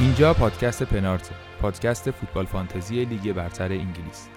اینجا 0.00 0.34
پادکست 0.34 0.82
پنارت 0.82 1.30
پادکست 1.60 2.10
فوتبال 2.10 2.46
فانتزی 2.46 3.04
لیگ 3.04 3.32
برتر 3.32 3.72
انگلیس. 3.72 4.28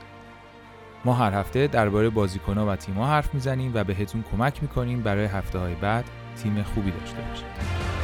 ما 1.05 1.13
هر 1.13 1.33
هفته 1.33 1.67
درباره 1.67 2.09
بازیکنها 2.09 2.65
و 2.67 2.75
تیم‌ها 2.75 3.07
حرف 3.07 3.33
می‌زنیم 3.33 3.71
و 3.73 3.83
بهتون 3.83 4.23
کمک 4.31 4.61
می‌کنیم 4.61 5.01
برای 5.01 5.25
هفته 5.25 5.59
های 5.59 5.75
بعد 5.75 6.05
تیم 6.43 6.63
خوبی 6.63 6.91
داشته 6.91 7.17
باشید. 7.29 7.98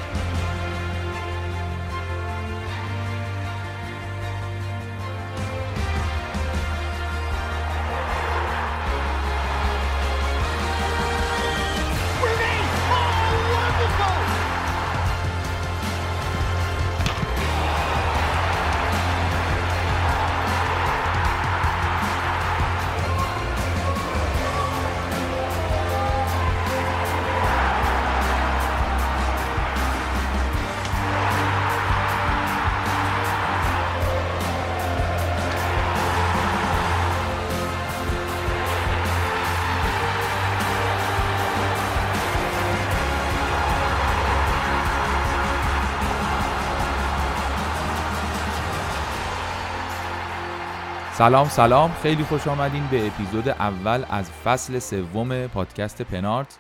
سلام 51.18 51.48
سلام. 51.48 51.91
خیلی 51.91 52.24
خوش 52.24 52.48
آمدین 52.48 52.88
به 52.91 53.08
اپیزود 53.08 53.49
اول 53.49 54.05
از 54.10 54.32
فصل 54.32 54.80
سوم 54.80 55.48
پادکست 55.48 56.02
پنارت. 56.02 56.60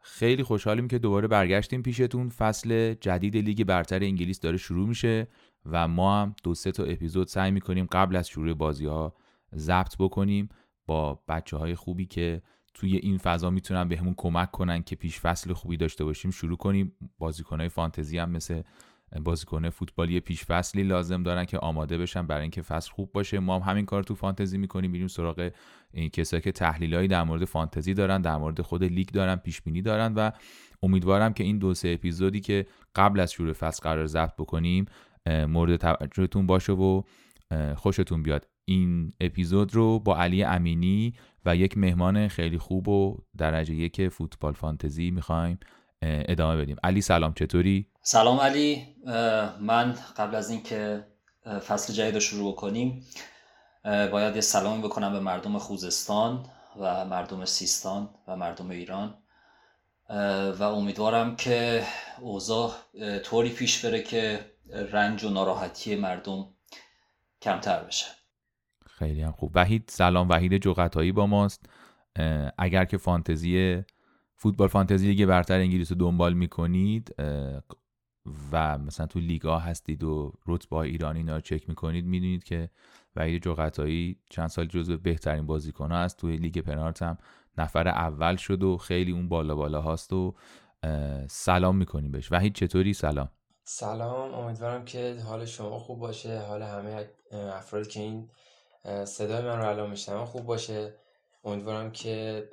خیلی 0.00 0.42
خوشحالیم 0.42 0.88
که 0.88 0.98
دوباره 0.98 1.28
برگشتیم 1.28 1.82
پیشتون. 1.82 2.28
فصل 2.28 2.94
جدید 2.94 3.36
لیگ 3.36 3.64
برتر 3.64 4.02
انگلیس 4.02 4.40
داره 4.40 4.56
شروع 4.56 4.88
میشه 4.88 5.28
و 5.64 5.88
ما 5.88 6.22
هم 6.22 6.34
دو 6.44 6.54
سه 6.54 6.72
تا 6.72 6.84
اپیزود 6.84 7.26
سعی 7.26 7.50
می‌کنیم 7.50 7.86
قبل 7.92 8.16
از 8.16 8.28
شروع 8.28 8.54
بازی 8.54 8.86
ها 8.86 9.14
ضبط 9.54 9.96
بکنیم 9.98 10.48
با 10.86 11.22
بچه 11.28 11.56
های 11.56 11.74
خوبی 11.74 12.06
که 12.06 12.42
توی 12.74 12.96
این 12.96 13.18
فضا 13.18 13.50
می‌تونن 13.50 13.88
بهمون 13.88 14.14
کمک 14.16 14.50
کنن 14.50 14.82
که 14.82 14.96
پیش 14.96 15.20
فصل 15.20 15.52
خوبی 15.52 15.76
داشته 15.76 16.04
باشیم 16.04 16.30
شروع 16.30 16.56
کنیم. 16.56 16.92
بازیکن 17.18 17.60
های 17.60 17.68
فانتزی 17.68 18.18
هم 18.18 18.30
مثل 18.30 18.62
بازیکن 19.24 19.70
فوتبالی 19.70 20.20
پیش 20.20 20.44
فصلی 20.44 20.82
لازم 20.82 21.22
دارن 21.22 21.44
که 21.44 21.58
آماده 21.58 21.98
بشن 21.98 22.26
برای 22.26 22.42
اینکه 22.42 22.62
فصل 22.62 22.90
خوب 22.90 23.12
باشه. 23.12 23.38
ما 23.38 23.58
هم 23.58 23.70
همین 23.70 23.86
کار 23.86 24.02
تو 24.02 24.14
فانتزی 24.14 24.58
می‌کنیم. 24.58 24.90
میریم 24.90 25.08
سراغ 25.08 25.50
این 25.92 26.08
کسایی 26.08 26.42
که 26.42 26.52
تحلیلایی 26.52 27.08
در 27.08 27.22
مورد 27.22 27.44
فانتزی 27.44 27.94
دارن 27.94 28.20
در 28.20 28.36
مورد 28.36 28.62
خود 28.62 28.84
لیگ 28.84 29.08
دارن 29.08 29.36
پیش 29.36 29.62
بینی 29.62 29.82
دارن 29.82 30.14
و 30.14 30.30
امیدوارم 30.82 31.32
که 31.32 31.44
این 31.44 31.58
دو 31.58 31.74
سه 31.74 31.88
اپیزودی 31.88 32.40
که 32.40 32.66
قبل 32.94 33.20
از 33.20 33.32
شروع 33.32 33.52
فصل 33.52 33.82
قرار 33.82 34.06
ضبط 34.06 34.34
بکنیم 34.38 34.84
مورد 35.26 35.76
توجهتون 35.76 36.46
باشه 36.46 36.72
و 36.72 37.02
خوشتون 37.76 38.22
بیاد. 38.22 38.48
این 38.64 39.12
اپیزود 39.20 39.74
رو 39.74 39.98
با 39.98 40.18
علی 40.18 40.42
امینی 40.42 41.14
و 41.44 41.56
یک 41.56 41.78
مهمان 41.78 42.28
خیلی 42.28 42.58
خوب 42.58 42.88
و 42.88 43.18
درجه 43.38 43.74
یک 43.74 44.08
فوتبال 44.08 44.52
فانتزی 44.52 45.10
می‌خوایم 45.10 45.58
ادامه 46.02 46.56
بدیم. 46.56 46.76
علی 46.84 47.00
سلام 47.00 47.34
چطوری؟ 47.34 47.86
سلام 48.02 48.40
علی. 48.40 48.86
من 49.60 49.98
قبل 50.16 50.34
از 50.34 50.50
اینکه 50.50 51.06
فصل 51.66 51.92
جدید 51.92 52.14
رو 52.14 52.20
شروع 52.20 52.54
کنیم 52.54 53.06
باید 53.84 54.34
یه 54.34 54.40
سلامی 54.40 54.82
بکنم 54.82 55.12
به 55.12 55.20
مردم 55.20 55.58
خوزستان 55.58 56.46
و 56.80 57.04
مردم 57.04 57.44
سیستان 57.44 58.10
و 58.28 58.36
مردم 58.36 58.70
ایران. 58.70 59.14
و 60.58 60.62
امیدوارم 60.62 61.36
که 61.36 61.82
اوضاع 62.20 62.72
طوری 63.24 63.50
پیش 63.50 63.84
بره 63.84 64.02
که 64.02 64.50
رنج 64.92 65.24
و 65.24 65.30
ناراحتی 65.30 65.96
مردم 65.96 66.46
کمتر 67.42 67.82
بشه. 67.82 68.06
خیلی 68.86 69.22
هم 69.22 69.32
خوب. 69.32 69.52
وحید 69.54 69.84
سلام. 69.88 70.28
وحید 70.28 70.62
جغتایی 70.62 71.12
با 71.12 71.26
ماست. 71.26 71.66
اگر 72.58 72.84
که 72.84 72.96
فانتزی 72.98 73.84
فوتبال 74.36 74.68
فانتزی 74.68 75.06
لیگ 75.06 75.26
برتر 75.26 75.58
انگلیس 75.58 75.92
رو 75.92 75.98
دنبال 75.98 76.32
می‌کنید 76.32 77.14
و 78.52 78.78
مثلا 78.78 79.06
تو 79.06 79.18
لیگا 79.18 79.58
هستید 79.58 80.04
و 80.04 80.32
رتبه 80.46 80.76
ایرانی 80.76 81.18
اینا 81.18 81.34
رو 81.34 81.40
چک 81.40 81.68
می‌کنید 81.68 82.04
می‌دونید 82.04 82.44
که 82.44 82.70
وحید 83.16 83.42
جغتایی 83.42 84.18
چند 84.30 84.48
سال 84.48 84.66
جزو 84.66 84.98
بهترین 84.98 85.46
بازیکن 85.46 85.92
ها 85.92 85.98
هست. 85.98 86.16
توی 86.18 86.36
لیگ 86.36 86.58
پنارت 86.58 87.02
هم 87.02 87.18
نفر 87.58 87.88
اول 87.88 88.36
شد 88.36 88.62
و 88.62 88.76
خیلی 88.76 89.12
اون 89.12 89.28
بالا 89.28 89.54
بالا 89.54 89.80
هاست 89.80 90.12
و 90.12 90.34
سلام 91.28 91.76
می‌کنیم 91.76 92.12
بهش. 92.12 92.32
وحید 92.32 92.54
چطوری؟ 92.54 92.92
سلام. 92.94 93.28
سلام. 93.64 94.34
امیدوارم 94.34 94.84
که 94.84 95.16
حال 95.26 95.44
شما 95.44 95.78
خوب 95.78 95.98
باشه 95.98 96.40
حال 96.40 96.62
همه 96.62 97.08
افرادی 97.32 97.88
که 97.88 98.00
این 98.00 98.28
صدای 99.04 99.44
من 99.44 99.58
رو 99.58 99.68
الان 99.68 99.90
میشنم 99.90 100.24
خوب 100.24 100.44
باشه. 100.44 100.94
امیدوارم 101.46 101.90
که 101.90 102.44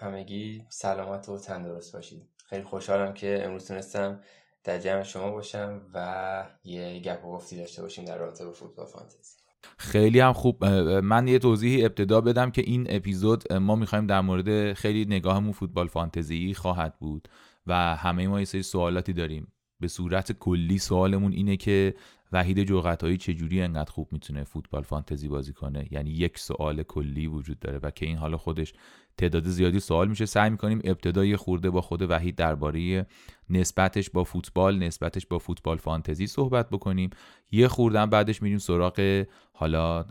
همگی 0.00 0.64
سلامت 0.68 1.28
و 1.28 1.38
تندرست 1.38 1.92
باشید. 1.92 2.22
خیلی 2.46 2.62
خوشحالم 2.62 3.14
که 3.14 3.44
امروز 3.44 3.68
تونستم 3.68 4.20
در 4.64 4.78
جمع 4.78 5.02
شما 5.02 5.30
باشم 5.30 5.80
و 5.94 6.46
یه 6.64 7.00
گپ 7.00 7.24
و 7.24 7.32
گفتی 7.32 7.56
داشته 7.56 7.82
باشیم 7.82 8.04
در 8.04 8.18
رابطه 8.18 8.44
با 8.44 8.52
فوتبال 8.52 8.86
فانتزی. 8.86 9.36
خیلی 9.78 10.20
هم 10.20 10.32
خوب. 10.32 10.64
من 10.64 11.28
یه 11.28 11.38
توضیحی 11.38 11.84
ابتدا 11.84 12.20
بدم 12.20 12.50
که 12.50 12.62
این 12.62 12.86
اپیزود 12.90 13.52
ما 13.52 13.76
می‌خوایم 13.76 14.06
در 14.06 14.20
مورد 14.20 14.72
خیلی 14.72 15.04
نگاهمون 15.04 15.52
فوتبال 15.52 15.88
فانتزی 15.88 16.54
خواهد 16.54 16.98
بود 16.98 17.28
و 17.66 17.96
همه 17.96 18.28
ما 18.28 18.38
یه 18.38 18.44
سری 18.44 18.62
سوالاتی 18.62 19.12
داریم. 19.12 19.52
به 19.80 19.88
صورت 19.88 20.32
کلی 20.32 20.78
سوالمون 20.78 21.32
اینه 21.32 21.56
که 21.56 21.94
وحید 22.32 22.64
جوقتایی 22.64 23.16
چجوری 23.16 23.62
انقدر 23.62 23.90
خوب 23.90 24.08
می‌تونه 24.12 24.44
فوتبال 24.44 24.82
فانتزی 24.82 25.28
بازی 25.28 25.52
کنه؟ 25.52 25.88
یعنی 25.90 26.10
یک 26.10 26.38
سوال 26.38 26.82
کلی 26.82 27.26
وجود 27.26 27.58
داره 27.58 27.78
و 27.82 27.90
که 27.90 28.06
این 28.06 28.16
حالا 28.16 28.36
خودش 28.36 28.72
تعداد 29.16 29.48
زیادی 29.48 29.80
سوال 29.80 30.08
میشه. 30.08 30.26
سعی 30.26 30.50
می‌کنیم 30.50 30.80
ابتدای 30.84 31.36
خورده 31.36 31.70
با 31.70 31.80
خود 31.80 32.10
وحید 32.10 32.36
درباره 32.36 33.06
نسبتش 33.50 34.10
با 34.10 34.24
فوتبال 34.24 34.78
نسبتش 34.78 35.26
با 35.26 35.38
فوتبال 35.38 35.76
فانتزی 35.76 36.26
صحبت 36.26 36.70
بکنیم. 36.70 37.10
یه 37.52 37.68
خوردن 37.68 38.06
بعدش 38.06 38.42
میریم 38.42 38.58
سراغ 38.58 39.24
حالا 39.52 40.04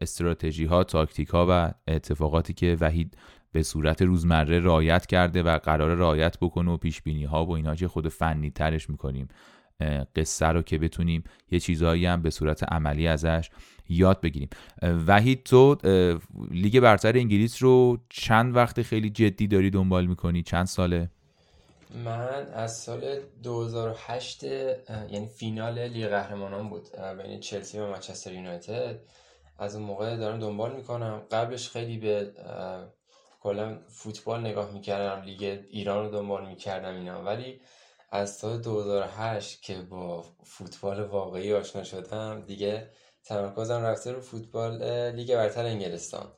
استراتژی 0.00 0.64
ها 0.64 0.84
تاکتیک 0.84 1.28
ها 1.28 1.46
و 1.48 1.72
اتفاقاتی 1.88 2.52
که 2.52 2.76
وحید 2.80 3.16
به 3.52 3.62
صورت 3.62 4.02
روزمره 4.02 4.60
رعایت 4.60 5.06
کرده 5.06 5.42
و 5.42 5.58
قرار 5.58 5.94
رعایت 5.94 6.38
بکنه 6.40 6.70
و 6.70 6.76
پیش 6.76 7.02
بینی 7.02 7.24
ها 7.24 7.46
و 7.46 7.50
اینا 7.50 7.74
که 7.74 7.88
خود 7.88 8.08
فنی 8.08 8.50
ترش 8.50 8.90
می‌کنیم. 8.90 9.28
قصه 10.16 10.46
رو 10.46 10.62
که 10.62 10.78
بتونیم 10.78 11.24
یه 11.50 11.60
چیزهایی 11.60 12.06
هم 12.06 12.22
به 12.22 12.30
صورت 12.30 12.72
عملی 12.72 13.08
ازش 13.08 13.50
یاد 13.88 14.20
بگیریم. 14.20 14.48
وحید 15.06 15.42
تو 15.44 15.76
لیگ 16.50 16.80
برتر 16.80 17.16
انگلیس 17.16 17.62
رو 17.62 17.98
چند 18.08 18.56
وقت 18.56 18.82
خیلی 18.82 19.10
جدی 19.10 19.46
داری 19.46 19.70
دنبال 19.70 20.06
می‌کنی؟ 20.06 20.42
چند 20.42 20.66
ساله؟ 20.66 21.10
من 22.04 22.46
از 22.54 22.76
سال 22.76 23.00
2008 23.42 24.42
یعنی 24.42 25.28
فینال 25.36 25.78
لیگ 25.88 26.06
قهرمانان 26.06 26.68
بود 26.68 26.88
بین 27.22 27.40
چلسی 27.40 27.78
و 27.78 27.90
منچستر 27.90 28.32
یونایتد. 28.32 28.98
از 29.58 29.76
اون 29.76 29.84
موقع 29.84 30.16
دارم 30.16 30.40
دنبال 30.40 30.76
می‌کنم. 30.76 31.22
قبلش 31.30 31.68
خیلی 31.68 31.98
به 31.98 32.32
کلا 33.40 33.78
فوتبال 33.88 34.40
نگاه 34.40 34.72
می‌کردم 34.72 35.22
لیگ 35.22 35.58
ایران 35.70 36.04
رو 36.04 36.10
دنبال 36.10 36.48
می‌کردم 36.48 36.94
اینا. 36.94 37.22
ولی 37.22 37.60
از 38.10 38.36
سال 38.36 38.58
2008 38.58 39.62
که 39.62 39.82
با 39.82 40.24
فوتبال 40.44 41.00
واقعی 41.00 41.54
آشنا 41.54 41.84
شدم 41.84 42.40
دیگه 42.40 42.90
تمرکزم 43.24 43.82
رفته 43.82 44.12
رو 44.12 44.20
فوتبال 44.20 44.82
لیگ 45.10 45.34
برتر 45.34 45.64
انگلستان. 45.64 46.32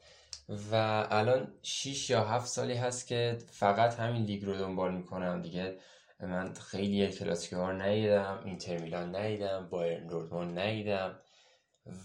و 0.72 1.06
الان 1.10 1.54
6 1.62 2.10
یا 2.10 2.24
7 2.24 2.46
سالی 2.46 2.74
هست 2.74 3.06
که 3.06 3.38
فقط 3.50 3.94
همین 3.94 4.22
لیگ 4.22 4.44
رو 4.44 4.56
دنبال 4.58 4.94
می‌کنم 4.94 5.42
دیگه. 5.42 5.78
من 6.20 6.54
خیلی 6.54 7.12
کلاسیک 7.12 7.52
ها 7.52 7.72
ندیدم 7.72 8.42
اینتر 8.44 8.78
میلان 8.78 9.16
ندیدم 9.16 9.68
بایرن 9.70 10.06
دورتموند 10.06 10.58
ندیدم 10.58 11.18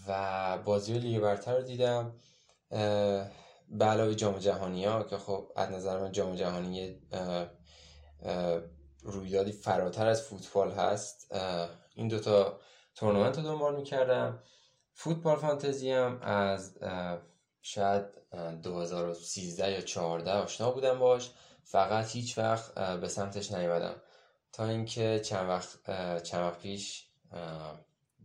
و 0.08 0.58
بازی 0.58 0.98
لیگ 0.98 1.20
برتر 1.20 1.56
رو 1.56 1.62
دیدم 1.62 2.14
به 3.68 3.84
علاوه 3.84 4.14
جام 4.14 4.38
جهانی 4.38 4.84
ها 4.84 5.02
که 5.02 5.16
خب 5.16 5.52
از 5.56 5.70
نظر 5.70 5.98
من 5.98 6.12
جام 6.12 6.34
جهانی 6.34 7.00
رویدادی 9.04 9.52
فراتر 9.52 10.06
از 10.06 10.22
فوتبال 10.22 10.70
هست. 10.70 11.34
این 11.94 12.08
دوتا 12.08 12.60
تورنمنت 12.94 13.38
رو 13.38 13.44
دنبال 13.44 13.76
می‌کردم. 13.76 14.42
فوتبال 14.92 15.36
فانتزی 15.36 15.90
هم 15.90 16.18
از 16.22 16.78
شاید 17.62 18.04
2013 18.62 19.72
یا 19.72 19.80
14 19.80 20.32
آشنا 20.32 20.70
بودم 20.70 20.98
باش. 20.98 21.30
فقط 21.64 22.10
هیچ 22.10 22.38
وقت 22.38 22.74
به 22.74 23.08
سمتش 23.08 23.52
نیومدم. 23.52 23.94
تا 24.52 24.64
اینکه 24.64 25.20
چند 25.24 25.48
وقت 25.48 25.68
چند 26.22 26.42
وقت 26.42 26.58
پیش 26.58 27.08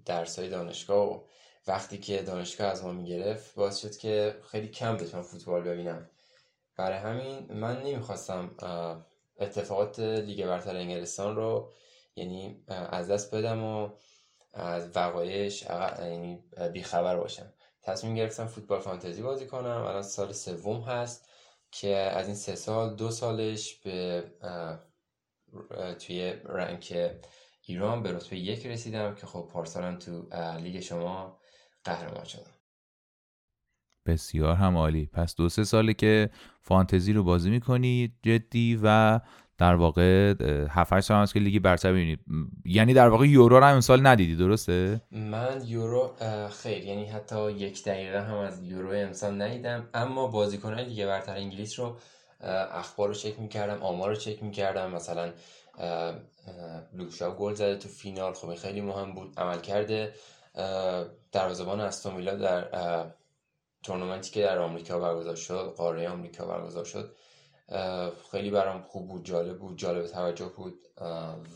درسای 0.06 0.50
دانشگاه 0.50 1.10
و 1.10 1.24
وقتی 1.68 1.98
که 1.98 2.22
دانشگاه 2.22 2.68
از 2.68 2.84
ما 2.84 2.92
می‌گرفت 2.92 3.56
باعث 3.56 3.78
شد 3.78 3.98
که 3.98 4.40
خیلی 4.52 4.68
کم 4.68 4.98
بتونم 4.98 5.24
فوتبال 5.24 5.62
ببینم. 5.62 6.10
برای 6.78 6.98
همین 6.98 7.54
من 7.54 7.82
نمی‌خواستم 7.82 8.56
اتفاقات 9.39 10.00
لیگ 10.00 10.45
برتر 10.45 10.75
انگلستان 10.75 11.36
رو 11.36 11.74
یعنی 12.15 12.63
از 12.68 13.12
دست 13.12 13.36
بدم 13.36 13.63
و 13.63 13.89
از 14.53 14.89
وقایعش 14.95 15.62
یعنی 16.00 16.44
بیخبر 16.74 17.18
باشم. 17.18 17.53
تصمیم 17.81 18.15
گرفتم 18.15 18.47
فوتبال 18.47 18.80
فانتزی 18.80 19.21
بازی 19.21 19.47
کنم. 19.47 19.86
الان 19.88 20.03
سال 20.03 20.33
سوم 20.33 20.81
هست 20.81 21.30
که 21.71 21.95
از 21.95 22.25
این 22.25 22.36
سه 22.36 22.56
سال 22.56 22.95
دو 22.95 23.12
سالش 23.12 23.75
به 23.75 24.24
توی 26.00 26.33
رنک 26.44 27.12
ایران 27.62 28.03
به 28.03 28.12
رتبه 28.12 28.38
یک 28.38 28.65
رسیدم 28.65 29.15
که 29.15 29.27
خب 29.27 29.50
پارسالم 29.53 30.00
تو 30.00 30.27
لیگ 30.57 30.80
شما 30.80 31.39
قهرمان 31.83 32.24
شدم. 32.24 32.59
بسیار 34.12 34.56
هم 34.56 34.78
عالی 34.78 35.10
پس 35.14 35.36
دو 35.36 35.50
سه 35.50 35.64
ساله 35.64 35.94
که 35.94 36.30
فانتزی 36.62 37.14
رو 37.14 37.24
بازی 37.24 37.50
می‌کنی 37.50 38.14
جدی 38.24 38.80
و 38.84 39.20
در 39.58 39.76
واقع 39.76 40.34
7 40.70 41.00
سال 41.00 41.22
هست 41.22 41.34
که 41.34 41.40
لیگ 41.40 41.62
برتر 41.62 41.92
ببینید 41.92 42.20
یعنی 42.66 42.94
در 42.94 43.10
واقع 43.10 43.28
یورو 43.28 43.60
رو 43.60 43.66
هم 43.66 43.74
امسال 43.74 44.08
ندیدی 44.08 44.36
درسته؟ 44.36 45.02
من 45.12 45.62
یورو 45.66 46.12
خیر 46.50 46.84
یعنی 46.84 47.06
حتی 47.06 47.52
یک 47.52 47.84
دقیقه 47.84 48.22
هم 48.22 48.38
از 48.38 48.64
یورو 48.64 48.92
امسال 48.92 49.42
ندیدم. 49.42 49.90
اما 49.94 50.28
بازیکنان 50.28 50.80
لیگ 50.80 51.06
برتر 51.06 51.36
انگلیس 51.36 51.80
رو 51.80 51.98
اخبار 52.72 53.08
رو 53.08 53.14
چک 53.14 53.40
می‌کردم 53.40 53.84
آمار 53.84 54.10
رو 54.10 54.16
چک 54.16 54.44
می‌کردم. 54.44 54.92
مثلا 54.92 55.32
لوکشا 56.94 57.32
گل 57.32 57.54
زده 57.54 57.76
تو 57.76 57.90
فینال. 57.90 58.34
خب 58.34 58.56
خیلی 58.56 58.82
مهم 58.82 59.14
بود. 59.14 59.34
عمل 59.38 59.60
کرده 59.60 60.14
دروازه‌بان 61.32 61.80
استون 61.80 62.24
در 62.24 62.66
تورنمنتی 63.84 64.31
که 64.31 64.42
در 64.42 64.60
آمریکا 64.60 65.00
برگزار 65.00 65.36
شد 65.36 65.74
قاره 65.78 66.10
آمریکا 66.10 66.46
برگزار 66.46 66.86
شد 66.86 67.16
خیلی 68.31 68.52
برام 68.52 68.81
خوب 68.81 69.08
بود 69.08 69.26
جالب 69.26 69.60
بود 69.60 69.78
جالب 69.78 70.08
توجه 70.08 70.52
بود 70.56 70.74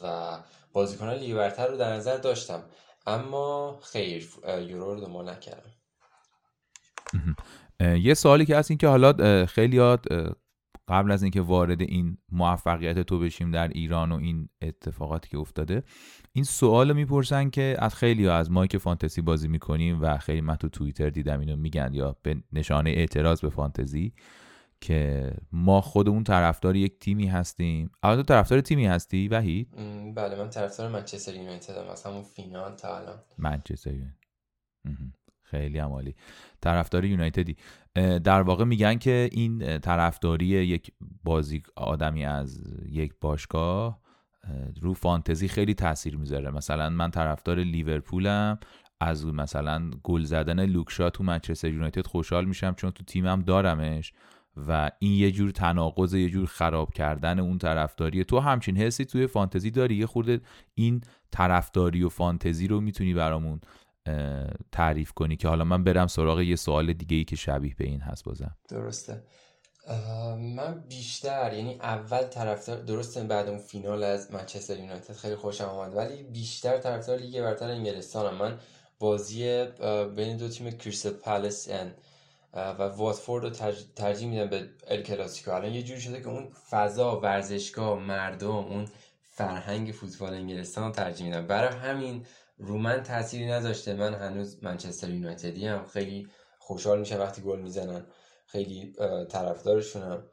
و 0.04 0.38
بازیکنان 0.74 1.16
لیگ 1.16 1.36
برتر 1.36 1.68
رو 1.68 1.78
در 1.78 1.94
نظر 1.94 2.18
داشتم. 2.18 2.64
اما 3.08 3.80
خیر 3.82 4.30
یورو 4.48 4.94
رو 4.94 5.00
دنبال 5.00 5.30
نکردم. 5.30 5.72
یه 7.80 8.14
سوالی 8.14 8.46
که 8.46 8.58
هست 8.58 8.72
این 8.72 8.78
که 8.78 8.88
حالا 8.88 9.46
خیلی 9.46 9.80
قبل 10.88 11.12
از 11.12 11.24
اینکه 11.24 11.42
وارد 11.42 11.82
این 11.82 12.18
موفقیت 12.32 13.00
تو 13.00 13.20
بشیم 13.20 13.52
در 13.52 13.68
ایران 13.68 14.12
و 14.12 14.16
این 14.16 14.50
اتفاقاتی 14.62 15.30
که 15.30 15.38
افتاده 15.38 15.84
این 16.34 16.44
سوال 16.44 16.94
می‌پرسن 16.94 17.50
که 17.50 17.76
از 17.80 17.96
خیلی 17.96 18.26
ها 18.26 18.36
از 18.36 18.52
ما 18.52 18.68
که 18.68 18.78
فانتزی 18.78 19.22
بازی 19.22 19.48
می‌کنیم 19.48 20.02
و 20.02 20.18
خیلی 20.18 20.42
من 20.42 20.56
تو 20.56 20.70
توییتر 20.70 21.10
دیدم 21.10 21.40
اینو 21.40 21.56
میگن 21.56 21.90
یا 21.94 22.18
به 22.24 22.44
نشانه 22.52 22.90
اعتراض 22.90 23.42
به 23.42 23.50
فانتزی 23.50 24.14
که 24.82 25.32
ما 25.52 25.82
خودمون 25.82 26.24
طرفدار 26.24 26.76
یک 26.76 27.00
تیمی 27.00 27.28
هستیم. 27.28 27.92
البته 28.04 28.24
طرفدار 28.24 28.62
تیمی 28.62 28.86
هستی؟ 28.86 29.28
وحید؟ 29.28 29.70
بله 30.16 30.36
من 30.36 30.50
طرفدار 30.50 30.92
منچستر 30.92 31.36
یونایتدم 31.36 31.88
از 31.92 32.04
همون 32.04 32.24
فینال 32.24 32.76
تا 32.76 32.98
الان. 32.98 33.20
منچستر 33.38 33.92
خیلی 35.54 35.78
عمالی 35.78 36.16
طرفدار 36.62 37.06
یونایتدی. 37.06 37.56
در 38.24 38.42
واقع 38.42 38.64
میگن 38.64 38.98
که 38.98 39.30
این 39.32 39.78
طرفداری 39.80 40.46
یک 40.46 40.92
بازی 41.24 41.64
آدمی 41.76 42.26
از 42.26 42.64
یک 42.90 43.14
باشگاه 43.22 44.00
رو 44.82 44.94
فانتزی 44.94 45.48
خیلی 45.48 45.74
تاثیر 45.74 46.18
می‌ذاره. 46.18 46.52
مثلا 46.52 46.90
من 46.90 47.12
طرفدار 47.12 47.60
لیورپولم 47.60 48.60
از 49.00 49.26
مثلا 49.26 49.92
گل 50.04 50.24
زدن 50.24 50.66
لوکشا 50.66 51.10
تو 51.10 51.24
منچستر 51.24 51.70
یونایتد 51.70 52.08
خوشحال 52.08 52.46
میشم 52.46 52.74
چون 52.74 52.92
تو 52.92 53.04
تیمم 53.04 53.42
دارمش 53.42 54.14
و 54.68 54.92
این 55.00 55.12
یه 55.12 55.32
جور 55.32 55.52
تناقض 55.52 56.14
یه 56.14 56.30
جور 56.30 56.46
خراب 56.46 56.94
کردن 56.94 57.40
اون 57.40 57.58
طرفداری. 57.58 58.24
تو 58.24 58.40
همچین 58.40 58.78
حسی 58.78 59.06
توی 59.06 59.28
فانتزی 59.28 59.72
داری؟ 59.72 59.96
یه 59.96 60.06
خورده 60.06 60.42
این 60.76 61.02
طرفداری 61.32 62.04
و 62.04 62.10
فانتزی 62.10 62.68
رو 62.68 62.82
می‌تونی 62.82 63.14
برامون 63.14 63.62
تعریف 64.72 65.12
کنی 65.12 65.36
که 65.36 65.48
حالا 65.48 65.64
من 65.64 65.84
برم 65.84 66.08
سراغ 66.08 66.40
یه 66.40 66.56
سوال 66.56 66.94
دیگه 66.94 67.18
ای 67.18 67.24
که 67.24 67.36
شبیه 67.36 67.76
به 67.78 67.86
این 67.86 68.02
هست 68.02 68.24
بازم. 68.24 68.58
درسته. 68.70 69.24
من 70.38 70.84
بیشتر 70.90 71.54
یعنی 71.54 71.74
اول 71.74 72.24
طرفدار 72.24 72.82
درسته 72.82 73.24
بعد 73.24 73.50
اون 73.50 73.58
فینال 73.58 74.04
از 74.04 74.32
منچستر 74.32 74.80
یونایتد 74.80 75.14
خیلی 75.14 75.36
خوشم 75.36 75.64
آمد 75.64 75.96
ولی 75.96 76.24
بیشتر 76.24 76.78
طرفدار 76.78 77.18
لیگ 77.18 77.42
برتر 77.42 77.72
انگلستانم. 77.72 78.38
من 78.38 78.60
بازی 79.00 79.66
بین 80.16 80.38
دو 80.38 80.50
تیم 80.50 80.72
کریستال 80.72 81.14
پالاس 81.14 81.70
و 82.54 82.84
واتفورد 82.84 83.44
رو 83.44 83.72
ترجیح 83.96 84.30
میدم 84.30 84.50
به 84.50 84.70
ال 84.88 85.02
کلاسیکو. 85.02 85.52
الان 85.52 85.74
یه 85.74 85.84
جوری 85.84 86.02
شده 86.02 86.22
که 86.22 86.28
اون 86.28 86.50
فضا 86.70 87.20
ورزشگاه 87.20 88.00
مردم 88.00 88.48
اون 88.48 88.86
فرهنگ 89.32 89.92
فوتبال 89.92 90.34
انگلستان 90.34 90.84
رو 90.84 90.92
ترجیح 90.92 91.26
میدم. 91.26 91.48
برای 91.48 91.80
همین 91.80 92.26
رو 92.58 92.78
من 92.78 93.04
تأثیری 93.04 93.46
نذاشته 93.46 93.94
من 93.94 94.14
هنوز 94.14 94.64
منچستر 94.64 95.10
یونایتدی 95.10 95.68
هم 95.68 95.88
خیلی 95.88 96.28
خوشحال 96.60 97.00
میشم 97.00 97.20
وقتی 97.20 97.42
گل 97.42 97.60
می‌زنن. 97.60 98.06
خیلی 98.46 98.94
طرفدارشونم. 99.30 100.24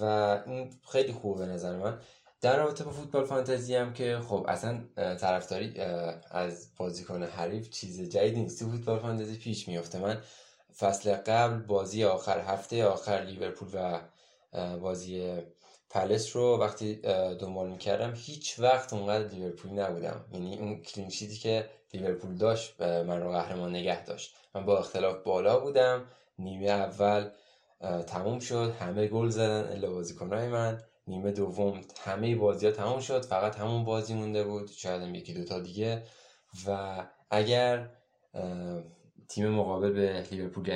و 0.00 0.04
این 0.46 0.80
خیلی 0.92 1.12
خوبه 1.12 1.46
به 1.46 1.52
نظر 1.52 1.76
من. 1.76 1.98
در 2.40 2.56
رابطه 2.56 2.84
با 2.84 2.90
فوتبال 2.90 3.24
فانتزی 3.24 3.74
هم 3.74 3.92
که 3.92 4.20
خب 4.28 4.46
اصلا 4.48 4.84
طرفداری 4.96 5.80
از 6.30 6.70
بازیکن 6.76 7.22
حریف 7.22 7.70
چیز 7.70 8.00
جدیدی 8.00 8.40
نیست. 8.40 8.64
فوتبال 8.64 8.98
فانتزی 8.98 9.36
پیش 9.36 9.68
میفته 9.68 9.98
من 9.98 10.22
فصل 10.78 11.14
قبل 11.14 11.58
بازی 11.62 12.04
آخر 12.04 12.40
هفته 12.40 12.84
آخر 12.84 13.20
لیورپول 13.20 13.68
و 13.74 14.00
بازی 14.78 15.42
پلس 15.90 16.36
رو 16.36 16.58
وقتی 16.60 16.94
دنبال 17.40 17.68
می‌کردم 17.70 18.12
هیچ 18.16 18.58
وقت 18.58 18.92
اونقدر 18.92 19.28
لیورپول 19.28 19.70
نبودم. 19.70 20.24
یعنی 20.32 20.58
اون 20.58 20.82
کلینشیتی 20.82 21.36
که 21.36 21.70
لیورپول 21.94 22.36
داشت 22.36 22.80
من 22.80 23.22
رو 23.22 23.30
قهرمان 23.30 23.70
نگه 23.70 24.04
داشت. 24.04 24.36
من 24.54 24.64
با 24.64 24.78
اختلاف 24.78 25.22
بالا 25.22 25.60
بودم. 25.60 26.04
نیمه 26.38 26.66
اول 26.66 27.30
تموم 28.06 28.38
شد. 28.38 28.74
همه 28.80 29.06
گل 29.06 29.28
زدن 29.28 29.72
الا 29.72 29.90
بازیکنهای 29.90 30.48
من. 30.48 30.82
نیمه 31.06 31.32
دوم 31.32 31.80
همه 32.04 32.36
بازی 32.36 32.66
ها 32.66 32.72
تموم 32.72 33.00
شد. 33.00 33.24
فقط 33.24 33.56
همون 33.56 33.84
بازی 33.84 34.14
مونده 34.14 34.44
بود. 34.44 34.70
شاید 34.70 35.14
یکی 35.14 35.34
دوتا 35.34 35.60
دیگه. 35.60 36.02
و 36.66 37.02
اگر 37.30 37.90
تیم 39.28 39.48
مقابل 39.48 39.92
به 39.92 40.24
لیورپول 40.30 40.68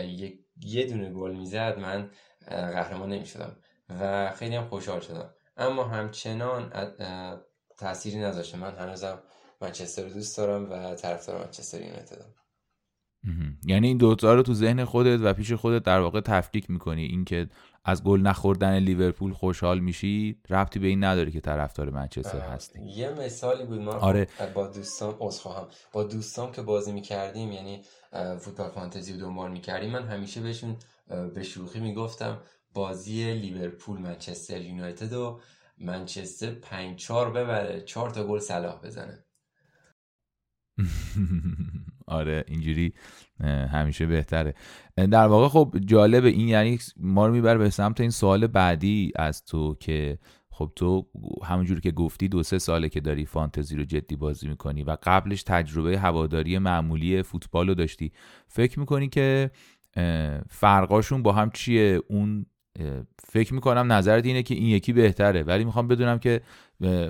یه 0.62 0.86
دونه 0.86 1.10
گل 1.10 1.34
می‌زد 1.34 1.78
من 1.78 2.10
قهرمان 2.48 3.08
نمی‌شدم. 3.08 3.56
و 4.00 4.32
خیلی 4.36 4.56
هم 4.56 4.68
خوشحال 4.68 5.00
شدم. 5.00 5.30
اما 5.56 5.84
همچنان 5.84 6.72
تأثیری 7.78 8.18
نذاشته. 8.18 8.58
من 8.58 8.74
هنوزم 8.74 9.18
منچستر 9.60 10.02
رو 10.02 10.10
دوست 10.10 10.36
دارم 10.36 10.72
و 10.72 10.94
طرفدار 10.94 11.38
منچستر 11.38 11.80
یونایتدم 11.80 12.34
یعنی 13.64 13.88
این 13.88 13.96
دوتا 13.96 14.34
رو 14.34 14.42
تو 14.42 14.54
ذهن 14.54 14.84
خودت 14.84 15.20
و 15.22 15.34
پیش 15.34 15.52
خودت 15.52 15.82
در 15.82 16.00
واقع 16.00 16.20
تفکیک 16.20 16.70
می‌کنی. 16.70 17.04
اینکه 17.04 17.48
از 17.84 18.04
گل 18.04 18.20
نخوردن 18.20 18.78
لیورپول 18.78 19.32
خوشحال 19.32 19.80
میشی؟ 19.80 20.40
ربطی 20.50 20.78
به 20.78 20.86
این 20.86 21.04
نداره 21.04 21.30
که 21.30 21.40
طرفدار 21.40 21.90
منچستر 21.90 22.38
هستی. 22.38 22.80
یه 22.84 23.10
مثالی 23.10 23.64
بود. 23.64 23.80
ما 23.80 23.92
آره. 23.92 24.28
با 24.54 24.66
دوستان 24.66 25.12
خواهم. 25.12 25.68
با 25.92 26.04
دوستان 26.04 26.52
که 26.52 26.62
بازی 26.62 26.92
می‌کردیم 26.92 27.52
یعنی 27.52 27.82
فوتبال 28.38 28.70
فانتزی 28.70 29.12
رو 29.12 29.20
دنبال 29.20 29.50
می‌کردیم 29.50 29.90
من 29.90 30.06
همیشه 30.08 30.40
بهشون 30.40 30.76
به 31.34 31.42
شوخی 31.42 31.80
می‌گفتم 31.80 32.38
بازی 32.74 33.34
لیورپول 33.34 33.98
منچستر 34.00 34.60
یونایتد 34.60 35.12
و 35.12 35.40
منچستر 35.78 36.50
5 36.54 36.98
4 36.98 37.30
ببره. 37.30 37.80
4 37.80 38.10
تا 38.10 38.26
گل 38.26 38.38
صلاح 38.38 38.80
بزنه. 38.80 39.24
آره 42.06 42.44
اینجوری 42.48 42.94
همیشه 43.72 44.06
بهتره. 44.06 44.54
در 44.96 45.26
واقع 45.26 45.48
خب 45.48 45.76
جالب 45.86 46.24
این 46.24 46.48
یعنی 46.48 46.78
ما 46.96 47.26
رو 47.26 47.32
می‌بره 47.32 47.58
به 47.58 47.70
سمت 47.70 48.00
این 48.00 48.10
سوال 48.10 48.46
بعدی 48.46 49.12
از 49.16 49.44
تو 49.44 49.74
که 49.74 50.18
خب 50.50 50.72
تو 50.76 51.06
همونجور 51.44 51.80
که 51.80 51.90
گفتی 51.90 52.28
دو 52.28 52.42
سه 52.42 52.58
ساله 52.58 52.88
که 52.88 53.00
داری 53.00 53.26
فانتزی 53.26 53.76
رو 53.76 53.84
جدی 53.84 54.16
بازی 54.16 54.48
می‌کنی 54.48 54.82
و 54.84 54.96
قبلش 55.02 55.42
تجربه 55.42 55.98
هواداری 55.98 56.58
معمولی 56.58 57.22
فوتبال 57.22 57.68
رو 57.68 57.74
داشتی. 57.74 58.12
فکر 58.48 58.80
می‌کنی 58.80 59.08
که 59.08 59.50
فرقاشون 60.50 61.22
با 61.22 61.32
هم 61.32 61.50
چیه؟ 61.50 62.00
اون 62.08 62.46
فکر 63.24 63.54
می‌کنم 63.54 63.92
نظرت 63.92 64.26
اینه 64.26 64.42
که 64.42 64.54
این 64.54 64.66
یکی 64.66 64.92
بهتره 64.92 65.42
ولی 65.42 65.64
می‌خوام 65.64 65.88
بدونم 65.88 66.18
که 66.18 66.40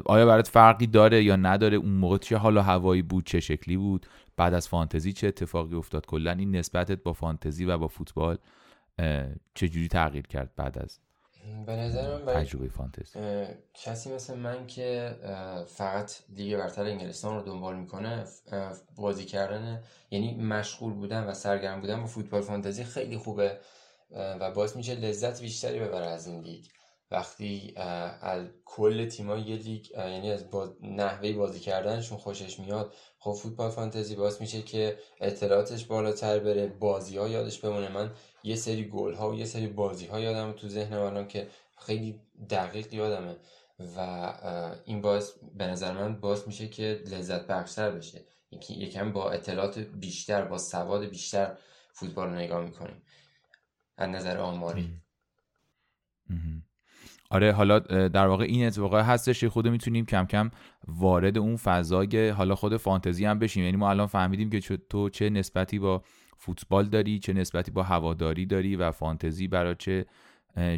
آیا 0.05 0.27
برات 0.27 0.49
فرقی 0.49 0.87
داره 0.87 1.25
یا 1.25 1.37
نداره؟ 1.37 1.77
اون 1.77 1.93
موقع 1.93 2.19
چه 2.19 2.37
حال 2.37 2.57
و 2.57 2.61
هوایی 2.61 3.03
بود؟ 3.03 3.27
چه 3.27 3.41
شکلی 3.41 3.77
بود؟ 3.77 4.07
بعد 4.37 4.55
از 4.55 4.69
فانتزی 4.69 5.13
چه 5.13 5.27
اتفاقی 5.29 5.77
افتاد؟ 5.77 6.07
کلا 6.07 6.33
این 6.33 6.57
نسبتت 6.57 7.03
با 7.03 7.13
فانتزی 7.13 7.65
و 7.65 7.79
با 7.79 7.89
فوتبال 7.89 8.39
چه 9.55 9.69
جوری 9.69 9.89
تغییر 9.89 10.27
کرد 10.27 10.51
بعد 10.57 10.79
از 10.79 10.99
به 11.67 11.77
نظر 11.77 12.25
من 12.25 12.33
تجربه 12.35 12.69
فانتزی؟ 12.69 13.19
کسی 13.75 14.15
مثل 14.15 14.39
من 14.39 14.67
که 14.67 15.17
فقط 15.67 16.13
لیگ 16.37 16.57
برتر 16.57 16.83
انگلستان 16.83 17.37
رو 17.37 17.43
دنبال 17.43 17.77
می‌کنه 17.77 18.25
بازی 18.97 19.25
کردن 19.25 19.83
یعنی 20.11 20.35
مشغول 20.35 20.93
بودن 20.93 21.25
و 21.25 21.35
سرگرم 21.35 21.81
بودن 21.81 22.01
با 22.01 22.07
فوتبال 22.07 22.43
فانتزی 22.43 22.85
خیلی 22.85 23.17
خوبه. 23.17 23.59
و 24.11 24.51
باعث 24.51 24.77
میشه 24.77 24.95
لذت 24.95 25.41
بیشتری 25.41 25.81
ببره 25.81 26.07
از 26.07 26.27
این 26.27 26.41
لیگ. 26.41 26.65
وقتی 27.13 27.75
از 27.77 28.47
کل 28.65 29.09
تیما 29.09 29.37
یه 29.37 29.57
لیگ 29.57 29.91
یعنی 29.91 30.33
از 30.33 30.51
با 30.51 30.75
نحوه 30.83 31.33
بازی 31.33 31.61
کردنشون 31.61 32.19
خوشش 32.19 32.61
میاد 32.61 32.95
خب 33.19 33.33
فوتبال 33.33 33.71
فانتزی 33.71 34.17
باعث 34.17 34.41
میشه 34.41 34.63
که 34.63 34.99
اطلاعاتش 35.21 35.85
بالاتر 35.85 36.39
بره 36.39 36.67
بازی 36.67 37.17
ها 37.17 37.29
یادش 37.29 37.59
بمونه. 37.59 37.89
من 37.89 38.11
یه 38.45 38.57
سری 38.57 38.85
گل 38.89 39.15
ها 39.15 39.31
و 39.31 39.35
یه 39.35 39.45
سری 39.45 39.67
بازی 39.67 40.07
ها 40.07 40.21
یادم 40.21 40.53
تو 40.53 40.69
ذهن 40.69 40.99
منم 40.99 41.29
که 41.29 41.49
خیلی 41.79 42.21
دقیق 42.51 42.95
یادمه 42.95 43.37
و 43.97 44.33
این 44.85 45.01
باعث 45.01 45.33
به 45.55 45.67
نظر 45.67 45.93
من 45.93 46.21
باعث 46.21 46.47
میشه 46.47 46.69
که 46.69 47.01
لذت 47.07 47.47
بخشتر 47.47 47.91
بشه. 47.91 48.25
یکم 48.69 49.13
با 49.13 49.31
اطلاعات 49.31 49.79
بیشتر 49.79 50.45
با 50.45 50.59
سواد 50.59 51.05
بیشتر 51.05 51.57
فوتبال 51.93 52.29
رو 52.29 52.35
نگاه 52.35 52.65
می‌کنیم. 52.65 53.03
از 54.01 54.11
نظر 54.11 54.39
آماری. 54.39 54.91
آره 57.31 57.53
حالا 57.53 57.79
در 58.09 58.27
واقع 58.27 58.45
این 58.45 58.67
اتفاق 58.67 58.95
هستش 58.95 59.45
خود 59.45 59.69
می‌تونیم 59.69 60.07
کم 60.07 60.25
کم 60.25 60.51
وارد 60.89 61.39
اون 61.39 61.57
فضای 61.57 62.29
حالا 62.29 62.55
خود 62.55 62.77
فانتزی 62.77 63.25
هم 63.25 63.39
بشیم. 63.39 63.65
یعنی 63.65 63.77
ما 63.77 63.91
الان 63.91 64.07
فهمیدیم 64.07 64.51
که 64.51 64.77
تو 64.77 65.09
چه 65.09 65.31
نسبتی 65.31 65.79
با 65.79 66.03
فوتبال 66.39 66.85
داری 66.85 67.19
چه 67.19 67.33
نسبتی 67.33 67.71
با 67.71 67.83
هواداری 67.83 68.47
داری 68.47 68.77
و 68.77 68.91
فانتزی 68.91 69.49
برای 69.49 69.75
چه 69.79 70.07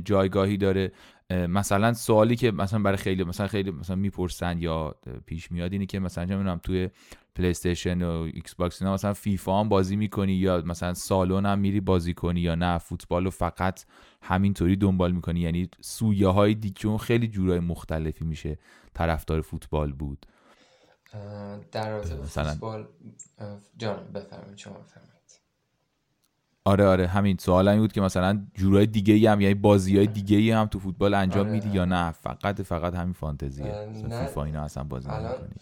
جایگاهی 0.04 0.56
داره. 0.56 0.92
مثلا 1.30 1.92
سوالی 1.92 2.36
که 2.36 2.50
مثلا 2.50 2.78
برای 2.78 2.96
خیلی 2.96 3.24
مثلا 3.24 3.46
خیلی 3.46 3.70
مثلا 3.70 3.96
می‌پرسن 3.96 4.58
یا 4.58 4.96
پیش 5.26 5.52
میاد 5.52 5.72
اینه 5.72 5.86
که 5.86 5.98
مثلا 5.98 6.26
چه 6.26 6.60
توی 6.62 6.90
پلی 7.34 7.54
و 8.04 8.06
ایکس 8.06 8.54
باکس 8.54 8.82
اینا 8.82 8.94
مثلا 8.94 9.14
فیفا 9.14 9.60
هم 9.60 9.68
بازی 9.68 9.96
می‌کنی 9.96 10.32
یا 10.32 10.62
مثلا 10.66 10.94
سالن 10.94 11.46
هم 11.46 11.58
میری 11.58 11.80
بازی 11.80 12.14
کنی 12.14 12.40
یا 12.40 12.54
نه 12.54 12.78
فوتبال 12.78 13.24
رو 13.24 13.30
فقط 13.30 13.84
همینطوری 14.22 14.76
دنبال 14.76 15.12
می‌کنی. 15.12 15.40
یعنی 15.40 15.68
سویه 15.80 16.28
های 16.28 16.54
دیگه 16.54 16.98
خیلی 16.98 17.28
جورای 17.28 17.60
مختلفی 17.60 18.24
میشه. 18.24 18.58
طرفدار 18.94 19.40
فوتبال 19.40 19.92
بود. 19.92 20.26
در 21.72 21.90
رابطه 21.90 22.16
مثلا 22.16 22.50
فوتبال 22.50 22.86
جان 23.76 24.12
بفرمایید 24.14 24.58
شما 24.58 24.74
بفرمایید. 24.74 25.12
آره 26.64 26.84
آره 26.86 27.06
همین 27.06 27.36
سوال 27.40 27.68
این 27.68 27.80
بود 27.80 27.92
که 27.92 28.00
مثلا 28.00 28.46
جورای 28.54 28.86
دیگه 28.86 29.14
ای 29.14 29.26
هم 29.26 29.40
یعنی 29.40 29.54
بازی 29.54 29.96
های 29.96 30.06
دیگه 30.06 30.36
ای 30.36 30.50
هم 30.50 30.66
تو 30.66 30.78
فوتبال 30.78 31.14
انجام 31.14 31.46
آره. 31.46 31.52
میدی 31.52 31.68
یا 31.68 31.84
نه؟ 31.84 32.12
فقط 32.12 32.62
فقط 32.62 32.94
همین 32.94 33.12
فانتزیه. 33.12 33.88
نه. 34.08 34.26
فیفا 34.26 34.44
اینا 34.44 34.62
اصلا 34.62 34.84
بازی 34.84 35.08
نمی‌کنی. 35.08 35.54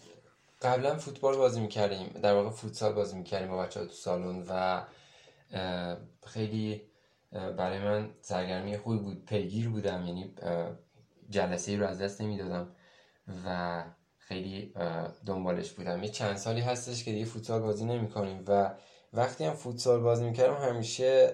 قبلا 0.61 0.97
فوتبال 0.97 1.37
بازی 1.37 1.61
می‌کردیم 1.61 2.07
در 2.07 2.33
واقع 2.33 2.49
فوتسال 2.49 2.93
بازی 2.93 3.17
می‌کردیم 3.17 3.49
با 3.49 3.57
بچه 3.57 3.79
ها 3.79 3.85
تو 3.85 3.93
سالن 3.93 4.45
و 4.49 4.83
خیلی 6.25 6.81
برای 7.31 7.79
من 7.79 8.09
سرگرمی 8.21 8.77
خوبی 8.77 8.97
بود. 8.97 9.25
پیگیر 9.25 9.69
بودم 9.69 10.05
یعنی 10.05 10.35
جلسه 11.29 11.71
ای 11.71 11.77
رو 11.77 11.87
از 11.87 12.01
دست 12.01 12.21
نمی‌دادم 12.21 12.75
و 13.45 13.83
خیلی 14.17 14.73
دنبالش 15.25 15.71
بودم. 15.71 16.03
یه 16.03 16.09
چند 16.09 16.37
سالی 16.37 16.61
هستش 16.61 17.03
که 17.03 17.11
دیگه 17.11 17.25
فوتسال 17.25 17.61
بازی 17.61 17.85
نمی‌کنیم 17.85 18.43
و 18.47 18.73
وقتی 19.13 19.45
هم 19.45 19.53
فوتسال 19.53 19.99
بازی 19.99 20.25
می‌کردم 20.25 20.55
همیشه 20.55 21.27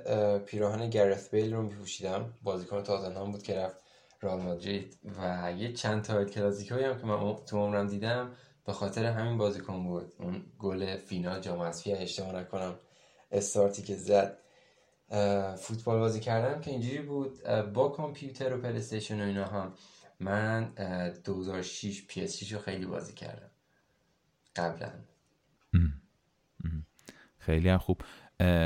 پیراهن 0.45 0.89
گرث 0.89 1.29
بیل 1.29 1.53
رو 1.53 1.61
میپوشیدم. 1.61 2.33
بازیکن 2.43 2.83
تاتنهام 2.83 3.31
بود 3.31 3.43
که 3.43 3.55
رفت 3.55 3.77
رئال 4.21 4.41
مادرید 4.41 4.97
و 5.19 5.51
یه 5.51 5.73
چند 5.73 6.03
تا 6.03 6.25
کلاسیکو 6.25 6.71
هم 6.71 6.99
که 6.99 7.05
من 7.05 7.35
تو 7.35 7.57
عمرم 7.57 7.87
دیدم 7.87 8.31
به 8.67 8.73
خاطر 8.73 9.05
همین 9.05 9.37
بازیکن 9.37 9.83
بود. 9.83 10.13
اون 10.19 10.45
گل 10.59 10.97
فینال 10.97 11.39
جام 11.41 11.61
حذفی 11.61 11.93
اشتباه 11.93 12.35
نکنم 12.35 12.75
استارتی 13.31 13.81
که 13.81 13.95
زد. 13.95 14.37
فوتبال 15.57 15.99
بازی 15.99 16.19
کردم 16.19 16.61
که 16.61 16.71
اینجوری 16.71 17.01
بود. 17.01 17.43
با 17.73 17.89
کامپیوتر 17.89 18.53
و 18.53 18.61
پلیستیشن 18.61 19.21
و 19.21 19.23
اینا 19.23 19.45
هم. 19.45 19.73
من 20.19 20.73
2006 21.23 22.05
PES 22.07 22.53
رو 22.53 22.59
خیلی 22.59 22.85
بازی 22.85 23.13
کردم. 23.13 23.51
قبلا. 24.55 24.91
خیلی 27.37 27.69
هم 27.69 27.77
خوب. 27.77 28.01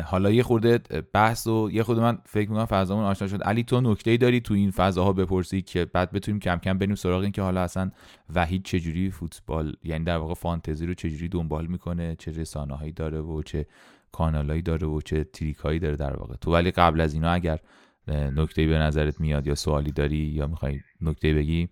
حالا 0.06 0.32
یه 0.32 0.44
خورده 0.44 0.78
بحث 1.14 1.48
و 1.48 1.70
یه 1.72 1.84
خورده 1.84 2.02
من 2.02 2.18
فکر 2.26 2.50
می‌کنم 2.50 2.66
فضامون 2.66 3.06
آشنا 3.06 3.28
شد. 3.28 3.44
علی 3.44 3.64
تو 3.64 3.82
نکته 3.82 4.18
داری 4.18 4.42
تو 4.42 4.54
این 4.54 4.72
فضاها 4.72 5.14
بپرسی 5.14 5.62
که 5.62 5.86
بعد 5.86 6.12
بتونیم 6.12 6.40
کم 6.40 6.58
کم 6.58 6.78
بریم 6.78 6.96
سراغ 6.96 7.22
این 7.22 7.32
که 7.32 7.42
حالا 7.42 7.62
اصلا 7.62 7.92
وحید 8.36 8.66
چجوری 8.66 9.12
فوتبال 9.12 9.76
یعنی 9.84 10.06
در 10.06 10.18
واقع 10.18 10.34
فانتزی 10.34 10.86
رو 10.86 10.94
چجوری 10.94 11.30
دنبال 11.30 11.68
می‌کنه 11.68 12.16
چه 12.16 12.32
رسانه 12.32 12.76
هایی 12.76 12.92
داره 12.92 13.22
و 13.22 13.44
چه 13.44 13.66
کانالایی 14.12 14.62
داره 14.62 14.88
و 14.88 15.02
چه 15.02 15.24
تریک 15.24 15.58
هایی 15.58 15.80
داره 15.80 15.96
در 15.96 16.16
واقع. 16.16 16.36
تو 16.36 16.54
ولی 16.54 16.72
قبل 16.72 17.02
از 17.02 17.14
اینا 17.14 17.32
اگر 17.32 17.60
نکته 18.08 18.68
به 18.68 18.78
نظرت 18.78 19.22
میاد 19.22 19.48
یا 19.48 19.56
سوالی 19.56 19.92
داری 19.92 20.18
یا 20.18 20.48
می‌خوای 20.48 20.80
نکته 21.02 21.34
بگی 21.34 21.70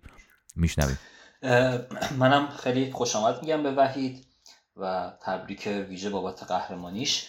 میشنویم. 0.56 0.98
منم 2.18 2.48
خیلی 2.48 2.92
خوش 2.92 3.16
میگم 3.42 3.62
به 3.62 3.72
وحید 3.72 4.26
و 4.76 5.12
تبریک 5.22 5.68
ویژه 5.88 6.10
بابت 6.10 6.42
قهرمانیش. 6.42 7.26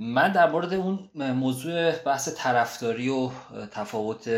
من 0.00 0.32
در 0.32 0.50
مورد 0.50 0.74
اون 0.74 1.10
موضوع 1.14 1.92
بحث 1.92 2.28
طرفداری 2.36 3.08
و 3.08 3.30
تفاوت 3.70 4.28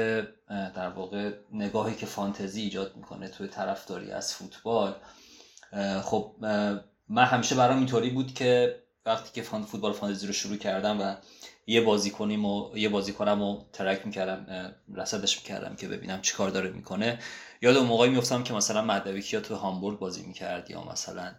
در 0.49 0.88
واقع 0.88 1.32
نگاهی 1.52 1.94
که 1.94 2.06
فانتزی 2.06 2.62
ایجاد 2.62 2.96
می‌کنه 2.96 3.28
توی 3.28 3.49
طرفداری 3.49 4.11
از 4.11 4.35
فوتبال 4.35 4.94
خب 6.02 6.35
من 7.08 7.25
همیشه 7.25 7.54
برام 7.54 7.76
اینطوری 7.76 8.11
بود 8.11 8.35
که 8.35 8.76
وقتی 9.06 9.30
که 9.32 9.42
فوتبال 9.42 9.92
فانتزی 9.92 10.26
رو 10.26 10.32
شروع 10.32 10.56
کردم 10.56 11.00
و 11.00 11.14
یه 11.66 11.80
بازی 11.80 12.11
کنیم 12.11 12.44
و 12.44 12.76
یه 12.76 12.88
بازی 12.88 13.12
کنم 13.12 13.42
و 13.42 13.64
ترک 13.73 14.06
می‌کردم 14.06 14.75
رسدش 14.94 15.38
می‌کردم 15.38 15.76
که 15.76 15.88
ببینم 15.88 16.20
چی 16.20 16.35
کار 16.35 16.50
داره 16.50 16.70
می‌کنه 16.70 17.18
یاد 17.62 17.76
اون 17.76 17.87
موقعی 17.87 18.11
میفتم 18.11 18.42
که 18.42 18.54
مثلا 18.54 18.82
مهدوی‌کیا 18.82 19.40
تو 19.40 19.54
هامبورگ 19.54 19.99
بازی 19.99 20.23
می‌کرد 20.23 20.70
یا 20.70 20.85
مثلا 20.85 21.35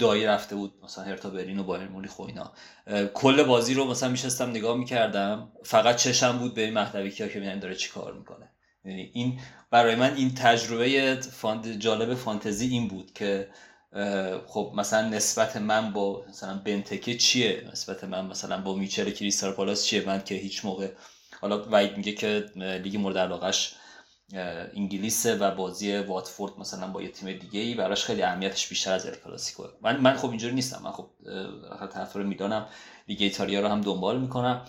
دایی 0.00 0.26
رفته 0.26 0.56
بود 0.56 0.74
مثلا 0.84 1.04
هرتا 1.04 1.30
برلین 1.30 1.58
و 1.58 1.64
بایرن 1.64 1.88
مونیخ 1.88 2.18
و 2.18 2.22
اینا. 2.22 2.52
کل 3.14 3.42
بازی 3.42 3.74
رو 3.74 3.84
مثلا 3.84 4.08
میشستم 4.08 4.50
نگاه 4.50 4.76
می‌کردم. 4.76 5.52
فقط 5.64 5.96
چشمم 5.96 6.38
بود 6.38 6.54
به 6.54 6.62
این 6.62 6.74
مهدوی‌کیا 6.74 7.10
که 7.10 7.26
ببینم 7.26 7.58
داره 7.60 7.74
چی 7.74 7.90
کار 7.90 8.12
می‌کنه. 8.14 8.50
یعنی 8.84 9.10
این 9.14 9.40
برای 9.70 9.94
من 9.94 10.14
این 10.14 10.34
تجربه 10.34 11.18
fun 11.32 11.78
جالب 11.78 12.14
فانتزی 12.14 12.66
این 12.66 12.88
بود 12.88 13.12
که 13.12 13.48
خب 14.46 14.72
مثلا 14.76 15.08
نسبت 15.08 15.56
من 15.56 15.92
با 15.92 16.24
مثلا 16.28 16.58
بنتکه 16.64 17.16
چیه؟ 17.16 17.68
نسبت 17.72 18.04
من 18.04 18.26
مثلا 18.26 18.60
با 18.60 18.74
میچل 18.74 19.10
کریستال 19.10 19.52
پالاس 19.52 19.84
چیه؟ 19.84 20.06
من 20.06 20.24
که 20.24 20.34
هیچ 20.34 20.64
موقع 20.64 20.88
حالا 21.40 21.62
وید 21.70 21.96
میگه 21.96 22.12
که 22.12 22.46
لیگ 22.56 22.96
مورد 22.96 23.18
علاقش 23.18 23.74
انگلیس 24.32 25.26
و 25.26 25.50
بازی 25.50 25.96
واتفورد 25.96 26.58
مثلا 26.58 26.86
با 26.86 27.02
یه 27.02 27.08
تیم 27.08 27.38
دیگه 27.38 27.60
ای 27.60 27.74
براش 27.74 28.04
خیلی 28.04 28.22
اهمیتش 28.22 28.68
بیشتر 28.68 28.92
از 28.92 29.06
ال 29.06 29.14
کلاسیکو. 29.24 29.64
من 29.82 30.00
من 30.00 30.16
خب 30.16 30.28
اینجوری 30.28 30.54
نیستم. 30.54 30.82
من 30.84 30.92
خب 30.92 31.06
طرف 31.92 32.12
رو 32.16 32.24
می‌دانم. 32.24 32.66
لیگ 33.08 33.22
ایتالیا 33.22 33.60
رو 33.60 33.68
هم 33.68 33.80
دنبال 33.80 34.20
می‌کنم. 34.20 34.66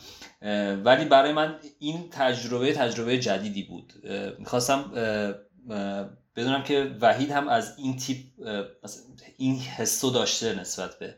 ولی 0.86 1.06
برای 1.06 1.34
من 1.34 1.60
این 1.80 2.10
تجربه 2.12 2.74
تجربه 2.74 3.20
جدیدی 3.20 3.64
بود. 3.64 3.94
می‌خواستم 4.40 4.92
بدونم 6.36 6.64
که 6.64 6.96
وحید 7.02 7.32
هم 7.32 7.48
از 7.48 7.74
این 7.78 7.98
تیپ 7.98 8.18
این 9.38 9.60
حسو 9.60 10.10
داشته 10.10 10.60
نسبت 10.60 11.00
به 11.00 11.16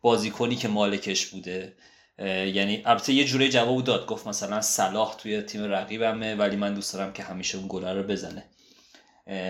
بازیکنی 0.00 0.56
که 0.56 0.68
مالکش 0.68 1.26
بوده. 1.26 1.76
یعنی 2.18 2.82
البته 2.84 3.12
یه 3.12 3.24
جوره 3.24 3.48
جواب 3.48 3.84
داد. 3.84 4.06
گفت 4.06 4.26
مثلا 4.26 4.60
صلاح 4.60 5.16
توی 5.16 5.42
تیم 5.42 5.64
رقیبمه 5.64 6.34
ولی 6.34 6.56
من 6.56 6.74
دوست 6.74 6.94
دارم 6.94 7.12
که 7.12 7.22
همیشه 7.22 7.58
اون 7.58 7.66
گله 7.68 7.92
رو 7.92 8.02
بزنه. 8.02 8.44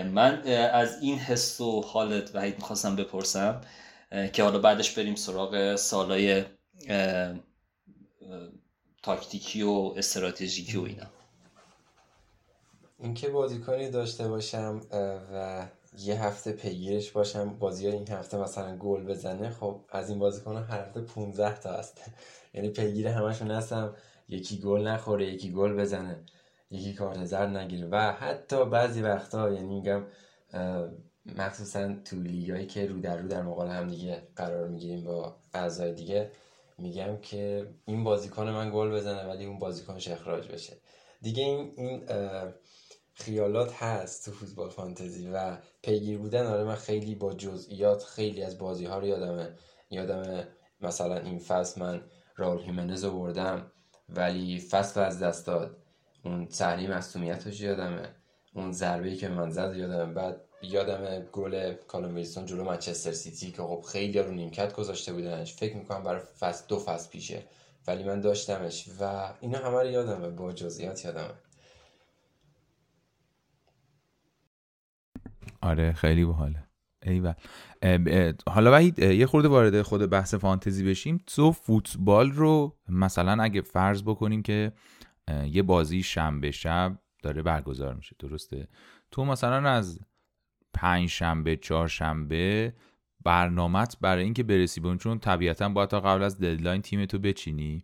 من 0.03 0.41
از 0.73 1.01
این 1.01 1.19
حس 1.19 1.61
و 1.61 1.81
حالت 1.81 2.35
وحید 2.35 2.55
می‌خواستم 2.55 2.95
بپرسم 2.95 3.61
که 4.33 4.43
حالا 4.43 4.59
بعدش 4.59 4.91
بریم 4.91 5.15
سراغ 5.15 5.75
سالای 5.75 6.43
تاکتیکی 9.03 9.63
و 9.63 9.93
استراتژیکی 9.97 10.77
و 10.77 10.83
اینا. 10.83 11.05
اینکه 12.99 13.29
بازیکنی 13.29 13.89
داشته 13.89 14.27
باشم 14.27 14.81
و 15.33 15.67
یه 15.99 16.23
هفته 16.23 16.51
پیگیرش 16.51 17.11
باشم 17.11 17.59
بازی 17.59 17.87
این 17.87 18.07
هفته 18.07 18.37
مثلا 18.37 18.77
گل 18.77 19.03
بزنه 19.03 19.49
خب 19.49 19.81
از 19.89 20.09
این 20.09 20.19
بازیکن 20.19 20.57
هر 20.57 20.79
هفته 20.79 21.01
15 21.01 21.59
تا 21.59 21.73
هست. 21.73 22.01
یعنی 22.57 22.69
پیگیر 22.69 23.07
همشون 23.07 23.51
هستم 23.51 23.95
یکی 24.29 24.59
گل 24.59 24.87
نخوره 24.87 25.25
یکی 25.25 25.51
گل 25.51 25.73
بزنه 25.73 26.23
یکی 26.71 26.93
کارت 26.93 27.25
زرد 27.25 27.57
نگیره. 27.57 27.87
و 27.91 28.11
حتی 28.11 28.65
بعضی 28.65 29.01
وقتا 29.01 29.51
یعنی 29.51 29.67
میگم 29.67 30.03
مخصوصا 31.37 31.93
تو 32.05 32.15
لیگایی 32.15 32.65
که 32.67 32.85
رو 32.87 32.99
در 32.99 33.17
رو 33.17 33.27
در 33.27 33.41
مقابل 33.41 33.71
هم 33.71 33.87
دیگه 33.87 34.27
قرار 34.35 34.67
می‌گیریم 34.67 35.03
با 35.03 35.35
اعضای 35.53 35.93
دیگه 35.93 36.31
میگم 36.77 37.17
که 37.17 37.67
این 37.85 38.03
بازیکن 38.03 38.49
من 38.49 38.71
گل 38.73 38.91
بزنه 38.91 39.23
ولی 39.29 39.45
اون 39.45 39.59
بازیکنش 39.59 40.07
اخراج 40.07 40.47
بشه. 40.47 40.77
دیگه 41.21 41.43
این 41.43 41.73
این 41.77 42.03
خیالات 43.13 43.73
هست 43.73 44.25
تو 44.25 44.31
فوتبال 44.31 44.69
فانتزی 44.69 45.29
و 45.33 45.57
پیگیر 45.81 46.17
بودن 46.17 46.45
آره 46.45 46.63
من 46.63 46.75
خیلی 46.75 47.15
با 47.15 47.33
جزئیات 47.33 48.03
خیلی 48.03 48.43
از 48.43 48.57
بازی 48.57 48.85
ها 48.85 48.99
رو 48.99 49.07
یادمه. 49.07 49.53
یادمه 49.91 50.47
مثلا 50.81 51.17
این 51.17 51.39
فصل 51.39 51.81
من 51.81 52.01
راول 52.37 52.61
هیمنز 52.61 53.03
رو 53.03 53.11
بردم 53.11 53.71
ولی 54.09 54.59
فصل 54.59 54.99
از 54.99 55.19
دست 55.19 55.47
داد. 55.47 55.77
اون 56.23 56.47
صحنه 56.49 56.97
مصومیتش 56.97 57.61
یادمه. 57.61 58.15
اون 58.53 58.71
ضربه 58.71 59.15
که 59.15 59.27
من 59.27 59.49
زد 59.49 59.75
یادمه. 59.75 60.13
بعد 60.13 60.41
یادم 60.61 61.19
گل 61.19 61.73
کالوم 61.73 62.15
ویلسون 62.15 62.45
جلو 62.45 62.63
منچستر 62.63 63.11
سیتی 63.11 63.51
که 63.51 63.61
خب 63.61 63.85
خیلی 63.91 64.19
رو 64.19 64.31
نیمکت 64.31 64.73
گذاشته 64.73 65.13
بودنش. 65.13 65.53
فکر 65.53 65.75
می‌کنم 65.75 66.03
برای 66.03 66.21
فصل 66.39 66.65
دو 66.67 66.79
فصل 66.79 67.09
پیشه. 67.09 67.43
ولی 67.87 68.03
من 68.03 68.21
داشتمش 68.21 68.89
و 68.99 69.33
اینا 69.41 69.57
همه 69.57 69.81
رو 69.81 69.85
یادمه. 69.85 70.29
با 70.29 70.53
جزئیات 70.53 71.05
یادمه. 71.05 71.33
آره 75.61 75.93
خیلی 75.93 76.25
باحاله. 76.25 76.66
ایول 77.07 77.33
حالا 78.49 78.71
وحید 78.71 78.99
یه 78.99 79.25
خورده 79.25 79.47
وارد 79.47 79.81
خود 79.81 80.09
بحث 80.09 80.33
فانتزی 80.33 80.83
بشیم. 80.83 81.17
تو 81.27 81.51
فوتبال 81.51 82.31
رو 82.31 82.77
مثلا 82.89 83.43
اگه 83.43 83.61
فرض 83.61 84.03
بکنیم 84.03 84.41
که 84.41 84.71
یه 85.51 85.63
بازی 85.63 86.03
شنبه 86.03 86.51
شب 86.51 86.99
داره 87.23 87.41
برگزار 87.41 87.93
میشه 87.95 88.15
درسته؟ 88.19 88.67
تو 89.11 89.25
مثلا 89.25 89.69
از 89.69 89.99
پنج 90.73 91.09
شنبه 91.09 91.55
چهار 91.55 91.87
شنبه 91.87 92.73
برنامت 93.23 93.97
برای 94.01 94.23
اینکه 94.23 94.43
برسی 94.43 94.81
به 94.81 94.97
چون 94.97 95.19
طبیعتا 95.19 95.69
باید 95.69 95.89
تا 95.89 95.99
قبل 95.99 96.23
از 96.23 96.37
ددلاین 96.37 96.81
تیم 96.81 97.05
تو 97.05 97.19
بچینی 97.19 97.83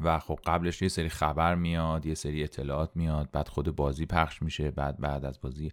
و 0.00 0.18
خب 0.18 0.38
قبلش 0.46 0.82
یه 0.82 0.88
سری 0.88 1.08
خبر 1.08 1.54
میاد 1.54 2.06
یه 2.06 2.14
سری 2.14 2.44
اطلاعات 2.44 2.90
میاد 2.94 3.30
بعد 3.32 3.48
خود 3.48 3.76
بازی 3.76 4.06
پخش 4.06 4.42
میشه 4.42 4.70
بعد 4.70 5.00
بعد 5.00 5.24
از 5.24 5.40
بازی. 5.40 5.72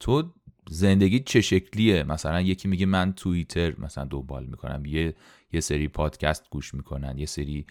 تو 0.00 0.32
زندگی 0.70 1.20
چه 1.20 1.40
شکلیه؟ 1.40 2.02
مثلا 2.02 2.40
یکی 2.40 2.68
میگه 2.68 2.86
من 2.86 3.12
توییتر 3.12 3.74
مثلا 3.78 4.04
دنبال 4.04 4.46
می‌کنم 4.46 4.86
یه 4.86 5.14
یه 5.52 5.60
سری 5.60 5.88
پادکست 5.88 6.50
گوش 6.50 6.74
می‌کنن 6.74 7.18
یه 7.18 7.26
سری 7.26 7.66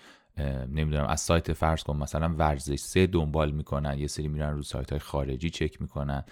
نمی‌دونم 0.69 1.05
از 1.05 1.21
سایت 1.21 1.53
فرض 1.53 1.83
کن 1.83 1.97
مثلا 1.97 2.35
ورزش 2.37 2.79
سه 2.79 3.07
دنبال 3.07 3.51
می‌کنن 3.51 3.99
یه 3.99 4.07
سری 4.07 4.27
میرن 4.27 4.53
رو 4.53 4.61
سایت 4.63 4.89
های 4.89 4.99
خارجی 4.99 5.49
چک 5.49 5.81
می‌کنن 5.81 6.23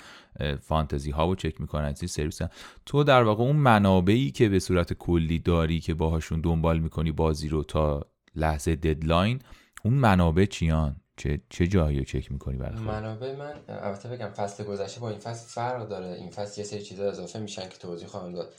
فانتزی 0.62 1.12
ها 1.12 1.26
رو 1.26 1.36
چک 1.36 1.62
می‌کنن 1.62 1.94
چیز 1.94 2.12
سرویس 2.12 2.40
تو 2.86 3.04
در 3.04 3.24
واقع 3.24 3.44
اون 3.44 3.56
منابعی 3.56 4.32
که 4.32 4.50
به 4.50 4.60
صورت 4.60 4.94
کلی 4.94 5.40
داری 5.40 5.80
که 5.80 5.94
باهاشون 5.94 6.42
دنبال 6.42 6.80
می‌کنی 6.80 7.12
بازی 7.12 7.50
رو 7.50 7.64
تا 7.64 8.06
لحظه 8.36 8.76
ددلاین 8.76 9.40
اون 9.84 9.94
منابع 9.94 10.46
چیان؟ 10.46 10.96
چه 11.18 11.42
چه 11.50 11.68
جایی 11.68 12.00
رو 12.00 12.06
چک 12.06 12.32
می‌کنی 12.32 12.58
برای 12.58 12.80
منابع 12.80 13.36
من 13.36 13.54
البته 13.68 14.10
بگم 14.10 14.30
فصل 14.30 14.64
گذشته 14.64 15.00
با 15.00 15.10
این 15.10 15.20
فصل 15.20 15.48
فرق 15.48 15.88
داره. 15.88 16.08
این 16.08 16.30
فصل 16.30 16.62
یه 16.62 16.68
سری 16.68 16.82
چیزا 16.82 17.10
اضافه 17.10 17.40
میشن 17.40 17.70
که 17.70 17.78
توضیح 17.78 18.08
خواهم 18.08 18.34
داد. 18.34 18.54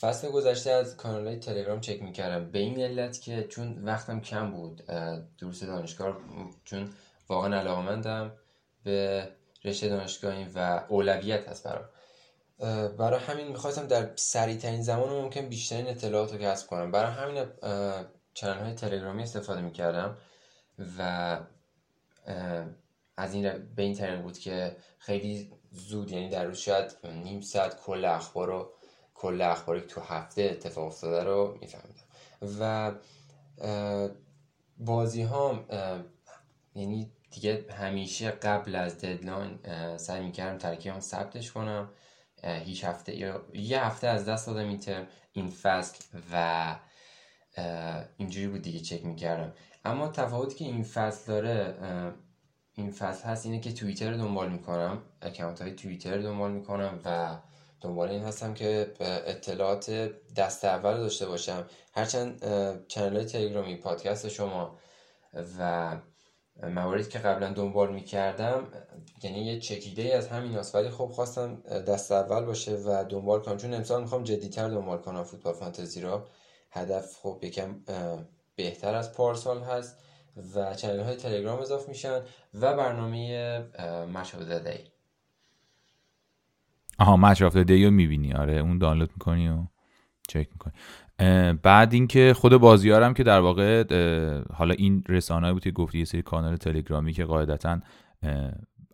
فصل 0.00 0.30
گذشته 0.30 0.70
از 0.70 0.96
کانال 0.96 1.26
های 1.26 1.36
تلگرام 1.36 1.80
چک 1.80 2.02
می‌کردم. 2.02 2.50
به 2.50 2.58
این 2.58 2.80
علت 2.80 3.20
که 3.20 3.42
چون 3.42 3.84
وقتم 3.84 4.20
کم 4.20 4.50
بود 4.50 4.82
درس 5.40 5.62
دانشگاه 5.62 6.16
چون 6.64 6.90
واقعا 7.28 7.60
علاقمندم 7.60 8.32
به 8.84 9.28
رشته 9.64 9.88
دانشگاهی 9.88 10.46
و 10.54 10.84
اولویت 10.88 11.48
هست 11.48 11.66
برام. 11.66 11.84
برای 12.96 13.20
همین 13.20 13.48
می‌خواستم 13.48 13.86
در 13.86 14.10
سریع 14.16 14.56
ترین 14.56 14.82
زمان 14.82 15.08
ممکن 15.08 15.48
بیشترین 15.48 15.86
اطلاعات 15.86 16.32
رو 16.32 16.38
کسب 16.38 16.66
کنم. 16.66 16.90
برای 16.90 17.12
همین 17.12 17.44
چنل 18.34 18.58
های 18.58 18.74
تلگرامی 18.74 19.22
استفاده 19.22 19.60
می‌کردم 19.60 20.16
و 20.98 21.40
از 23.16 23.34
این 23.34 23.74
به 23.76 23.82
این 23.82 23.94
طریق 23.94 24.22
بود 24.22 24.38
که 24.38 24.76
خیلی 24.98 25.52
زود 25.70 26.10
یعنی 26.12 26.28
در 26.28 26.44
روز 26.44 26.58
شاید 26.58 26.96
نیم 27.04 27.40
ساعت 27.40 27.80
کل 27.80 28.04
اخبار 28.04 28.48
رو 28.48 28.72
کل 29.14 29.40
اخباری 29.40 29.80
که 29.80 29.86
تو 29.86 30.00
هفته 30.00 30.42
اتفاق 30.42 30.86
افتاده 30.86 31.24
رو 31.24 31.58
میفهمیدم. 31.60 32.02
و 32.60 32.92
بازی 34.78 35.22
ها 35.22 35.64
یعنی 36.74 37.12
دیگه 37.30 37.64
همیشه 37.70 38.30
قبل 38.30 38.74
از 38.74 38.98
ددلاین 38.98 39.58
سعی 39.96 40.24
می‌کردم 40.24 40.58
ترکیبم 40.58 41.00
ثبتش 41.00 41.52
کنم. 41.52 41.90
هیچ 42.44 42.84
هفته 42.84 43.16
یا 43.16 43.44
یه 43.54 43.84
هفته 43.84 44.06
از 44.06 44.24
دست 44.24 44.46
دادم 44.46 44.68
این 44.68 44.78
ترم 44.78 45.06
این 45.32 45.50
فصل 45.50 46.04
و 46.32 46.76
اینجوری 48.16 48.48
بود 48.48 48.62
دیگه 48.62 48.80
چک 48.80 49.04
می‌کردم. 49.04 49.54
اما 49.88 50.08
تفاوتی 50.08 50.54
که 50.54 50.64
این 50.64 50.82
فصل 50.82 51.32
داره 51.32 51.74
این 52.74 52.90
فصل 52.90 53.24
هست 53.24 53.46
اینه 53.46 53.60
که 53.60 53.72
توییتر 53.72 54.10
رو 54.10 54.16
دنبال 54.16 54.52
می‌کنم 54.52 55.02
اکانت 55.22 55.62
های 55.62 55.74
توییتر 55.74 56.18
دنبال 56.18 56.52
می‌کنم 56.52 57.00
و 57.04 57.36
دنبال 57.80 58.08
این 58.08 58.22
هستم 58.22 58.54
که 58.54 58.94
اطلاعات 59.00 59.90
دست 60.36 60.64
اول 60.64 60.96
داشته 60.96 61.26
باشم. 61.26 61.66
هرچند 61.94 62.42
چنل 62.88 63.16
های 63.16 63.24
تلگرامی 63.24 63.76
پادکست 63.76 64.28
شما 64.28 64.78
و 65.58 65.96
مواردی 66.62 67.08
که 67.08 67.18
قبلا 67.18 67.52
دنبال 67.52 67.92
می‌کردم 67.92 68.68
یعنی 69.22 69.44
یه 69.44 69.60
چکیده 69.60 70.16
از 70.16 70.28
همین 70.28 70.54
هست. 70.54 70.74
ولی 70.74 70.90
خب 70.90 71.06
خواستم 71.06 71.60
دست 71.62 72.12
اول 72.12 72.44
باشه 72.44 72.76
و 72.76 73.04
دنبال 73.08 73.40
کنم. 73.40 73.56
چون 73.56 73.74
امسال 73.74 74.00
می‌خوام 74.00 74.24
جدیتر 74.24 74.68
دنبال 74.68 74.98
کنم 74.98 75.24
فوتبال 75.24 75.54
فانتزی 75.54 76.00
را 76.00 76.28
هدف 76.70 77.16
خب 77.22 77.38
یکم 77.42 77.80
بهتر 78.58 78.94
از 78.94 79.14
پارسال 79.14 79.62
هست 79.62 79.98
و 80.54 80.74
channel 80.74 81.00
های 81.00 81.16
تلگرام 81.16 81.60
اضاف 81.60 81.88
میشن 81.88 82.20
و 82.60 82.76
برنامه 82.76 83.58
Match 84.14 84.45
of 84.45 84.58
the 84.58 84.71
Day 84.71 84.84
آها 86.98 87.16
Match 87.16 87.42
of 87.42 87.56
the 87.56 87.70
Day 87.70 87.84
رو 87.84 87.90
می‌بینی. 87.90 88.32
آره 88.32 88.52
اون 88.52 88.78
دانلود 88.78 89.10
می‌کنی 89.10 89.48
و 89.48 89.58
چک 90.28 90.48
می‌کنی. 90.52 90.72
بعد 91.62 91.92
اینکه 91.92 92.34
خود 92.34 92.56
بازیارم 92.56 93.14
که 93.14 93.22
در 93.22 93.40
واقع 93.40 93.84
حالا 94.54 94.74
این 94.74 95.04
رسانه 95.08 95.52
بود 95.52 95.62
که 95.62 95.70
گفتی 95.70 95.98
یه 95.98 96.04
سری 96.04 96.22
کانال 96.22 96.56
تلگرامی 96.56 97.12
که 97.12 97.24
قاعدتا 97.24 97.80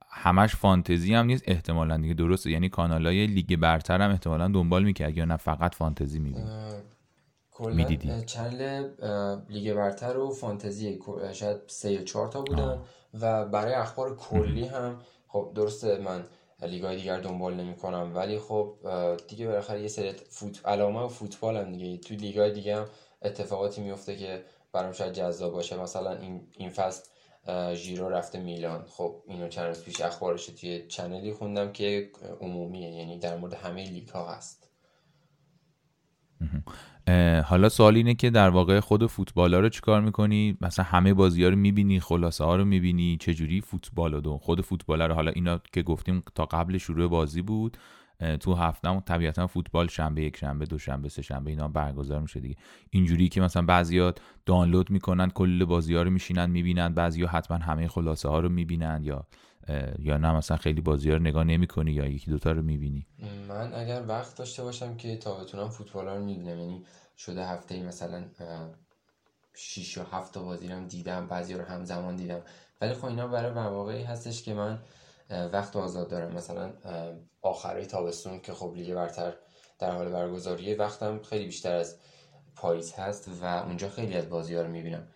همش 0.09 0.57
فانتزی 0.57 1.15
هم 1.15 1.27
نیست 1.27 1.45
احتمالا 1.47 1.97
دیگه 1.97 2.15
درسته. 2.15 2.51
یعنی 2.51 2.69
کانال 2.69 3.07
های 3.07 3.27
لیگ 3.27 3.57
برتر 3.57 4.01
هم 4.01 4.11
احتمالا 4.11 4.49
دنبال 4.49 4.85
می‌کرد 4.85 5.17
یا 5.17 5.25
نه 5.25 5.37
فقط 5.37 5.75
فانتزی 5.75 6.19
می‌بینی؟ 6.19 6.51
می‌دیدی؟ 7.61 8.25
channel 8.25 8.89
لیگ 9.49 9.75
برتر 9.75 10.19
و 10.19 10.31
فانتزی 10.31 11.01
شاید 11.33 11.57
سه 11.67 11.93
یا 11.93 12.03
چهار 12.03 12.29
تا 12.29 12.43
بودن 12.43 12.83
و 13.21 13.45
برای 13.45 13.75
اخبار 13.75 14.17
کلی 14.17 14.65
هم 14.65 15.01
خب 15.29 15.53
درسته 15.55 15.99
من 15.99 16.25
لیگای 16.63 16.97
دیگر 16.97 17.21
دنبال 17.21 17.55
نمی 17.55 17.75
کنم 17.75 18.13
ولی 18.15 18.39
خب 18.39 18.75
دیگه 19.29 19.47
بالاخره 19.47 19.83
یه 19.83 19.89
سری 19.89 20.13
فوت 20.13 20.67
علاقه‌مند 20.67 21.09
فوتبال 21.09 21.57
هم 21.57 21.73
دیگه. 21.73 21.99
تو 21.99 22.15
لیگای 22.15 22.53
دیگه 22.53 22.77
هم 22.77 22.87
اتفاقاتی 23.23 23.81
میفته 23.81 24.17
که 24.17 24.45
برام 24.73 24.93
شاید 24.93 25.13
جذاب 25.13 25.53
باشه. 25.53 25.77
مثلا 25.77 26.13
این 26.13 26.47
این 26.53 26.71
فصل 26.71 27.03
ژیرو 27.75 28.09
رفته 28.09 28.41
میلان. 28.41 28.85
خب 28.89 29.23
اینو 29.27 29.49
چند 29.49 29.67
روز 29.67 29.83
پیش 29.83 30.01
اخبارش 30.01 30.47
توی 30.47 30.87
channel 30.87 31.27
ی 31.27 31.33
خوندم 31.33 31.73
که 31.73 32.11
عمومیه 32.41 32.91
یعنی 32.91 33.19
در 33.19 33.37
مورد 33.37 33.55
همه 33.55 33.85
لیگ 33.85 34.09
ها 34.09 34.33
هست. 34.33 34.64
حالا 37.45 37.69
سوال 37.69 37.97
اینه 37.97 38.15
که 38.15 38.31
در 38.31 38.49
واقع 38.49 38.81
خود 38.81 39.07
فوتبال 39.07 39.55
ها 39.55 39.61
رو 39.61 39.69
چیکار 39.69 40.01
می‌کنی؟ 40.01 40.57
مثلا 40.61 40.85
همه 40.85 41.15
بازی 41.15 41.45
ها 41.45 41.49
رو 41.49 41.57
می‌بینی 41.57 42.01
خلاصه 42.01 42.45
ها 42.45 42.57
رو 42.57 42.65
می‌بینی 42.65 43.17
چجوری 43.21 43.61
فوتبال 43.61 44.15
رو 44.15 44.39
خود 44.39 44.61
فوتبال 44.61 45.03
رو؟ 45.03 45.15
حالا 45.15 45.31
اینا 45.31 45.61
که 45.73 45.83
گفتیم 45.83 46.23
تا 46.35 46.45
قبل 46.45 46.79
شروع 46.79 47.09
بازی 47.09 47.43
بود 47.43 47.77
تو 48.41 48.55
هفته 48.55 49.01
طبیعتا 49.01 49.47
فوتبال 49.47 49.89
شنبه 49.89 50.23
یک 50.23 50.37
شنبه 50.37 50.67
دو 50.67 50.79
شنبه 50.79 51.09
سه 51.09 51.23
شنبه 51.23 51.51
اینا 51.51 51.69
برگزار 51.69 52.21
میشه 52.21 52.41
دیگه. 52.41 52.57
اینجوری 52.91 53.29
که 53.29 53.41
مثلا 53.41 53.63
بعضیا 53.63 54.15
دانلود 54.47 54.91
می‌کنن 54.91 55.31
کل 55.31 55.65
بازی 55.65 55.95
ها 55.95 56.03
رو 56.03 56.11
میشینن 56.11 56.51
می‌بینن 56.51 56.89
بعضیا 56.89 57.29
حتما 57.29 57.57
همه 57.57 57.89
خلاصه 57.89 58.29
ها 58.29 58.41
رو 58.41 58.49
می‌بینن 58.49 59.01
یا 59.05 59.27
یا 59.99 60.17
نه 60.17 60.33
مثلا 60.37 60.57
خیلی 60.57 60.81
بازی 60.81 61.11
رو 61.11 61.19
نگاه 61.19 61.45
نمی‌کنی 61.45 61.93
یا 61.93 62.07
یکی 62.07 62.31
دوتا 62.31 62.53
رو 62.53 62.63
می‌بینی؟ 62.63 63.07
من 63.49 63.75
اگر 63.75 64.03
وقت 64.09 64.37
داشته 64.37 64.63
باشم 64.63 64.97
که 64.97 65.17
تا 65.17 65.35
بتونم 65.35 65.69
فوتبال 65.69 66.09
رو 66.09 66.25
می‌بینم 66.25 66.59
یعنی 66.59 66.85
شده 67.17 67.47
هفته 67.47 67.75
ای 67.75 67.83
مثلا 67.83 68.25
6 69.55 69.97
یا 69.97 70.05
7 70.05 70.39
بازی 70.39 70.69
رو 70.69 70.87
دیدم 70.87 71.27
بعضی 71.27 71.55
رو 71.55 71.65
همزمان 71.65 72.17
دیدم. 72.17 72.43
ولی 72.81 72.95
خب 72.95 73.05
اینا 73.05 73.29
برای 73.29 73.53
مواقعی 73.53 74.03
هستش 74.03 74.43
که 74.43 74.55
من 74.55 74.79
وقت 75.31 75.77
آزاد 75.77 76.09
دارم. 76.09 76.33
مثلا 76.33 76.73
آخرای 77.43 77.87
تابستون 77.87 78.41
که 78.41 78.53
خب 78.53 78.73
لیگ 78.77 78.95
برتر 78.95 79.35
در 79.79 79.91
حال 79.91 80.13
برگزاریه 80.13 80.77
وقتم 80.77 81.23
خیلی 81.23 81.45
بیشتر 81.45 81.75
از 81.75 81.97
پاییز 82.57 82.93
هست 82.93 83.31
و 83.43 83.45
اونجا 83.45 83.89
خیلی 83.89 84.15
از 84.15 84.29
بازی 84.29 84.55
ها 84.55 84.63
رو 84.63 84.71
می‌بینم. 84.71 85.09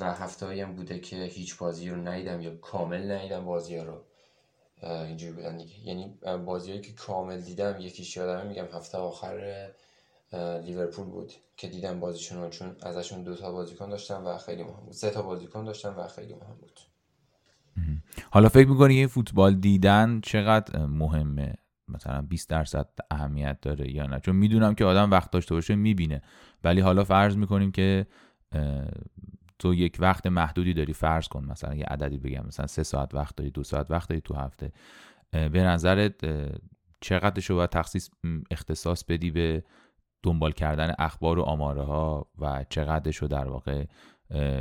و 0.00 0.14
هفته 0.14 0.62
هم 0.62 0.74
بوده 0.74 0.98
که 0.98 1.16
هیچ 1.16 1.58
بازی 1.58 1.90
رو 1.90 1.96
ندیدم 1.96 2.40
یا 2.40 2.56
کامل 2.56 3.12
ندیدم 3.12 3.44
بازی 3.44 3.78
رو. 3.78 4.04
اینجوری 4.82 5.32
بودن 5.32 5.56
دیگه. 5.56 5.86
یعنی 5.86 6.14
بازی 6.46 6.80
که 6.80 6.92
کامل 6.92 7.40
دیدم 7.40 7.76
یکیش 7.80 8.16
یادم 8.16 8.46
میگم 8.46 8.66
هفته 8.74 8.98
آخر 8.98 9.68
لیورپول 10.64 11.06
بود 11.06 11.32
که 11.56 11.68
دیدم 11.68 12.00
بازیشون 12.00 12.50
چون 12.50 12.76
ازشون 12.82 13.22
دو 13.22 13.36
تا 13.36 13.52
بازیکن 13.52 13.88
داشتم 13.88 14.26
و 14.26 14.38
خیلی 14.38 14.62
مهم 14.62 14.84
بود. 14.84 14.92
سه 14.92 15.10
تا 15.10 15.22
بازیکن 15.22 15.64
داشتم 15.64 15.94
و 15.98 16.08
خیلی 16.08 16.34
مهم 16.34 16.56
بود. 16.60 16.80
حالا 18.30 18.48
فکر 18.48 18.68
می‌کنی 18.68 18.94
این 18.94 19.06
فوتبال 19.06 19.54
دیدن 19.54 20.20
چقدر 20.20 20.86
مهمه؟ 20.86 21.54
مثلا 21.88 22.22
20 22.22 22.48
درصد 22.48 22.88
اهمیت 23.10 23.58
داره 23.62 23.94
یا 23.94 24.06
نه؟ 24.06 24.20
چون 24.20 24.36
می‌دونم 24.36 24.74
که 24.74 24.84
آدم 24.84 25.10
وقت 25.10 25.30
داشته 25.30 25.54
باشه 25.54 25.74
می‌بینه. 25.74 26.22
ولی 26.64 26.80
حالا 26.80 27.04
فرض 27.04 27.36
می‌کنیم 27.36 27.72
که 27.72 28.06
تو 29.62 29.74
یک 29.74 29.96
وقت 30.00 30.26
محدودی 30.26 30.74
داری 30.74 30.92
فرض 30.92 31.28
کن 31.28 31.44
مثلا 31.44 31.74
یه 31.74 31.84
عددی 31.84 32.18
بگم 32.18 32.46
مثلا 32.46 32.66
سه 32.66 32.82
ساعت 32.82 33.14
وقت 33.14 33.36
داری 33.36 33.50
دو 33.50 33.62
ساعت 33.62 33.90
وقت 33.90 34.08
داری 34.08 34.20
تو 34.20 34.34
هفته 34.34 34.72
به 35.30 35.62
نظرت 35.62 36.14
چقدرش 37.00 37.50
رو 37.50 37.56
باید 37.56 37.70
تخصیص 37.70 38.08
اختصاص 38.50 39.04
بدی 39.04 39.30
به 39.30 39.64
دنبال 40.22 40.52
کردن 40.52 40.94
اخبار 40.98 41.38
و 41.38 41.42
آماره 41.42 41.82
ها 41.82 42.26
و 42.38 42.64
چقدرش 42.68 43.16
رو 43.16 43.28
در 43.28 43.48
واقع 43.48 43.84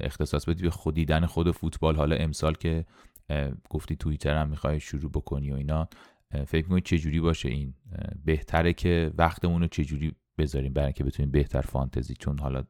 اختصاص 0.04 0.50
بدی 0.50 0.64
به 0.64 0.70
خود 0.70 0.96
دیدن 0.96 1.26
خود 1.26 1.52
فوتبال؟ 1.52 1.96
حالا 1.96 2.16
امسال 2.16 2.54
که 2.54 2.86
گفتی 3.70 3.96
توییتر 3.96 4.36
هم 4.36 4.50
می‌خوای 4.50 4.80
شروع 4.80 5.12
بکنی 5.12 5.52
و 5.52 5.56
اینا 5.56 5.88
فکر 6.48 6.66
می‌کنی 6.66 6.82
چجوری 6.82 7.20
باشه 7.20 7.50
این؟ 7.50 7.74
بهتره 8.26 8.74
که 8.74 9.12
وقتمون 9.18 9.62
رو 9.62 9.68
چجوری 9.68 10.16
بذاریم 10.38 10.74
برای 10.74 10.86
اینکه 10.86 11.04
بتونیم 11.04 11.32
بهتر 11.32 11.62
فانتزی؟ 11.62 12.14
چون 12.14 12.40
حالا 12.40 12.64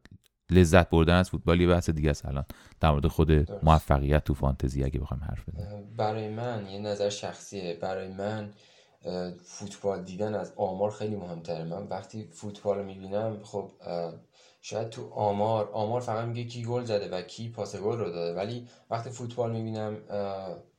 لذت 0.52 0.90
بردن 0.90 1.16
از 1.16 1.30
فوتبال 1.30 1.62
یه 1.62 1.68
بحث 1.68 1.90
دیگه 1.90 2.10
است 2.10 2.26
الان 2.26 2.46
در 2.80 2.92
مورد 2.92 3.08
خود 3.08 3.32
موفقیت 3.64 4.24
تو 4.24 4.34
فانتزی 4.34 4.84
اگه 4.84 5.00
بخوایم 5.00 5.24
حرف 5.24 5.50
بزنیم 5.50 5.96
برای 5.98 6.30
من 6.30 6.68
یه 6.70 6.80
نظر 6.80 7.10
شخصیه. 7.10 7.78
برای 7.82 8.08
من 8.08 8.50
فوتبال 9.44 10.04
دیدن 10.04 10.36
از 10.36 10.54
آمار 10.56 10.92
خیلی 10.92 11.16
مهمتره. 11.16 11.64
من 11.64 11.88
وقتی 11.88 12.28
فوتبال 12.32 12.78
رو 12.78 12.84
می‌بینم 12.84 13.40
خب 13.44 13.72
شاید 14.62 14.90
تو 14.90 15.10
آمار 15.10 15.70
آمار 15.74 16.02
فقط 16.02 16.26
میگه 16.26 16.44
کی 16.44 16.64
گل 16.64 16.84
زده 16.84 17.10
و 17.10 17.22
کی 17.22 17.50
پاس 17.50 17.76
گل 17.76 17.98
رو 17.98 18.12
داده. 18.12 18.40
ولی 18.40 18.68
وقتی 18.90 19.10
فوتبال 19.10 19.52
می‌بینم 19.52 19.98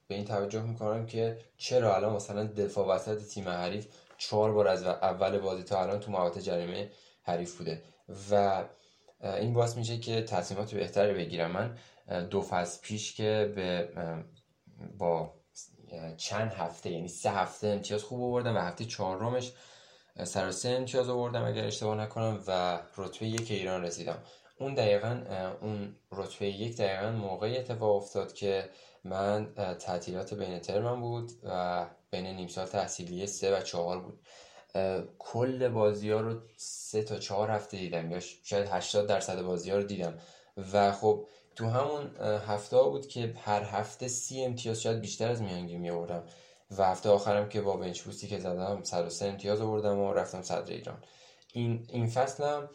به 0.08 0.14
این 0.14 0.24
توجه 0.24 0.62
می‌کنم 0.62 1.06
که 1.06 1.38
چرا 1.56 1.96
الان 1.96 2.16
مثلا 2.16 2.44
دفاع 2.44 2.94
وسط 2.94 3.22
تیم 3.22 3.48
حریف 3.48 3.86
چهار 4.18 4.52
بار 4.52 4.68
از 4.68 4.82
اول 4.82 5.38
بازی 5.38 5.62
تا 5.62 5.82
الان 5.82 6.00
تو 6.00 6.10
محوطه 6.10 6.42
جریمه 6.42 6.90
حریف 7.22 7.58
بوده. 7.58 7.82
و 8.30 8.64
این 9.22 9.52
باعث 9.52 9.76
میشه 9.76 9.98
که 9.98 10.22
تصمیمات 10.22 10.74
بهتری 10.74 11.14
بگیرم. 11.14 11.50
من 11.50 11.76
دو 12.26 12.42
فصل 12.42 12.80
پیش 12.82 13.14
که 13.14 13.52
به 13.56 13.88
با 14.98 15.34
چند 16.16 16.52
هفته 16.52 16.90
یعنی 16.90 17.08
سه 17.08 17.30
هفته 17.30 17.66
امتیاز 17.66 18.02
خوب 18.02 18.22
آوردم 18.22 18.56
و 18.56 18.58
هفته 18.58 18.84
چهارمش 18.84 19.52
سر 20.24 20.50
سه 20.50 20.68
امتیاز 20.68 21.08
آوردم 21.08 21.44
اگر 21.44 21.64
اشتباه 21.64 21.96
نکنم 21.96 22.44
و 22.46 22.80
رتبه 22.96 23.26
یک 23.26 23.50
ایران 23.50 23.82
رسیدم. 23.82 24.18
اون 24.58 24.74
دقیقا 24.74 25.22
اون 25.60 25.96
رتبه 26.12 26.46
یک 26.46 26.76
دقیقا 26.76 27.10
موقعی 27.10 27.58
اتفاق 27.58 27.96
افتاد 27.96 28.32
که 28.32 28.68
من 29.04 29.54
تعطیلات 29.78 30.34
بین 30.34 30.58
ترمم 30.58 31.00
بود 31.00 31.32
و 31.44 31.86
بین 32.10 32.26
نیم 32.26 32.48
سال 32.48 32.66
تحصیلی 32.66 33.26
سه 33.26 33.58
و 33.58 33.60
چهار 33.60 34.00
بود. 34.00 34.20
کل 35.18 35.68
بازی 35.68 36.10
ها 36.10 36.20
رو 36.20 36.40
سه 36.56 37.02
تا 37.02 37.18
چهار 37.18 37.50
هفته 37.50 37.76
دیدم 37.76 38.10
یا 38.10 38.20
شاید 38.20 38.68
80 38.68 39.06
درصد 39.06 39.42
بازی 39.42 39.70
ها 39.70 39.76
رو 39.76 39.82
دیدم. 39.82 40.18
و 40.72 40.92
خب 40.92 41.26
تو 41.56 41.66
همون 41.66 42.16
هفته 42.46 42.76
ها 42.76 42.88
بود 42.88 43.06
که 43.06 43.34
هر 43.38 43.62
هفته 43.62 44.08
سی 44.08 44.44
امتیاز 44.44 44.82
شاید 44.82 45.00
بیشتر 45.00 45.30
از 45.30 45.42
میانگی 45.42 45.76
می 45.76 45.90
آوردم 45.90 46.24
و 46.78 46.84
هفته 46.84 47.08
آخرم 47.08 47.48
که 47.48 47.60
با 47.60 47.76
بنچ 47.76 48.00
بوستی 48.00 48.28
که 48.28 48.38
زدم 48.38 48.82
103 48.82 49.26
امتیاز 49.26 49.60
آوردم 49.60 49.98
و 49.98 50.12
رفتم 50.12 50.42
صدر 50.42 50.72
ایران. 50.72 51.02
این 51.52 51.86
این 51.88 52.06
فصلم 52.06 52.70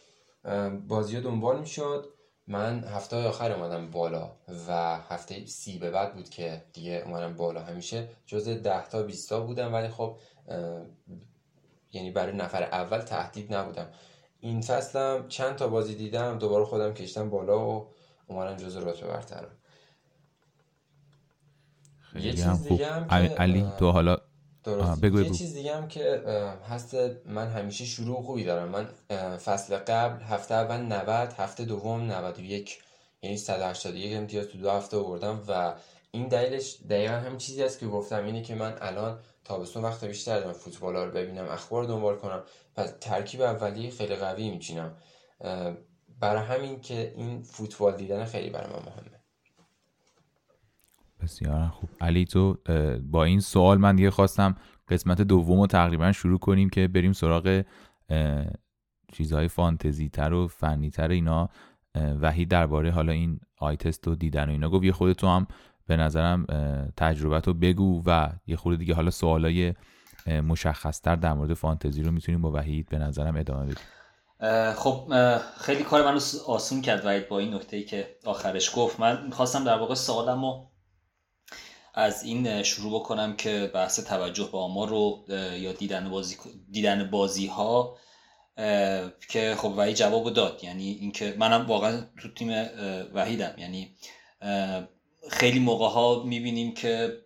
بازی 0.88 1.16
ها 1.16 1.22
دنبال 1.22 1.60
می‌شد. 1.60 2.14
من 2.48 2.84
هفته 2.84 3.28
آخر 3.28 3.52
اومدم 3.52 3.92
بالا 3.92 4.32
و 4.68 4.98
هفته 4.98 5.46
سی 5.46 5.78
به 5.78 5.92
بعد 5.92 6.16
بود 6.16 6.30
که 6.30 6.64
دیگه 6.74 7.04
اومدم 7.06 7.36
بالا. 7.36 7.62
همیشه 7.62 8.10
جز 8.26 8.48
ده 8.50 8.90
تا 8.90 9.04
20 9.04 9.30
تا 9.30 9.40
بودم 9.40 9.74
ولی 9.74 9.88
خب 9.88 10.18
یعنی 11.92 12.12
برای 12.12 12.36
نفر 12.36 12.64
اول 12.64 13.00
تهدید 13.00 13.54
نبودم. 13.54 13.88
این 14.40 14.62
فصلم 14.62 15.28
چند 15.28 15.56
تا 15.56 15.68
بازی 15.68 15.96
دیدم 15.96 16.38
دوباره 16.38 16.66
خودم 16.66 16.94
کشتم 16.94 17.30
بالا 17.30 17.70
و 17.70 17.88
اومدم 18.28 18.56
جز 18.56 18.78
رتبه 18.78 19.08
برترم. 19.08 19.52
یه 22.16 22.34
چیز 22.34 22.64
دیگه 22.64 22.88
هم 22.88 23.04
علی 23.38 23.66
تو 23.80 23.92
حالا 23.92 24.18
بگو 25.02 25.22
یه 25.22 25.30
چیز 25.30 25.54
دیگه 25.54 25.76
هم 25.76 25.88
که 25.88 26.24
هست 26.70 26.96
من 27.26 27.48
همیشه 27.48 27.86
شروع 27.86 28.22
خوبی 28.22 28.44
دارم. 28.44 28.70
من 28.70 28.88
فصل 29.38 29.78
قبل 29.78 30.24
هفته 30.24 30.56
اول 30.56 30.78
90 30.78 31.34
هفته 31.34 31.66
دوم 31.66 32.12
91 32.12 32.80
یعنی 33.22 33.38
181 33.38 34.18
امتیاز 34.18 34.48
تو 34.48 34.58
دو 34.58 34.72
هفته 34.72 34.98
آوردم 34.98 35.44
و 35.48 35.74
این 36.12 36.28
دلیلش 36.28 36.78
دقیقا 36.90 37.14
هم 37.14 37.38
چیزی 37.38 37.64
است 37.64 37.80
که 37.80 37.88
گفتم 37.88 38.26
اینه 38.26 38.42
که 38.42 38.56
من 38.56 38.78
الان 38.82 39.20
تابستون 39.48 39.84
وقت 39.84 40.06
بیشتر 40.06 40.40
دارم 40.40 40.54
فوتبال 40.54 40.96
رو 40.96 41.12
ببینم 41.12 41.46
اخبار 41.46 41.84
دنبال 41.84 42.16
کنم. 42.16 42.44
پس 42.76 42.94
ترکیب 43.02 43.42
اولی 43.42 43.92
خیلی 43.92 44.16
قوی 44.16 44.50
میچینم. 44.50 44.98
برای 46.20 46.46
همین 46.46 46.82
که 46.82 47.14
این 47.16 47.42
فوتبال 47.42 47.96
دیدن 47.96 48.26
خیلی 48.26 48.50
برای 48.50 48.70
من 48.70 48.80
مهمه. 48.80 49.18
بسیار 51.22 51.68
خوب. 51.68 51.90
علی 52.02 52.26
تو 52.26 52.58
با 53.04 53.24
این 53.24 53.40
سوال 53.40 53.78
من 53.78 53.96
دیگه 53.96 54.12
خواستم 54.12 54.56
قسمت 54.88 55.22
دوم 55.22 55.60
رو 55.60 55.68
تقریبا 55.68 56.12
شروع 56.12 56.40
کنیم 56.40 56.70
که 56.70 56.88
بریم 56.88 57.14
سراغ 57.14 57.64
چیزهای 59.14 59.48
فانتزی 59.48 60.10
تر 60.10 60.34
و 60.34 60.48
فنی 60.48 60.90
تر 60.90 61.10
اینا 61.10 61.50
وحید 61.96 62.50
درباره 62.50 62.92
حالا 62.92 63.12
این 63.12 63.40
آی 63.58 63.78
تست 63.78 64.08
رو 64.08 64.16
دیدن 64.16 64.50
و 64.50 64.52
اینا 64.52 64.70
گفت. 64.70 64.84
یه 64.84 64.92
خودت 64.92 65.18
تو 65.18 65.28
هم 65.28 65.48
به 65.88 65.98
نظرم 65.98 66.46
تجربت 66.98 67.48
رو 67.48 67.54
بگو 67.54 68.04
و 68.06 68.30
یه 68.48 68.56
خورده 68.56 68.78
دیگه 68.78 68.94
حالا 68.94 69.12
سوالای 69.12 69.74
مشخصتر 70.28 71.16
در 71.16 71.34
مورد 71.34 71.54
فانتزی 71.54 72.04
رو 72.04 72.12
می‌تونیم 72.12 72.42
با 72.42 72.52
وحید 72.52 72.90
به 72.90 72.98
نظرم 72.98 73.36
ادامه 73.36 73.66
بدیم. 73.66 73.84
خب 74.74 75.14
خیلی 75.62 75.84
کار 75.84 76.06
منو 76.06 76.20
آسون 76.48 76.82
کرد 76.82 77.06
وحید 77.06 77.28
با 77.28 77.40
این 77.40 77.54
نکته 77.54 77.78
ای 77.78 77.84
که 77.84 78.16
آخرش 78.26 78.72
گفت. 78.76 79.00
من 79.00 79.26
می‌خواستم 79.26 79.64
در 79.64 79.78
واقع 79.78 79.96
سوالم 79.96 80.46
رو 80.46 80.72
از 81.94 82.24
این 82.24 82.64
شروع 82.64 83.00
بکنم 83.00 83.36
که 83.36 83.72
بحث 83.74 84.00
توجه 84.00 84.50
به 84.52 84.58
آمار 84.58 84.90
رو 84.90 85.26
یا 85.58 85.72
دیدن 85.72 86.10
بازی 86.10 86.36
دیدن 86.72 87.10
بازی 87.10 87.48
ها 87.48 87.98
که 89.30 89.56
خب 89.58 89.74
وحید 89.78 89.96
جواب 89.96 90.34
داد. 90.34 90.60
یعنی 90.64 90.84
اینکه 90.84 91.36
منم 91.40 91.66
واقعا 91.66 92.02
تو 92.22 92.34
تیم 92.34 92.50
وحیدم. 93.14 93.54
یعنی 93.58 93.96
خیلی 95.30 95.60
موقع 95.60 95.88
ها 95.88 96.24
می‌بینیم 96.24 96.74
که 96.74 97.18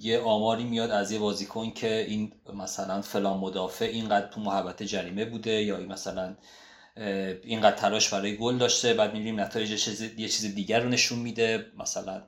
یه 0.00 0.20
آماری 0.20 0.64
میاد 0.64 0.90
از 0.90 1.12
یه 1.12 1.18
بازیکن 1.18 1.70
که 1.70 2.06
این 2.08 2.32
مثلا 2.54 3.02
فلان 3.02 3.38
مدافع 3.38 3.84
اینقدر 3.84 4.26
تو 4.26 4.40
محبت 4.40 4.82
جریمه 4.82 5.24
بوده 5.24 5.62
یا 5.62 5.76
این 5.76 5.92
مثلا 5.92 6.36
اینقدر 7.44 7.76
تلاش 7.76 8.14
برای 8.14 8.36
گل 8.36 8.58
داشته 8.58 8.94
بعد 8.94 9.12
می‌بینیم 9.12 9.40
نتایج 9.40 9.70
یه 10.18 10.28
چیز 10.28 10.54
دیگر 10.54 10.80
رو 10.80 10.88
نشون 10.88 11.18
میده 11.18 11.66
مثلا 11.78 12.22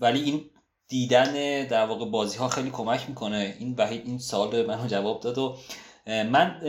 ولی 0.00 0.22
این 0.22 0.50
دیدن 0.88 1.32
در 1.66 1.86
واقع 1.86 2.04
بازی 2.04 2.38
ها 2.38 2.48
خیلی 2.48 2.70
کمک 2.70 3.08
می‌کنه. 3.08 3.56
این 3.58 3.74
وحید 3.78 4.06
این 4.06 4.18
سال 4.18 4.66
منو 4.66 4.86
جواب 4.86 5.20
داد 5.20 5.38
و 5.38 5.56
من 6.06 6.60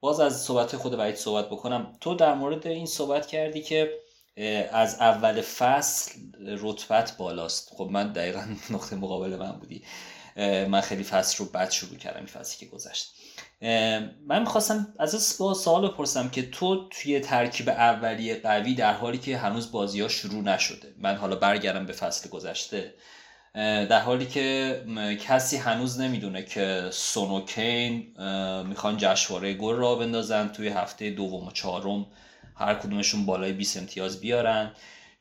باز 0.00 0.20
از 0.20 0.42
صحبت 0.42 0.76
خود 0.76 0.94
وحید 0.98 1.14
صحبت 1.14 1.50
بکنم. 1.50 1.92
تو 2.00 2.14
در 2.14 2.34
مورد 2.34 2.66
این 2.66 2.86
صحبت 2.86 3.26
کردی 3.26 3.62
که 3.62 3.90
از 4.72 5.00
اول 5.00 5.40
فصل 5.40 6.12
رتبت 6.46 7.16
بالاست. 7.16 7.70
خب 7.76 7.88
من 7.92 8.12
دقیقا 8.12 8.42
نقطه 8.70 8.96
مقابل 8.96 9.36
من 9.36 9.52
بودی. 9.52 9.82
من 10.68 10.80
خیلی 10.80 11.04
فصل 11.04 11.44
رو 11.44 11.50
بد 11.50 11.70
شروع 11.70 11.96
کردم 11.96 12.16
این 12.16 12.26
فصلی 12.26 12.66
که 12.66 12.76
گذشت. 12.76 13.14
من 14.26 14.40
می‌خواستم 14.40 14.94
از 14.98 15.36
با 15.38 15.54
سوال 15.54 15.88
بپرسم 15.88 16.28
که 16.28 16.50
تو 16.50 16.88
توی 16.88 17.20
ترکیب 17.20 17.68
اولیه 17.68 18.40
قوی 18.40 18.74
در 18.74 18.94
حالی 18.94 19.18
که 19.18 19.36
هنوز 19.36 19.72
بازی 19.72 20.00
ها 20.00 20.08
شروع 20.08 20.42
نشده. 20.42 20.94
من 20.98 21.16
حالا 21.16 21.36
برگردم 21.36 21.86
به 21.86 21.92
فصل 21.92 22.28
گذشته. 22.28 22.94
در 23.54 24.00
حالی 24.00 24.26
که 24.26 24.76
کسی 25.20 25.56
هنوز 25.56 26.00
نمی‌دونه 26.00 26.42
که 26.42 26.88
سونوکین 26.92 28.14
می‌خوان 28.66 28.96
جشنواره 28.98 29.54
گل 29.54 29.74
را 29.74 29.94
بندازن 29.94 30.48
توی 30.48 30.68
هفته 30.68 31.10
دوم 31.10 31.46
و 31.46 31.50
چهارم. 31.50 32.06
هر 32.60 32.74
کدومشون 32.74 33.26
بالای 33.26 33.52
20 33.52 33.76
امتیاز 33.76 34.20
بیارن. 34.20 34.72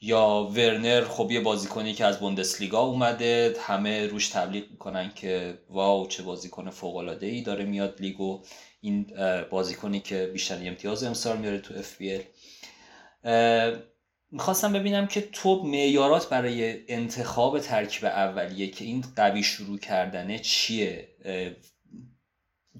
یا 0.01 0.51
ورنر 0.55 1.01
خب 1.01 1.31
یه 1.31 1.39
بازیکنی 1.39 1.93
که 1.93 2.05
از 2.05 2.19
بوندسلیگا 2.19 2.79
اومده 2.79 3.55
همه 3.61 4.07
روش 4.07 4.29
تبلیغ 4.29 4.63
می‌کنن 4.71 5.11
که 5.15 5.59
واو 5.69 6.07
چه 6.07 6.23
بازیکن 6.23 6.69
فوق 6.69 6.95
العاده 6.95 7.27
ای 7.27 7.41
داره 7.41 7.65
میاد 7.65 8.01
لیگو. 8.01 8.43
این 8.81 9.13
بازیکنی 9.49 9.99
که 9.99 10.29
بیشتر 10.33 10.67
امتیاز 10.67 11.03
امسال 11.03 11.37
میاره 11.37 11.59
تو 11.59 11.73
اف 11.73 11.97
بی 11.97 12.19
می‌خواستم 14.31 14.73
ببینم 14.73 15.07
که 15.07 15.21
تو 15.21 15.63
معیارات 15.63 16.29
برای 16.29 16.79
انتخاب 16.87 17.59
ترکیب 17.59 18.05
اولیه 18.05 18.67
که 18.67 18.85
این 18.85 19.03
قوی 19.15 19.43
شروع 19.43 19.79
کردنه 19.79 20.39
چیه؟ 20.39 21.07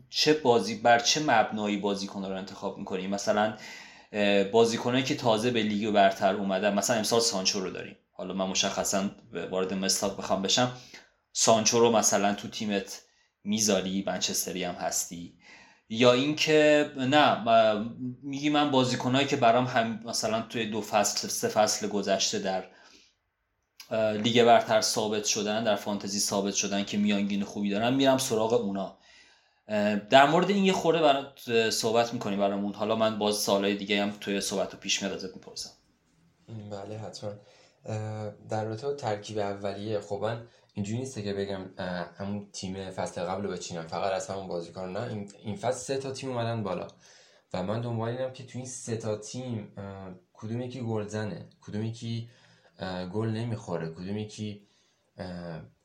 چه 0.09 0.33
بازی 0.33 0.75
بر 0.75 0.99
چه 0.99 1.19
مبنایی 1.23 1.77
بازیکن 1.77 2.25
رو 2.25 2.35
انتخاب 2.35 2.77
می‌کنی؟ 2.77 3.07
مثلا 3.07 3.57
بازیکنایی 4.51 5.03
که 5.03 5.15
تازه 5.15 5.51
به 5.51 5.63
لیگ 5.63 5.91
برتر 5.91 6.35
اومدن 6.35 6.73
مثلا 6.73 6.95
امسال 6.95 7.19
سانچو 7.19 7.59
رو 7.59 7.71
داریم. 7.71 7.97
حالا 8.11 8.33
من 8.33 8.45
مشخصا 8.45 9.09
وارد 9.51 9.73
مستاق 9.73 10.17
بخوام 10.17 10.41
بشم. 10.41 10.71
سانچو 11.33 11.79
رو 11.79 11.91
مثلا 11.91 12.33
تو 12.33 12.47
تیمت 12.47 13.01
می‌ذاری؟ 13.43 14.03
منچستری 14.07 14.63
هم 14.63 14.75
هستی؟ 14.75 15.33
یا 15.89 16.13
اینکه 16.13 16.91
نه 16.97 17.43
میگی 18.23 18.49
من 18.49 18.71
بازیکنایی 18.71 19.27
که 19.27 19.35
برام 19.35 19.65
هم 19.65 19.99
مثلا 20.05 20.41
توی 20.41 20.65
دو 20.65 20.81
فصل 20.81 21.27
سه 21.27 21.47
فصل 21.47 21.87
گذشته 21.87 22.39
در 22.39 22.63
لیگ 24.17 24.43
برتر 24.43 24.81
ثابت 24.81 25.25
شدن 25.25 25.63
در 25.63 25.75
فانتزی 25.75 26.19
ثابت 26.19 26.53
شدن 26.53 26.83
که 26.83 26.97
میانگین 26.97 27.43
خوبی 27.43 27.69
دارن 27.69 27.93
میرم 27.93 28.17
سراغ 28.17 28.53
اونا. 28.53 28.98
در 30.09 30.29
مورد 30.29 30.49
این 30.49 30.65
یه 30.65 30.73
خورده 30.73 31.01
برات 31.01 31.69
صحبت 31.69 32.13
می‌کنیم 32.13 32.39
برامون. 32.39 32.73
حالا 32.73 32.95
من 32.95 33.19
باز 33.19 33.35
سالهای 33.35 33.75
دیگه 33.75 34.01
هم 34.01 34.11
توی 34.21 34.41
صحبت 34.41 34.73
رو 34.73 34.79
پیش 34.79 35.03
میاد 35.03 35.15
ازت 35.15 35.35
می‌پرسم. 35.35 35.69
بله 36.71 36.97
حتما. 36.97 37.31
در 38.49 38.65
رابطه 38.65 38.93
ترکیب 38.93 39.37
اولیه 39.37 39.99
خب 39.99 40.19
من 40.21 40.47
اینجوری 40.73 40.99
نیست 40.99 41.23
که 41.23 41.33
بگم 41.33 41.61
همون 42.17 42.49
تیم 42.53 42.91
فصل 42.91 43.21
قبل 43.21 43.43
رو 43.43 43.51
بچینم. 43.51 43.87
فقط 43.87 44.11
از 44.11 44.27
همون 44.27 44.47
بازیکن 44.47 44.89
نه 44.89 45.27
این 45.43 45.55
فصل 45.55 45.79
سه 45.79 45.97
تا 45.97 46.11
تیم 46.11 46.29
اومدن 46.29 46.63
بالا. 46.63 46.87
و 47.53 47.63
من 47.63 47.81
دنبال 47.81 48.09
اینم 48.09 48.33
که 48.33 48.45
تو 48.45 48.57
این 48.57 48.67
سه 48.67 48.97
تا 48.97 49.17
تیم 49.17 49.73
کدوم 50.33 50.61
یکی 50.61 50.81
گل 50.81 51.07
زنه؟ 51.07 51.49
کدوم 51.61 51.83
یکی 51.83 52.29
گل 53.13 53.27
نمی‌خوره؟ 53.27 53.89
کدوم 53.89 54.17
یکی 54.17 54.67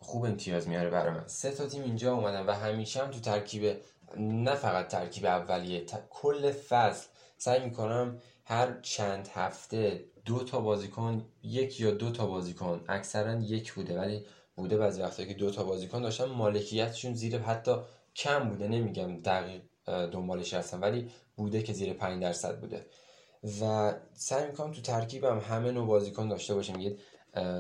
خوب 0.05 0.25
امتیاز 0.25 0.69
میاره 0.69 0.91
برای 0.91 1.11
من. 1.11 1.27
سه 1.27 1.51
تا 1.51 1.67
تیم 1.67 1.83
اینجا 1.83 2.15
اومدن 2.15 2.47
و 2.47 2.53
همیشه 2.53 3.03
هم 3.03 3.11
تو 3.11 3.21
ترکیب 3.21 3.77
نه 4.17 4.55
فقط 4.55 4.89
ترکیب 4.89 5.27
اولیه 5.27 5.85
کل 6.11 6.51
فصل 6.51 7.07
سعی 7.39 7.65
می‌کنم 7.65 8.19
هر 8.45 8.81
چند 8.83 9.29
هفته 9.35 10.05
دو 10.25 10.39
تا 10.39 10.61
بازیکن 10.61 11.25
یک 11.43 11.81
یا 11.81 11.91
دو 11.91 12.11
تا 12.11 12.27
بازیکن 12.27 12.85
اکثرا 12.89 13.35
یک 13.35 13.73
بوده 13.73 14.01
ولی 14.01 14.25
بوده 14.57 14.77
بعضی 14.77 15.03
وقتا 15.03 15.25
که 15.25 15.35
دو 15.35 15.51
تا 15.51 15.65
بازیکن 15.65 16.03
داشتن 16.03 16.25
مالکیتشون 16.25 17.15
زیر 17.15 17.39
حتی 17.39 17.77
کم 18.17 18.49
بوده. 18.49 18.69
نمیگم 18.69 19.23
دقیق 19.23 19.63
دنبالش 19.87 20.55
هستم 20.55 20.83
ولی 20.83 21.11
بوده 21.37 21.63
که 21.63 21.73
زیر 21.73 21.93
5 21.93 22.23
درصد 22.23 22.61
بوده. 22.61 22.87
و 23.61 23.93
سعی 24.15 24.47
می‌کنم 24.47 24.73
تو 24.73 24.81
ترکیبم 24.81 25.39
همه 25.39 25.71
نوع 25.71 25.87
بازیکن 25.87 26.29
داشته 26.29 26.55
باشم. 26.55 26.81
یه 26.81 26.97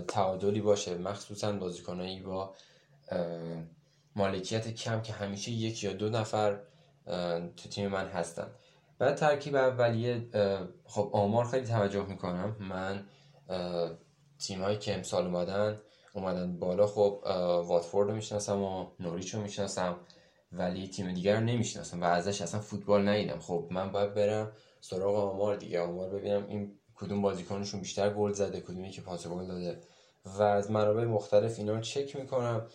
تعادلی 0.09 0.61
باشه 0.61 0.95
مخصوصا 0.95 1.53
بازیکنایی 1.53 2.21
با 2.21 2.55
مالکیت 4.17 4.69
کم 4.69 5.03
که 5.03 5.13
همیشه 5.13 5.51
یک 5.51 5.85
یا 5.85 5.93
دو 5.93 6.09
نفر 6.09 6.61
تو 7.57 7.69
تیم 7.71 7.89
من 7.89 8.07
هستن. 8.07 8.51
بعد 8.99 9.15
ترکیب 9.15 9.57
اولیه 9.57 10.29
خب 10.85 11.11
آمار 11.13 11.45
خیلی 11.45 11.67
توجه 11.67 12.07
می‌کنم. 12.07 12.57
من 12.61 13.07
تیم 14.39 14.63
هایی 14.63 14.79
که 14.79 14.95
امسال 14.95 15.25
اومدن 15.25 15.81
اومدن 16.15 16.59
بالا 16.59 16.87
خب 16.87 17.21
واتفورد 17.67 18.09
رو 18.09 18.15
می‌شناسم 18.15 18.63
و 18.63 18.87
نوریچ 19.01 19.35
رو 19.35 19.41
می‌شناسم 19.41 19.97
ولی 20.53 20.89
تیم 20.89 21.13
دیگر 21.13 21.35
رو 21.35 21.45
نمی‌شناسم 21.45 22.01
و 22.01 22.05
ازش 22.05 22.43
اصلا 22.43 22.61
فوتبال 22.61 23.09
ندیدم. 23.09 23.39
خب 23.39 23.69
من 23.71 23.93
باید 23.93 24.15
برم 24.15 24.53
سراغ 24.81 25.17
آمار 25.17 25.57
دیگه. 25.57 25.81
آمار 25.81 26.11
ببینم 26.11 26.47
این 26.47 26.79
کدوم 26.97 27.23
بازیکنشون 27.23 27.81
بیشتر 27.81 28.11
گل 28.11 28.33
زده 28.33 28.61
کدومی 28.61 28.91
که 28.91 29.01
پاس 29.01 29.27
گل 29.27 29.47
داده. 29.47 29.81
و 30.25 30.43
از 30.43 30.71
منابع 30.71 31.05
مختلف 31.05 31.59
اینا 31.59 31.73
رو 31.73 31.81
چک 31.81 32.17
می‌کنم. 32.17 32.67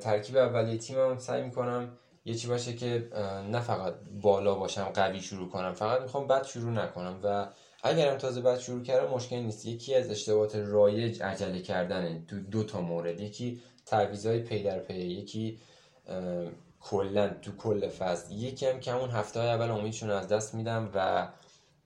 ترکیب 0.00 0.36
اولیه 0.36 0.78
تیمم 0.78 1.18
سعی 1.18 1.42
می‌کنم 1.42 1.92
یه 2.24 2.34
چی 2.34 2.48
باشه 2.48 2.76
که 2.76 3.08
نه 3.50 3.60
فقط 3.60 3.94
بالا 4.22 4.54
باشم 4.54 4.84
قوی 4.84 5.20
شروع 5.20 5.48
کنم. 5.48 5.72
فقط 5.72 6.02
می‌خوام 6.02 6.26
بد 6.26 6.44
شروع 6.44 6.70
نکنم. 6.70 7.20
و 7.24 7.48
اگرم 7.82 8.18
تازه 8.18 8.40
بد 8.40 8.58
شروع 8.58 8.82
کردم 8.82 9.10
مشکل 9.10 9.36
نیست. 9.36 9.66
یکی 9.66 9.94
از 9.94 10.10
اشتباهات 10.10 10.56
رایج 10.56 11.22
عجله 11.22 11.62
کردنه 11.62 12.24
تو 12.28 12.40
دو 12.40 12.64
تا 12.64 12.80
مورد. 12.80 13.20
یکی 13.20 13.62
تعویضای 13.86 14.40
پی 14.40 14.62
در 14.62 14.78
پی 14.78 14.94
یکی 14.94 15.60
کلا 16.80 17.28
تو 17.42 17.56
کل 17.56 17.88
فصل. 17.88 18.32
یکی 18.32 18.66
هم 18.66 18.80
که 18.80 18.92
همون 18.92 19.10
هفته 19.10 19.40
های 19.40 19.48
اول 19.48 19.70
امیدشون 19.70 20.10
از 20.10 20.28
دست 20.28 20.54
میدم 20.54 20.90
و 20.94 21.28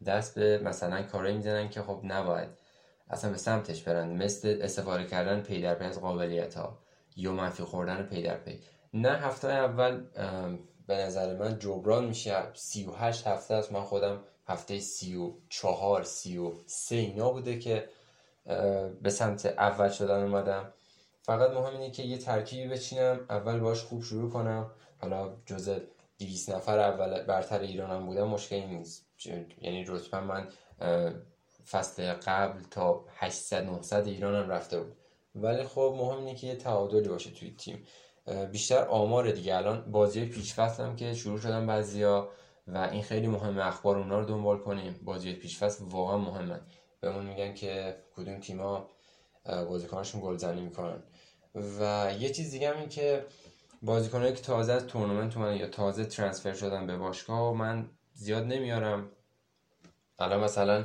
دست 0.06 0.34
به 0.34 0.58
مثلا 0.58 1.02
کارایی 1.02 1.36
می‌زنن 1.36 1.68
که 1.68 1.82
خب 1.82 2.00
نباید. 2.04 2.48
اصلا 3.10 3.30
به 3.30 3.36
سمتش 3.36 3.82
برن. 3.82 4.22
مثل 4.22 4.58
استفاده 4.62 5.04
کردن 5.04 5.40
پی 5.40 5.62
در 5.62 5.74
پی 5.74 5.84
از 5.84 6.00
قابلیت 6.00 6.54
ها 6.54 6.78
یا 7.16 7.32
منفی 7.32 7.62
خوردن 7.62 8.02
پی 8.02 8.22
در 8.22 8.36
پی. 8.36 8.60
نه 8.94 9.10
هفته 9.10 9.48
اول 9.48 10.04
به 10.86 10.94
نظر 10.96 11.36
من 11.36 11.58
جبران 11.58 12.04
میشه. 12.04 12.54
38 12.54 13.26
هفته 13.26 13.54
است. 13.54 13.72
من 13.72 13.80
خودم 13.80 14.20
هفته 14.46 14.78
34 14.78 16.02
33 16.02 16.96
اینا 16.96 17.30
بوده 17.30 17.58
که 17.58 17.88
به 19.02 19.10
سمت 19.10 19.46
اول 19.46 19.88
شدن 19.88 20.22
اومدم. 20.22 20.72
فقط 21.22 21.50
مهم 21.50 21.72
اینه 21.72 21.90
که 21.90 22.02
یه 22.02 22.18
ترکیبی 22.18 22.68
بچینم. 22.68 23.20
اول 23.30 23.60
باش 23.60 23.82
خوب 23.82 24.02
شروع 24.02 24.30
کنم. 24.30 24.70
حالا 25.00 25.30
جزء 25.46 25.78
200 26.18 26.50
نفر 26.50 26.78
اول 26.78 27.22
برتر 27.22 27.60
ایرانم 27.60 28.06
بودم 28.06 28.28
مشکلی 28.28 28.66
نیست. 28.66 29.06
یعنی 29.60 29.84
رتبه 29.88 30.20
من 30.20 30.48
فصل 31.70 32.12
قبل 32.12 32.62
تا 32.70 33.04
800 33.16 33.64
900 33.64 34.06
ایرانم 34.06 34.50
رفته 34.50 34.80
بود. 34.80 34.96
ولی 35.34 35.62
خب 35.62 35.94
مهم 35.98 36.18
اینه 36.18 36.34
که 36.34 36.46
یه 36.46 36.56
تعادلی 36.56 37.08
باشه 37.08 37.30
توی 37.30 37.54
تیم. 37.58 37.86
بیشتر 38.52 38.84
آمار 38.84 39.30
دیگه. 39.30 39.56
الان 39.56 39.90
بازی 39.90 40.24
پیش 40.24 40.54
فصل 40.54 40.94
که 40.94 41.14
شروع 41.14 41.38
شدن 41.38 41.66
بعضیا 41.66 42.28
و 42.66 42.78
این 42.78 43.02
خیلی 43.02 43.26
مهمه 43.26 43.66
اخبار 43.66 43.98
اونا 43.98 44.18
رو 44.20 44.24
دنبال 44.24 44.58
کنیم. 44.58 45.00
بازی 45.04 45.32
پیش 45.32 45.58
فصل 45.58 45.84
واقعا 45.84 46.18
مهمه 46.18 46.60
بهمون 47.00 47.26
میگن 47.26 47.54
که 47.54 47.96
کدوم 48.16 48.40
تیما 48.40 48.88
بازیکناشون 49.44 50.20
گلزنی 50.20 50.60
می‌کنن. 50.60 51.02
و 51.54 52.12
یه 52.18 52.30
چیز 52.30 52.50
دیگه 52.50 52.70
هم 52.70 52.78
این 52.78 52.88
که 52.88 53.26
بازیکنایی 53.82 54.34
که 54.34 54.42
تازه 54.42 54.72
از 54.72 54.86
تورنمنت 54.86 55.36
اومدن 55.36 55.56
یا 55.56 55.66
تازه 55.66 56.04
ترانسفر 56.04 56.52
شدن 56.52 56.86
به 56.86 56.96
باشگاه 56.96 57.54
من 57.54 57.90
زیاد 58.22 58.46
نمیارم. 58.46 59.10
الان 60.18 60.40
مثلا 60.40 60.84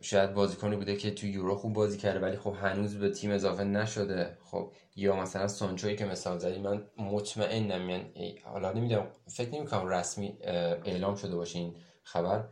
شاید 0.00 0.34
بازیکنی 0.34 0.76
بوده 0.76 0.96
که 0.96 1.10
تو 1.10 1.26
یورو 1.26 1.54
خوب 1.54 1.72
بازی 1.72 1.98
کرده 1.98 2.20
ولی 2.20 2.36
خب 2.36 2.54
هنوز 2.60 2.98
به 2.98 3.10
تیم 3.10 3.30
اضافه 3.30 3.64
نشده. 3.64 4.38
خب 4.44 4.72
یا 4.96 5.16
مثلا 5.16 5.48
سانچوی 5.48 5.96
که 5.96 6.04
مثال 6.04 6.38
زدی 6.38 6.58
من 6.58 6.86
مطمئنم 6.98 7.90
یعنی 7.90 8.38
حالا 8.44 8.72
نمی‌دونم 8.72 9.06
فکر 9.26 9.50
نمی‌کنم 9.50 9.88
رسمی 9.88 10.38
اعلام 10.42 11.16
شده 11.16 11.36
باشه 11.36 11.58
این 11.58 11.76
خبر. 12.02 12.44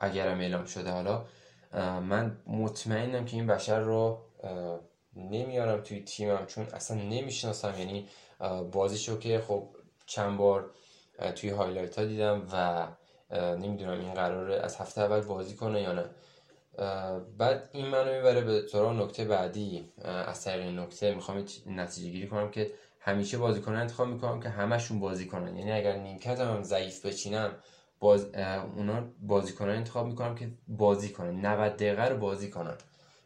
اگرم 0.00 0.40
اعلام 0.40 0.64
شده 0.64 0.90
حالا 0.90 1.26
من 2.00 2.36
مطمئنم 2.46 3.24
که 3.24 3.36
این 3.36 3.46
بشر 3.46 3.80
رو 3.80 4.22
نمیارم 5.16 5.80
توی 5.80 6.00
تیمم 6.00 6.46
چون 6.46 6.64
اصلا 6.64 6.96
نمی‌شناسم. 6.96 7.74
یعنی 7.78 8.08
بازیشو 8.72 9.18
که 9.18 9.38
خب 9.48 9.68
چند 10.06 10.38
بار 10.38 10.70
توی 11.36 11.50
هایلایت 11.50 11.98
ها 11.98 12.04
دیدم 12.04 12.42
و 12.52 12.86
نمی‌دونم 13.56 14.00
این 14.00 14.14
قراره 14.14 14.56
از 14.56 14.76
هفته 14.76 15.00
اول 15.00 15.20
بازی 15.20 15.54
کنه 15.54 15.82
یا 15.82 15.92
نه. 15.92 16.04
بعد 17.38 17.68
این 17.72 17.86
منو 17.86 18.12
می‌بره 18.12 18.40
به 18.40 18.66
سراغ 18.72 18.92
نکته 18.92 19.24
بعدی. 19.24 19.92
از 20.04 20.44
طریق 20.44 20.78
نکته 20.78 21.14
می‌خوام 21.14 21.44
نتیجه 21.66 22.10
گیری 22.10 22.28
کنم 22.28 22.50
که 22.50 22.70
همیشه 23.00 23.38
بازیکن 23.38 23.74
انتخاب 23.74 24.08
می‌کنم 24.08 24.40
که 24.40 24.48
همشون 24.48 25.00
بازی 25.00 25.26
کنن. 25.26 25.56
یعنی 25.56 25.72
اگر 25.72 25.96
نیمکت 25.96 26.40
هم 26.40 26.62
ضعیف 26.62 27.06
بچینم 27.06 27.50
باز 28.00 28.26
اونا 28.76 29.02
بازیکنان 29.22 29.76
انتخاب 29.76 30.06
می‌کنم 30.06 30.34
که 30.34 30.50
بازی 30.68 31.08
کنن. 31.08 31.46
90 31.46 31.76
دقیقه 31.76 32.08
رو 32.08 32.16
بازی 32.16 32.50
کنن. 32.50 32.74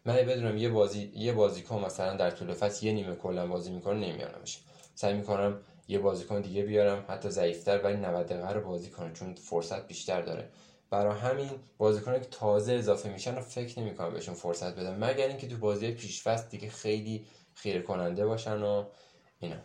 من 0.05 0.15
بدونم 0.17 0.57
یه 0.57 0.69
بازی 0.69 1.13
یه 1.15 1.33
بازیکن 1.33 1.85
مثلا 1.85 2.17
در 2.17 2.31
طول 2.31 2.53
فصل 2.53 2.87
یه 2.87 2.93
نیمه 2.93 3.17
کلا 3.17 3.47
بازی 3.47 3.73
می‌کنه 3.73 3.95
نمیارمش 3.95 4.61
سعی 4.95 5.15
می‌کنم 5.15 5.61
یه 5.89 5.99
بازیکن 5.99 6.41
دیگه 6.41 6.63
بیارم 6.63 7.05
حتی 7.09 7.31
ضعیفتر 7.31 7.79
ولی 7.83 7.97
90 7.97 8.27
دقیقه 8.27 8.53
رو 8.53 8.61
بازی 8.61 8.91
کنه 8.91 9.13
چون 9.13 9.35
فرصت 9.35 9.87
بیشتر 9.89 10.23
داره. 10.23 10.51
برای 10.91 11.19
همین 11.19 11.51
بازیکنایی 11.79 12.23
که 12.23 12.29
تازه 12.29 12.73
اضافه 12.73 13.13
میشن 13.13 13.35
رو 13.35 13.43
فکر 13.43 13.81
نمی‌کنم 13.81 14.13
بهشون 14.13 14.35
فرصت 14.35 14.75
بدم 14.77 15.05
مگر 15.05 15.29
اینکه 15.29 15.49
تو 15.49 15.57
بازی 15.57 15.93
پیش 15.93 16.23
فصل 16.23 16.49
دیگه 16.49 16.69
خیلی 16.69 17.27
خیره 17.55 17.83
کننده 17.83 18.27
باشن 18.27 18.63
و 18.63 18.85
اینا. 19.39 19.57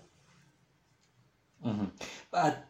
بعد 2.31 2.63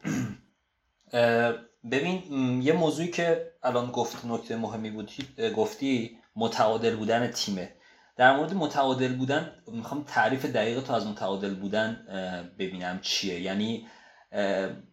ببین 1.92 2.24
یه 2.62 2.74
موضوعی 2.74 3.08
که 3.08 3.52
الان 3.64 3.92
گفت 3.92 4.26
نکته 4.26 4.56
مهمی 4.56 4.92
بود 4.92 5.12
گفتی 5.56 6.18
متعادل 6.36 6.96
بودن 6.96 7.32
تیمه. 7.32 7.79
در 8.20 8.36
مورد 8.36 8.54
متعادل 8.54 9.16
بودن 9.16 9.52
می‌خوام 9.68 10.04
تعریف 10.08 10.46
دقیق 10.46 10.84
تو 10.84 10.94
از 10.94 11.08
متعادل 11.08 11.56
بودن 11.56 12.06
ببینم 12.60 13.00
چیه. 13.02 13.42
یعنی 13.42 13.88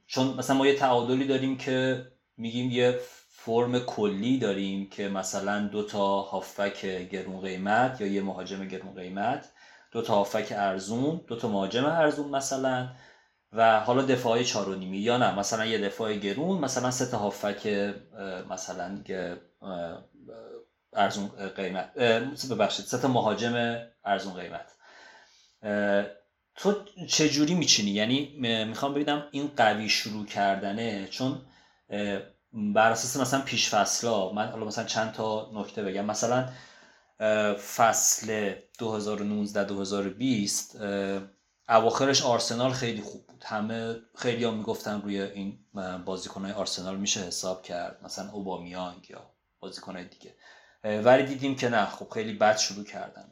چون 0.07 0.27
مثلا 0.39 0.57
ما 0.57 0.67
یه 0.67 0.75
تعادلی 0.75 1.27
داریم 1.27 1.57
که 1.59 2.07
میگیم 2.37 2.71
یه 2.71 2.99
فرم 3.31 3.79
کلی 3.79 4.39
داریم 4.39 4.91
که 4.91 5.09
مثلا 5.09 5.69
دو 5.69 5.83
تا 5.83 6.21
هافک 6.21 6.87
گرون 6.87 7.41
قیمت 7.41 8.01
یا 8.01 8.07
یه 8.07 8.23
مهاجم 8.23 8.69
گرون 8.69 8.95
قیمت 8.95 9.53
دو 9.93 10.03
تا 10.03 10.15
هافک 10.15 10.53
ارزون 10.57 11.21
دو 11.27 11.37
تا 11.37 11.49
مهاجم 11.49 11.85
ارزون 11.85 12.29
مثلا 12.29 12.89
و 13.53 13.81
حالا 13.81 14.03
دفاعی 14.03 14.45
چار 14.45 14.69
و 14.69 14.75
نیمی. 14.75 14.99
یا 14.99 15.17
نه 15.17 15.39
مثلا 15.39 15.67
یه 15.67 15.79
دفاع 15.79 16.15
گرون 16.15 16.59
مثلا 16.59 16.91
سه 16.91 17.07
تا 17.07 17.19
هافک 17.19 17.95
مثلا 18.51 19.03
ارزون 20.97 21.29
قیمت 21.57 21.99
ببخشید 22.51 22.85
سه 22.85 22.99
تا 22.99 23.09
مهاجم 23.09 23.87
ارزون 24.05 24.35
قیمت. 24.35 24.73
تو 26.57 26.85
چجوری 27.09 27.55
میچینی؟ 27.55 27.91
یعنی 27.91 28.37
می‌خوام 28.65 28.95
ببینم 28.95 29.29
این 29.31 29.51
قوی 29.57 29.89
شروع 29.89 30.27
کردنه 30.27 31.09
چون 31.09 31.43
بر 32.53 32.91
اساس 32.91 33.17
مثلا 33.17 33.41
پیش 33.41 33.71
فصلا 33.71 34.33
من 34.33 34.49
حالا 34.49 34.65
مثلا 34.65 34.85
چند 34.85 35.13
تا 35.13 35.51
نکته 35.55 35.83
بگم. 35.83 36.05
مثلا 36.05 36.49
فصل 37.77 38.55
2019 38.79 39.65
2020 39.65 40.77
اواخرش 41.69 42.23
آرسنال 42.23 42.73
خیلی 42.73 43.03
خوب 43.03 43.27
بود. 43.27 43.45
همه 43.47 43.97
خیلی 44.15 44.45
هم 44.45 44.55
می‌گفتن 44.55 45.03
روی 45.03 45.21
این 45.21 45.59
بازیکنهای 46.05 46.53
آرسنال 46.53 46.97
میشه 46.97 47.21
حساب 47.21 47.63
کرد 47.63 47.99
مثلا 48.05 48.31
اوبامیانگ 48.31 49.11
یا 49.11 49.31
بازیکنهای 49.61 50.05
دیگه. 50.05 50.35
ولی 50.85 51.23
دیدیم 51.23 51.57
که 51.57 51.69
نه 51.69 51.87
خب 51.87 52.09
خیلی 52.11 52.33
بد 52.33 52.57
شروع 52.57 52.85
کردن 52.85 53.31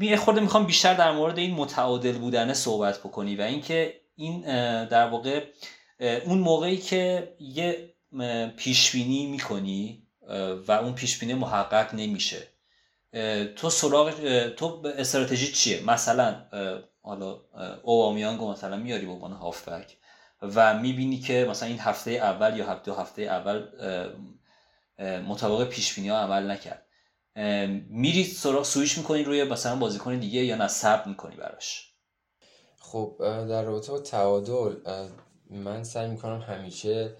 یه 0.00 0.16
خورده 0.16 0.40
می‌خوام 0.40 0.66
بیشتر 0.66 0.94
در 0.94 1.12
مورد 1.12 1.38
این 1.38 1.54
متعادل 1.54 2.18
بودنه 2.18 2.54
صحبت 2.54 2.98
بکنی 2.98 3.36
و 3.36 3.42
اینکه 3.42 4.00
این 4.16 4.40
در 4.84 5.06
واقع 5.06 5.44
اون 6.00 6.38
موقعی 6.38 6.76
که 6.76 7.34
یه 7.40 7.94
پیشبینی 8.56 9.26
می‌کنی 9.26 10.06
و 10.68 10.72
اون 10.72 10.94
پیشبینی 10.94 11.34
محقق 11.34 11.94
نمیشه. 11.94 12.48
تو 13.56 13.70
سراغ 13.70 14.10
تو 14.48 14.82
استراتژی 14.98 15.52
چیه؟ 15.52 15.82
مثلا 15.86 16.36
حالا 17.02 17.40
اوبامیانگ 17.82 18.42
مثلا 18.42 18.76
میاری 18.76 19.06
به 19.06 19.12
عنوان 19.12 19.32
هافبک 19.32 19.96
و 20.42 20.78
می‌بینی 20.78 21.18
که 21.18 21.46
مثلا 21.50 21.68
این 21.68 21.78
هفته 21.78 22.10
اول 22.10 22.56
یا 22.56 22.66
هفته 22.66 22.92
هفته 22.92 23.22
اول 23.22 23.66
مطابق 24.98 25.68
پیش 25.68 25.98
ها 25.98 26.18
عمل 26.18 26.50
نکرد. 26.50 26.86
میری 27.88 28.24
سراغ 28.24 28.64
سویش 28.64 28.98
می‌کنی 28.98 29.24
روی 29.24 29.44
مثلا 29.44 29.76
بازیکن 29.76 30.18
دیگه 30.18 30.44
یا 30.44 30.56
نه؟ 30.56 30.68
صبر 30.68 31.08
می‌کنی 31.08 31.36
براش؟ 31.36 31.94
خب 32.78 33.16
در 33.20 33.62
رابطه 33.62 33.92
با 33.92 33.98
تعادل 33.98 34.74
من 35.50 35.84
سعی 35.84 36.08
می‌کنم 36.08 36.40
همیشه 36.40 37.16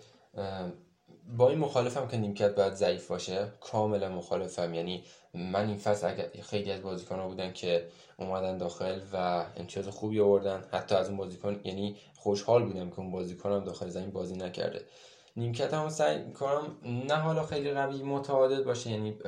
با 1.37 1.51
این 1.51 1.59
مخالفم 1.59 2.09
که 2.09 2.17
نیمکت 2.17 2.55
باید 2.55 2.75
ضعیف 2.75 3.09
باشه 3.09 3.53
کاملا 3.61 4.09
مخالفم. 4.09 4.75
یعنی 4.75 5.05
من 5.35 5.69
این 5.69 5.77
فصل 5.77 6.09
اگر 6.09 6.29
خیلی 6.43 6.73
از 6.73 6.83
بازیکن 6.83 7.17
ها 7.19 7.29
بودن 7.29 7.53
که 7.53 7.89
اومدن 8.17 8.59
داخل 8.59 9.01
و 9.13 9.47
امتیاز 9.57 9.89
خوبی 9.89 10.21
آوردن 10.21 10.65
حتی 10.73 10.95
از 10.95 11.09
اون 11.09 11.17
بازیکن 11.17 11.61
یعنی 11.65 11.97
خوشحال 12.17 12.65
بودم 12.65 12.91
که 12.91 12.99
اون 12.99 13.11
بازیکنم 13.11 13.65
داخل 13.65 13.89
زمین 13.89 14.11
بازی 14.11 14.37
نکرده. 14.37 14.87
نیمکت 15.37 15.75
هم 15.75 15.88
سعی 15.88 16.23
می‌کنم 16.23 16.77
نه 16.85 17.14
حالا 17.14 17.47
خیلی 17.47 17.73
قوی 17.73 18.03
متعادل 18.03 18.64
باشه 18.64 18.90
یعنی 18.90 19.18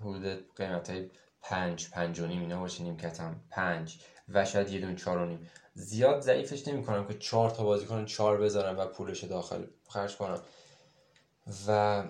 حدود 0.00 0.54
قیمت 0.56 0.90
های 0.90 1.10
پنج 1.42 1.90
پنج 1.90 2.20
و 2.20 2.26
نیم 2.26 2.40
اینا 2.40 2.60
باشه 2.60 2.82
نیمکت 2.82 3.20
هم 3.20 3.40
پنج 3.50 3.98
و 4.28 4.44
شاید 4.44 4.70
یه 4.70 4.80
دون 4.80 4.96
چار 4.96 5.18
و 5.18 5.26
نیم. 5.26 5.50
زیاد 5.74 6.20
ضعیفش 6.20 6.68
نمی 6.68 6.84
کنم 6.84 7.06
که 7.06 7.14
چهار 7.14 7.50
تا 7.50 7.64
بازیکن 7.64 8.04
چهار 8.04 8.40
بذارم 8.40 8.78
و 8.78 8.86
پولش 8.86 9.24
داخل 9.24 9.64
خرج 9.88 10.16
کنم. 10.16 10.40
و 11.68 12.02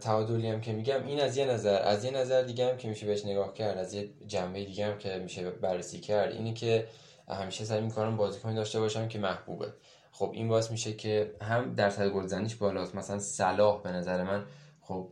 تعادلی 0.00 0.48
هم 0.48 0.60
که 0.60 0.72
میگم 0.72 1.06
این 1.06 1.20
از 1.20 1.36
یه 1.36 1.44
نظر 1.44 1.82
از 1.82 2.04
یه 2.04 2.10
نظر 2.10 2.42
دیگه 2.42 2.68
هم 2.68 2.76
که 2.76 2.88
میشه 2.88 3.06
بهش 3.06 3.24
نگاه 3.24 3.54
کرد 3.54 3.78
از 3.78 3.94
یه 3.94 4.10
جنبه 4.26 4.64
دیگه 4.64 4.86
هم 4.86 4.98
که 4.98 5.18
میشه 5.18 5.50
بررسی 5.50 6.00
کرد 6.00 6.32
اینه 6.32 6.54
که 6.54 6.88
همیشه 7.28 7.64
سعی 7.64 7.80
می‌کنم 7.80 8.16
بازیکنی 8.16 8.54
داشته 8.54 8.80
باشم 8.80 9.08
که 9.08 9.18
محبوبه. 9.18 9.74
خب 10.20 10.30
این 10.34 10.48
باعث 10.48 10.70
میشه 10.70 10.92
که 10.92 11.34
هم 11.42 11.74
درصد 11.74 12.08
گلزنیش 12.08 12.54
بالاست. 12.54 12.94
مثلا 12.94 13.18
صلاح 13.18 13.82
به 13.82 13.92
نظر 13.92 14.22
من 14.22 14.44
خب 14.80 15.08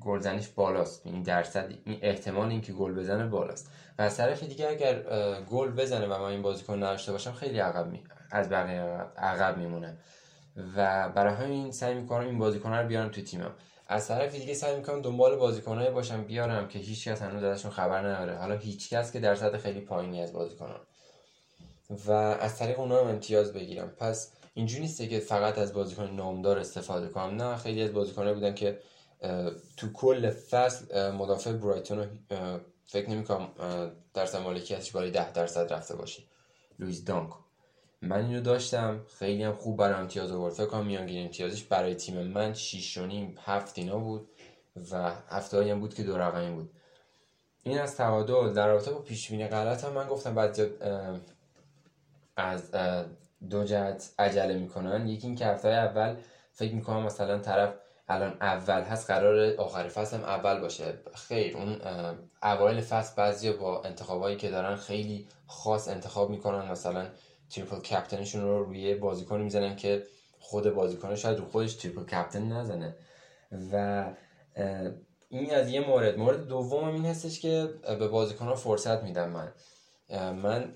گلزنیش 0.00 0.48
بالاست. 0.48 1.06
این 1.06 1.22
درصد 1.22 1.72
این 1.84 1.98
احتمال 2.02 2.48
اینکه 2.48 2.72
گل 2.72 2.94
بزنه 2.94 3.26
بالاست. 3.26 3.70
و 3.98 4.02
از 4.02 4.16
طرف 4.16 4.42
دیگه 4.42 4.68
اگر 4.68 5.02
گل 5.40 5.70
بزنه 5.70 6.06
و 6.06 6.18
من 6.22 6.24
این 6.24 6.42
بازیکن 6.42 6.76
نداشته 6.76 7.12
باشم 7.12 7.32
خیلی 7.32 7.58
عقب 7.58 7.86
می... 7.86 8.02
از 8.30 8.48
بقیه 8.48 8.80
عقب 9.16 9.58
میمونه 9.58 9.96
و 10.76 11.08
برای 11.08 11.34
همین 11.34 11.70
سعی 11.72 11.94
می‌کنم 11.94 12.26
این 12.26 12.38
بازیکن 12.38 12.72
رو 12.72 12.86
بیارم 12.86 13.08
تو 13.08 13.22
تیمم. 13.22 13.54
از 13.88 14.08
طرف 14.08 14.34
دیگه 14.34 14.54
سعی 14.54 14.76
می‌کنم 14.76 15.02
دنبال 15.02 15.36
بازیکنایی 15.36 15.90
باشم 15.90 16.24
بیارم 16.24 16.68
که 16.68 16.78
هیچ 16.78 17.08
کس 17.08 17.22
هنوز 17.22 17.44
ازشون 17.44 17.70
خبر 17.70 18.08
نداره. 18.08 18.38
حالا 18.38 18.56
هیچ 18.56 18.90
کس 18.94 19.12
که 19.12 19.20
درصد 19.20 19.56
خیلی 19.56 19.80
پایینی 19.80 20.22
از 20.22 20.32
بازیکنان 20.32 20.80
و 21.90 22.12
از 22.12 22.58
طریق 22.58 22.80
اونها 22.80 23.00
هم 23.00 23.06
امتیاز 23.06 23.52
بگیرم. 23.52 23.88
پس 23.88 24.32
اینجوری 24.54 24.82
نیست 24.82 25.08
که 25.08 25.20
فقط 25.20 25.58
از 25.58 25.72
بازیکن 25.72 26.04
نامدار 26.04 26.58
استفاده 26.58 27.08
کنم. 27.08 27.42
نه 27.42 27.56
خیلی 27.56 27.82
از 27.82 27.92
بازیکنایی 27.92 28.34
بودن 28.34 28.54
که 28.54 28.78
تو 29.76 29.92
کل 29.92 30.30
فصل 30.30 31.10
مدافع 31.10 31.52
برایتون 31.52 31.98
رو 31.98 32.06
فکر 32.86 33.10
نمی 33.10 33.24
کنم 33.24 33.48
درصد 34.14 34.38
مالکیتش 34.38 34.92
بالای 34.92 35.10
ده 35.10 35.32
درصد 35.32 35.72
رفته 35.72 35.96
باشه. 35.96 36.22
لویز 36.78 37.04
دانک. 37.04 37.30
من 38.02 38.24
اینو 38.26 38.40
داشتم. 38.40 39.00
خیلی 39.18 39.42
هم 39.42 39.52
خوب 39.52 39.76
برای 39.76 39.94
امتیاز 39.94 40.32
آورد. 40.32 40.54
فکر 40.54 40.66
کنم 40.66 40.86
میانگین 40.86 41.24
امتیازش 41.24 41.64
برای 41.64 41.94
تیم 41.94 42.22
من 42.22 42.54
6 42.54 42.98
و 42.98 43.06
نیم 43.06 43.34
7 43.44 43.78
اینا 43.78 43.98
بود 43.98 44.28
و 44.92 45.12
هفته 45.28 45.70
هم 45.70 45.80
بود 45.80 45.94
که 45.94 46.02
دو 46.02 46.18
رقمی 46.18 46.54
بود. 46.54 46.70
این 47.62 47.78
از 47.78 47.96
تعادل 47.96 48.52
در 48.52 48.68
رابطه 48.68 48.90
با 48.90 48.98
پیش 48.98 49.30
بینی 49.30 49.48
غلط 49.48 49.84
هم 49.84 49.92
من 49.92 50.08
گفتم 50.08 50.34
بعد 50.34 50.60
از 52.38 52.70
دو 53.50 53.64
جهت 53.64 54.10
عجله 54.18 54.58
می‌کنن. 54.58 55.08
یکی 55.08 55.26
این 55.26 55.36
که 55.36 55.46
هفته 55.46 55.68
اول 55.68 56.16
فکر 56.52 56.74
می‌کنم 56.74 57.02
مثلا 57.02 57.38
طرف 57.38 57.74
الان 58.08 58.36
اول 58.40 58.82
هست 58.82 59.10
قرار 59.10 59.54
آخر 59.56 59.88
فصل 59.88 60.16
هم 60.16 60.24
اول 60.24 60.60
باشه. 60.60 60.94
خیر 61.14 61.56
اون 61.56 61.80
اوایل 62.42 62.80
فصل 62.80 63.16
بعضی 63.16 63.52
با 63.52 63.82
انتخابایی 63.82 64.36
که 64.36 64.50
دارن 64.50 64.76
خیلی 64.76 65.28
خاص 65.46 65.88
انتخاب 65.88 66.30
می‌کنن. 66.30 66.70
مثلا 66.70 67.06
تریپل 67.50 67.80
کپتنشون 67.80 68.42
رو 68.42 68.64
روی 68.64 68.94
بازیکن 68.94 69.40
می‌زنن 69.40 69.76
که 69.76 70.02
خود 70.38 70.74
بازیکن 70.74 71.14
شاید 71.14 71.38
رو 71.38 71.48
خودش 71.48 71.74
تریپل 71.74 72.04
کپتن 72.04 72.52
نزنه. 72.52 72.96
و 73.72 74.04
این 75.28 75.54
از 75.54 75.68
یه 75.68 75.88
مورد. 75.88 76.18
مورد 76.18 76.46
دوم 76.46 76.88
این 76.88 77.06
هستش 77.06 77.40
که 77.40 77.68
به 77.98 78.08
بازیکن 78.08 78.46
ها 78.46 78.54
فرصت 78.54 79.02
میدم 79.02 79.28
من. 79.28 79.52
من 80.32 80.72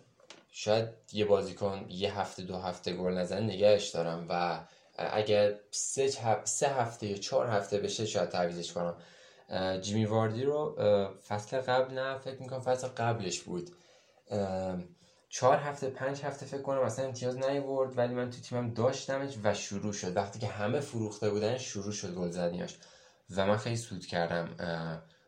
شاید 0.55 0.89
یه 1.13 1.25
بازیکن 1.25 1.87
یه 1.89 2.19
هفته 2.19 2.43
دو 2.43 2.57
هفته 2.57 2.93
گل 2.93 3.13
نزنه 3.13 3.41
نگهش 3.41 3.89
دارم 3.89 4.27
و 4.29 4.61
اگر 4.97 5.55
سه, 5.71 6.09
سه 6.45 6.69
هفته 6.69 7.07
یا 7.07 7.17
چهار 7.17 7.47
هفته 7.47 7.79
بشه 7.79 8.07
شاید 8.07 8.29
تعویزش 8.29 8.73
کنم. 8.73 8.97
جیمی 9.81 10.05
واردی 10.05 10.43
رو 10.43 10.77
فصل 11.29 11.61
قبل 11.61 11.95
نه 11.95 12.19
فکر 12.19 12.43
می‌کنم 12.43 12.61
فصل 12.61 12.89
قبلش 12.89 13.41
بود. 13.41 13.71
چهار 15.29 15.57
هفته 15.57 15.91
پنج 15.91 16.21
هفته 16.21 16.47
فکر 16.47 16.63
کنم 16.63 16.81
اصلا 16.81 17.05
امتیاز 17.05 17.37
نیورد 17.37 17.99
ولی 17.99 18.15
من 18.15 18.31
تو 18.31 18.41
تیمم 18.41 18.75
داشتمش 18.75 19.35
و 19.45 19.55
شروع 19.55 19.93
شد. 19.93 20.17
وقتی 20.17 20.39
که 20.39 20.47
همه 20.47 20.81
فروخته 20.81 21.31
بودن 21.31 21.59
شروع 21.59 21.93
شد 21.93 22.15
گل 22.15 22.31
زدنیاش. 22.31 22.79
و 23.37 23.47
من 23.47 23.57
خیلی 23.57 23.77
سود 23.77 24.07
کردم. 24.07 24.49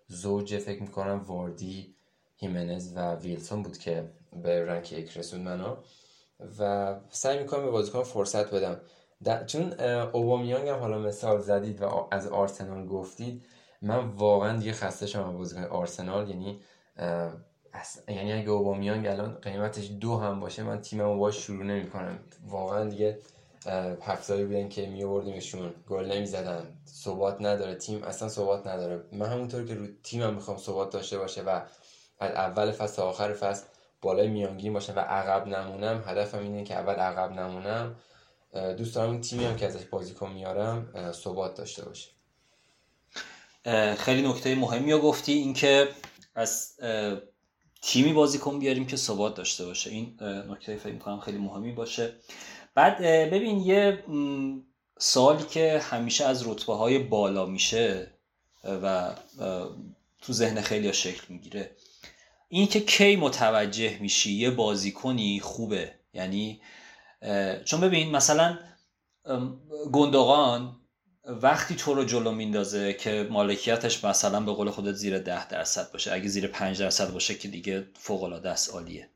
زوج 0.09 0.59
فکر 0.59 0.83
می‌کنم 0.83 1.25
واردی 1.25 1.95
هیمنز 2.37 2.93
و 2.97 3.15
ویلسون 3.15 3.63
بود 3.63 3.79
که 3.79 4.11
به 4.43 4.65
رنک 4.65 4.93
یک 4.93 5.17
رسون 5.17 5.41
منو. 5.41 5.77
و 6.59 6.95
سعی 7.11 7.39
می‌کنم 7.39 7.65
به 7.65 7.71
بازیکن 7.71 8.03
فرصت 8.03 8.55
بدم. 8.55 8.81
چون 9.47 9.81
اوبامیانگ 10.13 10.69
هم 10.69 10.79
حالا 10.79 10.99
مثال 10.99 11.41
زدید 11.41 11.83
و 11.83 12.09
از 12.11 12.27
آرسنال 12.27 12.87
گفتید 12.87 13.45
من 13.83 14.09
واقعا 14.09 14.59
دیگه 14.59 14.73
خسته 14.73 15.07
شدم 15.07 15.37
بازیکن 15.37 15.65
آرسنال. 15.65 16.31
یعنی 16.31 16.61
یعنی 18.09 18.33
اگه 18.33 18.51
اوبامیانگ 18.51 19.07
الان 19.07 19.35
قیمتش 19.43 19.91
دو 20.01 20.17
هم 20.17 20.41
باشه 20.41 20.63
من 20.63 20.81
تیممو 20.81 21.19
باش 21.19 21.37
شروع 21.37 21.65
نمی‌کنم. 21.65 22.19
واقعا 22.49 22.85
دیگه 22.85 23.19
هفتایی 24.03 24.45
بودن 24.45 24.69
که 24.69 24.87
میوردیمشون 24.87 25.75
گل 25.89 26.13
نمی‌زدن 26.13 26.67
ثبات 26.87 27.37
نداره 27.41 27.75
تیم 27.75 28.03
اصلا 28.05 28.29
ثبات 28.29 28.67
نداره. 28.67 29.05
من 29.13 29.27
همونطور 29.27 29.65
که 29.65 29.75
رو 29.75 29.87
تیمم 30.03 30.35
می‌خوام 30.35 30.57
ثبات 30.57 30.91
داشته 30.93 31.19
باشه 31.19 31.43
و 31.43 31.61
از 32.21 32.31
اول 32.31 32.71
فصل 32.71 32.97
تا 32.97 33.09
آخر 33.09 33.33
فصل 33.33 33.65
بالای 34.05 34.29
میانگین 34.29 34.73
باشه 34.73 34.93
و 34.93 34.99
عقب 34.99 35.47
نمونم 35.47 36.05
هدفم 36.07 36.39
اینه 36.39 36.65
که 36.65 36.75
اول 36.75 36.95
عقب 36.95 37.33
نمونم. 37.33 37.97
دوست 38.79 38.95
دارم 38.95 39.21
تیمی 39.21 39.45
هم 39.45 39.57
که 39.57 39.67
ازش 39.67 39.85
بازیکن 39.85 40.31
میارم 40.33 41.13
ثبات 41.13 41.55
داشته 41.55 41.85
باشه. 41.85 42.11
خیلی 43.97 44.29
نکته 44.29 44.55
مهمی 44.55 44.93
رو 44.93 44.99
گفتی 44.99 45.33
اینکه 45.33 45.89
از 46.35 46.77
تیمی 47.83 48.13
بازیکن 48.13 48.59
بیاریم 48.59 48.87
که 48.87 48.97
ثبات 48.97 49.35
داشته 49.35 49.67
باشه. 49.67 49.91
این 49.91 50.17
نکته 50.23 50.77
فکر 50.77 50.93
می‌کنم 50.93 51.21
خیلی 51.21 51.39
مهمی 51.39 51.73
باشه. 51.73 52.13
بعد 52.75 52.99
ببین 53.31 53.61
یه 53.61 54.05
سوالی 54.99 55.45
که 55.45 55.79
همیشه 55.79 56.25
از 56.25 56.49
رتبه 56.49 56.75
های 56.75 56.99
بالا 56.99 57.47
میشه 57.47 58.11
و 58.65 59.11
تو 60.23 60.33
ذهن 60.33 60.61
خیلی 60.61 60.93
شکل 60.93 61.25
می‌گیره. 61.29 61.71
این 62.55 62.67
که 62.67 62.81
کی 62.81 63.17
متوجه 63.17 63.99
میشی 63.99 64.33
یه 64.33 64.51
بازیکنی 64.51 65.41
خوبه. 65.41 65.95
یعنی 66.13 66.61
چون 67.65 67.81
ببین 67.81 68.11
مثلا 68.11 68.59
گندگان 69.93 70.77
وقتی 71.25 71.75
تو 71.75 71.95
رو 71.95 72.05
جلو 72.05 72.33
میندازه 72.33 72.93
که 72.93 73.29
مالکیتش 73.31 74.05
مثلا 74.05 74.41
به 74.41 74.53
قول 74.53 74.71
خودت 74.71 74.93
زیر 74.93 75.19
ده 75.19 75.49
درصد 75.49 75.93
باشه. 75.93 76.13
اگه 76.13 76.29
زیر 76.29 76.47
پنج 76.47 76.81
درصد 76.81 77.13
باشه 77.13 77.35
که 77.35 77.49
دیگه 77.49 77.87
فوق 77.95 78.23
العاده 78.23 78.51
است 78.51 78.71
عالیه. 78.71 79.09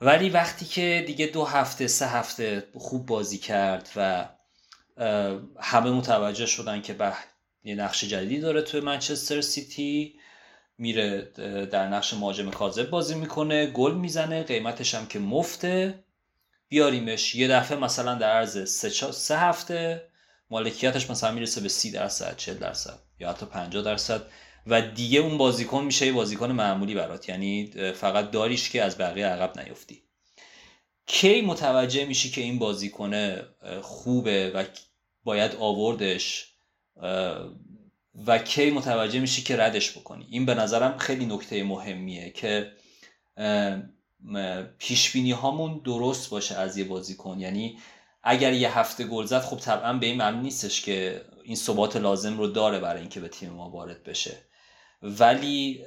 ولی 0.00 0.30
وقتی 0.30 0.64
که 0.64 1.04
دیگه 1.06 1.26
دو 1.26 1.44
هفته 1.44 1.86
سه 1.86 2.06
هفته 2.06 2.68
خوب 2.74 3.06
بازی 3.06 3.38
کرد 3.38 3.88
و 3.96 4.28
همه 5.60 5.90
متوجه 5.90 6.46
شدن 6.46 6.82
که 6.82 6.92
به 6.92 7.12
یه 7.64 7.74
نقش 7.74 8.04
جدیدی 8.04 8.40
داره 8.40 8.62
توی 8.62 8.80
منچستر 8.80 9.40
سیتی 9.40 10.14
میره 10.78 11.22
در 11.72 11.88
نقش 11.88 12.14
مهاجم 12.14 12.50
کاذب 12.50 12.90
بازی 12.90 13.14
می‌کنه 13.14 13.66
گل 13.66 13.94
می‌زنه 13.94 14.42
قیمتش 14.42 14.94
هم 14.94 15.06
که 15.06 15.18
مفته. 15.18 16.04
بیاریمش. 16.68 17.34
یه 17.34 17.48
دفعه 17.48 17.78
مثلا 17.78 18.14
در 18.14 18.30
عرض 18.30 18.70
سه, 18.70 19.12
سه 19.12 19.38
هفته 19.38 20.08
مالکیتش 20.50 21.10
مثلا 21.10 21.32
می‌رسه 21.32 21.60
به 21.60 21.68
سی 21.68 21.90
درصد 21.90 22.36
40 22.36 22.58
درصد 22.58 22.98
یا 23.20 23.30
حتی 23.30 23.46
50 23.46 23.82
درصد 23.82 24.22
و 24.66 24.82
دیگه 24.82 25.20
اون 25.20 25.38
بازیکن 25.38 25.84
میشه 25.84 26.06
یه 26.06 26.12
بازیکن 26.12 26.52
معمولی 26.52 26.94
برات. 26.94 27.28
یعنی 27.28 27.72
فقط 27.92 28.30
داریش 28.30 28.70
که 28.70 28.82
از 28.82 28.98
بقیه 28.98 29.26
عقب 29.26 29.60
نیفتی. 29.60 30.02
کی 31.06 31.40
متوجه 31.40 32.04
میشی 32.04 32.30
که 32.30 32.40
این 32.40 32.58
بازیکن 32.58 33.40
خوبه 33.82 34.50
و 34.50 34.64
باید 35.24 35.54
آوردش؟ 35.54 36.54
و 38.26 38.38
کی 38.38 38.70
متوجه 38.70 39.20
میشی 39.20 39.42
که 39.42 39.56
ردش 39.56 39.98
بکنی. 39.98 40.26
این 40.30 40.46
به 40.46 40.54
نظرم 40.54 40.98
خیلی 40.98 41.26
نکته 41.26 41.64
مهمیه 41.64 42.30
که 42.30 42.72
پیش 44.78 45.12
بینی 45.12 45.32
هامون 45.32 45.80
درست 45.84 46.30
باشه 46.30 46.54
از 46.54 46.78
یه 46.78 46.84
بازیکن. 46.84 47.40
یعنی 47.40 47.78
اگر 48.22 48.52
یه 48.52 48.78
هفته 48.78 49.04
گل 49.04 49.24
زد 49.24 49.40
خب 49.40 49.56
طبعا 49.56 49.92
به 49.92 50.06
این 50.06 50.16
معنی 50.16 50.40
نیستش 50.40 50.82
که 50.82 51.24
این 51.44 51.56
ثبات 51.56 51.96
لازم 51.96 52.38
رو 52.38 52.46
داره 52.46 52.78
برای 52.78 53.00
اینکه 53.00 53.20
به 53.20 53.28
تیم 53.28 53.50
ما 53.50 53.70
وارد 53.70 54.04
بشه. 54.04 54.36
ولی 55.02 55.84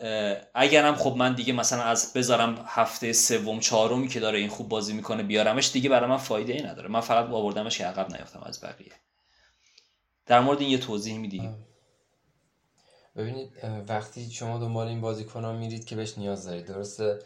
اگرم 0.53 0.95
خب 0.95 1.15
من 1.17 1.33
دیگه 1.33 1.53
مثلا 1.53 1.83
از 1.83 2.13
بذارم 2.13 2.65
هفته 2.67 3.13
سوم 3.13 3.59
چهارمی 3.59 4.07
که 4.07 4.19
داره 4.19 4.39
این 4.39 4.49
خوب 4.49 4.69
بازی 4.69 4.93
می‌کنه 4.93 5.23
بیارمش 5.23 5.71
دیگه 5.71 5.89
برای 5.89 6.09
من 6.09 6.17
فایده 6.17 6.53
ای 6.53 6.61
نداره. 6.61 6.89
من 6.89 7.01
فقط 7.01 7.29
آوردمش 7.29 7.77
که 7.77 7.85
عقب 7.85 8.15
نیافتم 8.15 8.43
از 8.45 8.61
بقیه. 8.61 8.91
در 10.25 10.39
مورد 10.39 10.61
این 10.61 10.69
یه 10.69 10.77
توضیح 10.77 11.17
میدی؟ 11.17 11.49
ببینید 13.15 13.49
وقتی 13.87 14.31
شما 14.31 14.59
دنبال 14.59 14.87
این 14.87 15.01
بازیکن 15.01 15.43
ها 15.43 15.53
میرید 15.53 15.85
که 15.85 15.95
بهش 15.95 16.17
نیاز 16.17 16.45
دارید. 16.45 16.65
درسته؟ 16.65 17.19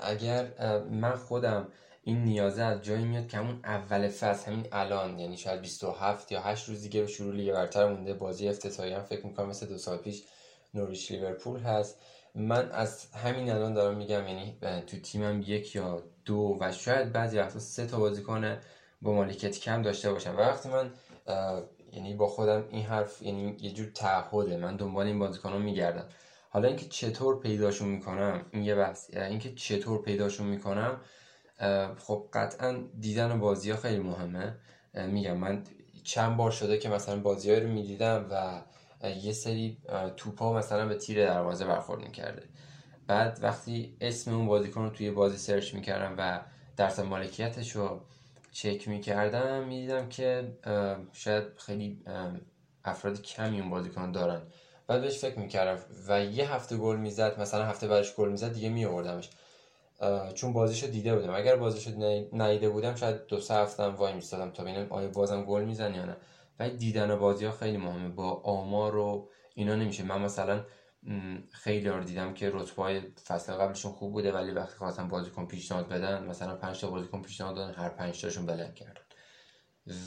اگر 0.00 0.46
من 0.90 1.16
خودم 1.16 1.68
این 2.02 2.24
نیازه 2.24 2.62
از 2.62 2.82
جایی 2.82 3.04
میاد 3.04 3.28
که 3.28 3.36
همون 3.36 3.60
اول 3.64 4.08
فصل 4.08 4.50
همین 4.50 4.66
الان 4.72 5.18
یعنی 5.18 5.36
شاید 5.36 5.60
27 5.60 6.32
یا 6.32 6.40
8 6.40 6.68
روز 6.68 6.82
دیگه 6.82 7.00
به 7.00 7.06
شروع 7.06 7.34
لیگ 7.34 7.52
برتر 7.52 7.88
مونده 7.88 8.14
بازی 8.14 8.48
افتتاحی 8.48 8.92
هم 8.92 9.02
فکر 9.02 9.26
می‌کنم 9.26 9.48
مثل 9.48 9.66
دو 9.66 9.78
سال 9.78 9.98
پیش 9.98 10.22
نوریچ 10.74 11.12
لیورپول 11.12 11.60
هست. 11.60 11.96
من 12.34 12.70
از 12.72 13.06
همین 13.12 13.50
الان 13.50 13.74
دارم 13.74 13.96
میگم 13.96 14.28
یعنی 14.28 14.58
تو 14.86 14.96
تیمم 15.00 15.42
یک 15.46 15.74
یا 15.74 16.02
دو 16.24 16.56
و 16.60 16.72
شاید 16.72 17.12
بعضی 17.12 17.38
وقتا 17.38 17.58
سه 17.58 17.86
تا 17.86 17.98
بازیکن 17.98 18.56
با 19.02 19.12
مالکیت 19.12 19.58
کم 19.58 19.82
داشته 19.82 20.12
باشم. 20.12 20.36
و 20.36 20.40
وقتی 20.40 20.68
من 20.68 20.92
یعنی 21.92 22.14
با 22.14 22.28
خودم 22.28 22.64
این 22.70 22.84
حرف 22.84 23.22
یعنی 23.22 23.56
یه 23.60 23.72
جور 23.72 23.86
تعهده. 23.94 24.56
من 24.56 24.76
دنبال 24.76 25.06
این 25.06 25.18
بازیکن‌ها 25.18 25.58
میگردم. 25.58 26.08
حالا 26.50 26.68
اینکه 26.68 26.86
چطور 26.86 27.40
پیداشون 27.40 27.88
می‌کنم 27.88 28.46
این 28.50 28.62
یه 28.62 28.74
بحث. 28.74 29.14
اینکه 29.14 29.54
چطور 29.54 30.02
پیداشون 30.02 30.46
می‌کنم 30.46 31.00
خب 31.98 32.28
قطعا 32.32 32.84
دیدن 33.00 33.40
بازی 33.40 33.70
ها 33.70 33.76
خیلی 33.76 33.98
مهمه. 33.98 34.56
میگم 34.94 35.36
من 35.36 35.62
چند 36.04 36.36
بار 36.36 36.50
شده 36.50 36.78
که 36.78 36.88
مثلا 36.88 37.20
بازی 37.20 37.54
رو 37.54 37.68
می‌دیدم 37.68 38.26
و 38.30 38.62
یه 39.08 39.32
سری 39.32 39.78
توپا 40.16 40.52
مثلا 40.52 40.86
به 40.88 40.94
تیر 40.94 41.26
دروازه 41.26 41.66
برخورد 41.66 42.00
می‌کرده. 42.00 42.42
بعد 43.06 43.38
وقتی 43.42 43.96
اسم 44.00 44.34
اون 44.34 44.46
بازیکن 44.46 44.82
رو 44.82 44.90
توی 44.90 45.10
بازی 45.10 45.36
سرچ 45.36 45.74
می‌کردم 45.74 46.14
و 46.18 46.40
درصد 46.76 47.04
مالکیتش 47.04 47.76
رو 47.76 48.00
چک 48.52 48.88
می‌کردم 48.88 49.64
می‌دیدم 49.64 50.08
که 50.08 50.56
شاید 51.12 51.44
خیلی 51.56 52.04
افراد 52.84 53.22
کمی 53.22 53.60
اون 53.60 53.70
بازیکن 53.70 54.12
دارن. 54.12 54.42
بعد 54.86 55.00
بهش 55.00 55.18
فکر 55.18 55.38
می‌کردم 55.38 55.82
و 56.08 56.24
یه 56.24 56.54
هفته 56.54 56.76
گل 56.76 56.96
می‌زد 56.96 57.40
مثلا 57.40 57.64
هفته 57.64 57.88
بعدش 57.88 58.14
گل 58.14 58.28
می‌زد 58.30 58.52
دیگه 58.52 58.68
میآوردمش. 58.68 59.30
چون 60.34 60.52
بازیشو 60.52 60.86
دیده 60.86 61.16
بودم. 61.16 61.34
اگر 61.34 61.56
بازیشو 61.56 61.90
ندیده 62.32 62.68
بودم 62.68 62.94
شاید 62.94 63.26
دو 63.26 63.40
سه 63.40 63.54
هفته 63.54 63.82
هم 63.82 63.94
وای 63.94 64.12
میستادم 64.12 64.50
تا 64.50 64.62
ببینم 64.62 64.86
آیا 64.90 65.08
بازم 65.08 65.44
گل 65.44 65.64
میزن 65.64 65.94
یا 65.94 66.04
نه. 66.04 66.16
ولی 66.58 66.76
دیدن 66.76 67.16
بازی 67.16 67.44
ها 67.44 67.52
خیلی 67.52 67.76
مهمه. 67.76 68.08
با 68.08 68.40
آمار 68.44 68.96
و 68.96 69.28
اینا 69.54 69.74
نمیشه. 69.74 70.02
من 70.02 70.22
مثلا 70.22 70.64
خیلی 71.50 71.88
رو 71.88 72.04
دیدم 72.04 72.34
که 72.34 72.50
رتبه 72.50 72.82
های 72.82 73.00
فصل 73.26 73.52
قبلشون 73.52 73.92
خوب 73.92 74.12
بوده 74.12 74.32
ولی 74.32 74.50
وقتی 74.50 74.76
خواستم 74.76 75.08
بازیکن 75.08 75.46
پیشنهاد 75.46 75.88
بدن 75.88 76.26
مثلا 76.26 76.56
5 76.56 76.80
تا 76.80 76.90
بازیکن 76.90 77.22
پیشنهاد 77.22 77.54
دادن 77.54 77.74
هر 77.74 77.88
5 77.88 78.20
تاشون 78.20 78.46
بلند 78.46 78.74
کردن 78.74 79.00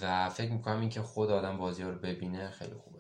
و 0.02 0.30
فکر 0.30 0.52
می‌کنم 0.52 0.80
این 0.80 0.90
که 0.90 1.02
خود 1.02 1.32
آدم 1.32 1.58
بازی 1.58 1.84
ها 1.84 1.90
رو 1.90 2.00
ببینه 2.00 2.50
خیلی 2.50 2.74
خوبه. 2.74 3.00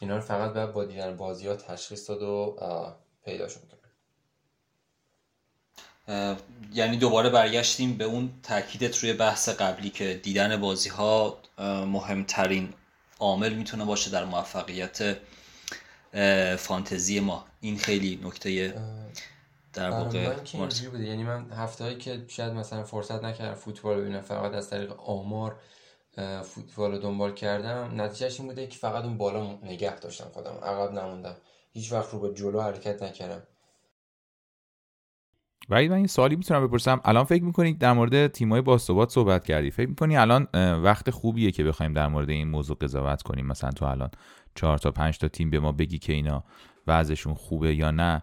اینا 0.00 0.16
رو 0.16 0.22
فقط 0.22 0.52
باید 0.52 0.72
با 0.72 0.84
دیدن 0.84 1.16
بازی 1.16 1.46
ها 1.46 1.56
تشخیص 1.56 2.10
داد 2.10 2.22
و 2.22 2.56
پیداشون 3.24 3.62
کرد. 3.62 3.78
یعنی 6.72 6.96
دوباره 6.96 7.30
برگشتیم 7.30 7.96
به 7.96 8.04
اون 8.04 8.30
تاکیدت 8.42 8.98
روی 8.98 9.12
بحث 9.12 9.48
قبلی 9.48 9.90
که 9.90 10.20
دیدن 10.22 10.60
بازی 10.60 10.88
ها 10.88 11.38
مهمترین 11.86 12.74
عامل 13.18 13.54
می‌تونه 13.54 13.84
باشه 13.84 14.10
در 14.10 14.24
موفقیت 14.24 15.16
فانتزی 16.58 17.20
ما. 17.20 17.44
این 17.60 17.78
خیلی 17.78 18.20
نکته 18.24 18.74
در 19.72 19.90
واقع 19.90 20.28
من 20.54 20.68
بوده. 20.90 21.04
یعنی 21.04 21.24
من 21.24 21.50
هفته 21.50 21.94
که 21.94 22.24
شاید 22.28 22.52
مثلا 22.52 22.84
فرصت 22.84 23.24
نکردم 23.24 23.54
فوتبال 23.54 24.00
ببینم 24.00 24.20
فقط 24.20 24.52
از 24.52 24.70
طریق 24.70 25.00
آمار 25.00 25.56
فوتبال 26.44 26.92
رو 26.92 26.98
دنبال 26.98 27.34
کردم 27.34 28.00
نتیجهش 28.00 28.40
این 28.40 28.48
بوده 28.48 28.66
که 28.66 28.78
فقط 28.78 29.04
اون 29.04 29.18
بالا 29.18 29.58
نگه 29.62 29.98
داشتم 29.98 30.30
خودم 30.34 30.54
عقب 30.62 30.92
نموندم. 30.92 31.36
هیچ 31.72 31.92
وقت 31.92 32.10
رو 32.10 32.18
به 32.18 32.34
جلو 32.34 32.60
حرکت 32.60 33.02
نکردم. 33.02 33.42
ولی 35.68 35.88
من 35.88 35.96
این 35.96 36.06
سوالی 36.06 36.36
می‌تونم 36.36 36.66
بپرسم. 36.66 37.00
الان 37.04 37.24
فکر 37.24 37.44
می‌کنید 37.44 37.78
در 37.78 37.92
مورد 37.92 38.26
تیمای 38.26 38.60
باثبات 38.60 39.10
صحبت 39.10 39.44
کردی. 39.44 39.70
فکر 39.70 39.88
می‌کنی 39.88 40.16
الان 40.16 40.46
وقت 40.82 41.10
خوبیه 41.10 41.50
که 41.50 41.64
بخوایم 41.64 41.92
در 41.92 42.08
مورد 42.08 42.30
این 42.30 42.48
موضوع 42.48 42.76
قضاوت 42.80 43.22
کنیم؟ 43.22 43.46
مثلا 43.46 43.70
تو 43.70 43.84
الان 43.84 44.10
چهار 44.54 44.78
تا 44.78 44.90
پنج 44.90 45.18
تا 45.18 45.28
تیم 45.28 45.50
به 45.50 45.60
ما 45.60 45.72
بگی 45.72 45.98
که 45.98 46.12
اینا 46.12 46.44
وضعشون 46.86 47.34
خوبه 47.34 47.74
یا 47.74 47.90
نه 47.90 48.22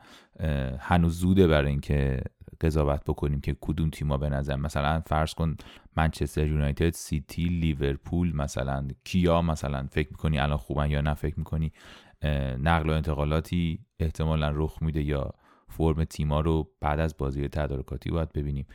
هنوز 0.80 1.20
زوده 1.20 1.48
برای 1.48 1.70
اینکه 1.70 2.22
قضاوت 2.62 3.04
بکنیم 3.04 3.42
که 3.42 3.56
کدوم 3.62 3.90
تیما 3.90 4.18
به 4.18 4.30
نظر 4.30 4.56
مثلا 4.56 5.02
فرض 5.06 5.34
کن 5.34 5.56
منچستر 5.98 6.48
یونایتد 6.48 6.90
سیتی 6.90 7.44
لیورپول 7.44 8.36
مثلا 8.36 8.88
کیا 9.04 9.42
مثلا 9.42 9.88
فکر 9.92 10.08
می‌کنی 10.12 10.40
الان 10.40 10.58
خوبن 10.58 10.92
یا 10.92 11.02
نه؟ 11.02 11.14
فکر 11.14 11.40
می‌کنی 11.40 11.72
نقل 12.64 12.90
و 12.90 12.94
انتقالاتی 12.94 13.80
احتمالا 14.00 14.52
رخ 14.56 14.78
میده 14.82 15.04
یا 15.04 15.32
فرم 15.70 16.04
تیما 16.04 16.40
رو 16.40 16.70
بعد 16.82 17.00
از 17.00 17.18
بازی 17.18 17.48
تدارکاتی 17.48 18.12
باید 18.12 18.34
ببینیم. 18.34 18.68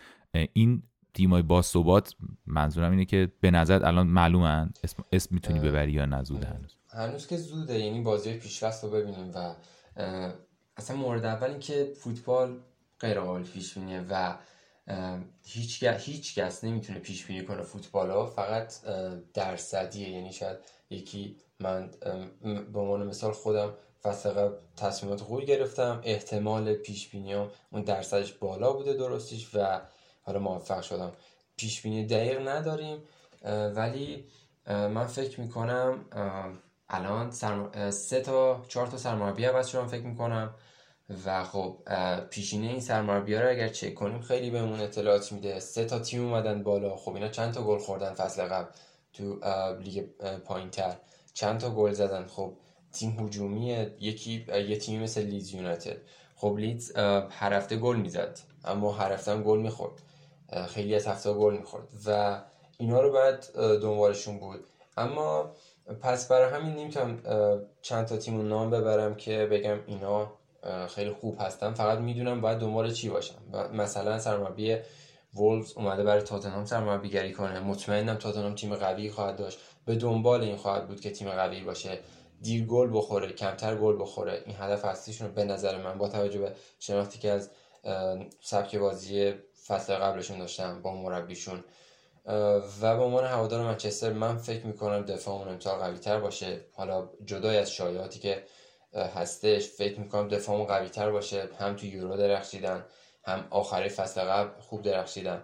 این 0.52 0.82
تیمای 1.14 1.42
با 1.42 1.62
ثبات 1.62 2.14
منظورم 2.46 2.90
اینه 2.90 3.04
که 3.04 3.32
به 3.40 3.50
نظر 3.50 3.84
الان 3.84 4.06
معلومن؟ 4.06 4.70
اسم, 4.84 5.04
اسم 5.12 5.34
می‌تونی 5.34 5.60
ببری 5.60 5.92
یا 5.92 6.06
نزوده 6.06 6.46
هنوز؟ 6.46 6.76
هنوز 6.90 7.26
که 7.26 7.36
زوده 7.36 7.78
یعنی 7.78 8.00
بازی 8.00 8.32
پیشرفت 8.32 8.84
رو 8.84 8.90
ببینیم 8.90 9.30
و 9.34 9.54
اصلا 10.76 10.96
مورد 10.96 11.24
اول 11.24 11.50
این 11.50 11.58
که 11.58 11.92
فوتبال 11.96 12.60
غیر 13.00 13.20
قابل 13.20 13.42
پیش 13.42 13.78
بینیه 13.78 14.06
و 14.10 14.36
هیچ 15.44 15.84
هیچ 15.84 16.38
کس 16.38 16.64
نمی‌تونه 16.64 16.98
پیش 16.98 17.26
بینی 17.26 17.44
کنه 17.44 17.62
فوتبال 17.62 18.10
ها 18.10 18.26
فقط 18.26 18.74
درصدیه. 19.34 20.08
یعنی 20.08 20.32
شاید 20.32 20.58
یکی 20.90 21.36
من 21.60 21.90
به 22.72 22.80
عنوان 22.80 23.06
مثال 23.06 23.32
خودم 23.32 23.72
فصل 24.04 24.30
قبل 24.30 24.54
تصمیمات 24.76 25.20
خوبی 25.20 25.46
گرفتم. 25.46 26.00
احتمال 26.04 26.74
پیش 26.74 27.14
اون 27.72 27.82
درصدش 27.82 28.32
بالا 28.32 28.72
بوده 28.72 28.92
درستیش 28.92 29.54
و 29.54 29.80
حالا 30.22 30.38
موفق 30.38 30.82
شدم. 30.82 31.12
پیش 31.56 31.82
بینی 31.82 32.06
دقیق 32.06 32.48
نداریم 32.48 33.02
ولی 33.76 34.24
من 34.66 35.06
فکر 35.06 35.40
می‌کنم 35.40 36.04
الان 36.88 37.30
سه 37.90 38.20
تا 38.20 38.62
چهار 38.68 38.86
تا 38.86 38.96
سرمربی 38.96 39.44
عوض 39.44 39.66
شدم 39.66 39.86
فکر 39.86 40.02
می‌کنم 40.06 40.54
و 41.26 41.44
خب 41.44 41.78
پیشینه 42.30 42.66
این 42.66 42.80
سرمربی 42.80 43.34
رو 43.34 43.50
اگر 43.50 43.68
چک 43.68 43.94
کنیم 43.94 44.20
خیلی 44.20 44.50
بهمون 44.50 44.80
اطلاعات 44.80 45.32
میده. 45.32 45.60
سه 45.60 45.84
تا 45.84 45.98
تیم 45.98 46.24
اومدن 46.24 46.62
بالا. 46.62 46.96
خب 46.96 47.14
اینا 47.14 47.28
چند 47.28 47.54
تا 47.54 47.62
گل 47.62 47.78
خوردن 47.78 48.14
فصل 48.14 48.42
قبل 48.42 48.70
تو 49.12 49.40
لیگ 49.80 50.04
پایینتر؟ 50.44 50.96
چند 51.34 51.60
تا 51.60 51.70
گل 51.70 51.92
زدن؟ 51.92 52.26
خب 52.26 52.56
تیم 52.94 53.26
هجومی 53.26 53.86
یکی 54.00 54.46
یه 54.68 54.76
تیمی 54.76 55.04
مثل 55.04 55.22
لیدز 55.22 55.54
یونایتد. 55.54 55.96
خب 56.36 56.56
لیدز 56.58 56.96
هر 57.30 57.52
هفته 57.52 57.76
گل 57.76 57.96
می‌زد 57.96 58.38
اما 58.64 58.92
هر 58.92 59.12
هفته 59.12 59.30
هم 59.30 59.42
گل 59.42 59.58
می‌خورد. 59.58 59.92
خیلی 60.68 60.94
از 60.94 61.06
هفته 61.06 61.32
گل 61.32 61.56
می‌خورد 61.56 61.88
و 62.06 62.40
اینا 62.78 63.00
رو 63.00 63.12
باید 63.12 63.52
دنبالشون 63.56 64.38
بود. 64.38 64.64
اما 64.96 65.50
پس 66.00 66.28
برای 66.28 66.50
همین 66.50 66.76
نمی‌تونم 66.76 67.20
چند 67.82 68.06
تا 68.06 68.16
تیم 68.16 68.48
نام 68.48 68.70
ببرم 68.70 69.14
که 69.14 69.46
بگم 69.50 69.78
اینا 69.86 70.32
خیلی 70.88 71.10
خوب 71.10 71.36
هستن. 71.40 71.72
فقط 71.74 71.98
می‌دونم 71.98 72.40
باید 72.40 72.58
دنبال 72.58 72.92
چی 72.92 73.08
باشم. 73.08 73.34
مثلا 73.72 74.18
سرمربی 74.18 74.76
وولز 75.34 75.72
اومده 75.76 76.02
برای 76.02 76.22
تاتنهام 76.22 76.64
سرمربیگری 76.64 77.32
کنه. 77.32 77.60
مطمئنم 77.60 78.14
تاتنهام 78.14 78.54
تیم 78.54 78.74
قوی 78.74 79.10
خواهد 79.10 79.36
داشت. 79.36 79.58
به 79.86 79.94
دنبال 79.94 80.42
این 80.42 80.56
خواهد 80.56 80.88
بود 80.88 81.00
که 81.00 81.10
تیم 81.10 81.30
قوی 81.30 81.62
باشه. 81.62 81.98
دیر 82.44 82.66
گل 82.66 82.90
بخوره 82.92 83.32
کمتر 83.32 83.76
گل 83.76 84.00
بخوره. 84.00 84.42
این 84.46 84.56
هدف 84.58 84.84
اصلیشون 84.84 85.34
به 85.34 85.44
نظر 85.44 85.82
من 85.82 85.98
با 85.98 86.08
توجه 86.08 86.38
به 86.38 86.52
شناختی 86.78 87.18
که 87.18 87.30
از 87.30 87.50
سبک 88.40 88.76
بازی 88.76 89.34
فصل 89.66 89.94
قبلشون 89.94 90.38
داشتم 90.38 90.82
با 90.82 90.94
مربیشون 90.94 91.64
و 92.82 92.96
به 92.96 93.02
عنوان 93.02 93.24
هوادار 93.24 93.62
منچستر 93.62 94.12
من 94.12 94.36
فکر 94.38 94.66
می‌کنم 94.66 95.02
دفاعمون 95.02 95.48
امسال 95.48 95.78
قوی 95.78 95.98
تر 95.98 96.20
باشه. 96.20 96.60
حالا 96.72 97.08
جدای 97.24 97.58
از 97.58 97.70
شایعاتی 97.70 98.18
که 98.18 98.44
هستش 98.94 99.68
فکر 99.68 100.00
می‌کنم 100.00 100.28
دفاعمون 100.28 100.66
قوی 100.66 100.88
تر 100.88 101.10
باشه. 101.10 101.48
هم 101.58 101.76
تو 101.76 101.86
یورو 101.86 102.16
درخشیدن 102.16 102.84
هم 103.24 103.46
آخری 103.50 103.88
فصل 103.88 104.20
قبل 104.20 104.60
خوب 104.60 104.82
درخشیدن. 104.82 105.42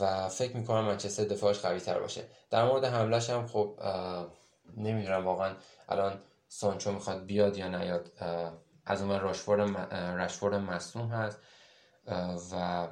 و 0.00 0.28
فکر 0.28 0.56
می‌کنم 0.56 0.84
منچستر 0.84 1.24
دفاعش 1.24 1.58
قوی 1.58 1.80
تر 1.80 1.98
باشه. 1.98 2.24
در 2.50 2.64
مورد 2.64 2.84
حملش 2.84 3.30
هم 3.30 3.46
خب 3.46 3.78
نمی‌دونم 4.76 5.26
واقعا 5.26 5.54
الان 5.88 6.12
سانچو 6.48 6.92
می‌خواد 6.92 7.26
بیاد 7.26 7.56
یا 7.56 7.68
نیاد 7.68 8.12
از 8.86 9.02
اون 9.02 9.20
راشفورد 9.20 9.76
رشفورد 10.18 10.54
مصنوم 10.54 11.08
هست 11.08 11.42
و 12.52 12.88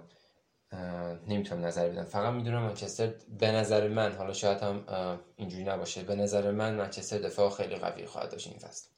نمی‌تونم 1.29 1.67
نظر 1.67 1.89
بدم. 1.89 2.05
فقط 2.05 2.35
می‌دونم 2.35 2.63
منچستر 2.63 3.13
به 3.39 3.53
نظر 3.53 3.89
من 3.89 4.13
حالا 4.13 4.33
شاید 4.33 4.63
هم 4.63 4.83
اینجوری 5.37 5.65
نباشه 5.65 6.03
به 6.03 6.17
نظر 6.17 6.51
من 6.51 6.75
منچستر 6.75 7.19
دفاع 7.19 7.51
خیلی 7.51 7.77
قوی 7.77 8.07
خواهد 8.07 8.31
داشت 8.31 8.49
این 8.49 8.59
فصل. 8.59 8.89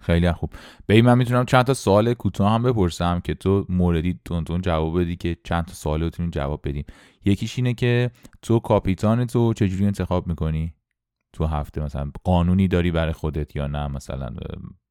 خیلی 0.00 0.32
خوب. 0.32 0.52
به 0.86 1.02
من 1.02 1.18
می‌تونم 1.18 1.46
چند 1.46 1.64
تا 1.64 1.74
سوال 1.74 2.14
کوتاه 2.14 2.50
هم 2.52 2.62
بپرسم 2.62 3.20
که 3.20 3.34
تو 3.34 3.66
موردی 3.68 4.20
تون 4.24 4.60
جواب 4.62 5.00
بدی 5.00 5.16
که 5.16 5.36
چند 5.44 5.64
تا 5.64 5.72
سوال 5.72 6.06
بتونیم 6.06 6.30
جواب 6.30 6.68
بدیم. 6.68 6.84
یکیش 7.24 7.58
اینه 7.58 7.74
که 7.74 8.10
تو 8.42 8.58
کاپیتان 8.58 9.26
تو 9.26 9.54
چجوری 9.54 9.86
انتخاب 9.86 10.26
می‌کنی؟ 10.26 10.74
تو 11.32 11.46
هفته 11.46 11.80
مثلا 11.80 12.10
قانونی 12.24 12.68
داری 12.68 12.90
برای 12.90 13.12
خودت 13.12 13.56
یا 13.56 13.66
نه 13.66 13.88
مثلا 13.88 14.30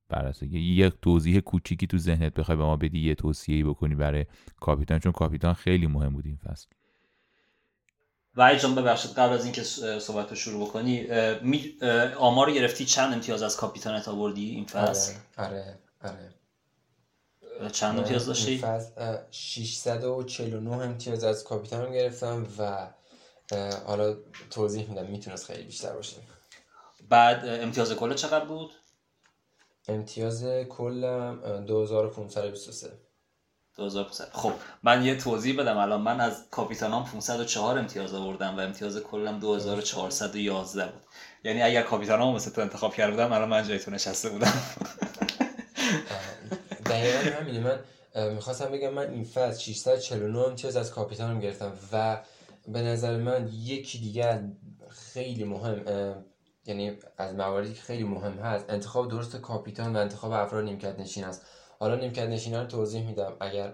بر 0.10 0.34
یک 0.52 0.94
توضیح 1.02 1.40
کوچیکی 1.40 1.88
تو 1.88 1.98
ذهنت 1.98 2.34
بخوای 2.34 2.58
به 2.58 2.64
ما 2.64 2.76
بدی 2.76 3.00
یه 3.00 3.16
توصیه‌ای 3.16 3.64
بکنی 3.64 3.96
برای 3.96 4.26
کاپیتان 4.60 5.00
چون 5.00 5.12
کاپیتان 5.12 5.54
خیلی 5.54 5.88
مهم 5.88 6.14
بود 6.14 6.26
این 6.26 6.38
فصل 6.38 6.68
و 8.36 8.56
جان 8.56 8.76
ببخشید 8.76 9.12
قبل 9.12 9.34
از 9.34 9.44
اینکه 9.44 9.64
صحبت 10.00 10.30
رو 10.30 10.36
شروع 10.36 10.68
بکنی 10.68 11.08
آمار 12.18 12.52
گرفتی 12.52 12.86
چند 12.86 13.14
امتیاز 13.14 13.44
از 13.44 13.58
کاپیتانت 13.58 14.08
آوردی 14.08 14.50
این 14.50 14.66
فصل 14.66 15.14
آره 15.38 15.80
آره, 16.02 16.34
آره. 17.62 17.70
چند 17.72 17.98
امتیاز 18.00 18.26
داشتی؟ 18.26 18.52
این 18.52 18.62
فصل 18.62 19.18
649 19.32 20.72
امتیاز 20.72 21.24
از 21.24 21.44
کاپیتانم 21.44 21.92
گرفتم 21.92 22.48
و 22.60 22.88
حالا 23.86 24.18
توضیح 24.50 24.89
میدم 24.89 25.06
می‌تونست 25.06 25.45
خیلی 25.45 25.64
بیشتر 25.64 25.93
باشه. 25.93 26.16
بعد 27.10 27.45
امتیاز 27.45 27.93
کل 27.93 28.14
چقدر 28.14 28.45
بود؟ 28.45 28.72
امتیاز 29.88 30.43
کلم 30.70 31.66
2523 31.66 32.91
2500 33.78 34.30
خب 34.34 34.54
من 34.84 35.06
یه 35.06 35.18
توضیح 35.18 35.60
بدم 35.60 35.78
الان. 35.78 36.02
من 36.02 36.22
از 36.22 36.50
کاپیتانام 36.52 37.06
504 37.06 37.80
امتیاز 37.80 38.14
آوردم 38.14 38.58
و 38.58 38.60
امتیاز 38.60 38.97
کلم 38.97 39.39
2411 39.39 40.91
بود. 40.91 41.02
یعنی 41.43 41.62
اگر 41.62 41.82
کاپیتانام 41.82 42.36
مثل 42.36 42.52
تو 42.52 42.62
انتخاب 42.62 42.93
کرده 42.93 43.12
بودم 43.12 43.34
الان 43.34 43.50
من 43.50 43.68
جای 43.68 43.80
تو 43.80 43.91
نشسته 43.91 44.30
بودم. 44.30 44.54
دقیقا 46.86 47.38
همینه. 47.39 47.60
من 47.60 47.80
می‌خواستم 48.34 48.66
بگم 48.66 48.89
من 48.89 49.10
این 49.10 49.24
فصل 49.24 49.60
649 49.60 50.39
امتیاز 50.39 50.76
از 50.76 50.91
کاپیتانم 50.91 51.39
گرفتم 51.39 51.74
و 51.93 52.18
به 52.68 52.82
نظر 52.82 53.18
من 53.18 53.49
یکی 53.53 53.99
دیگر 53.99 54.43
خیلی 54.89 55.43
مهم 55.43 55.86
یعنی 56.66 56.97
از 57.18 57.36
مواردی 57.36 57.74
که 57.74 57.82
خیلی 57.82 58.03
مهم 58.03 58.34
هست. 58.34 58.66
انتخاب 58.70 59.12
درست 59.12 59.36
کاپیتان 59.36 59.95
و 59.95 59.99
انتخاب 59.99 60.32
افراد 60.32 60.64
نیمکت 60.64 60.99
نشین 60.99 61.24
است. 61.24 61.45
حالا 61.80 61.95
نیمکت 61.95 62.28
نشین 62.28 62.55
رو 62.55 62.66
توضیح 62.66 63.07
میدم 63.07 63.34
اگر 63.39 63.74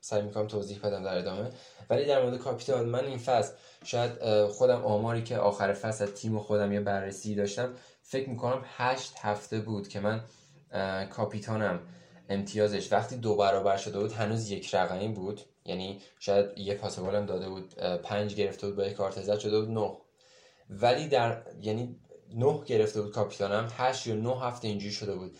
سعی 0.00 0.22
می‌کنم 0.22 0.46
توضیح 0.46 0.78
بدم 0.78 1.02
در 1.02 1.18
ادامه. 1.18 1.50
ولی 1.90 2.04
در 2.04 2.22
مورد 2.22 2.38
کاپیتان 2.38 2.88
من 2.88 3.04
این 3.04 3.18
فصل 3.18 3.54
شاید 3.84 4.44
خودم 4.46 4.84
آماری 4.84 5.22
که 5.22 5.38
آخر 5.38 5.72
فصل 5.72 6.04
از 6.04 6.14
تیم 6.14 6.38
خودم 6.38 6.72
یه 6.72 6.80
بررسی 6.80 7.34
داشتم 7.34 7.74
فکر 8.02 8.30
می‌کنم 8.30 8.64
هشت 8.76 9.14
هفته 9.20 9.60
بود 9.60 9.88
که 9.88 10.00
من 10.00 10.20
کاپیتانم 11.08 11.80
امتیازش 12.28 12.92
وقتی 12.92 13.16
دو 13.16 13.36
برابر 13.36 13.76
شده 13.76 13.98
بود 13.98 14.12
هنوز 14.12 14.50
یک 14.50 14.74
رقمی 14.74 15.08
بود. 15.08 15.40
یعنی 15.66 16.00
شاید 16.18 16.58
یه 16.58 16.74
پاس 16.74 16.98
هم 16.98 17.26
داده 17.26 17.48
بود 17.48 17.74
پنج 18.02 18.34
گرفته 18.34 18.66
بود 18.66 18.76
با 18.76 18.86
یک 18.86 18.92
کارت 18.92 19.22
زد 19.22 19.38
شده 19.38 19.60
بود 19.60 19.70
نه. 19.70 19.96
ولی 20.70 21.08
در 21.08 21.42
یعنی 21.62 21.96
نه 22.34 22.64
گرفته 22.66 23.02
بود 23.02 23.12
کاپیتانم 23.12 23.68
هشت 23.76 24.06
یا 24.06 24.14
نه 24.14 24.40
هفته 24.40 24.68
اینجوری 24.68 24.92
شده 24.92 25.14
بود. 25.14 25.36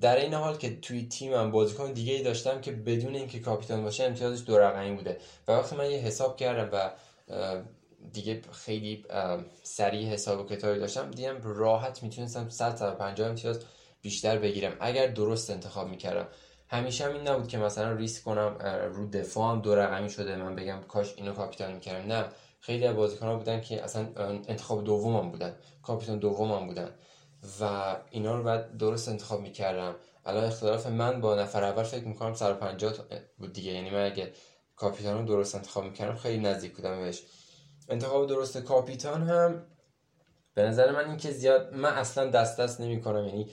در 0.00 0.16
این 0.16 0.34
حال 0.34 0.56
که 0.56 0.80
توی 0.80 1.08
تیمم 1.08 1.50
بازیکن 1.50 1.92
دیگه 1.92 2.12
ای 2.12 2.22
داشتم 2.22 2.60
که 2.60 2.72
بدون 2.72 3.14
اینکه 3.14 3.40
کاپیتان 3.40 3.82
باشه 3.82 4.04
امتیازش 4.04 4.46
دو 4.46 4.58
رقمی 4.58 4.96
بوده. 4.96 5.18
و 5.48 5.52
وقتی 5.52 5.76
من 5.76 5.90
یه 5.90 5.98
حساب 5.98 6.36
کردم 6.36 6.68
و 6.72 6.90
دیگه 8.12 8.40
خیلی 8.52 9.04
سریع 9.62 10.08
حساب 10.08 10.40
و 10.40 10.44
کتابی 10.44 10.78
داشتم 10.78 11.10
دیدم 11.10 11.40
راحت 11.42 12.02
می‌تونستم 12.02 12.48
150 12.48 13.28
امتیاز 13.28 13.60
بیشتر 14.02 14.38
بگیرم. 14.38 14.76
اگر 14.80 15.06
درست 15.06 15.50
انتخاب 15.50 15.88
می‌کردم. 15.88 16.28
همیشه 16.72 17.04
هم 17.04 17.12
این 17.12 17.28
نبود 17.28 17.48
که 17.48 17.58
مثلا 17.58 17.92
ریسک 17.92 18.24
کنم 18.24 18.56
رو 18.94 19.10
دفاعم 19.10 19.60
دو 19.60 19.74
رقمی 19.74 20.10
شده 20.10 20.36
من 20.36 20.54
بگم 20.54 20.80
کاش 20.88 21.14
اینو 21.16 21.32
کاپیتان 21.32 21.72
می‌کردم. 21.72 22.12
نه 22.12 22.24
خیلی 22.60 22.86
از 22.86 22.96
بازیکن‌ها 22.96 23.36
بودن 23.36 23.60
که 23.60 23.84
اصلا 23.84 24.08
انتخاب 24.48 24.84
دومم 24.84 25.30
بودن 25.30 25.54
کاپیتان 25.82 26.18
دومم 26.18 26.66
بودن 26.66 26.90
و 27.60 27.96
اینا 28.10 28.36
رو 28.36 28.42
بعد 28.42 28.76
درست 28.76 29.08
انتخاب 29.08 29.40
می‌کردم. 29.40 29.94
الان 30.26 30.44
اختلاف 30.44 30.86
من 30.86 31.20
با 31.20 31.34
نفر 31.34 31.64
اول 31.64 31.82
فکر 31.82 32.04
می‌کنم 32.04 32.34
150 32.34 32.94
بود 33.38 33.52
دیگه 33.52 33.72
یعنی 33.72 33.90
من 33.90 34.06
اگه 34.06 34.32
کاپیتان 34.76 35.18
رو 35.18 35.24
درست 35.24 35.54
انتخاب 35.54 35.84
می‌کردم 35.84 36.16
خیلی 36.16 36.42
نزدیک 36.42 36.76
بودم 36.76 37.00
بهش. 37.00 37.22
انتخاب 37.88 38.26
درست 38.26 38.58
کاپیتان 38.58 39.22
هم 39.22 39.66
به 40.54 40.62
نظر 40.62 40.92
من 40.92 41.08
این 41.08 41.16
که 41.16 41.30
زیاد 41.30 41.74
من 41.74 41.92
اصلا 41.92 42.30
دست 42.30 42.60
دست 42.60 42.80
نمی 42.80 43.00
کنم 43.00 43.24
یعنی 43.26 43.50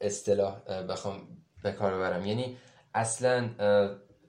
اصطلاح 0.00 0.82
بخوام 0.82 1.28
به 1.62 1.72
کار 1.72 1.94
ببرم. 1.94 2.26
یعنی 2.26 2.56
اصلا 2.94 3.50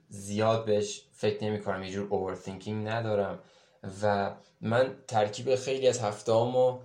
زیاد 0.08 0.64
بهش 0.64 1.04
فکر 1.12 1.44
نمی 1.44 1.60
کنم 1.60 1.82
یه 1.82 1.90
جور 1.90 2.06
overthinking 2.10 2.88
ندارم. 2.88 3.38
و 4.02 4.34
من 4.60 4.94
ترکیب 5.08 5.54
خیلی 5.54 5.88
از 5.88 6.00
هفته 6.00 6.32
و 6.32 6.78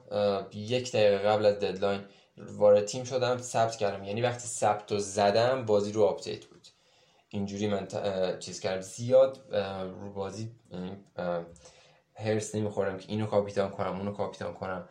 یک 0.54 0.92
دقیقه 0.92 1.18
قبل 1.18 1.46
از 1.46 1.60
deadline 1.60 2.02
وارد 2.38 2.86
تیم 2.86 3.04
شدم 3.04 3.38
ثبت 3.38 3.76
کردم. 3.76 4.04
یعنی 4.04 4.22
وقتی 4.22 4.48
ثبت 4.48 4.92
رو 4.92 5.00
زدم 5.00 5.66
بازی 5.66 5.92
رو 5.92 6.04
update 6.04 6.46
بود. 6.46 6.68
اینجوری 7.30 7.68
من 7.68 7.88
چیز 8.40 8.60
کردم. 8.60 8.82
زیاد 8.82 9.46
رو 10.02 10.14
بازی 10.14 10.52
هرس 12.16 12.56
نمی‌خورم 12.56 12.98
که 12.98 13.06
اینو 13.10 13.26
کاپیتان 13.26 13.70
کنم 13.70 13.98
اونو 13.98 14.12
کاپیتان 14.12 14.54
کنم. 14.54 14.90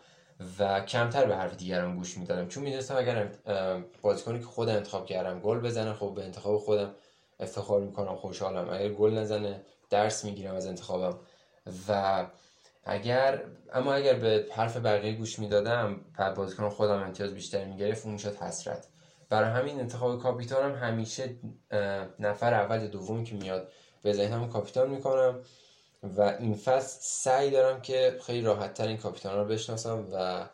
و 0.59 0.81
کمتر 0.81 1.25
به 1.25 1.37
حرف 1.37 1.57
دیگران 1.57 1.97
گوش 1.97 2.19
می‌دادم. 2.19 2.49
چون 2.49 2.63
می‌دونستم 2.63 2.97
اگر 2.97 3.29
بازیکنی 4.03 4.39
که 4.39 4.45
خودم 4.45 4.75
انتخاب 4.75 5.07
کردم 5.07 5.41
گل 5.41 5.61
بزنه 5.61 5.93
خب 5.93 6.13
به 6.17 6.25
انتخاب 6.25 6.59
خودم 6.59 6.95
افتخار 7.41 7.81
می‌کنم 7.81 8.17
خوشحالم. 8.17 8.71
اگر 8.71 8.89
گل 8.89 9.19
نزنه 9.19 9.61
درس 9.91 10.25
می‌گیرم 10.25 10.55
از 10.55 10.67
انتخابم. 10.67 11.19
و 11.89 12.27
اگر 12.85 13.45
اما 13.73 13.95
اگر 13.95 14.15
به 14.15 14.47
حرف 14.53 14.77
بقیه 14.77 15.13
گوش 15.13 15.39
می‌دادم 15.39 16.01
بعد 16.19 16.35
بازیکن 16.35 16.69
خودم 16.69 17.03
امتیاز 17.03 17.35
بیشتر 17.35 17.65
می‌گرفت 17.65 18.05
اون 18.05 18.13
می‌شد 18.13 18.37
حسرت. 18.37 18.87
برای 19.31 19.51
همین 19.51 19.81
انتخاب 19.81 20.23
کاپیتانم 20.23 20.75
همیشه 20.75 21.37
نفر 22.19 22.55
اول 22.55 22.83
یا 22.83 22.89
دومی 22.89 23.25
که 23.25 23.35
میاد 23.35 23.73
به 24.03 24.13
ذهنم 24.13 24.49
کاپیتان 24.49 24.91
می‌کنم. 24.91 25.43
و 26.03 26.37
این 26.41 26.55
فصل 26.55 26.99
سعی 27.01 27.51
دارم 27.51 27.83
که 27.83 28.19
خیلی 28.27 28.41
راحت 28.41 28.75
تر 28.75 28.87
این 28.87 28.97
کاپیتان 28.97 29.39
رو 29.39 29.45
بشناسم 29.45 30.09
و 30.13 30.47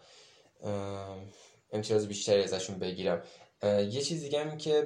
امتیاز 1.73 2.09
بیشتری 2.09 2.43
ازشون 2.43 2.79
بگیرم. 2.79 3.23
یه 3.63 4.03
چیز 4.03 4.21
دیگه 4.21 4.45
هم 4.45 4.57
که 4.57 4.83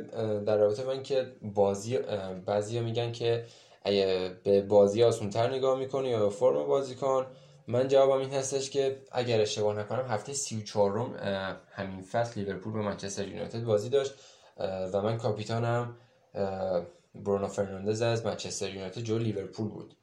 در 0.47 0.57
رابطه 0.57 0.85
با 0.85 0.97
که 0.97 1.33
بازی 1.43 1.99
بعضی 2.47 2.81
میگن 2.81 3.13
که 3.13 3.45
اگه 3.83 4.37
به 4.45 4.63
بازی 4.63 5.03
آسونتر 5.03 5.51
نگاه 5.51 5.79
می‌کنی 5.79 6.09
یا 6.09 6.25
به 6.25 6.31
فرم 6.31 6.67
بازیکن 6.67 7.27
من 7.67 7.89
جوابم 7.89 8.21
این 8.21 8.31
هستش 8.31 8.71
که 8.71 9.03
اگر 9.13 9.41
اشتباه 9.41 9.79
نکنم 9.79 10.07
هفته 10.09 10.33
34 10.33 10.99
همین 11.71 12.03
فصل 12.03 12.41
لیورپول 12.41 12.73
به 12.73 12.79
منچستر 12.79 13.29
یونایتد 13.29 13.65
بازی 13.65 13.89
داشت. 13.89 14.15
و 14.93 15.03
من 15.03 15.19
کاپیتانم 15.19 15.97
برونو 17.15 17.49
فرناندز 17.49 18.03
از 18.03 18.27
منچستر 18.27 18.75
یونایتد 18.75 19.01
جلو 19.01 19.19
لیورپول 19.19 19.69
بود. 19.69 19.95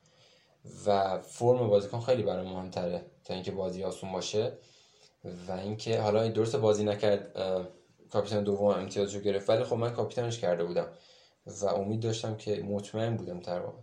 و 0.86 1.20
فرم 1.22 1.68
بازیکن 1.68 2.00
خیلی 2.00 2.24
برای 2.24 2.48
مهمتره 2.50 3.06
تا 3.24 3.34
اینکه 3.34 3.52
بازی 3.52 3.84
آسون 3.84 4.12
باشه. 4.12 4.54
و 5.48 5.52
اینکه 5.52 6.02
حالا 6.02 6.22
این 6.22 6.32
درست 6.32 6.56
بازی 6.56 6.84
نکرد 6.84 7.34
کاپیتان 8.10 8.44
دوم 8.44 8.68
امتیاز 8.68 9.16
رو 9.16 9.22
گرفت. 9.22 9.50
ولی 9.50 9.64
خب 9.64 9.76
من 9.76 9.94
کاپیتانش 9.94 10.40
کرده 10.40 10.64
بودم 10.64 10.88
و 11.62 11.66
امید 11.66 12.00
داشتم 12.00 12.38
که 12.38 12.64
مطمئن 12.64 13.16
بودم 13.18 13.40
در 13.40 13.60
واقع 13.60 13.82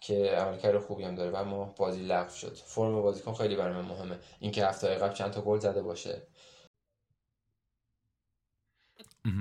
که 0.00 0.30
عملکرد 0.30 0.78
خوبی 0.78 1.04
هم 1.04 1.14
داره 1.14 1.30
و 1.30 1.36
اما 1.36 1.74
بازی 1.76 2.02
لغو 2.02 2.30
شد. 2.30 2.56
فرم 2.56 3.02
بازیکن 3.02 3.34
خیلی 3.34 3.56
برای 3.56 3.74
من 3.74 3.88
مهمه. 3.88 4.18
اینکه 4.40 4.66
هفته 4.66 4.88
قبل 4.88 5.14
چند 5.14 5.30
تا 5.30 5.40
گل 5.40 5.58
زده 5.58 5.82
باشه. 5.82 6.22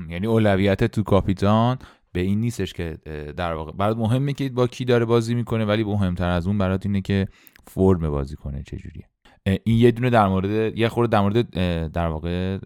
یعنی 0.09 0.27
اولویت 0.27 0.83
تو 0.83 1.03
کاپیتان 1.03 1.79
به 2.11 2.19
این 2.19 2.39
نیستش 2.39 2.73
که 2.73 2.97
در 3.37 3.53
واقع. 3.53 3.71
برات 3.71 3.97
مهمه 3.97 4.33
که 4.33 4.49
با 4.49 4.67
کی 4.67 4.85
داره 4.85 5.05
بازی 5.05 5.35
می‌کنه 5.35 5.65
ولی 5.65 5.83
مهمتر 5.83 6.29
از 6.29 6.47
اون 6.47 6.57
برات 6.57 6.85
اینه 6.85 7.01
که 7.01 7.27
فرم 7.67 8.09
بازی 8.09 8.35
کنه 8.35 8.63
چجوریه. 8.63 9.09
این 9.45 9.77
یه 9.77 9.91
دونه 9.91 10.09
در 10.09 10.27
مورد 10.27 10.77
یه 10.77 10.89
خورده 10.89 11.11
در 11.11 11.21
مورد 11.21 11.49
در 11.91 12.07
واقع 12.07 12.59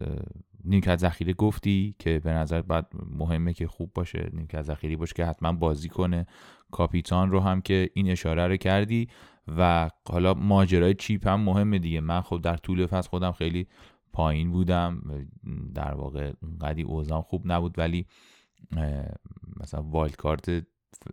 نیمکت 0.66 0.96
ذخیره 0.96 1.34
گفتی 1.34 1.96
که 2.00 2.20
به 2.20 2.32
نظر 2.32 2.62
بعد 2.62 2.88
مهمه 3.18 3.54
که 3.54 3.68
خوب 3.68 3.92
باشه 3.94 4.30
نیمکت 4.34 4.62
ذخیره 4.62 4.98
باشه 4.98 5.14
که 5.16 5.26
حتما 5.26 5.52
بازی 5.52 5.90
کنه. 5.90 6.26
کاپیتان 6.72 7.32
رو 7.32 7.40
هم 7.40 7.62
که 7.62 7.90
این 7.94 8.10
اشاره 8.10 8.48
رو 8.48 8.58
کردی 8.58 9.08
و 9.58 9.90
حالا 10.10 10.34
ماجرای 10.34 10.94
چیپ 10.94 11.28
هم 11.28 11.42
مهمه 11.42 11.80
دیگه. 11.80 12.02
من 12.02 12.22
خب 12.22 12.42
در 12.44 12.58
طول 12.58 12.86
فصل 12.86 13.10
خودم 13.10 13.32
خیلی 13.32 13.68
پایین 14.14 14.52
بودم. 14.52 15.02
در 15.76 15.94
واقع 15.94 16.32
اونقدی 16.42 16.82
اوزام 16.82 17.22
خوب 17.22 17.52
نبود 17.52 17.80
ولی 17.80 18.06
مثلا 19.60 19.84
وایلد 19.84 20.16
کارت 20.16 20.64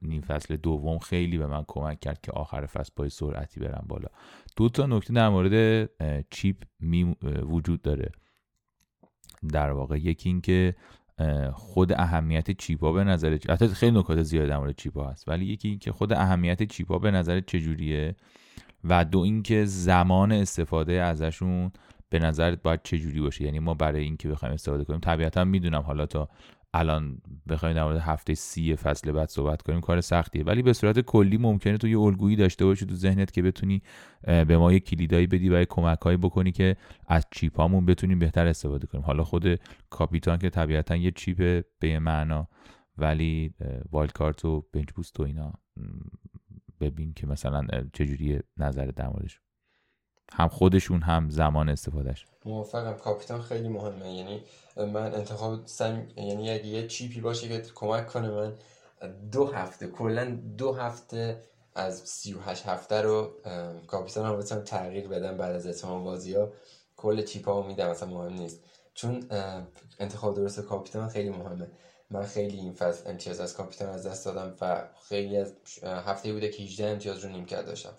نیم 0.02 0.20
فصل 0.20 0.56
دوم 0.56 0.98
خیلی 0.98 1.38
به 1.38 1.46
من 1.46 1.64
کمک 1.68 2.00
کرد 2.00 2.20
که 2.20 2.32
آخر 2.32 2.66
فصل 2.66 2.92
با 2.96 3.08
سرعتی 3.08 3.60
برم 3.60 3.84
بالا. 3.88 4.08
دو 4.56 4.68
تا 4.68 4.86
نکته 4.86 5.14
در 5.14 5.28
مورد 5.28 5.90
چیپ 6.30 6.56
می 6.80 7.16
وجود 7.42 7.82
داره. 7.82 8.10
در 9.52 9.70
واقع 9.70 9.98
یکی 9.98 10.28
این 10.28 10.40
که 10.40 10.74
خود 11.52 11.92
اهمیت 11.92 12.50
چیپا 12.50 12.92
به 12.92 13.04
نظر 13.04 13.38
حتی 13.48 13.68
خیلی 13.68 13.98
نکات 13.98 14.22
زیاد 14.22 14.48
در 14.48 14.58
مورد 14.58 14.76
چیپا 14.76 15.10
هست. 15.10 15.28
ولی 15.28 15.46
یکی 15.46 15.68
این 15.68 15.78
که 15.78 15.92
خود 15.92 16.12
اهمیت 16.12 16.62
چیپا 16.62 16.98
به 16.98 17.10
نظر 17.10 17.40
چجوریه 17.40 18.16
و 18.84 19.04
دو 19.04 19.18
اینکه 19.18 19.64
زمان 19.64 20.32
استفاده 20.32 20.92
ازشون 20.92 21.72
به 22.08 22.18
نظرت 22.18 22.62
باید 22.62 22.80
چجوری 22.82 23.20
باشه. 23.20 23.44
یعنی 23.44 23.58
ما 23.58 23.74
برای 23.74 24.04
اینکه 24.04 24.28
بخوایم 24.28 24.54
استفاده 24.54 24.84
کنیم 24.84 25.00
طبیعتا 25.00 25.44
می‌دونم 25.44 25.82
حالا 25.82 26.06
تا 26.06 26.28
الان 26.74 27.18
بخوایم 27.48 27.74
در 27.74 27.84
مورد 27.84 27.98
هفته 27.98 28.34
سی 28.34 28.76
فصل 28.76 29.12
بعد 29.12 29.28
صحبت 29.28 29.62
کنیم 29.62 29.80
کار 29.80 30.00
سختیه. 30.00 30.44
ولی 30.44 30.62
به 30.62 30.72
صورت 30.72 31.00
کلی 31.00 31.36
ممکنه 31.36 31.76
تو 31.78 31.88
یه 31.88 31.98
الگویی 31.98 32.36
داشته 32.36 32.64
باشی 32.64 32.86
تو 32.86 32.94
ذهنت 32.94 33.32
که 33.32 33.42
بتونی 33.42 33.82
به 34.22 34.58
ما 34.58 34.72
یه 34.72 34.80
کلیدایی 34.80 35.26
بدی 35.26 35.48
و 35.48 35.64
کمکهایی 35.64 36.16
بکنی 36.16 36.52
که 36.52 36.76
از 37.06 37.26
چیپامون 37.30 37.86
بتونیم 37.86 38.18
بهتر 38.18 38.46
استفاده 38.46 38.86
کنیم. 38.86 39.04
حالا 39.04 39.24
خود 39.24 39.60
کاپیتان 39.90 40.38
که 40.38 40.50
طبیعتا 40.50 40.96
یه 40.96 41.10
چیپ 41.10 41.64
به 41.78 41.88
یه 41.88 41.98
معنا 41.98 42.48
ولی 42.98 43.54
wild 43.90 44.12
card 44.12 44.44
و 44.44 44.64
bench 44.72 44.92
boost 44.92 45.20
و 45.20 45.22
اینا 45.22 45.52
ببین 46.80 47.12
که 47.12 47.26
مثلا 47.26 47.66
چجوری 47.92 48.40
نظر 48.56 48.86
در 48.86 49.08
موردش. 49.08 49.40
هم 50.32 50.48
خودشون 50.48 51.02
هم 51.02 51.30
زمان 51.30 51.68
استفادهش 51.68 52.26
موافقم 52.44 52.92
کاپیتان 52.92 53.42
خیلی 53.42 53.68
مهمه. 53.68 54.14
یعنی 54.14 54.42
من 54.76 55.14
انتخاب 55.14 55.66
سم 55.66 56.06
یعنی 56.16 56.50
اگه 56.50 56.66
یه 56.66 56.86
chip 56.86 57.14
ی 57.14 57.20
باشه 57.20 57.48
که 57.48 57.62
کمک 57.74 58.06
کنه 58.06 58.30
من 58.30 58.54
دو 59.32 59.46
هفته 59.46 59.86
کلا 59.86 60.24
دو 60.56 60.72
هفته 60.72 61.42
از 61.74 62.00
38 62.00 62.66
هفته 62.66 63.02
رو 63.02 63.32
کاپیتان 63.86 64.26
هم 64.26 64.36
بتونم 64.38 64.62
تغییر 64.62 65.08
بدم 65.08 65.36
بعد 65.36 65.54
از 65.54 65.66
اتمام 65.66 66.04
بازی 66.04 66.34
ها. 66.34 66.52
کل 66.96 67.22
chip 67.22 67.48
ها 67.48 67.62
میدم 67.62 67.90
مثلا 67.90 68.08
مهم 68.08 68.32
نیست. 68.32 68.60
چون 68.94 69.26
انتخاب 69.98 70.36
درست 70.36 70.60
کاپیتان 70.60 71.08
خیلی 71.08 71.30
مهمه. 71.30 71.70
من 72.10 72.24
خیلی 72.24 72.56
این 72.56 72.72
فصل 72.72 73.10
امتیاز 73.10 73.40
از 73.40 73.54
کاپیتان 73.54 73.88
از 73.88 74.06
دست 74.06 74.24
دادم 74.24 74.54
و 74.60 74.88
خیلی 75.08 75.36
از 75.36 75.54
هفته 75.82 76.32
بوده 76.32 76.48
که 76.48 76.62
18 76.62 76.86
امتیاز 76.86 77.24
رو 77.24 77.30
نیم 77.30 77.44
کرد 77.44 77.66
داشتم. 77.66 77.92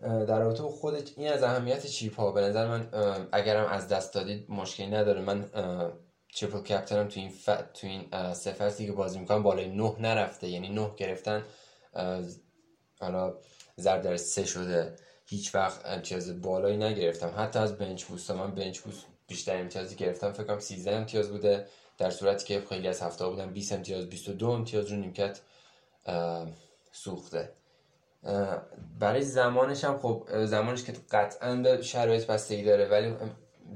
در 0.00 0.40
رابطه 0.40 0.62
خود 0.62 1.10
این 1.16 1.28
از 1.28 1.42
اهمیت 1.42 1.86
چیپ 1.86 2.16
ها 2.16 2.32
به 2.32 2.40
نظر 2.40 2.68
من 2.68 2.88
اگرم 3.32 3.66
از 3.66 3.88
دست 3.88 4.14
دادید 4.14 4.50
مشکلی 4.50 4.86
نداره. 4.86 5.20
من 5.20 5.50
تریپل 6.36 6.60
کپتنم 6.60 7.08
تو 7.08 7.20
این 7.20 7.30
ف... 7.30 7.50
تو 7.74 7.86
این 7.86 8.32
سه 8.34 8.52
فصلی 8.52 8.86
که 8.86 8.92
بازی 8.92 9.18
می‌کنم 9.18 9.42
بالای 9.42 9.68
نه 9.68 9.94
نرفته. 10.00 10.48
یعنی 10.48 10.68
نه 10.68 10.90
گرفتن 10.96 11.44
حالا 13.00 13.34
ضرب 13.80 14.02
در 14.02 14.16
سه 14.16 14.44
شده. 14.44 14.96
هیچ 15.26 15.54
وقت 15.54 15.86
امتیاز 15.86 16.42
بالایی 16.42 16.76
نگرفتم. 16.76 17.34
حتی 17.36 17.58
از 17.58 17.78
بنچ 17.78 18.04
بوست 18.04 18.30
من 18.30 18.54
بنچ 18.54 18.78
بوست 18.78 19.06
بیشتر 19.26 19.60
امتیازی 19.60 19.96
گرفتم. 19.96 20.32
فکر 20.32 20.44
کنم 20.44 20.58
13 20.58 20.94
امتیاز 20.96 21.30
بوده. 21.30 21.66
در 21.98 22.10
صورتی 22.10 22.46
که 22.46 22.66
خیلی 22.68 22.88
از 22.88 23.02
هفته 23.02 23.26
بودن 23.26 23.52
20 23.52 23.72
امتیاز 23.72 24.08
22 24.08 24.48
امتیاز 24.48 24.86
رو 24.86 24.96
نیمکت 24.96 25.40
سوخته. 26.92 27.52
برای 29.00 29.22
زمانش 29.22 29.84
هم 29.84 29.98
خب 29.98 30.44
زمانش 30.44 30.84
که 30.84 30.92
قطعا 31.10 31.56
به 31.56 31.82
شرایط 31.82 32.26
بستگی 32.26 32.64
داره 32.64 32.88
ولی 32.88 33.14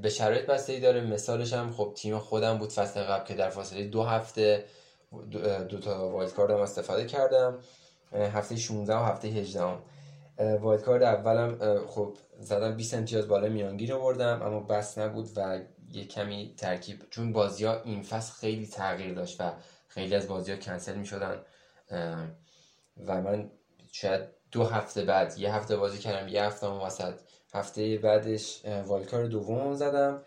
به 0.02 0.08
شرایط 0.08 0.46
بستگی 0.46 0.80
داره 0.80 1.00
مثالش 1.00 1.52
هم 1.52 1.72
خب 1.72 1.92
تیم 1.96 2.18
خودم 2.18 2.58
بود 2.58 2.72
فصل 2.72 3.02
قبل 3.02 3.24
که 3.24 3.34
در 3.34 3.50
فاصله 3.50 3.86
دو 3.86 4.02
هفته 4.02 4.64
دو, 5.68 5.78
تا 5.80 6.10
وایلد 6.10 6.32
کارد 6.32 6.50
هم 6.50 6.60
استفاده 6.60 7.06
کردم 7.06 7.58
هفته 8.12 8.56
16 8.56 8.96
و 8.96 8.98
هفته 8.98 9.28
18 9.28 9.60
هم. 9.60 9.82
وایلد 10.38 10.82
کارد 10.82 11.02
اولم 11.02 11.80
خب 11.86 12.16
زدم 12.40 12.76
20 12.76 12.94
امتیاز 12.94 13.28
بالا 13.28 13.48
میانگیر 13.48 13.94
آوردم 13.94 14.42
اما 14.42 14.60
بس 14.60 14.98
نبود 14.98 15.28
و 15.36 15.60
یه 15.90 16.04
کمی 16.04 16.54
ترکیب 16.58 17.10
چون 17.10 17.32
بازی 17.32 17.64
ها 17.64 17.82
این 17.82 18.02
فصل 18.02 18.32
خیلی 18.32 18.66
تغییر 18.66 19.14
داشت 19.14 19.40
و 19.40 19.52
خیلی 19.88 20.14
از 20.14 20.28
بازی 20.28 20.52
ها 20.52 20.58
کنسل 20.58 20.94
می 20.94 21.06
شدن 21.06 21.42
و 23.06 23.22
من 23.22 23.50
شاید 23.92 24.20
دو 24.50 24.64
هفته 24.64 25.04
بعد 25.04 25.38
یه 25.38 25.54
هفته 25.54 25.76
بازی 25.76 25.98
کردم 25.98 26.28
یه 26.28 26.44
هفته 26.44 26.66
هم 26.66 26.80
وسط. 26.80 27.14
هفته 27.54 27.98
بعدش 27.98 28.64
والکار 28.86 29.26
دوم 29.26 29.74
زدم. 29.74 30.22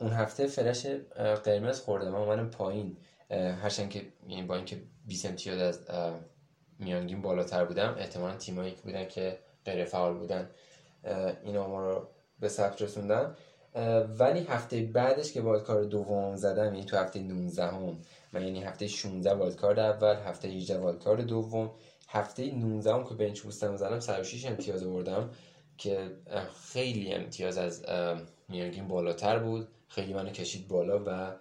اون 0.00 0.10
هفته 0.10 0.46
فرش 0.46 0.86
قرمز 1.44 1.80
خوردم. 1.80 2.10
من 2.10 2.50
پایین. 2.50 2.96
هرچند 3.30 3.90
که 3.90 4.02
یعنی 4.28 4.42
با 4.42 4.56
اینکه 4.56 4.76
20 5.06 5.26
امتیاز 5.26 5.58
از 5.58 5.80
میانگین 6.78 7.22
بالاتر 7.22 7.64
بودم 7.64 7.94
احتمالا 7.98 8.36
تیمایی 8.36 8.70
که 8.70 8.82
بودن 8.82 9.08
که 9.08 9.38
غیر 9.64 9.84
فعال 9.84 10.14
بودن 10.14 10.50
این 11.42 11.58
ما 11.58 11.90
رو 11.90 12.08
به 12.40 12.48
ثبت 12.48 12.82
رسوندن. 12.82 13.36
ولی 14.18 14.40
هفته 14.40 14.82
بعدش 14.82 15.32
که 15.32 15.40
والکار 15.40 15.84
دوم 15.84 16.36
زدم 16.36 16.64
یعنی 16.64 16.84
تو 16.84 16.96
هفته 16.96 17.20
19 17.20 17.66
هم 17.66 17.98
من 18.32 18.42
یعنی 18.42 18.62
هفته 18.62 18.86
16 18.86 19.34
والکارد 19.34 19.78
اول 19.78 20.14
هفته 20.14 20.48
18 20.48 20.78
والکارد 20.78 21.20
دوم 21.20 21.70
هفته 22.14 22.54
19 22.54 22.94
هم 22.94 23.04
که 23.04 23.14
بنچ 23.14 23.40
بوستم 23.40 23.76
زدم 23.76 24.00
106 24.00 24.46
امتیاز 24.46 24.82
آوردم 24.82 25.30
که 25.78 26.16
خیلی 26.72 27.12
امتیاز 27.12 27.58
از 27.58 27.84
میانگین 28.48 28.88
بالاتر 28.88 29.38
بود. 29.38 29.68
خیلی 29.88 30.12
منو 30.12 30.30
کشید 30.30 30.68
بالا 30.68 31.04
و 31.06 31.36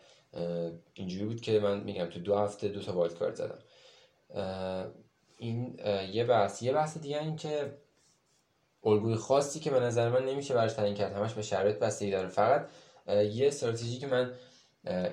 اینجوری 0.94 1.26
بود 1.26 1.42
که 1.42 1.60
من 1.60 1.80
میگم 1.80 2.06
تو 2.06 2.20
دو 2.20 2.36
هفته 2.36 2.68
دو 2.68 2.82
تا 2.82 2.94
wild 2.94 3.18
card 3.18 3.36
زدم. 3.36 3.60
این 5.38 5.80
یه 6.12 6.24
بحث 6.24 6.62
یه 6.62 6.74
بحث 6.74 6.98
دیگه 6.98 7.22
این 7.22 7.36
که 7.36 7.78
الگوی 8.84 9.16
خاصی 9.16 9.60
که 9.60 9.72
به 9.72 9.80
نظر 9.80 10.10
من 10.10 10.26
نمیشه 10.26 10.54
براش 10.54 10.74
تعیین 10.74 10.96
کرد 10.96 11.14
همش 11.14 11.34
به 11.34 11.42
شرایط 11.42 11.80
بستگی 11.80 12.12
داره. 12.12 12.28
فقط 12.28 12.70
یه 13.08 13.48
استراتژی 13.48 14.00
که 14.00 14.08
من 14.08 14.32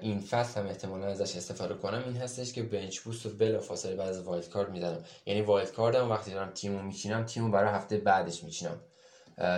این 0.01 0.21
فصل 0.21 0.61
هم 0.61 0.67
احتمالا 0.67 1.07
ازش 1.07 1.37
استفاده 1.37 1.75
کنم 1.75 2.03
این 2.07 2.17
هستش 2.17 2.53
که 2.53 2.63
bench 2.63 2.99
boost 2.99 3.27
رو 3.27 3.33
بلا 3.33 3.61
فاصله 3.61 3.97
بعد 3.97 4.09
از 4.09 4.23
wild 4.23 4.49
card 4.49 4.69
می‌زنم. 4.69 5.05
یعنی 5.27 5.41
wild 5.41 5.73
card 5.73 5.97
هم 5.97 6.11
وقتی 6.11 6.31
دارم 6.31 6.51
تیمو 6.51 6.83
میچینم 6.83 7.25
تیمو 7.25 7.51
برای 7.51 7.71
هفته 7.71 7.97
بعدش 7.99 8.45
میچینم. 8.45 8.81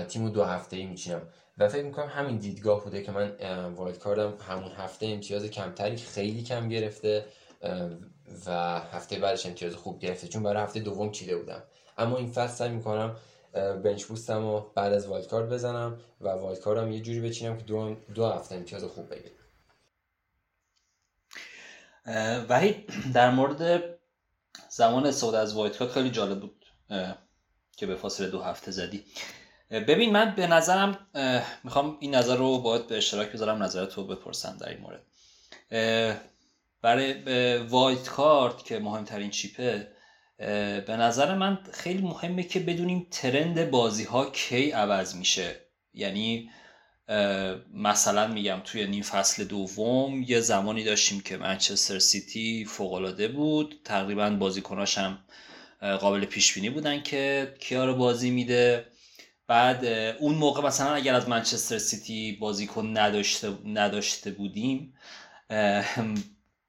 تیمو 0.08 0.28
دو 0.28 0.44
هفته 0.44 0.76
ای 0.76 0.86
میچینم. 0.86 1.22
و 1.58 1.68
فکر 1.68 1.82
می‌کنم 1.82 2.06
همین 2.08 2.36
دیدگاه 2.36 2.84
بوده 2.84 3.02
که 3.02 3.12
من 3.12 3.36
wild 3.74 3.98
card 3.98 4.27
م 4.27 4.34
همون 4.48 4.70
هفته 4.70 5.06
امتیاز 5.06 5.44
کمتری 5.44 5.96
خیلی 5.96 6.42
کم 6.42 6.68
گرفته 6.68 7.24
و 8.46 8.80
هفته 8.80 9.18
بعدش 9.18 9.46
امتیاز 9.46 9.74
خوب 9.74 9.98
گرفته. 9.98 10.28
چون 10.28 10.42
برای 10.42 10.62
هفته 10.62 10.80
دوم 10.80 11.10
چیده 11.10 11.36
بودم. 11.36 11.62
اما 11.98 12.16
این 12.16 12.30
فصل 12.30 12.54
سعی 12.54 12.70
می‌کنم 12.70 13.16
bench 13.84 14.05
boost 14.05 14.36
م 14.36 14.42
رو 14.42 14.72
بعد 14.74 14.92
از 14.92 15.06
wild 15.07 15.28
card 15.28 15.48
بزنم 15.48 15.98
و 16.20 16.28
wild 16.28 16.61
card 16.61 16.86
م 16.86 16.92
یه 16.92 17.00
جوری 17.00 17.20
بچینم 17.20 17.58
که 17.58 17.64
دو, 17.64 17.96
دو 18.14 18.26
هفته 18.26 18.54
امتیاز 18.54 18.84
خوب 18.84 19.10
بگیرم 19.10 19.41
وحید 22.48 22.92
در 23.14 23.30
مورد 23.30 23.84
زمان 24.68 25.07
استفاده 25.07 25.38
از 25.38 25.55
wild 25.55 25.76
card 25.76 25.90
خیلی 25.90 26.11
جالب 26.11 26.40
بود 26.40 26.66
که 27.76 27.86
به 27.86 27.96
فاصله 27.96 28.28
دو 28.28 28.42
هفته 28.42 28.70
زدی. 28.70 29.05
ببین 29.70 30.12
من 30.12 30.34
به 30.34 30.46
نظرم 30.46 31.07
می‌خوام 31.64 31.96
این 32.00 32.14
نظر 32.14 32.36
رو 32.36 32.59
باید 32.59 32.86
به 32.86 32.96
اشتراک 32.96 33.32
بذارم 33.32 33.62
نظرت 33.62 33.94
رو 33.94 34.07
بپرسم 34.07 34.57
در 34.61 34.68
این 34.68 34.78
مورد. 34.80 35.03
برای 36.82 37.57
وایت 37.59 38.09
کارت 38.09 38.64
که 38.64 38.78
مهمترین 38.78 39.30
چیپه 39.30 39.88
به 40.86 40.96
نظر 40.98 41.34
من 41.34 41.59
خیلی 41.72 42.03
مهمه 42.03 42.42
که 42.42 42.61
بدونیم 42.61 43.07
ترند 43.11 43.70
بازی 43.70 44.05
ها 44.05 44.30
کی 44.30 44.70
عوض 44.70 45.14
میشه. 45.14 45.57
یعنی 45.94 46.50
مثلا 47.74 48.26
میگم 48.26 48.61
توی 48.64 48.86
نیم 48.86 49.03
فصل 49.03 49.44
دوم 49.44 50.22
یه 50.22 50.40
زمانی 50.40 50.84
داشتیم 50.84 51.20
که 51.20 51.36
منچستر 51.36 51.98
سیتی 51.98 52.64
فوقالعاده 52.64 53.28
بود. 53.28 53.80
تقریبا 53.84 54.30
بازیکناش 54.30 54.98
هم 54.98 55.18
قابل 55.80 56.24
پیش 56.24 56.55
بینی 56.55 56.70
بودن 56.70 57.03
که 57.03 57.55
کیا 57.61 57.84
رو 57.84 57.94
بازی 57.94 58.30
میده. 58.30 58.86
بعد 59.46 59.84
اون 60.20 60.34
موقع 60.34 60.62
مثلا 60.62 60.94
اگر 60.94 61.14
از 61.14 61.28
منچستر 61.28 61.78
سیتی 61.78 62.32
بازیکن 62.32 62.98
نداشته 62.98 63.53
نداشته 63.64 64.30
بودیم 64.30 64.94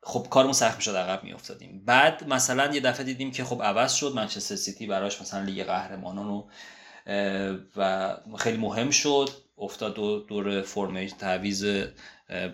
خب 0.02 0.28
کارمون 0.30 0.54
سخت 0.54 0.76
می‌شد 0.76 0.96
عقب 0.96 1.24
میافتادیم. 1.24 1.86
بعد 1.86 2.28
مثلا 2.28 2.74
یه 2.76 2.82
دفعه 2.82 3.04
دیدیم 3.04 3.32
که 3.32 3.44
خب 3.44 3.64
عوض 3.64 3.94
شد 3.94 4.14
منچستر 4.16 4.56
سیتی 4.56 4.88
براش 4.88 5.22
مثلا 5.22 5.44
لیگ 5.44 5.64
قهرمانان 5.64 6.28
رو 6.28 6.50
و 7.76 8.16
خیلی 8.38 8.58
مهم 8.58 8.90
شد. 8.90 9.30
افتاد 9.58 9.94
رو 9.96 10.20
دور 10.20 10.62
فرم 10.62 11.08
تعویض 11.08 11.66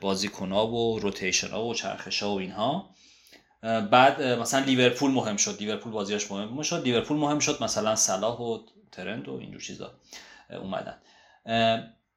بازیکن 0.01 0.51
ها 0.51 0.67
و 0.67 0.99
rotation 0.99 1.47
ها 1.47 1.65
و 1.65 1.73
چرخش 1.73 2.23
ها 2.23 2.33
و 2.33 2.39
اینها. 2.39 2.89
بعد 3.91 4.21
مثلا 4.21 4.65
لیورپول 4.65 5.11
مهم 5.11 5.37
شد. 5.37 5.57
لیورپول 5.59 5.91
بازیاش 5.91 6.31
مهم 6.31 6.61
شد. 6.61 6.81
لیورپول 6.83 7.17
مهم 7.17 7.39
شد 7.39 7.63
مثلا 7.63 7.95
صلاح 7.95 8.37
و 8.37 8.59
ترند 8.91 9.29
و 9.29 9.33
اینجور 9.33 9.61
چیزا 9.61 9.93
اومدن. 10.49 10.97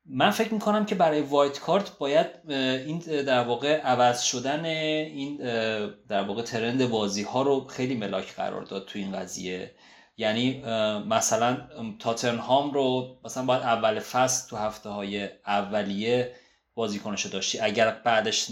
من 0.06 0.30
فکر 0.30 0.54
می‌کنم 0.54 0.86
که 0.86 0.94
برای 0.94 1.20
وایت 1.20 1.60
کارت 1.60 1.98
باید 1.98 2.26
این 2.48 2.98
در 2.98 3.44
واقع 3.44 3.80
عوض 3.80 4.22
شدن 4.22 4.64
این 4.64 5.36
در 6.08 6.22
واقع 6.22 6.42
ترند 6.42 6.90
بازی 6.90 7.22
ها 7.22 7.42
رو 7.42 7.66
خیلی 7.66 7.94
ملاک 7.94 8.34
قرار 8.34 8.62
داد 8.62 8.86
تو 8.86 8.98
این 8.98 9.12
قضیه. 9.12 9.74
یعنی 10.22 10.62
مثلا 11.06 11.68
تاتنهام 11.98 12.70
رو 12.70 13.16
مثلا 13.24 13.44
باید 13.44 13.62
اول 13.62 13.98
فصل 13.98 14.50
تو 14.50 14.56
هفته 14.56 14.88
های 14.88 15.28
اولیه 15.46 16.34
بازیکنشو 16.74 17.28
داشتی. 17.28 17.60
اگر 17.60 17.90
بعدش 17.90 18.50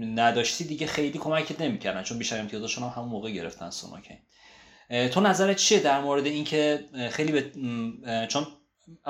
نداشتی 0.00 0.64
دیگه 0.64 0.86
خیلی 0.86 1.18
کمکت 1.18 1.60
نمی‌کردن 1.60 2.02
چون 2.02 2.18
بیشتر 2.18 2.40
امتیازشون 2.40 2.84
هم 2.84 2.90
همون 2.96 3.08
موقع 3.08 3.30
گرفتن 3.30 3.70
سوناکین. 3.70 4.18
تو 5.12 5.20
نظرت 5.20 5.56
چیه 5.56 5.80
در 5.80 6.00
مورد 6.00 6.26
اینکه 6.26 6.84
خیلی 7.10 7.32
به 7.32 7.50
چون 8.26 8.46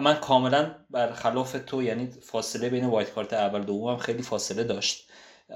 من 0.03 0.15
کاملا 0.15 0.75
برخلاف 0.91 1.57
تو 1.67 1.83
یعنی 1.83 2.07
فاصله 2.07 2.69
بین 2.69 2.85
وایت 2.85 3.11
کارت 3.11 3.33
اول 3.33 3.63
دوم 3.63 3.91
هم 3.91 3.97
خیلی 3.97 4.23
فاصله 4.23 4.65
داشت. 4.65 5.09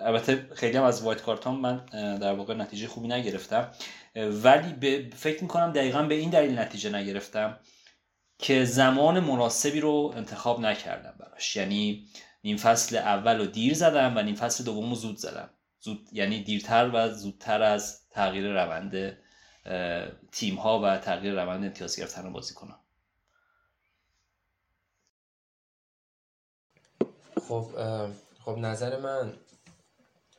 البته 0.03 0.49
خیلی 0.55 0.76
هم 0.76 0.84
از 0.84 1.03
وایت 1.03 1.22
کارت 1.22 1.47
من 1.47 1.86
در 2.18 2.32
واقع 2.32 2.55
نتیجه 2.55 2.88
خوبی 2.88 3.09
نگرفتم. 3.09 3.72
ولی 4.16 4.72
به 4.72 5.16
فکر 5.16 5.42
می‌کنم 5.42 5.72
دقیقا 5.72 6.03
به 6.03 6.14
این 6.14 6.30
دلیل 6.30 6.59
نتیجه 6.59 6.90
نگرفتم 6.90 7.59
که 8.38 8.64
زمان 8.64 9.20
مناسبی 9.20 9.80
رو 9.80 10.12
انتخاب 10.16 10.61
نکردم 10.61 11.14
براش. 11.18 11.57
یعنی 11.57 12.09
نیم 12.44 12.57
فصل 12.57 12.97
اول 12.97 13.38
رو 13.38 13.47
دیر 13.47 13.74
زدم 13.74 14.16
و 14.16 14.22
نیم 14.22 14.34
فصل 14.34 14.64
دوم 14.64 14.90
رو 14.90 14.94
زود 14.97 15.16
زدم. 15.16 15.51
زود 15.80 16.09
یعنی 16.12 16.42
دیرتر 16.42 16.90
و 16.94 17.09
زودتر 17.09 17.62
از 17.62 18.09
تغییر 18.11 18.62
روند 18.62 19.18
تیم 20.32 20.55
ها 20.55 20.80
و 20.80 20.99
تغییر 20.99 21.42
روند 21.42 21.64
امتیاز 21.64 21.97
گرفتن 21.97 22.32
بازی 22.32 22.55
کنم. 22.55 22.80
خب 27.49 27.70
خب 28.44 28.59
نظر 28.59 29.01
من 29.01 29.32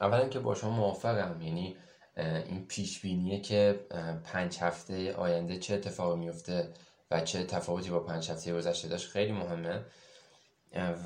اولا 0.01 0.29
که 0.29 0.39
با 0.39 0.55
شما 0.55 0.71
موافقم 0.71 1.41
یعنی 1.41 1.77
این 2.17 2.65
پیش 2.67 3.01
بینیه 3.01 3.41
که 3.41 3.79
پنج 4.23 4.57
هفته 4.57 5.13
آینده 5.13 5.59
چه 5.59 5.73
اتفاقی 5.73 6.19
میفته 6.19 6.73
و 7.11 7.21
چه 7.21 7.43
تفاوتی 7.43 7.89
با 7.89 7.99
پنج 7.99 8.31
هفته 8.31 8.53
گذشته 8.53 8.87
داشت 8.87 9.09
خیلی 9.09 9.31
مهمه. 9.31 9.85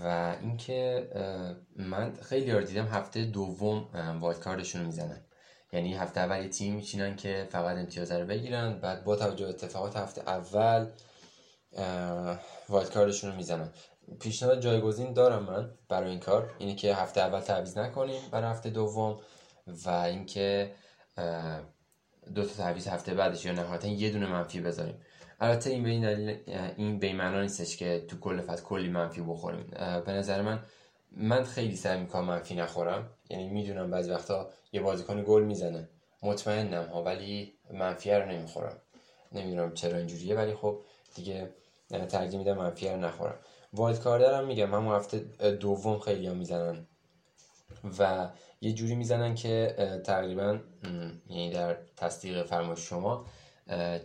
و 0.03 0.35
اینکه 0.41 1.09
من 1.75 2.13
خیلی 2.13 2.45
یار 2.45 2.61
دیدم 2.61 2.85
هفته 2.85 3.25
دوم 3.25 3.87
وایت 4.21 4.39
کاردشون 4.39 4.81
رو 4.81 4.87
می‌زنن. 4.87 5.21
یعنی 5.73 5.93
هفته 5.93 6.21
اول 6.21 6.43
یه 6.43 6.49
تیم 6.49 6.75
میچینن 6.75 7.15
که 7.15 7.47
فقط 7.51 7.77
امتیاز 7.77 8.11
رو 8.11 8.25
بگیرن 8.25 8.79
بعد 8.79 9.03
با 9.03 9.15
توجه 9.15 9.47
اتفاقات 9.47 9.97
هفته 9.97 10.21
اول 10.21 10.87
وایت 12.69 12.89
کاردشون 12.89 13.29
رو 13.29 13.35
می‌زنن. 13.35 13.69
پیشنهاد 14.19 14.59
جایگزین 14.59 15.13
دارم 15.13 15.43
من 15.43 15.71
برای 15.89 16.09
این 16.09 16.19
کار 16.19 16.55
اینه 16.59 16.75
که 16.75 16.95
هفته 16.95 17.21
اول 17.21 17.39
تعویض 17.39 17.77
نکنیم 17.77 18.21
برای 18.31 18.49
هفته 18.51 18.69
دوم 18.69 19.19
و 19.85 19.89
اینکه 19.89 20.71
دو 22.35 22.45
تا 22.45 22.53
تعویض 22.57 22.87
هفته 22.87 23.13
بعدش 23.13 23.45
یا 23.45 23.51
نهایتا 23.51 23.87
یه 23.87 24.09
دونه 24.09 24.27
منفی 24.27 24.61
بذاریم. 24.61 25.01
البته 25.39 25.69
این 25.69 25.83
به 25.83 25.89
این 25.89 26.01
دلیل 26.01 26.37
این 26.77 26.99
به 26.99 27.13
معنا 27.13 27.41
نیستش 27.41 27.77
که 27.77 28.05
تو 28.07 28.19
کل 28.19 28.41
فصل 28.41 28.63
کلی 28.63 28.89
منفی 28.89 29.21
بخوریم. 29.21 29.67
به 30.05 30.11
نظر 30.11 30.41
من 30.41 30.59
من 31.11 31.43
خیلی 31.43 31.75
سعی 31.75 31.99
می‌کنم 31.99 32.25
منفی 32.25 32.55
نخورم. 32.55 33.09
یعنی 33.29 33.49
می‌دونم 33.49 33.91
بعضی 33.91 34.11
وقتا 34.11 34.49
یه 34.71 34.81
بازیکن 34.81 35.23
گل 35.23 35.43
می‌زنه. 35.43 35.89
مطمئنم 36.23 36.85
ها 36.85 37.03
ولی 37.03 37.53
منفی 37.73 38.11
رو 38.11 38.25
نمی‌خورم. 38.25 38.77
نمی‌دونم 39.31 39.73
چرا 39.73 39.97
اینجوریه 39.97 40.35
ولی 40.35 40.53
خب 40.53 40.79
دیگه 41.15 41.49
ترجیح 42.09 42.39
میدم 42.39 42.57
منفی 42.57 42.89
رو 42.89 42.97
نخورم. 42.97 43.35
وایلد 43.73 43.99
کاردر 43.99 44.33
هم 44.33 44.47
میگم. 44.47 44.73
همون 44.73 44.95
هفته 44.95 45.19
دوم 45.51 45.99
خیلی 45.99 46.27
هم 46.27 46.37
می‌زنن. 46.37 46.87
و 47.99 48.29
یه 48.61 48.73
جوری 48.73 48.95
می‌زنن 48.95 49.35
که 49.35 49.75
تقریبا 50.05 50.59
یعنی 51.29 51.51
در 51.51 51.77
تصدیق 51.97 52.43
فرمایش 52.45 52.79
شما 52.79 53.25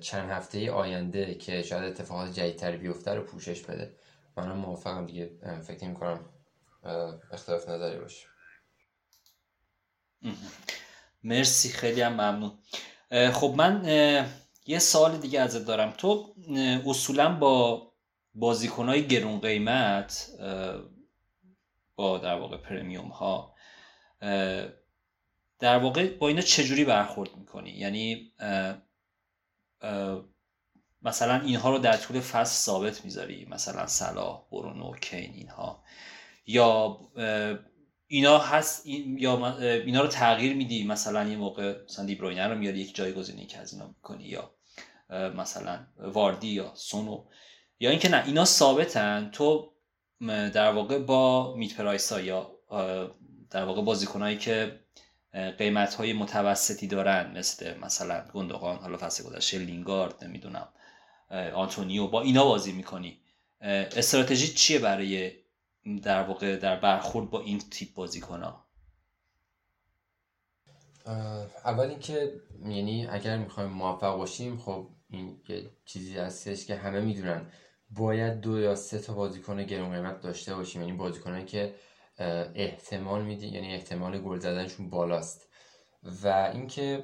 چند 0.00 0.30
هفته 0.30 0.72
آینده 0.72 1.34
که 1.34 1.62
شاید 1.62 1.84
اتفاقات 1.84 2.32
جدیدتر 2.32 2.76
بیفته 2.76 3.14
رو 3.14 3.22
پوشش 3.22 3.62
بده. 3.62 3.94
منم 4.36 4.56
موافقم 4.56 5.06
دیگه. 5.06 5.30
فکر 5.66 5.92
کنم 5.92 6.20
اختلاف 7.32 7.68
نظری 7.68 7.98
باشه. 7.98 8.26
مرسی 11.24 11.68
خیلی 11.68 12.00
هم 12.00 12.12
ممنون. 12.12 12.52
خب 13.32 13.54
من 13.56 13.84
یه 14.66 14.78
سال 14.78 15.16
دیگه 15.16 15.40
ازت 15.40 15.66
دارم. 15.66 15.90
تو 15.90 16.34
اصولا 16.86 17.34
با 17.34 17.82
بازیکنهای 18.38 19.06
گرون 19.06 19.40
قیمت 19.40 20.30
با 21.96 22.18
در 22.18 22.34
واقع 22.34 22.56
پرمیوم 22.56 23.08
ها 23.08 23.54
در 25.58 25.78
واقع 25.78 26.16
با 26.18 26.28
اینا 26.28 26.40
چجوری 26.40 26.84
برخورد 26.84 27.36
می‌کنی؟ 27.36 27.70
یعنی 27.70 28.32
مثلا 31.02 31.40
اینها 31.40 31.70
رو 31.70 31.78
در 31.78 31.96
طول 31.96 32.20
فصل 32.20 32.54
ثابت 32.54 33.04
می‌ذاری 33.04 33.46
مثلا 33.50 33.86
صلاح 33.86 34.46
برونو 34.52 34.92
کین 34.92 35.34
اینها. 35.34 35.84
یا 36.46 37.00
اینا 38.06 38.38
هست 38.38 38.86
یا 38.86 39.56
اینا 39.58 40.00
رو 40.00 40.08
تغییر 40.08 40.56
میدی 40.56 40.84
مثلا 40.84 41.28
یه 41.28 41.36
موقع 41.36 41.84
مثلا 41.84 42.04
دیبروینه 42.04 42.46
رو 42.46 42.58
میاری 42.58 42.78
یک 42.80 42.94
جایگزینی 42.94 43.46
که 43.46 43.58
از 43.58 43.72
اینا 43.72 43.86
می‌کنی 43.86 44.24
یا 44.24 44.54
مثلا 45.10 45.86
واردی 45.98 46.48
یا 46.48 46.72
سونو. 46.74 47.24
یا 47.80 47.90
اینکه 47.90 48.08
نه 48.08 48.24
اینا 48.26 48.44
ثابتن 48.44 49.30
تو 49.32 49.72
در 50.28 50.72
واقع 50.72 50.98
با 50.98 51.54
میت 51.54 51.76
پرایس 51.76 52.12
ها 52.12 52.20
یا 52.20 52.50
در 53.50 53.64
واقع 53.64 53.82
بازیکنهایی 53.82 54.38
که 54.38 54.80
قیمت 55.58 55.94
های 55.94 56.12
متوسطی 56.12 56.86
دارن 56.86 57.38
مثل 57.38 57.78
مثلا 57.78 58.24
گندقان 58.34 58.76
حالا 58.76 58.96
فصل 58.96 59.24
گذشته 59.24 59.58
لینگارد 59.58 60.24
نمی‌دونم 60.24 60.68
آنتونیو 61.54 62.06
با 62.06 62.22
اینا 62.22 62.44
بازی 62.44 62.72
می‌کنی. 62.72 63.20
استراتژی 63.60 64.48
چیه 64.48 64.78
برای 64.78 65.32
در 66.02 66.22
واقع 66.22 66.56
در 66.56 66.76
برخورد 66.76 67.30
با 67.30 67.40
این 67.40 67.58
تیپ 67.58 67.94
بازیکن 67.94 68.42
ها 68.42 68.66
اول 71.64 71.86
اینکه 71.86 72.32
یعنی 72.60 73.06
اگر 73.06 73.38
می‌خوایم 73.38 73.70
موفق 73.70 74.16
باشیم 74.16 74.58
خب 74.58 74.88
این 75.10 75.40
یه 75.48 75.70
چیزی 75.84 76.18
هستش 76.18 76.66
که 76.66 76.76
همه 76.76 77.00
می‌دونن. 77.00 77.46
باید 77.90 78.40
دو 78.40 78.60
یا 78.60 78.74
سه 78.74 78.98
تا 78.98 79.14
بازیکن 79.14 79.62
گرون 79.62 79.92
قیمت 79.92 80.20
داشته 80.20 80.54
باشیم. 80.54 80.80
یعنی 80.82 80.92
بازیکنایی 80.92 81.44
که 81.44 81.74
احتمال 82.54 83.22
میدی 83.22 83.46
یعنی 83.46 83.74
احتمال 83.74 84.18
گل 84.18 84.38
زدنشون 84.38 84.90
بالاست. 84.90 85.48
و 86.22 86.50
اینکه 86.54 87.02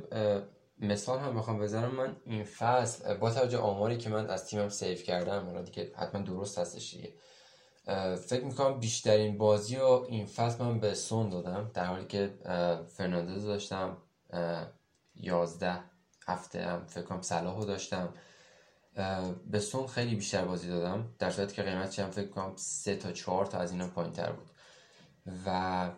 مثال 0.78 1.18
هم 1.18 1.34
بخوام 1.36 1.58
بزنم 1.58 1.94
من 1.94 2.16
این 2.26 2.44
فصل 2.44 3.14
با 3.14 3.30
توجه 3.30 3.58
آماری 3.58 3.98
که 3.98 4.10
من 4.10 4.30
از 4.30 4.46
تیمم 4.46 4.68
سیف 4.68 5.02
کردم 5.02 5.46
اونا 5.46 5.62
دیگه 5.62 5.92
حتما 5.96 6.20
درست 6.20 6.58
هستش 6.58 6.94
دیگه. 6.94 7.14
فکر 8.16 8.44
می‌کنم 8.44 8.80
بیشترین 8.80 9.38
بازی 9.38 9.76
رو 9.76 10.06
این 10.08 10.26
فصل 10.26 10.64
من 10.64 10.80
به 10.80 10.94
سون 10.94 11.28
دادم 11.28 11.70
در 11.74 11.84
حالی 11.84 12.06
که 12.06 12.38
فرناندز 12.96 13.44
داشتم 13.44 13.96
یازده 15.14 15.80
هفته 16.26 16.62
هم 16.62 16.86
فکر 16.86 17.04
کنم 17.04 17.22
صلاح 17.22 17.64
داشتم. 17.64 18.14
به 19.50 19.60
سون 19.60 19.86
خیلی 19.86 20.14
بیشتر 20.14 20.44
بازی 20.44 20.68
دادم 20.68 21.08
در 21.18 21.30
صورتی 21.30 21.54
که 21.54 21.62
قیمتش 21.62 21.98
هم 21.98 22.10
فکر 22.10 22.28
کنم 22.28 22.52
سه 22.56 22.96
تا 22.96 23.12
چهار 23.12 23.46
تا 23.46 23.58
از 23.58 23.72
اینا 23.72 23.86
پایین 23.86 24.12
تر 24.12 24.32
بود. 24.32 24.50
و 25.46 25.90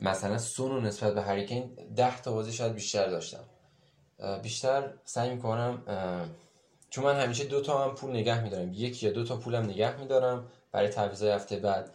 مثلا 0.00 0.38
سون 0.38 0.70
رو 0.70 0.80
نسبت 0.80 1.14
به 1.14 1.22
هریکین 1.22 1.78
ده 1.96 2.20
تا 2.20 2.32
بازی 2.32 2.52
شاید 2.52 2.74
بیشتر 2.74 3.08
داشتم. 3.08 3.44
بیشتر 4.42 4.92
سعی 5.04 5.30
می‌کنم 5.30 5.82
چون 6.90 7.04
من 7.04 7.20
همیشه 7.20 7.44
دو 7.44 7.60
تا 7.60 7.84
هم 7.84 7.94
پول 7.94 8.10
نگه 8.10 8.42
میدارم. 8.42 8.72
یک 8.72 9.02
یا 9.02 9.12
دو 9.12 9.24
تا 9.24 9.36
پولم 9.36 9.64
نگه 9.64 10.00
میدارم 10.00 10.48
برای 10.72 10.88
تعویضای 10.88 11.30
هفته 11.30 11.56
بعد. 11.56 11.90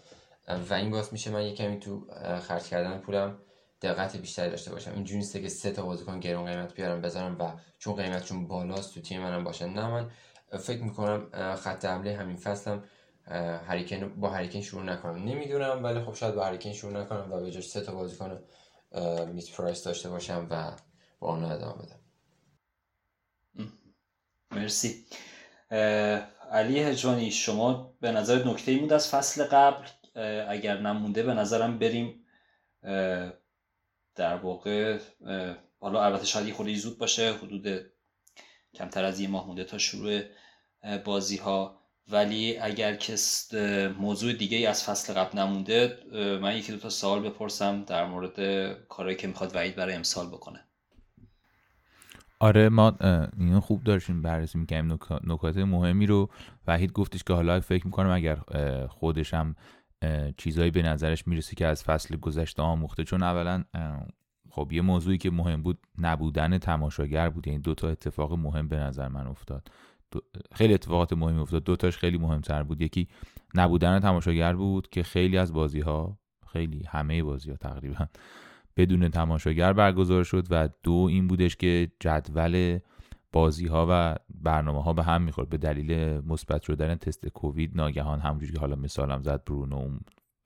و 0.70 0.74
این 0.74 0.92
باعث 0.92 1.12
میشه 1.14 1.32
من 1.32 1.46
یه 1.46 1.54
کمی 1.54 1.80
تو 1.80 2.08
خرج 2.42 2.64
کردن 2.64 2.98
پولم 2.98 3.38
دقت 3.84 4.18
بیشتری 4.18 4.50
داشته 4.50 4.72
باشم. 4.72 4.92
اینجوری 4.94 5.20
نیست 5.20 5.38
که 5.38 5.50
سه 5.50 5.72
تا 5.72 5.86
بازیکن 5.86 6.20
گرون 6.20 6.46
قیمت 6.46 6.74
بیارم 6.74 7.02
بذارم 7.02 7.38
و 7.40 7.52
چون 7.80 7.96
قیمتشون 7.96 8.48
بالاست 8.48 8.94
تو 8.94 9.02
تیم 9.02 9.22
منم 9.22 9.44
باشه 9.44 9.66
نه 9.66 9.88
من 9.88 10.10
فکر 10.60 10.84
می‌کنم 10.84 11.56
خط 11.56 11.86
حمله 11.86 12.18
همین 12.18 12.38
فصلم 12.38 12.84
هریکن 13.68 14.20
با 14.22 14.30
هریکن 14.30 14.62
شروع 14.62 14.84
نکنم. 14.84 15.24
نمی‌دونم 15.24 15.84
ولی 15.84 16.00
خب 16.00 16.14
شاید 16.14 16.36
با 16.36 16.46
هریکن 16.46 16.74
شروع 16.74 17.02
نکنم 17.02 17.32
و 17.32 17.40
به 17.40 17.52
جاش 17.52 17.70
سه 17.70 17.82
تا 17.82 17.94
بازیکن 17.96 18.40
میت 19.34 19.56
پرایس 19.58 19.84
داشته 19.84 20.10
باشم 20.10 20.48
و 20.50 20.72
با 21.20 21.28
آنها 21.28 21.52
ادامه 21.52 21.74
بدم. 21.74 22.00
مرسی. 24.52 25.06
علی 26.52 26.80
هجوانی 26.80 27.32
شما 27.32 27.94
به 28.02 28.12
نظر 28.12 28.48
نکته 28.48 28.72
ای 28.72 28.78
بود 28.78 28.94
از 28.94 29.10
فصل 29.10 29.44
قبل؟ 29.44 29.88
اگر 30.50 30.78
نمونده 30.78 31.24
به 31.24 31.34
نظرم 31.34 31.80
بریم 31.80 32.26
در 34.16 34.36
واقع 34.36 35.00
حالا 35.80 36.06
البته 36.06 36.26
شاید 36.26 36.54
خودی 36.54 36.76
زود 36.76 36.98
باشه 36.98 37.34
حدود 37.34 37.86
کمتر 38.74 39.04
از 39.06 39.20
یه 39.20 39.28
ماه 39.28 39.48
مونده 39.48 39.64
تا 39.64 39.78
شروع 39.78 40.22
بازی 41.06 41.38
ها 41.38 41.80
ولی 42.12 42.58
اگر 42.58 42.96
کس 42.96 43.54
موضوع 44.00 44.34
دیگه 44.34 44.70
از 44.70 44.84
فصل 44.84 45.14
قبل 45.14 45.40
نمونده 45.40 45.98
من 46.42 46.58
یکی 46.58 46.72
دو 46.72 46.78
تا 46.78 46.90
سوال 46.90 47.30
بپرسم 47.30 47.84
در 47.84 48.06
مورد 48.06 48.36
کارهایی 48.88 49.18
که 49.18 49.28
می‌خواد 49.28 49.56
وعید 49.56 49.76
برای 49.76 49.96
امسال 49.96 50.28
بکنه. 50.28 50.60
آره 52.40 52.70
ما 52.70 52.98
اینو 53.40 53.60
خوب 53.62 53.84
داشتیم 53.84 54.22
بررسی 54.22 54.58
می‌کنیم 54.58 55.00
نکات 55.24 55.58
مهمی 55.58 56.06
رو. 56.06 56.30
وحید 56.68 56.92
گفتش 56.92 57.24
که 57.24 57.34
حالا 57.34 57.60
فکر 57.60 57.86
می‌کنم 57.86 58.10
اگر 58.10 58.36
خودشم 58.88 59.56
چیزایی 60.38 60.72
به 60.72 60.82
نظرش 60.82 61.28
می‌رسه 61.28 61.56
که 61.56 61.68
از 61.68 61.84
فصل 61.84 62.18
گذشته 62.18 62.62
آموخته. 62.62 63.04
چون 63.04 63.24
اولا 63.24 63.64
خب 64.50 64.72
یه 64.72 64.82
موضوعی 64.82 65.18
که 65.18 65.32
مهم 65.32 65.64
بود 65.64 65.80
نبودن 65.98 66.58
تماشاگر 66.58 67.30
بود. 67.30 67.48
یعنی 67.48 67.60
دو 67.60 67.74
تا 67.74 67.90
اتفاق 67.90 68.34
مهم 68.34 68.68
به 68.68 68.78
نظر 68.78 69.08
من 69.08 69.28
افتاد. 69.28 69.68
خیلی 70.52 70.74
اتفاقات 70.74 71.14
مهمی 71.14 71.40
افتاد. 71.40 71.64
دو 71.64 71.76
تاش 71.76 71.98
خیلی 71.98 72.18
مهمتر 72.18 72.64
بود. 72.64 72.82
یکی 72.82 73.08
نبودن 73.56 74.00
تماشاگر 74.00 74.54
بود 74.56 74.90
که 74.90 75.04
خیلی 75.04 75.38
از 75.38 75.54
بازی 75.54 75.80
ها 75.80 76.18
خیلی 76.48 76.84
همه 76.88 77.24
بازی 77.24 77.50
ها 77.50 77.58
تقریبا 77.58 78.08
بدون 78.78 79.10
تماشاگر 79.10 79.74
برگزار 79.74 80.24
شد 80.24 80.48
و 80.50 80.70
دو 80.84 81.08
این 81.10 81.28
بودش 81.28 81.56
که 81.56 81.92
جدول 82.00 82.80
بازی 83.34 83.68
ها 83.68 83.88
و 83.90 84.16
برنامه 84.30 84.84
ها 84.84 84.94
به 84.94 85.04
هم 85.04 85.22
می‌خورد. 85.22 85.50
به 85.50 85.58
دلیل 85.58 86.20
مثبت 86.22 86.62
شدن 86.62 86.96
تست 86.96 87.28
کووید 87.28 87.72
ناگهان 87.76 88.20
همونجوری 88.20 88.54
که 88.54 88.60
حالا 88.60 88.76
مثالم 88.76 89.24
زد 89.24 89.44
برونو 89.44 89.98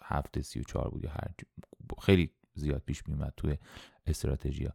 هفته 0.04 0.42
سی 0.42 0.60
و 0.60 0.64
چهار 0.64 0.90
بود 0.90 1.04
یا 1.04 1.10
هر 1.10 1.28
خیلی 2.02 2.32
زیاد 2.56 2.82
پیش 2.86 3.08
میومد 3.08 3.34
توی 3.38 3.58
استراتژی 4.06 4.68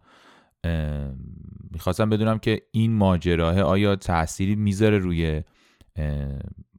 می‌خواستم 1.71 2.11
بدونم 2.11 2.39
که 2.39 2.63
این 2.73 2.93
ماجراه 2.93 3.61
آیا 3.61 3.97
تأثیری 3.97 4.55
می‌ذاره 4.55 4.99
روی 4.99 5.43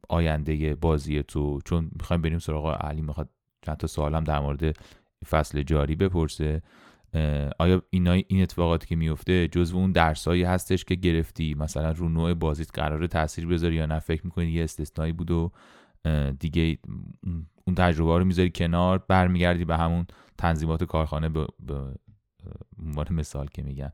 آینده 0.08 0.74
بازی 0.74 1.22
تو؟ 1.22 1.60
چون 1.64 1.90
می‌خوایم 1.92 2.22
بریم 2.22 2.38
سراغ 2.38 2.84
علی 2.84 3.02
می‌خواد 3.02 3.28
چند 3.62 3.76
تا 3.76 3.86
سوالم 3.86 4.24
در 4.24 4.40
مورد 4.40 4.76
فصل 5.28 5.62
جاری 5.62 5.96
بپرسه. 5.96 6.62
آیا 7.58 7.82
اینا 7.90 8.12
این 8.12 8.42
اتفاقاتی 8.42 8.86
که 8.86 8.96
میفته 8.96 9.48
جزو 9.48 9.76
اون 9.76 9.92
درسایی 9.92 10.42
هستش 10.42 10.84
که 10.84 10.94
گرفتی؟ 10.94 11.54
مثلا 11.54 11.90
رو 11.90 12.08
نوع 12.08 12.34
بازیت 12.34 12.70
قرار 12.74 13.06
تاثیر 13.06 13.46
بذاری 13.46 13.74
یا 13.74 13.86
نه؟ 13.86 13.98
فکر 13.98 14.24
می‌کنی 14.24 14.46
یه 14.46 14.64
استثنایی 14.64 15.12
بود 15.12 15.30
و 15.30 15.50
دیگه 16.38 16.78
اون 17.66 17.74
تجربه 17.76 18.18
رو 18.18 18.24
می‌ذاری 18.24 18.50
کنار 18.50 18.98
برمیگردی 19.08 19.64
به 19.64 19.76
همون 19.76 20.06
تنظیمات 20.38 20.84
کارخانه 20.84 21.28
به 21.28 21.46
عنوان 22.82 23.06
مثال 23.10 23.46
که 23.46 23.62
میگن 23.62 23.92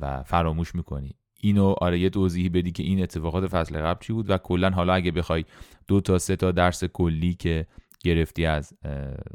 و 0.00 0.22
فراموش 0.22 0.74
می‌کنی. 0.74 1.14
اینو 1.40 1.74
آره 1.80 1.98
یه 1.98 2.10
توضیحی 2.10 2.48
بدی 2.48 2.72
که 2.72 2.82
این 2.82 3.02
اتفاقات 3.02 3.46
فصل 3.46 3.80
قبل 3.80 4.00
چی 4.00 4.12
بود 4.12 4.30
و 4.30 4.38
کلا 4.38 4.70
حالا 4.70 4.94
اگه 4.94 5.10
بخوای 5.10 5.44
دو 5.86 6.00
تا 6.00 6.18
سه 6.18 6.36
تا 6.36 6.52
درس 6.52 6.84
کلی 6.84 7.34
که 7.34 7.66
گرفتی 8.00 8.46
از 8.46 8.72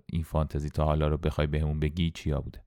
این 0.06 0.24
فانتزی 0.24 0.70
تا 0.70 0.86
حالا 0.86 1.08
رو 1.08 1.18
بخوای 1.18 1.48
بهمون 1.48 1.80
بگی 1.80 2.12
چیا 2.12 2.42
بوده؟ 2.42 2.60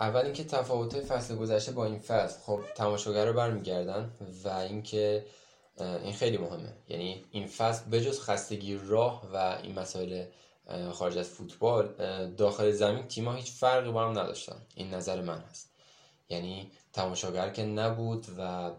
اول 0.00 0.24
اینکه 0.24 0.44
تفاوت 0.44 1.00
فصل 1.00 1.36
گذشته 1.36 1.72
با 1.72 1.84
این 1.84 1.98
فصل 1.98 2.40
خب 2.40 2.60
تماشاگر 2.76 3.26
رو 3.26 3.32
برمیگردن 3.32 4.10
و 4.44 4.48
اینکه 4.48 5.26
این 5.80 6.12
خیلی 6.12 6.36
مهمه. 6.36 6.72
یعنی 6.88 7.24
این 7.30 7.46
فصل 7.46 7.90
بجز 7.90 8.20
خستگی 8.20 8.80
راه 8.86 9.30
و 9.32 9.58
این 9.62 9.78
مسائل 9.78 10.24
خارج 10.92 11.18
از 11.18 11.28
فوتبال 11.28 11.94
داخل 12.36 12.70
زمین 12.70 13.08
تیم‌ها 13.08 13.34
هیچ 13.34 13.52
فرقی 13.52 13.90
با 13.90 14.04
هم 14.04 14.18
نداشتن. 14.18 14.56
این 14.74 14.94
نظر 14.94 15.20
من 15.20 15.38
هست. 15.38 15.70
یعنی 16.28 16.70
تماشاگر 16.92 17.50
که 17.50 17.62
نبود 17.62 18.26
و 18.38 18.70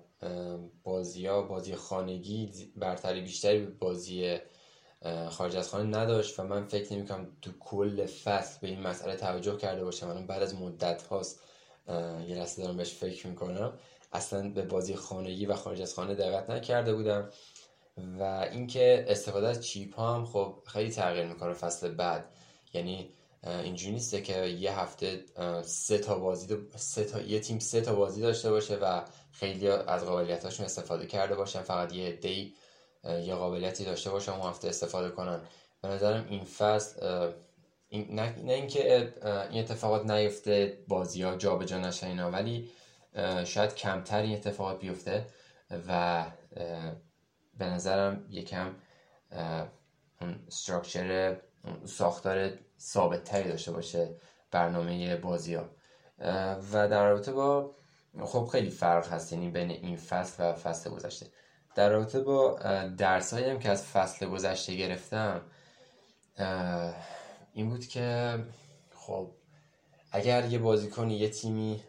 بازی 0.83 1.25
ها 1.25 1.41
بازی 1.41 1.75
خانگی 1.75 2.51
برتری 2.75 3.21
بیشتری 3.21 3.59
به 3.59 3.71
بازی 3.71 4.37
خارج 5.29 5.55
از 5.55 5.69
خانه 5.69 5.97
نداشت 5.97 6.39
و 6.39 6.43
من 6.43 6.65
فکر 6.65 6.93
نمی‌کنم 6.93 7.37
تو 7.41 7.51
کل 7.59 8.05
فصل 8.05 8.59
به 8.61 8.67
این 8.67 8.79
مسئله 8.79 9.15
توجه 9.15 9.57
کرده 9.57 9.83
باشم. 9.83 10.07
من 10.07 10.27
بعد 10.27 10.43
از 10.43 10.55
مدت 10.55 11.03
هاست 11.03 11.39
یه 12.27 12.35
لحظه 12.35 12.63
دارم 12.63 12.77
بهش 12.77 12.93
فکر 12.93 13.27
می‌کنم 13.27 13.73
اصلا 14.13 14.49
به 14.49 14.61
بازی 14.61 14.95
خانگی 14.95 15.45
و 15.45 15.55
خارج 15.55 15.81
از 15.81 15.93
خانه 15.93 16.15
دقت 16.15 16.49
نکرده 16.49 16.93
بودم 16.93 17.29
و 18.19 18.47
اینکه 18.51 19.05
استفاده 19.09 19.47
از 19.47 19.65
چیپ 19.65 19.95
ها 19.95 20.15
هم 20.15 20.25
خب 20.25 20.55
خیلی 20.65 20.91
تغییر 20.91 21.25
می‌کنه 21.25 21.53
فصل 21.53 21.89
بعد. 21.89 22.29
یعنی 22.73 23.09
اینجوری 23.43 23.93
نیسته 23.93 24.21
که 24.21 24.45
یه 24.45 24.79
هفته 24.79 25.25
سه 25.63 25.97
تا 25.97 26.19
بازی 26.19 26.57
سه 26.75 27.03
تا 27.03 27.21
یه 27.21 27.39
تیم 27.39 27.59
سه 27.59 27.81
تا 27.81 27.95
بازی 27.95 28.21
داشته 28.21 28.49
باشه 28.49 28.75
و 28.75 29.01
خیلی 29.31 29.67
از 29.69 30.05
قابلیتاشون 30.05 30.65
استفاده 30.65 31.07
کرده 31.07 31.35
باشن. 31.35 31.61
فقط 31.61 31.93
یه 31.93 32.11
دی 32.11 32.55
یه 33.05 33.35
قابلیتی 33.35 33.85
داشته 33.85 34.09
باشن 34.09 34.31
اون 34.31 34.49
هفته 34.49 34.67
استفاده 34.67 35.09
کنن. 35.09 35.41
به 35.81 35.87
نظرم 35.87 36.25
این 36.29 36.43
فصل 36.43 37.01
این 37.89 38.15
نه, 38.15 38.33
اینکه 38.47 39.13
این 39.51 39.63
اتفاقات 39.63 40.05
نیفته 40.05 40.83
بازی 40.87 41.21
ها 41.21 41.35
جا 41.35 41.55
به 41.55 41.65
جا 41.65 41.77
نشن 41.77 42.07
اینا 42.07 42.31
ولی 42.31 42.69
شاید 43.45 43.75
کمتر 43.75 44.21
این 44.21 44.33
اتفاقات 44.33 44.79
بیفته 44.79 45.25
و 45.87 46.25
به 47.57 47.65
نظرم 47.65 48.25
یکم 48.29 48.75
اون 50.21 50.43
استراکچر 50.47 51.37
ساختار 51.85 52.51
ثابت 52.79 53.23
تری 53.23 53.49
داشته 53.49 53.71
باشه 53.71 54.15
برنامه 54.51 55.15
بازی 55.15 55.55
ها 55.55 55.69
و 56.73 56.87
در 56.87 57.09
رابطه 57.09 57.31
با 57.31 57.75
خب 58.23 58.49
خیلی 58.51 58.69
فرق 58.69 59.07
هست 59.07 59.33
یعنی 59.33 59.49
بین 59.49 59.71
این 59.71 59.97
فصل 59.97 60.43
و 60.43 60.53
فصل 60.53 60.89
گذشته. 60.89 61.25
در 61.75 61.89
رابطه 61.89 62.19
با 62.19 62.59
درس 62.97 63.33
هم 63.33 63.59
که 63.59 63.69
از 63.69 63.83
فصل 63.83 64.25
گذشته 64.25 64.75
گرفتم 64.75 65.41
این 67.53 67.69
بود 67.69 67.87
که 67.87 68.39
خب 68.95 69.31
اگر 70.11 70.45
یه 70.45 70.59
بازیکن 70.59 71.09
یه 71.09 71.29
تیمی 71.29 71.83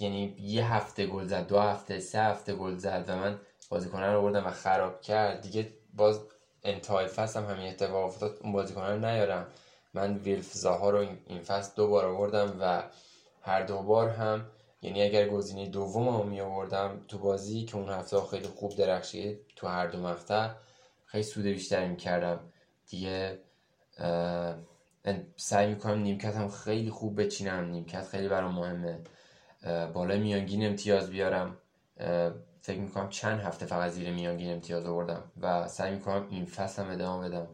یعنی 0.00 0.36
یه 0.40 0.74
هفته 0.74 1.06
گل 1.06 1.26
زد 1.26 1.46
دو 1.46 1.58
هفته 1.58 2.00
سه 2.00 2.20
هفته 2.20 2.54
گل 2.54 2.76
زد 2.76 3.04
و 3.08 3.16
من 3.16 3.40
بازیکنان 3.68 4.14
رو 4.14 4.22
بردم 4.22 4.46
و 4.46 4.50
خراب 4.50 5.00
کرد 5.00 5.40
دیگه 5.40 5.72
باز 5.94 6.20
انتهای 6.62 7.06
فصل 7.06 7.40
هم 7.40 7.50
همین 7.50 7.68
اتفاق 7.68 8.04
افتاد 8.04 8.38
اون 8.42 8.52
بازیکنان 8.52 9.04
رو 9.04 9.10
نیارم. 9.10 9.46
من 9.94 10.16
ویلف 10.16 10.52
زاها 10.52 10.90
رو 10.90 10.98
این 11.26 11.42
فصل 11.42 11.72
دو 11.76 11.88
بار 11.88 12.04
آوردم 12.04 12.56
و 12.60 12.82
هر 13.42 13.62
دو 13.62 13.82
بار 13.82 14.08
هم 14.08 14.46
یعنی 14.82 15.02
اگر 15.02 15.28
گزینه 15.28 15.66
دوم 15.68 16.08
رو 16.08 16.22
می 16.22 16.40
آوردم 16.40 17.04
تو 17.08 17.18
بازی 17.18 17.64
که 17.64 17.76
اون 17.76 17.88
هفته 17.88 18.20
خیلی 18.30 18.48
خوب 18.48 18.76
درخشید 18.76 19.40
تو 19.56 19.66
هر 19.66 19.86
دو 19.86 20.02
مقطع 20.02 20.50
خیلی 21.04 21.24
سود 21.24 21.44
بیشتری 21.44 21.96
کردم 21.96 22.40
دیگه 22.88 23.38
سعی 25.36 25.68
می‌کنم 25.68 25.98
نیمکت 25.98 26.36
هم 26.36 26.48
خیلی 26.48 26.90
خوب 26.90 27.22
بچینم. 27.22 27.64
نیمکت 27.64 28.06
خیلی 28.06 28.28
برام 28.28 28.54
مهمه. 28.54 29.00
بالای 29.92 30.18
میانگین 30.18 30.66
امتیاز 30.66 31.10
بیارم. 31.10 31.56
فکر 32.60 32.78
می‌کنم 32.78 33.08
چند 33.08 33.40
هفته 33.40 33.66
فقط 33.66 33.90
زیر 33.90 34.10
میانگین 34.10 34.52
امتیاز 34.52 34.86
آوردم 34.86 35.32
و 35.40 35.68
سعی 35.68 35.94
می‌کنم 35.94 36.26
این 36.30 36.44
فصل 36.44 36.82
هم 36.82 36.90
ادامه 36.90 37.28
بدم. 37.28 37.48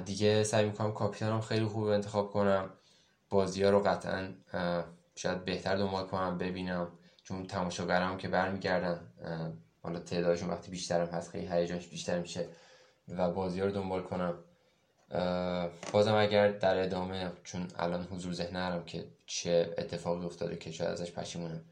دیگه 0.00 0.44
سعی 0.44 0.66
می‌کنم 0.66 0.92
کاپیتانم 0.92 1.40
خیلی 1.40 1.64
خوب 1.64 1.84
انتخاب 1.84 2.30
کنم. 2.30 2.70
بازی 3.30 3.62
ها 3.62 3.70
رو 3.70 3.80
قطعا 3.80 4.34
شاید 5.16 5.44
بهتر 5.44 5.76
دنبال 5.76 6.06
کنم 6.06 6.38
ببینم. 6.38 6.88
چون 7.22 7.46
تماشاگرم 7.46 8.18
که 8.18 8.28
برمیگردن 8.28 9.00
حالا 9.82 9.98
تعدادشون 9.98 10.50
وقتی 10.50 10.70
بیشترم 10.70 11.06
هست 11.06 11.30
خیلی 11.30 11.46
هیجانش 11.46 11.86
بیشتر 11.86 12.18
میشه 12.18 12.48
و 13.08 13.30
بازی 13.30 13.60
رو 13.60 13.70
دنبال 13.70 14.02
کنم. 14.02 14.34
بازم 15.92 16.14
اگر 16.14 16.48
در 16.48 16.78
ادامه 16.78 17.32
چون 17.44 17.68
الان 17.78 18.04
حضور 18.04 18.32
ذهن 18.32 18.56
نرم 18.56 18.84
که 18.84 19.04
چه 19.26 19.74
اتفاقی 19.78 20.26
افتاده 20.26 20.56
که 20.56 20.72
شاید 20.72 20.90
ازش 20.90 21.12
پشیمونم. 21.12 21.64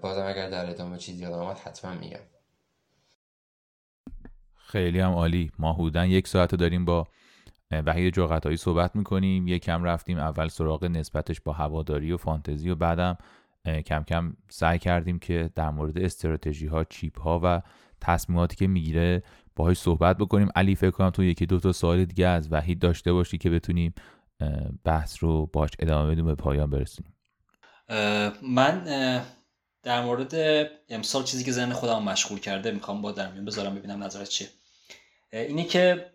بازم 0.00 0.26
اگر 0.26 0.50
در 0.50 0.70
ادامه 0.70 0.98
چیزی 0.98 1.22
یادم 1.22 1.38
آمد 1.38 1.58
حتما 1.58 1.94
میگم. 1.94 2.20
خیلی 4.56 5.00
هم 5.00 5.12
عالی. 5.12 5.52
ما 5.58 5.72
حدودا 5.72 6.06
یک 6.06 6.28
ساعت 6.28 6.54
داریم 6.54 6.84
با 6.84 7.08
وحید 7.70 8.14
جاقتایی 8.14 8.56
صحبت 8.56 8.96
می‌کنیم. 8.96 9.48
یکم 9.48 9.84
رفتیم 9.84 10.18
اول 10.18 10.48
سراغ 10.48 10.84
نسبتش 10.84 11.40
با 11.40 11.52
هواداری 11.52 12.12
و 12.12 12.16
فانتزی 12.16 12.70
و 12.70 12.74
بعدم 12.74 13.18
کم 13.86 14.02
کم 14.02 14.36
سعی 14.48 14.78
کردیم 14.78 15.18
که 15.18 15.50
در 15.54 15.70
مورد 15.70 15.98
استراتژی 15.98 16.66
ها 16.66 16.84
چیپ 16.84 17.20
ها 17.20 17.40
و 17.44 17.62
تصمیماتی 18.00 18.56
که 18.56 18.66
می‌گیره 18.66 19.22
باهاش 19.56 19.78
صحبت 19.78 20.18
بکنیم. 20.18 20.48
علی 20.56 20.74
فکر 20.74 20.90
کنم 20.90 21.10
تو 21.10 21.24
یکی 21.24 21.46
دو 21.46 21.60
تا 21.60 21.72
سوال 21.72 22.04
دیگه 22.04 22.26
از 22.26 22.52
وحید 22.52 22.78
داشته 22.78 23.12
باشی 23.12 23.38
که 23.38 23.50
بتونیم 23.50 23.94
بحث 24.84 25.22
رو 25.22 25.46
باش 25.46 25.70
ادامه 25.78 26.10
بدیم 26.10 26.26
به 26.26 26.34
پایان 26.34 26.70
برسونیم 26.70 27.12
من 28.42 28.84
در 29.82 30.04
مورد 30.04 30.34
امسال 30.88 31.22
چیزی 31.22 31.44
که 31.44 31.52
ذهن 31.52 31.72
خودم 31.72 32.02
مشغول 32.02 32.38
کرده 32.38 32.70
می‌خوام 32.70 33.02
با 33.02 33.12
در 33.12 33.30
بذارم 33.30 33.74
ببینم 33.74 34.04
نظرت 34.04 34.28
چیه. 34.28 34.48
اینه 35.38 35.64
که 35.64 36.12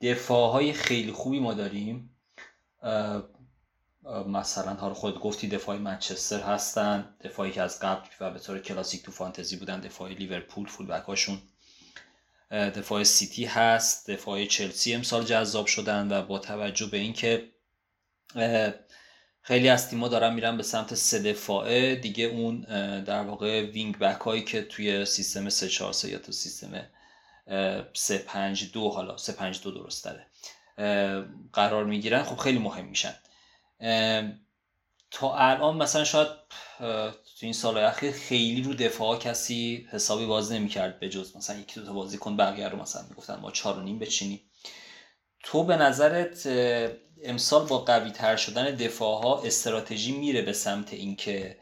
دفاع 0.00 0.52
های 0.52 0.72
خیلی 0.72 1.12
خوبی 1.12 1.40
ما 1.40 1.54
داریم. 1.54 2.10
مثلا 4.26 4.74
حالا 4.74 4.94
خود 4.94 5.20
گفتی 5.20 5.48
دفاع 5.48 5.76
منچستر 5.76 6.40
هستن 6.40 7.14
دفاعی 7.20 7.52
که 7.52 7.62
از 7.62 7.80
قبل 7.80 8.08
و 8.20 8.30
به 8.30 8.38
طور 8.38 8.58
کلاسیک 8.58 9.02
تو 9.02 9.12
فانتزی 9.12 9.56
بودن 9.56 9.80
دفاع 9.80 10.10
لیورپول 10.10 10.66
فول 10.66 10.90
هاشون 10.90 11.38
دفاع 12.50 13.02
سیتی 13.02 13.44
هست 13.44 14.10
دفاع 14.10 14.44
چلسی 14.44 14.94
امسال 14.94 15.24
جذاب 15.24 15.66
شدن 15.66 16.12
و 16.12 16.22
با 16.22 16.38
توجه 16.38 16.86
به 16.86 16.96
اینکه 16.96 17.48
خیلی 19.42 19.68
از 19.68 19.90
تیما 19.90 20.08
دارن 20.08 20.34
میرن 20.34 20.56
به 20.56 20.62
سمت 20.62 20.94
سه 20.94 21.18
دفاعه 21.18 21.96
دیگه 21.96 22.24
اون 22.24 22.60
در 23.04 23.22
واقع 23.22 23.62
وینگ 23.70 23.98
بک 23.98 24.20
هایی 24.20 24.42
که 24.42 24.62
توی 24.62 25.04
سیستم 25.04 25.48
3 25.48 25.68
4 25.68 25.92
3 25.92 26.08
یا 26.08 26.18
تو 26.18 26.32
سیستم 26.32 26.86
3 27.94 28.18
5 28.18 28.72
2 28.72 28.88
حالا 28.90 29.16
3 29.16 29.32
5 29.32 29.62
2 29.62 29.70
درست 29.70 30.04
داره 30.04 30.26
قرار 31.52 31.84
می‌گیرن. 31.84 32.22
خب 32.22 32.36
خیلی 32.36 32.58
مهم 32.58 32.84
میشن. 32.84 33.14
تا 35.10 35.34
الان 35.36 35.76
مثلا 35.76 36.04
شاید 36.04 36.28
تو 36.78 37.40
این 37.40 37.52
سال 37.52 37.78
اخیر 37.78 38.12
خیلی 38.12 38.62
رو 38.62 38.74
دفاع 38.74 39.18
کسی 39.18 39.88
حسابی 39.90 40.26
بازی 40.26 40.58
نمی‌کرد 40.58 41.00
به 41.00 41.08
جز 41.08 41.36
مثلا 41.36 41.58
یکی 41.58 41.80
دو 41.80 41.86
تا 41.86 41.92
بازیکن 41.92 42.36
بقیه 42.36 42.68
رو 42.68 42.82
مثلا 42.82 43.02
می‌گفتن 43.08 43.36
ما 43.36 43.50
چهار 43.50 43.78
و 43.78 43.82
نیم 43.82 43.98
بچینیم 43.98 44.40
تو 45.42 45.64
به 45.64 45.76
نظرت 45.76 46.46
امسال 47.22 47.66
با 47.66 47.78
قوی 47.78 48.10
تر 48.10 48.36
شدن 48.36 48.74
دفاع 48.74 49.22
ها 49.22 49.42
استراتژی 49.42 50.12
میره 50.12 50.42
به 50.42 50.52
سمت 50.52 50.92
اینکه 50.92 51.58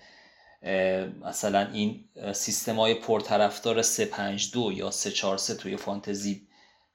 مثلا 1.22 1.68
این 1.72 2.04
سیستم 2.32 2.76
های 2.76 2.94
پرطرفدار 2.94 3.82
352 3.82 4.72
یا 4.72 4.90
343 4.90 5.54
توی 5.54 5.76
فانتزی 5.76 6.48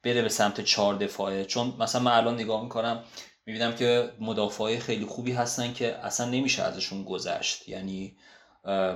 بره 0.04 0.22
به 0.22 0.30
سمت 0.30 0.62
4 0.62 0.96
دفاعه. 0.96 1.46
چون 1.46 1.74
مثلا 1.80 2.02
من 2.02 2.12
الان 2.12 2.36
نگاه 2.36 2.64
می‌کنم 2.64 3.04
می‌بینم 3.46 3.76
که 3.76 4.12
مدافعای 4.20 4.80
خیلی 4.80 5.06
خوبی 5.06 5.32
هستن 5.32 5.74
که 5.74 5.96
اصلا 5.96 6.30
نمیشه 6.30 6.64
ازشون 6.64 7.04
گذشت. 7.04 7.70
یعنی 7.70 8.18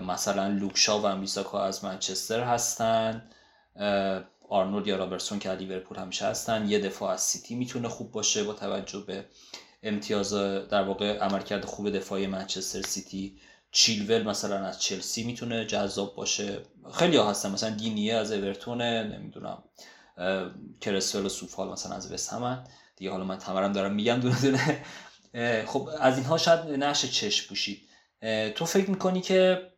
مثلا 0.08 0.48
لوکشا 0.48 1.00
و 1.02 1.16
میساکا 1.16 1.64
از 1.64 1.84
منچستر 1.84 2.44
هستن 2.44 3.30
آرنولد 4.50 4.88
یا 4.88 4.96
رابرتسون 4.96 5.40
که 5.40 5.52
لیورپول 5.52 5.98
همیشه 5.98 6.26
هستن. 6.26 6.70
یه 6.70 6.80
دفاع 6.80 7.12
از 7.12 7.22
سیتی 7.22 7.56
می‌تونه 7.56 7.88
خوب 7.88 8.12
باشه 8.12 8.44
با 8.44 8.54
توجه 8.54 9.00
به 9.08 9.26
امتیاز 9.84 10.34
در 10.70 10.84
واقع 10.84 11.18
عملکرد 11.18 11.66
خوب 11.66 11.90
دفاعی 11.90 12.28
منچستر 12.28 12.82
سیتی. 12.82 13.40
چیلول 13.72 14.24
مثلا 14.24 14.66
از 14.66 14.82
چلسی 14.82 15.24
می‌تونه 15.24 15.66
جذاب 15.66 16.16
باشه. 16.16 16.60
خیلی 16.94 17.18
ها 17.18 17.30
هستن 17.30 17.52
مثلا 17.52 17.70
دینیه 17.70 18.14
از 18.16 18.32
اورتونه 18.32 19.04
نمی‌دونم 19.04 19.64
کرسول 20.82 21.26
و 21.26 21.30
سوفال 21.30 21.70
مثلا 21.70 21.96
از 21.96 22.12
وست 22.12 22.36
دیگه 22.96 23.12
حالا 23.12 23.24
من 23.24 23.38
تمرم 23.38 23.72
دارم 23.72 23.94
میگم 23.94 24.20
دونه 24.20 24.42
دونه. 24.42 24.84
خب 25.66 25.90
از 26.00 26.18
اینها 26.18 26.38
شاید 26.38 26.60
نشه 26.60 27.08
چشم 27.08 27.48
پوشید. 27.48 27.90
تو 28.56 28.66
فکر 28.66 28.90
می‌کنی 28.90 29.22
که 29.22 29.72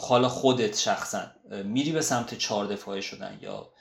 حالا 0.00 0.28
خودت 0.28 0.78
شخصا 0.78 1.26
میری 1.64 1.92
به 1.92 2.00
سمت 2.00 2.34
چهار 2.34 2.66
دفاعه 2.66 3.00
شدن 3.00 3.38
یا 3.40 3.72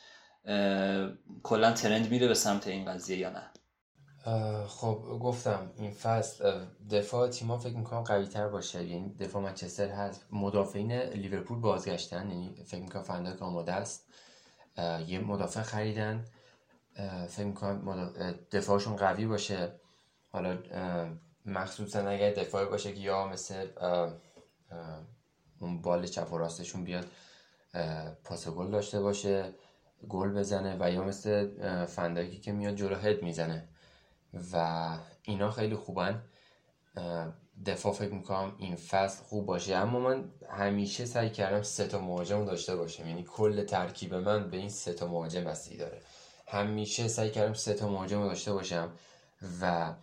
کلا 1.44 1.72
ترند 1.72 2.12
میره 2.12 2.28
به 2.28 2.34
سمت 2.34 2.68
این 2.68 2.86
قضیه 2.86 3.18
یا 3.18 3.30
نه؟ 3.30 3.52
خب 4.68 5.20
گفتم 5.22 5.72
این 5.78 5.92
فصل 5.92 6.66
دفاع 6.92 7.30
تیما 7.30 7.58
فکر 7.58 7.78
می‌کنم 7.78 8.04
قوی 8.04 8.26
تر 8.26 8.48
باشه. 8.48 8.86
یعنی 8.86 9.16
دفاع 9.16 9.42
منچستر 9.42 9.90
هست. 9.90 10.26
مدافعین 10.32 10.92
لیورپول 10.92 11.60
بازگشتن. 11.60 12.30
یعنی 12.30 12.64
فکر 12.66 12.82
می‌کنم 12.82 13.04
فنداک 13.04 13.42
آماده 13.42 13.74
است. 13.74 14.08
یه 15.08 15.20
مدافع 15.20 15.62
خریدن. 15.62 16.26
فکر 17.28 17.46
می‌کنم 17.46 18.10
دفاعشون 18.52 18.96
قوی 18.96 19.26
باشه. 19.26 19.80
حالا 20.32 20.58
مخصوصا 21.46 22.00
اگر 22.00 22.34
دفاعی 22.34 22.66
باشه 22.66 22.94
که 22.94 23.00
یا 23.00 23.28
مثل 23.28 23.68
اون 25.60 25.82
بال 25.82 26.06
چپ 26.06 26.34
و 26.34 26.38
راستشون 26.38 26.84
بیاد 26.84 27.06
پاس 28.24 28.48
گل 28.48 28.72
داشته 28.72 29.02
باشه 29.02 29.54
گل 30.10 30.34
بزنه 30.34 30.78
و 30.80 30.92
یا 30.92 31.04
مثل 31.04 31.86
فنداکی 31.86 32.40
که 32.40 32.52
میاد 32.52 32.76
جلو 32.76 32.96
هد 32.96 33.24
می‌زنه. 33.24 33.70
و 34.54 34.88
اینا 35.24 35.52
خیلی 35.52 35.76
خوبن. 35.76 36.24
دفاع 37.66 37.94
فکر 37.94 38.14
می‌کنم 38.14 38.56
این 38.58 38.76
فصل 38.76 39.24
خوب 39.24 39.46
باشه. 39.46 39.76
اما 39.76 40.00
من 40.00 40.32
همیشه 40.50 41.06
سعی 41.06 41.30
کردم 41.30 41.62
سه 41.62 41.88
تا 41.88 42.00
مهاجم 42.00 42.46
داشته 42.46 42.76
باشم. 42.76 43.08
یعنی 43.08 43.24
کل 43.24 43.64
ترکیب 43.66 44.16
من 44.16 44.50
به 44.50 44.58
این 44.58 44.70
سه 44.70 44.94
تا 44.94 45.08
مهاجم 45.08 45.44
بستگی 45.44 45.78
داره. 45.78 46.02
همیشه 46.48 47.08
سعی 47.08 47.32
کردم 47.32 47.54
سه 47.54 47.74
تا 47.74 47.90
مهاجم 47.90 48.24
داشته 48.24 48.54
باشم 48.54 48.92
و 49.62 49.94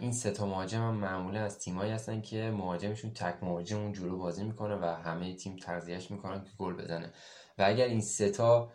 این 0.00 0.12
سه 0.12 0.30
تا 0.30 0.46
مهاجم 0.46 0.78
هم 0.78 0.94
معمولا 0.94 1.44
از 1.44 1.58
تیمایی 1.58 1.92
هستن 1.92 2.20
که 2.20 2.50
مهاجمشون 2.50 3.10
تک 3.10 3.42
مهاجم 3.42 3.78
اون 3.78 3.92
جلو 3.92 4.18
بازی 4.18 4.44
می‌کنه 4.44 4.76
و 4.76 4.84
همه 4.84 5.34
تیم 5.34 5.56
تغذیهش 5.56 6.10
می‌کنن 6.10 6.44
که 6.44 6.50
گل 6.58 6.72
بزنه. 6.72 7.12
و 7.58 7.62
اگر 7.66 7.84
این 7.84 8.00
سه 8.00 8.30
تا 8.30 8.72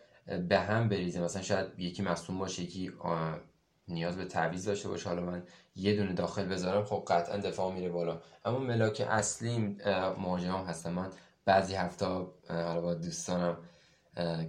به 0.50 0.60
هم 0.60 0.90
بریزه 0.90 1.22
مثلا 1.22 1.42
شاید 1.42 1.80
یکی 1.80 2.04
مصوم 2.04 2.40
باشه 2.40 2.64
یکی 2.64 2.92
نیاز 3.88 4.18
به 4.18 4.26
تعویض 4.26 4.68
داشته 4.68 4.90
باشه. 4.90 5.10
حالا 5.10 5.22
من 5.22 5.44
یه 5.76 5.96
دونه 5.96 6.14
داخل 6.14 6.46
بذارم 6.46 6.86
خب 6.86 7.06
قطعا 7.08 7.38
دفاع 7.38 7.74
میره 7.74 7.90
بالا. 7.90 8.22
اما 8.46 8.60
ملاک 8.60 9.02
اصلی 9.10 9.58
مهاجم 10.18 10.66
هستن. 10.68 10.92
من 10.92 11.12
بعضی 11.46 11.76
هفته 11.76 12.06
حالا 12.50 12.82
با 12.82 12.94
دوستانم 12.94 13.58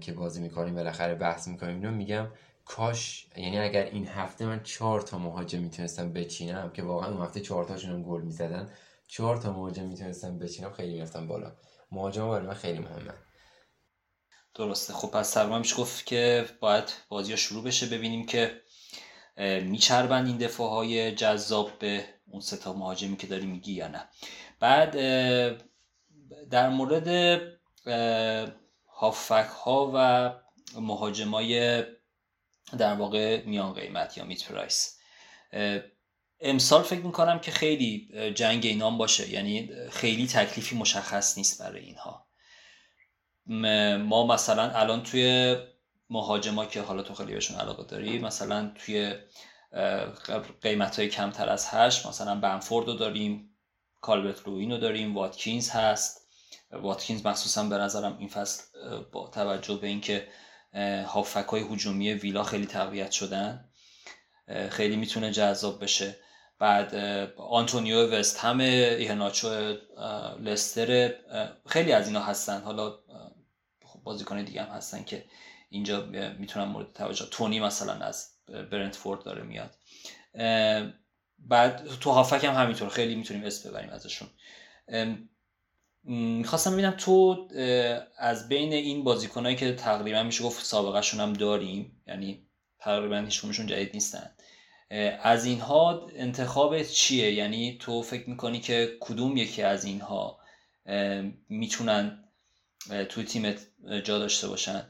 که 0.01 0.13
بازی 0.13 0.43
می‌کنیم 0.43 0.75
بالاخره 0.75 1.15
بحث 1.15 1.49
می‌کنیم 1.49 1.75
اینو 1.75 1.91
میگم. 1.91 2.29
کاش 2.65 3.27
یعنی 3.37 3.59
اگر 3.59 3.85
این 3.85 4.07
هفته 4.07 4.47
من 4.47 4.63
چهار 4.63 5.01
تا 5.01 5.19
مهاجم 5.19 5.59
می‌تونستم 5.59 6.13
بچینم 6.13 6.71
که 6.73 6.83
واقعا 6.83 7.11
اون 7.11 7.23
هفته 7.23 7.41
چهار 7.41 7.65
تاشون 7.65 8.03
گل 8.03 8.23
می‌زدن 8.23 8.71
چهار 9.07 9.37
تا 9.37 9.53
مهاجم 9.53 9.85
می‌تونستم 9.85 10.39
بچینم 10.39 10.73
خیلی 10.73 10.93
می‌رفتم 10.95 11.27
بالا. 11.27 11.53
مهاجم 11.93 12.31
برای 12.31 12.47
من 12.47 12.55
خیلی 12.55 12.79
مهمه. 12.79 13.15
درسته. 14.55 14.93
خب 14.93 15.11
پس 15.11 15.37
میشه 15.37 15.77
گفت 15.77 16.07
که 16.07 16.47
باید 16.61 16.85
بازی 17.09 17.31
ها 17.31 17.37
شروع 17.37 17.65
بشه 17.65 17.87
ببینیم 17.87 18.27
که 18.27 18.61
میچربند 19.63 20.27
این 20.27 20.37
دفاع 20.37 20.71
های 20.71 21.13
جذاب 21.13 21.79
به 21.79 22.05
اون 22.27 22.41
ستا 22.41 22.73
مهاجمی 22.73 23.17
که 23.17 23.27
داری 23.27 23.47
میگی 23.47 23.73
یا 23.73 23.89
نه. 23.89 24.09
بعد 24.61 24.93
در 26.51 26.69
مورد 26.69 27.41
هافک 28.89 29.49
ها 29.65 29.93
و 29.95 30.31
مهاجمای 30.81 31.83
در 32.79 32.95
واقع 32.95 33.45
میان 33.45 33.73
قیمت 33.75 34.17
یا 34.19 34.25
میت 34.25 34.49
پرایس. 34.49 34.99
امسال 36.41 36.83
فکر 36.83 37.01
می‌کنم 37.01 37.39
که 37.39 37.51
خیلی 37.51 38.09
جنگ 38.35 38.67
اینام 38.67 38.99
باشه. 38.99 39.31
یعنی 39.31 39.71
خیلی 39.91 40.27
تکلیفی 40.27 40.77
مشخص 40.77 41.39
نیست 41.39 41.63
برای 41.63 41.81
اینها. 41.81 42.27
ما 43.99 44.27
مثلا 44.27 44.71
الان 44.71 45.03
توی 45.03 45.57
مهاجما 46.11 46.67
که 46.67 46.81
حالا 46.81 47.03
تو 47.03 47.15
خیلی 47.15 47.33
بهشون 47.33 47.57
علاقه 47.57 47.85
داری 47.85 48.19
مثلا 48.19 48.73
توی 48.75 49.15
قیمت 50.63 50.99
های 50.99 51.09
کمتر 51.09 51.49
از 51.49 51.67
هشت 51.69 52.07
مثلا 52.07 52.41
بنفورد 52.41 52.87
رو 52.87 52.95
داریم 52.95 53.57
کالبت 54.01 54.41
روین 54.41 54.71
رو 54.71 54.79
داریم 54.79 55.17
واتکینز 55.17 55.71
هست. 55.71 56.21
واتکینز 56.73 57.27
مخصوصا 57.27 57.65
به 57.65 57.79
نظرم 57.79 58.19
این 58.19 58.29
فصل 58.29 58.63
با 59.13 59.29
توجه 59.29 59.75
به 59.77 59.87
اینکه 59.87 60.29
هافک 61.07 61.49
های 61.49 61.63
هجومی 61.63 62.13
ویلا 62.13 62.43
خیلی 62.43 62.67
تقویت 62.67 63.11
شدن 63.11 63.69
خیلی 64.71 64.97
می‌تونه 64.97 65.31
جذاب 65.31 65.83
بشه. 65.83 66.17
بعد 66.59 66.95
آنتونیو 67.37 68.07
وست 68.07 68.39
هم 68.39 68.61
ایهناچو 68.61 69.49
لستر 70.41 71.15
خیلی 71.67 71.93
از 71.93 72.07
اینا 72.07 72.21
هستن. 72.21 72.61
حالا 72.61 72.91
خب 73.85 74.01
بازیکن 74.05 74.45
دیگه 74.45 74.63
هم 74.63 74.77
هستن 74.77 75.05
که 75.05 75.25
اینجا 75.71 76.07
می‌تونن 76.39 76.65
مورد 76.65 76.93
توجه 76.93 77.27
تونی 77.31 77.61
مثلا 77.61 77.93
از 77.93 78.29
برنتفورد 78.47 79.23
داره 79.23 79.43
میاد. 79.43 79.75
بعد 81.39 81.87
تو 82.01 82.11
هافک 82.11 82.45
هم 82.45 82.55
همینطور 82.55 82.89
خیلی 82.89 83.15
می‌تونیم 83.15 83.45
اسم 83.45 83.71
ببریم 83.71 83.91
ازشون. 83.91 84.29
می‌خواستم 86.05 86.73
ببینم 86.73 86.95
تو 86.99 87.49
از 88.19 88.49
بین 88.49 88.73
این 88.73 89.05
بازیکنهایی 89.05 89.57
که 89.57 89.75
تقریبا 89.75 90.23
میشه 90.23 90.45
گفت 90.45 90.65
سابقه 90.65 91.19
هم 91.19 91.33
داریم 91.33 92.03
یعنی 92.07 92.47
تقریبا 92.79 93.17
هیچ 93.17 93.45
جدید 93.45 93.91
نیستن. 93.95 94.31
از 95.23 95.45
اینها 95.45 96.09
انتخاب 96.17 96.83
چیه؟ 96.83 97.33
یعنی 97.33 97.79
تو 97.81 98.03
فکر 98.03 98.31
می‌کنی 98.31 98.61
که 98.61 98.97
کدوم 99.01 99.37
یکی 99.37 99.63
از 99.63 99.85
اینها 99.85 100.39
می‌تونن 101.49 102.25
توی 103.09 103.25
تیمت 103.25 103.67
جا 104.05 104.19
داشته 104.19 104.49
باشن؟ 104.49 104.87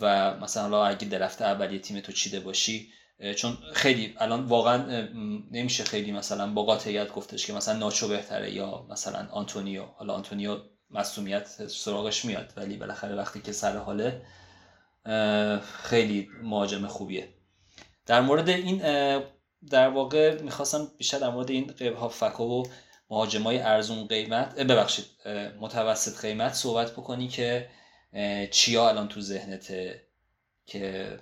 و 0.00 0.34
مثلا 0.40 0.86
اگه 0.86 1.08
درفت 1.08 1.42
اولیه 1.42 1.78
تیم 1.78 2.00
تو 2.00 2.12
چیده 2.12 2.40
باشی 2.40 2.88
چون 3.36 3.58
خیلی 3.72 4.14
الان 4.18 4.44
واقعا 4.44 5.08
نمیشه 5.50 5.84
خیلی 5.84 6.12
مثلا 6.12 6.52
با 6.52 6.62
قاطعیت 6.62 7.12
گفتش 7.12 7.46
که 7.46 7.52
مثلا 7.52 7.78
ناچو 7.78 8.08
بهتره 8.08 8.54
یا 8.54 8.86
مثلا 8.90 9.28
آنتونیو. 9.30 9.84
حالا 9.84 10.14
آنتونیو 10.14 10.58
مسئولیت 10.90 11.66
سراغش 11.66 12.24
میاد 12.24 12.52
ولی 12.56 12.76
بالاخره 12.76 13.14
وقتی 13.14 13.40
که 13.40 13.52
سر 13.52 13.76
حاله 13.76 14.22
خیلی 15.82 16.28
مهاجم 16.42 16.86
خوبیه. 16.86 17.28
در 18.06 18.20
مورد 18.20 18.48
این 18.48 18.78
در 19.70 19.88
واقع 19.88 20.42
می‌خواستم 20.42 20.88
بیشتر 20.98 21.18
در 21.18 21.30
مورد 21.30 21.50
این 21.50 21.72
فکو 22.10 22.44
و 22.44 22.64
مهاجمای 23.10 23.58
ارزون 23.58 24.06
قیمت 24.06 24.60
ببخشید 24.60 25.06
متوسط 25.60 26.20
قیمت 26.20 26.54
صحبت 26.54 26.92
بکنی 26.92 27.28
که 27.28 27.68
چیا 28.50 28.88
الان 28.88 29.08
تو 29.08 29.20
ذهنته 29.20 30.02
که 30.66 31.18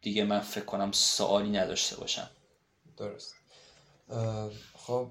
دیگه 0.00 0.24
من 0.24 0.40
فکر 0.40 0.64
کنم 0.64 0.92
سوالی 0.92 1.50
نداشته 1.50 1.96
باشم. 1.96 2.30
درست. 2.96 3.34
خب 4.74 5.10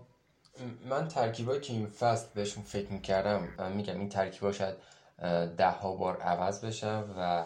من 0.86 1.08
ترکیبایی 1.08 1.62
که 1.62 1.74
این 1.74 1.88
فصل 1.88 2.28
بهشون 2.34 2.64
فکر 2.64 2.92
می‌کردم 2.92 3.72
میگم 3.72 4.00
این 4.00 4.10
ترکیبا 4.10 4.52
شاید 4.52 4.76
ده 5.58 5.70
ها 5.70 5.96
بار 5.96 6.22
عوض 6.22 6.66
بشم 6.66 7.16
و 7.18 7.46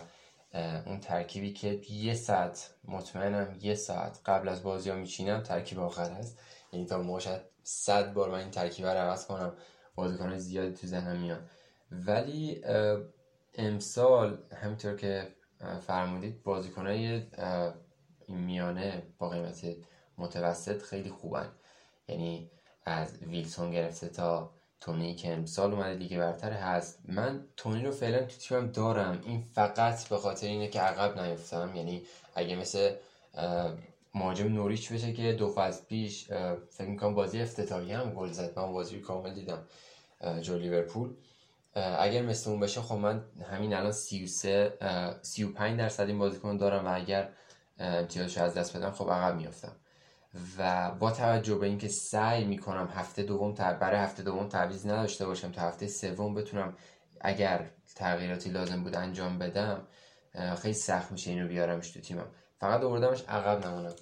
اون 0.86 1.00
ترکیبی 1.00 1.54
که 1.54 1.82
یه 1.90 2.14
ساعت 2.14 2.70
مطمئنم 2.84 3.58
یه 3.62 3.76
ساعت 3.76 4.20
قبل 4.26 4.50
از 4.50 4.64
بازی 4.64 4.90
ها 4.90 4.96
میچینم 4.96 5.44
ترکیب 5.44 5.80
آخر 5.80 6.12
هست. 6.12 6.40
یعنی 6.72 6.86
تا 6.86 7.02
موقع 7.02 7.20
شاید 7.20 7.42
صد 7.64 8.14
بار 8.14 8.30
من 8.30 8.40
این 8.40 8.52
ترکیب 8.52 8.86
رو 8.86 8.98
عوض 8.98 9.26
کنم 9.26 9.56
بازیکن 9.96 10.38
زیادی 10.38 10.76
تو 10.76 10.88
ذهنم 10.88 11.22
میاد 11.22 11.50
ولی 11.92 12.62
امسال 13.58 14.38
همینطور 14.62 14.96
که 14.96 15.28
فرمودید 15.88 16.44
بازیکنهای 16.44 17.22
این 18.28 18.38
میانه 18.38 19.04
با 19.20 19.30
قیمت 19.30 19.66
متوسط 20.18 20.82
خیلی 20.82 21.10
خوبن. 21.10 21.52
یعنی 22.08 22.52
از 22.86 23.24
ویلسون 23.24 23.72
گرفته 23.72 24.10
تا 24.10 24.52
تونی 24.80 25.16
که 25.16 25.34
امسال 25.34 25.74
اومده 25.74 25.94
لیگ 25.94 26.18
برتر 26.18 26.52
هست. 26.52 27.00
من 27.06 27.48
تونی 27.58 27.86
رو 27.86 27.92
فعلا 27.92 28.20
تو 28.20 28.38
تیمم 28.38 28.72
دارم. 28.72 29.22
این 29.26 29.42
فقط 29.42 30.10
به 30.10 30.18
خاطر 30.18 30.48
اینه 30.48 30.68
که 30.68 30.80
عقب 30.80 31.20
نیفتم. 31.20 31.76
یعنی 31.76 32.04
اگه 32.36 32.56
مثل 32.56 32.96
مهاجم 34.16 34.48
نوریچ 34.48 34.92
بشه 34.92 35.14
که 35.14 35.34
دو 35.34 35.54
فصل 35.54 35.86
پیش 35.86 36.28
فکر 36.70 36.88
می‌کنم 36.88 37.16
بازی 37.16 37.42
افتتاحی 37.42 37.92
هم 37.92 38.14
گل 38.14 38.32
زد. 38.32 38.60
من 38.60 38.72
بازی 38.72 39.00
کامل 39.00 39.34
دیدم 39.34 39.68
جو 40.42 40.58
لیورپول. 40.58 41.16
اگر 41.76 42.22
مثل 42.22 42.50
اون 42.50 42.60
بشه 42.60 42.82
خب 42.82 42.96
من 42.96 43.24
همین 43.52 43.74
الان 43.74 43.92
33 43.92 44.78
35 45.22 45.80
درصد 45.80 46.08
این 46.08 46.20
بازیکن 46.20 46.58
دارم 46.58 46.86
و 46.86 46.96
اگر 46.96 47.30
امتیازش 47.80 48.38
از 48.38 48.54
دست 48.54 48.78
بدم 48.78 48.92
خب 48.92 49.10
عقب 49.10 49.36
میافتم. 49.36 49.76
و 50.58 50.92
با 50.92 51.12
توجه 51.12 51.56
به 51.56 51.66
اینکه 51.66 51.88
سعی 51.88 52.46
می‌کنم 52.46 52.90
هفته 52.96 53.24
دوم 53.24 53.54
برای 53.54 54.00
هفته 54.00 54.24
دوم 54.24 54.50
تعویض 54.50 54.86
نداشته 54.86 55.26
باشم 55.26 55.52
تا 55.52 55.62
هفته 55.62 55.88
سوم 55.88 56.34
بتونم 56.34 56.74
اگر 57.22 57.70
تغییراتی 57.96 58.50
لازم 58.50 58.84
بود 58.84 58.96
انجام 58.96 59.40
بدم 59.40 59.88
خیلی 60.62 60.74
سخت 60.74 61.12
میشه 61.12 61.32
اینو 61.32 61.48
بیارمش 61.48 61.92
تو 61.92 62.00
تیمم. 62.00 62.28
فقط 62.60 62.84
آوردمش 62.84 63.22
عقب 63.22 63.68
نمونم. 63.68 63.94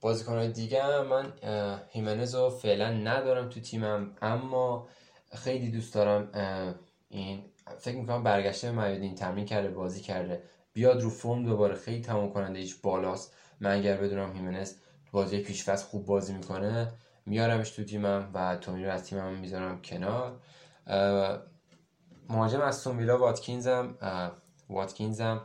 بازیکنهای 0.00 0.52
دیگه 0.52 1.00
من 1.00 1.32
هیمنز 1.88 2.34
رو 2.34 2.50
فعلا 2.50 2.90
ندارم 2.90 3.48
تو 3.48 3.60
تیمم 3.60 4.16
اما 4.22 4.88
خیلی 5.34 5.70
دوست 5.70 5.94
دارم 5.94 6.30
این 7.10 7.44
فکر 7.78 7.96
می‌کنم 7.96 8.22
برگشته 8.22 8.70
میادین 8.70 9.14
تمرین 9.14 9.44
کرده 9.44 9.70
بازی 9.70 10.00
کرده. 10.00 10.42
بیاد 10.72 11.02
رو 11.02 11.10
فرم 11.10 11.44
دوباره 11.44 11.74
خیلی 11.74 12.00
تمام 12.00 12.32
کننده 12.32 12.58
ایش 12.58 12.74
بالاست. 12.74 13.34
من 13.60 13.78
اگر 13.78 13.96
بدونم 13.96 14.32
هیمنز 14.32 14.74
بازی 15.12 15.42
پیشفست 15.42 15.86
خوب 15.86 16.06
بازی 16.06 16.32
می‌کنه 16.32 16.92
میارمش 17.26 17.70
تو 17.70 17.84
تیمم 17.84 18.30
و 18.34 18.56
تومی 18.56 18.84
رو 18.84 18.90
از 18.90 19.04
تیمم 19.04 19.38
می‌ذارم 19.38 19.82
کنار. 19.82 20.40
مهاجم 22.28 22.60
از 22.60 22.86
ویلا 22.86 23.18
واتکینزم 23.18 23.98
واتکینزم 24.68 25.42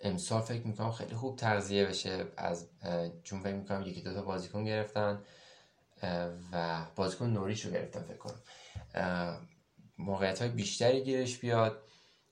امسال 0.00 0.40
فکر 0.40 0.66
می‌کنم 0.66 0.92
خیلی 0.92 1.14
خوب 1.14 1.36
تغذیه 1.36 1.86
بشه. 1.86 2.24
از 2.36 2.68
چون 3.22 3.40
فکر 3.40 3.54
می‌کنم 3.54 3.82
یکی 3.82 4.02
دوتا 4.02 4.22
بازیکن 4.22 4.64
گرفتن 4.64 5.22
و 6.52 6.84
بازیکن 6.96 7.26
نوریش 7.26 7.64
رو 7.64 7.72
گرفتن 7.72 8.00
فکر 8.00 8.16
کنم. 8.16 8.40
موقعیت 9.98 10.42
های 10.42 10.50
بیشتری 10.50 11.04
گیرش 11.04 11.38
بیاد. 11.38 11.82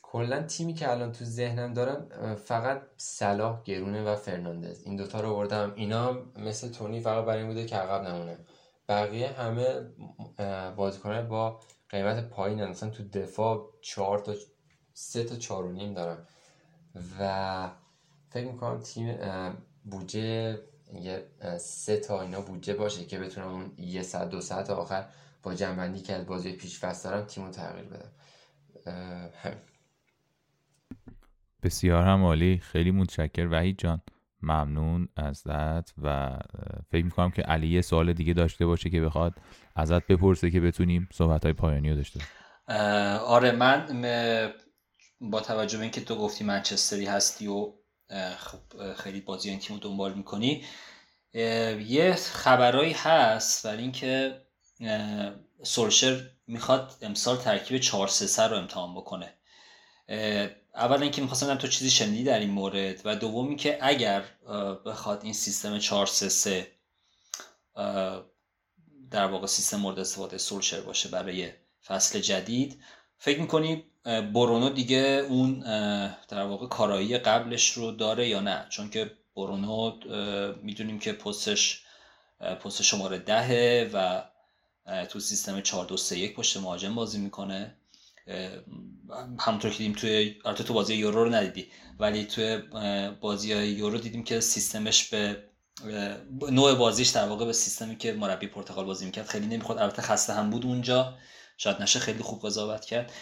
کلا 0.03 0.43
تیمی 0.43 0.75
که 0.75 0.91
الان 0.91 1.13
تو 1.13 1.25
ذهنم 1.25 1.75
دارم 1.75 2.35
فقط 2.35 2.83
صلاح 2.97 3.63
گرونه 3.65 4.05
و 4.05 4.17
فرناندز. 4.17 4.83
این 4.83 4.97
دوتا 4.97 5.21
رو 5.21 5.35
بردم 5.35 5.73
اینا 5.77 6.13
مثل 6.37 6.69
تونی 6.69 7.01
فقط 7.01 7.25
برای 7.25 7.39
این 7.39 7.49
بوده 7.49 7.67
که 7.67 7.77
عقب 7.77 8.09
نمونه. 8.09 8.39
بقیه 8.89 9.29
همه 9.29 9.65
بازیکنان 10.77 11.29
با 11.29 11.61
قیمت 11.89 12.29
پایین 12.29 12.65
مثلا 12.65 12.91
تو 12.91 13.09
دفاع 13.09 13.71
چهار 13.83 14.19
تا 14.19 14.35
سه 14.93 15.25
تا 15.25 15.37
چهار 15.37 15.65
و 15.65 15.73
نیم 15.73 15.95
دارم 15.95 16.27
و 17.21 17.71
فکر 18.31 18.47
می‌کنم 18.47 18.81
تیم 18.81 19.19
بودجه 19.85 20.59
یه 20.93 21.27
سه 21.59 21.97
تا 21.97 22.23
اینا 22.23 22.41
بودجه 22.41 22.75
باشه 22.75 23.05
که 23.05 23.19
بتونم 23.19 23.49
اون 23.49 23.73
یه 23.79 24.03
ساعت 24.03 24.29
دو 24.29 24.41
ساعت 24.41 24.71
آخر 24.71 25.07
با 25.45 25.55
جنبندی 25.55 26.01
که 26.01 26.13
از 26.13 26.27
بازی 26.27 26.53
پیش 26.53 26.81
فست 26.81 27.05
دارم 27.05 27.25
تیم 27.25 27.45
رو 27.45 27.51
تغییر 27.51 27.85
بدم. 27.85 28.11
بسیار 31.63 32.03
هم 32.03 32.25
عالی 32.25 32.59
خیلی 32.59 32.91
متشکر. 32.91 33.49
وحید 33.51 33.79
جان 33.79 34.01
ممنون 34.43 35.09
ازت 35.17 35.95
و 36.03 36.39
فکر 36.91 37.05
می‌کنم 37.05 37.31
که 37.31 37.43
علی 37.43 37.69
یه 37.69 37.81
سوال 37.81 38.13
دیگه 38.13 38.33
داشته 38.33 38.67
باشه 38.67 38.91
که 38.91 39.01
بخواد 39.01 39.35
ازت 39.77 40.07
بپرسه 40.07 40.51
که 40.51 40.61
بتونیم 40.61 41.09
صحبت 41.13 41.45
های 41.45 41.53
پایانی 41.53 41.91
رو 41.91 41.97
داشته 41.97 42.21
آره 43.19 43.53
من 43.53 44.03
با 45.21 45.41
توجه 45.41 45.79
به 45.79 45.83
اینکه 45.83 46.01
تو 46.01 46.17
گفتی 46.17 46.45
منچستری 46.45 47.07
هستی 47.07 47.47
و 47.47 47.73
خب 48.39 48.93
خیلی 48.95 49.21
بازی 49.21 49.51
این 49.51 49.59
تیم 49.59 49.77
رو 49.77 49.83
دنبال 49.83 50.15
می‌کنی 50.15 50.65
یه 51.87 52.15
خبرایی 52.15 52.93
هست 52.93 53.67
برای 53.67 53.83
اینکه 53.83 54.44
سولشر 55.63 56.21
می‌خواد 56.47 56.97
امسال 57.03 57.37
ترکیب 57.37 57.79
4 57.79 58.09
3 58.09 58.43
رو 58.43 58.57
امتحان 58.57 58.95
بکنه. 58.95 59.35
اول 60.75 61.03
اینکه 61.03 61.23
می‌خواستم 61.23 61.55
تو 61.55 61.69
چیزی 61.69 61.91
شنیدی 61.91 62.25
در 62.25 62.39
این 62.39 62.51
مورد 62.51 63.01
و 63.05 63.17
دومی 63.17 63.57
که 63.57 63.79
اگر 63.81 64.25
بخواد 64.87 65.25
این 65.25 65.33
سیستم 65.33 65.79
4 65.79 66.07
3 66.07 66.67
در 69.11 69.27
واقع 69.27 69.47
سیستم 69.47 69.77
مورد 69.77 69.99
استفاده 69.99 70.39
سولشر 70.39 70.81
باشه 70.81 71.09
برای 71.09 71.51
فصل 71.87 72.21
جدید 72.21 72.83
فکر 73.19 73.41
می‌کنی 73.41 73.85
برونو 74.05 74.71
دیگه 74.71 75.27
اون 75.29 75.61
در 76.29 76.43
واقع 76.43 76.67
کارایی 76.67 77.19
قبلش 77.19 77.71
رو 77.71 77.93
داره 77.93 78.29
یا 78.29 78.41
نه؟ 78.41 78.67
چون 78.69 78.91
که 78.91 79.11
برونو 79.37 79.93
می‌دونیم 80.63 80.99
که 80.99 81.13
پستش 81.13 81.85
پست 82.65 82.83
شماره 82.83 83.19
دهه 83.19 83.91
و 83.93 84.23
تو 85.11 85.21
سیستم 85.21 85.61
4 85.61 85.87
2 85.87 85.97
3 85.97 86.19
1 86.19 86.35
پشت 86.35 86.57
مهاجم 86.57 86.95
بازی 86.95 87.19
می‌کنه. 87.19 87.77
همونطور 89.39 89.71
که 89.71 89.79
دیدیم 89.79 89.93
توی 89.93 90.37
البته 90.45 90.65
تو 90.65 90.75
بازی 90.75 90.95
یورو 90.95 91.25
رو 91.25 91.35
ندیدی. 91.35 91.71
ولی 91.99 92.25
توی 92.25 92.63
بازی 93.21 93.55
یورو 93.55 93.99
دیدیم 93.99 94.25
که 94.25 94.41
سیستمش 94.41 95.09
به 95.09 95.43
نوع 96.51 96.75
بازیش 96.75 97.09
در 97.09 97.29
واقع 97.29 97.45
به 97.45 97.53
سیستمی 97.53 97.97
که 97.97 98.13
مربی 98.13 98.47
پرتغال 98.47 98.85
بازی 98.85 99.05
می‌کرد 99.05 99.27
خیلی 99.27 99.47
نمی‌خواد. 99.47 99.79
البته 99.79 100.03
خسته 100.03 100.33
هم 100.33 100.51
بود 100.51 100.67
اونجا. 100.67 101.19
شاید 101.57 101.83
نشه 101.83 101.99
خیلی 101.99 102.23
خوب 102.23 102.47
قضاوت 102.47 102.85
کرد. 102.85 103.13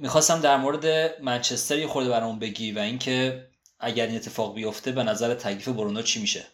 می‌خواستم 0.00 0.40
در 0.40 0.56
مورد 0.56 1.14
منچستر 1.22 1.78
یه 1.78 1.86
خورده 1.86 2.10
برامون 2.10 2.38
بگی 2.38 2.72
و 2.72 2.78
اینکه 2.78 3.48
اگر 3.80 4.06
این 4.06 4.16
اتفاق 4.16 4.54
بیفته 4.54 4.92
به 4.92 5.02
نظر 5.02 5.34
تکلیف 5.34 5.68
برونو 5.68 6.02
چی 6.02 6.20
میشه؟ 6.20 6.44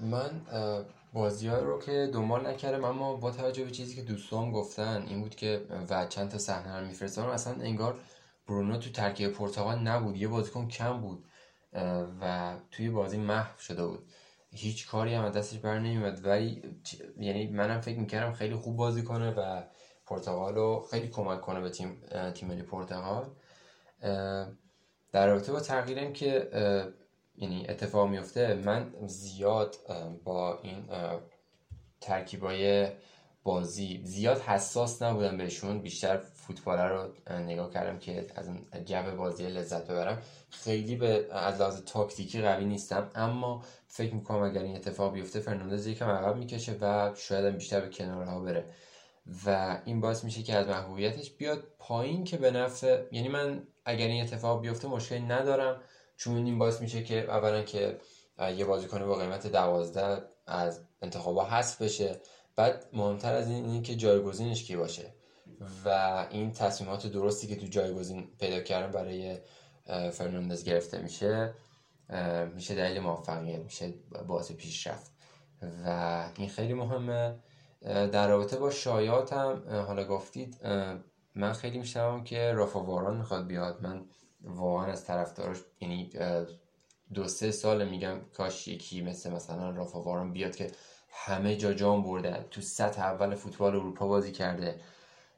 من 0.00 0.46
بازی 1.12 1.48
رو 1.48 1.78
که 1.78 2.10
دنبال 2.12 2.46
نکردم 2.46 2.84
اما 2.84 3.16
با 3.16 3.30
توجه 3.30 3.64
به 3.64 3.70
چیزی 3.70 3.96
که 3.96 4.02
دوستان 4.02 4.52
گفتن 4.52 5.04
این 5.08 5.20
بود 5.20 5.34
که 5.34 5.66
و 5.90 6.06
چند 6.06 6.30
تا 6.30 6.38
صحنه 6.38 6.80
رو 6.80 6.86
میفرستن 6.86 7.22
اصلا 7.22 7.52
انگار 7.52 8.00
برونو 8.48 8.78
تو 8.78 8.90
ترکیب 8.90 9.32
پرتغال 9.32 9.78
نبود. 9.78 10.16
یه 10.16 10.28
بازیکن 10.28 10.68
کم 10.68 11.00
بود 11.00 11.24
و 12.20 12.54
توی 12.70 12.90
بازی 12.90 13.18
محو 13.18 13.58
شده 13.58 13.86
بود. 13.86 14.06
هیچ 14.50 14.88
کاری 14.88 15.14
هم 15.14 15.30
دستش 15.30 15.58
بر 15.58 15.78
نمیاد 15.78 16.26
ولی 16.26 16.62
یعنی 17.16 17.46
منم 17.46 17.80
فکر 17.80 17.98
می‌کردم 17.98 18.32
خیلی 18.32 18.54
خوب 18.54 18.76
بازی 18.76 19.02
کنه 19.02 19.30
و 19.30 19.62
پرتغال 20.06 20.54
رو 20.54 20.86
خیلی 20.90 21.08
کمک 21.08 21.40
کنه 21.40 21.60
به 21.60 21.70
تیم 21.70 22.02
تیم 22.34 22.48
ملی 22.48 22.62
پرتغال. 22.62 23.30
در 25.12 25.26
رابطه 25.26 25.52
با 25.52 25.60
تغییرم 25.60 26.12
که 26.12 26.50
یعنی 27.42 27.66
اتفاق 27.68 28.08
میفته 28.08 28.54
من 28.54 28.94
زیاد 29.06 29.76
با 30.24 30.58
این 30.62 30.88
ترکیبای 32.00 32.88
بازی 33.44 34.00
زیاد 34.04 34.40
حساس 34.40 35.02
نبودم 35.02 35.36
بهشون. 35.36 35.82
بیشتر 35.82 36.16
فوتبال 36.16 36.78
رو 36.78 37.08
نگاه 37.34 37.70
کردم 37.70 37.98
که 37.98 38.26
از 38.34 38.50
جو 38.84 39.16
بازی 39.16 39.46
لذت 39.46 39.86
ببرم. 39.86 40.22
خیلی 40.50 40.96
به 40.96 41.26
از 41.30 41.60
لحاظ 41.60 41.84
تاکتیکی 41.84 42.42
قوی 42.42 42.64
نیستم. 42.64 43.10
اما 43.14 43.64
فکر 43.86 44.14
می‌کنم 44.14 44.42
اگر 44.42 44.62
این 44.62 44.76
اتفاق 44.76 45.12
بیفته 45.12 45.40
فرناندز 45.40 45.86
یکم 45.86 46.08
عقب 46.08 46.36
می‌کشه 46.36 46.76
و 46.80 47.12
شاید 47.16 47.54
بیشتر 47.54 47.80
به 47.80 47.88
کنارها 47.88 48.40
بره. 48.40 48.64
و 49.46 49.80
این 49.84 50.00
باعث 50.00 50.24
میشه 50.24 50.42
که 50.42 50.54
از 50.54 50.66
محبوبیتش 50.66 51.30
بیاد 51.30 51.64
پایین 51.78 52.24
که 52.24 52.36
به 52.36 52.50
نفع 52.50 53.02
یعنی 53.12 53.28
من 53.28 53.62
اگر 53.84 54.06
این 54.06 54.22
اتفاق 54.22 54.60
بیفته 54.60 54.88
مشکلی 54.88 55.20
ندارم. 55.20 55.80
چون 56.22 56.46
این 56.46 56.58
باعث 56.58 56.80
میشه 56.80 57.02
که 57.02 57.20
اولا 57.20 57.62
که 57.62 57.98
یه 58.56 58.64
بازیکن 58.64 59.06
با 59.06 59.14
قیمت 59.14 59.46
دوازده 59.46 60.22
از 60.46 60.80
انتخابا 61.02 61.44
حذف 61.44 61.82
بشه. 61.82 62.20
بعد 62.56 62.86
مهمتر 62.92 63.34
از 63.34 63.48
این 63.48 63.64
اینه 63.64 63.82
که 63.82 63.94
جایگزینش 63.94 64.64
کی 64.64 64.76
باشه. 64.76 65.14
و 65.84 65.88
این 66.30 66.52
تصمیمات 66.52 67.06
درستی 67.06 67.46
که 67.46 67.56
تو 67.56 67.66
جایگزین 67.66 68.28
پیدا 68.40 68.60
کردن 68.60 68.92
برای 68.92 69.38
فرناندز 70.10 70.64
گرفته 70.64 71.02
میشه 71.02 71.54
میشه 72.54 72.74
دلیل 72.74 73.00
موفقیت 73.00 73.60
میشه 73.60 73.94
باعث 74.26 74.52
پیشرفت. 74.52 75.12
و 75.86 76.28
این 76.36 76.48
خیلی 76.48 76.74
مهمه. 76.74 77.38
در 77.82 78.28
رابطه 78.28 78.56
با 78.56 78.70
شایات 78.70 79.32
هم 79.32 79.62
حالا 79.86 80.04
گفتید 80.04 80.66
من 81.34 81.52
خیلی 81.52 81.78
میشنوم 81.78 82.24
که 82.24 82.52
رافا 82.52 82.80
واران 82.80 83.16
می‌خواد 83.16 83.46
بیاد. 83.46 83.82
من 83.82 84.06
واقعا 84.44 84.86
از 84.86 85.04
طرفداراش 85.04 85.56
یعنی 85.80 86.10
دو 87.14 87.28
سه 87.28 87.50
سال 87.50 87.88
میگم 87.88 88.20
کاش 88.34 88.68
یکی 88.68 89.02
مثل 89.02 89.32
مثلا 89.32 89.70
رافا 89.70 90.02
واران 90.02 90.32
بیاد 90.32 90.56
که 90.56 90.70
همه 91.10 91.56
جا 91.56 91.72
جام 91.72 92.02
برده 92.02 92.46
تو 92.50 92.60
سطح 92.60 93.02
اول 93.02 93.34
فوتبال 93.34 93.76
اروپا 93.76 94.06
بازی 94.06 94.32
کرده 94.32 94.80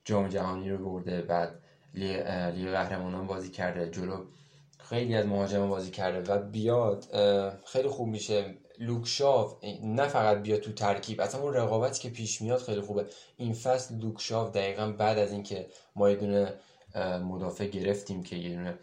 جام 0.05 0.29
جهانی 0.29 0.71
رو 0.71 0.91
برده 0.91 1.23
بعد 1.23 1.61
لیگ 1.95 2.71
قهرمانان 2.71 3.27
بازی 3.27 3.51
کرده 3.51 3.91
جلو 3.91 4.25
خیلی 4.79 5.15
از 5.15 5.27
مهاجم 5.27 5.69
بازی 5.69 5.91
کرده 5.91 6.33
و 6.33 6.43
بیاد 6.43 7.05
خیلی 7.67 7.89
خوب 7.89 8.09
میشه. 8.09 8.55
لوک 8.79 9.28
شاو 9.28 9.65
نه 9.83 10.09
فقط 10.09 10.43
بیاد 10.43 10.61
تو 10.61 10.73
ترکیب 10.73 11.21
اصلا 11.21 11.41
اون 11.41 11.55
رقابتی 11.55 12.03
که 12.03 12.11
پیش 12.11 12.43
میاد 12.43 12.61
خیلی 12.61 12.81
خوبه. 12.81 13.07
این 13.37 13.53
فصل 13.53 13.95
لوک 13.95 14.28
شاو 14.28 14.53
دقیقا 14.53 14.87
بعد 14.87 15.19
از 15.19 15.33
اینکه 15.33 15.67
ما 15.97 16.11
یه 16.11 16.17
دونه 16.17 16.55
مدافع 17.19 17.67
گرفتیم 17.67 18.23
که 18.23 18.37
یه 18.37 18.55
دونه 18.55 18.79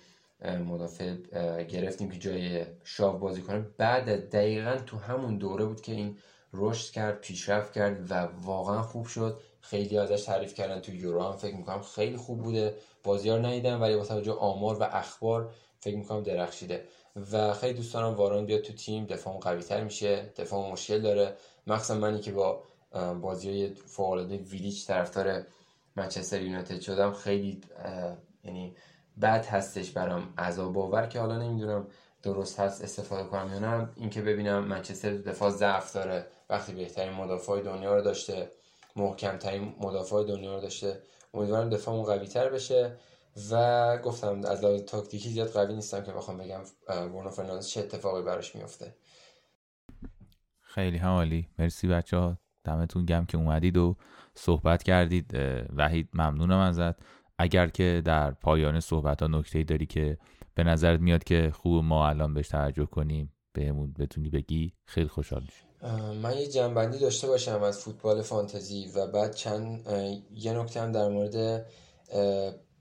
مدافع 0.46 1.16
گرفتیم 1.64 2.10
که 2.10 2.20
جای 2.20 2.66
شاو 2.84 3.20
بازی 3.20 3.42
کنه. 3.42 3.66
بعد 3.78 4.30
دقیقا 4.30 4.78
تو 4.86 4.98
همون 4.98 5.38
دوره 5.38 5.66
بود 5.66 5.82
که 5.82 5.92
این 5.92 6.18
رشد 6.54 6.92
کرد 6.92 7.22
پیشرفت 7.22 7.74
کرد 7.74 8.12
و 8.12 8.28
واقعا 8.44 8.82
خوب 8.82 9.06
شد. 9.06 9.42
خیلی 9.62 9.98
ازش 9.98 10.24
تعریف 10.24 10.54
کردن 10.54 10.80
تو 10.80 10.94
یورو 10.94 11.24
هم 11.24 11.38
فکر 11.38 11.56
می‌کنم 11.56 11.82
خیلی 11.82 12.18
خوب 12.18 12.42
بوده. 12.42 12.76
بازیار 13.04 13.48
ندیدم 13.48 13.82
ولی 13.82 13.96
با 13.96 14.06
توجه 14.06 14.32
آمار 14.32 14.80
و 14.80 14.84
اخبار 14.84 15.54
فکر 15.80 15.96
می‌کنم 15.96 16.24
درخشیده. 16.24 16.86
و 17.32 17.54
خیلی 17.54 17.74
دوست 17.74 17.94
دارم 17.94 18.14
واران 18.14 18.46
بیاد 18.46 18.62
تو 18.62 18.74
تیم 18.74 19.06
دفاع 19.06 19.40
قوی 19.40 19.62
تر 19.62 19.84
میشه 19.84 20.34
دفاع 20.38 20.72
مشکل 20.72 21.02
داره. 21.02 21.36
مخصوصا 21.68 21.96
منی 22.00 22.20
که 22.20 22.32
با 22.32 22.64
بازی 23.22 23.50
های 23.50 23.74
فوق 23.74 24.18
ویلیچ 24.52 24.88
طرفدار 24.88 25.44
منچستر 25.96 26.42
یونایتد 26.42 26.80
شدم 26.80 27.12
خیلی 27.12 27.62
یعنی 28.44 28.76
بد 29.22 29.46
هستش 29.46 29.92
برام 29.92 30.34
عذاب 30.38 30.74
باور 30.74 31.06
که 31.06 31.20
حالا 31.20 31.38
نمی‌دونم 31.38 31.88
درست 32.24 32.60
هست 32.60 32.84
استفاده 32.84 33.30
کنم 33.30 33.54
یا 33.54 33.60
نه. 33.60 33.90
اینکه 33.96 34.22
ببینم 34.22 34.64
منچستر 34.64 35.12
دفاع 35.12 35.50
ضعف 35.50 35.94
داره 35.94 36.28
وقتی 36.50 36.74
بهترین 36.74 37.14
مدافع 37.14 37.62
دنیا 37.62 37.96
رو 37.96 38.02
داشته 38.02 38.52
محکمترین 38.96 39.76
مدافع 39.80 40.24
دنیا 40.24 40.56
رو 40.56 40.62
داشته. 40.62 41.02
امیدوارم 41.34 41.70
دفاعمون 41.70 42.06
قوی 42.06 42.28
تر 42.28 42.50
بشه 42.50 42.98
و 43.52 43.98
گفتم 43.98 44.42
از 44.46 44.64
لحاظ 44.64 44.82
تاکتیکی 44.82 45.30
زیاد 45.30 45.50
قوی 45.50 45.74
نیستم 45.74 46.04
که 46.04 46.12
بخوام 46.12 46.38
بگم 46.38 46.62
برونو 46.88 47.30
فرناندز 47.30 47.68
چه 47.68 47.80
اتفاقی 47.80 48.22
براش 48.22 48.56
میفته 48.56 48.96
خیلی 50.62 50.98
همالی 50.98 51.48
مرسی 51.60 51.88
بچه 51.88 52.18
ها 52.18 52.38
دمتون 52.64 53.06
گم 53.06 53.26
که 53.26 53.38
اومدید 53.38 53.78
و 53.78 53.96
صحبت 54.36 54.84
کردید. 54.84 55.32
وحید 55.76 56.10
ممنونم 56.14 56.60
ازت. 56.60 56.96
اگر 57.42 57.68
که 57.68 58.02
در 58.06 58.32
پایان 58.32 58.80
صحبت 58.80 59.22
ها 59.22 59.28
نکته 59.28 59.64
داری 59.64 59.86
که 59.86 60.18
به 60.56 60.64
نظرت 60.64 61.00
میاد 61.00 61.24
که 61.24 61.52
خوب 61.54 61.84
ما 61.84 62.08
الان 62.10 62.34
بهش 62.34 62.48
توجه 62.48 62.86
کنیم 62.86 63.34
بهمون 63.54 63.94
بتونی 63.94 64.30
بگی 64.30 64.74
خیلی 64.86 65.08
خوشحال 65.08 65.42
میشم. 65.42 65.68
من 66.18 66.38
یه 66.38 66.48
جنبندی 66.48 67.00
داشته 67.00 67.28
باشم 67.28 67.64
از 67.64 67.80
فوتبال 67.80 68.22
فانتزی 68.22 68.92
و 68.96 69.08
بعد 69.08 69.36
چند 69.36 69.88
یه 70.32 70.54
نکته 70.54 70.82
هم 70.82 70.92
در 70.92 71.08
مورد 71.08 71.66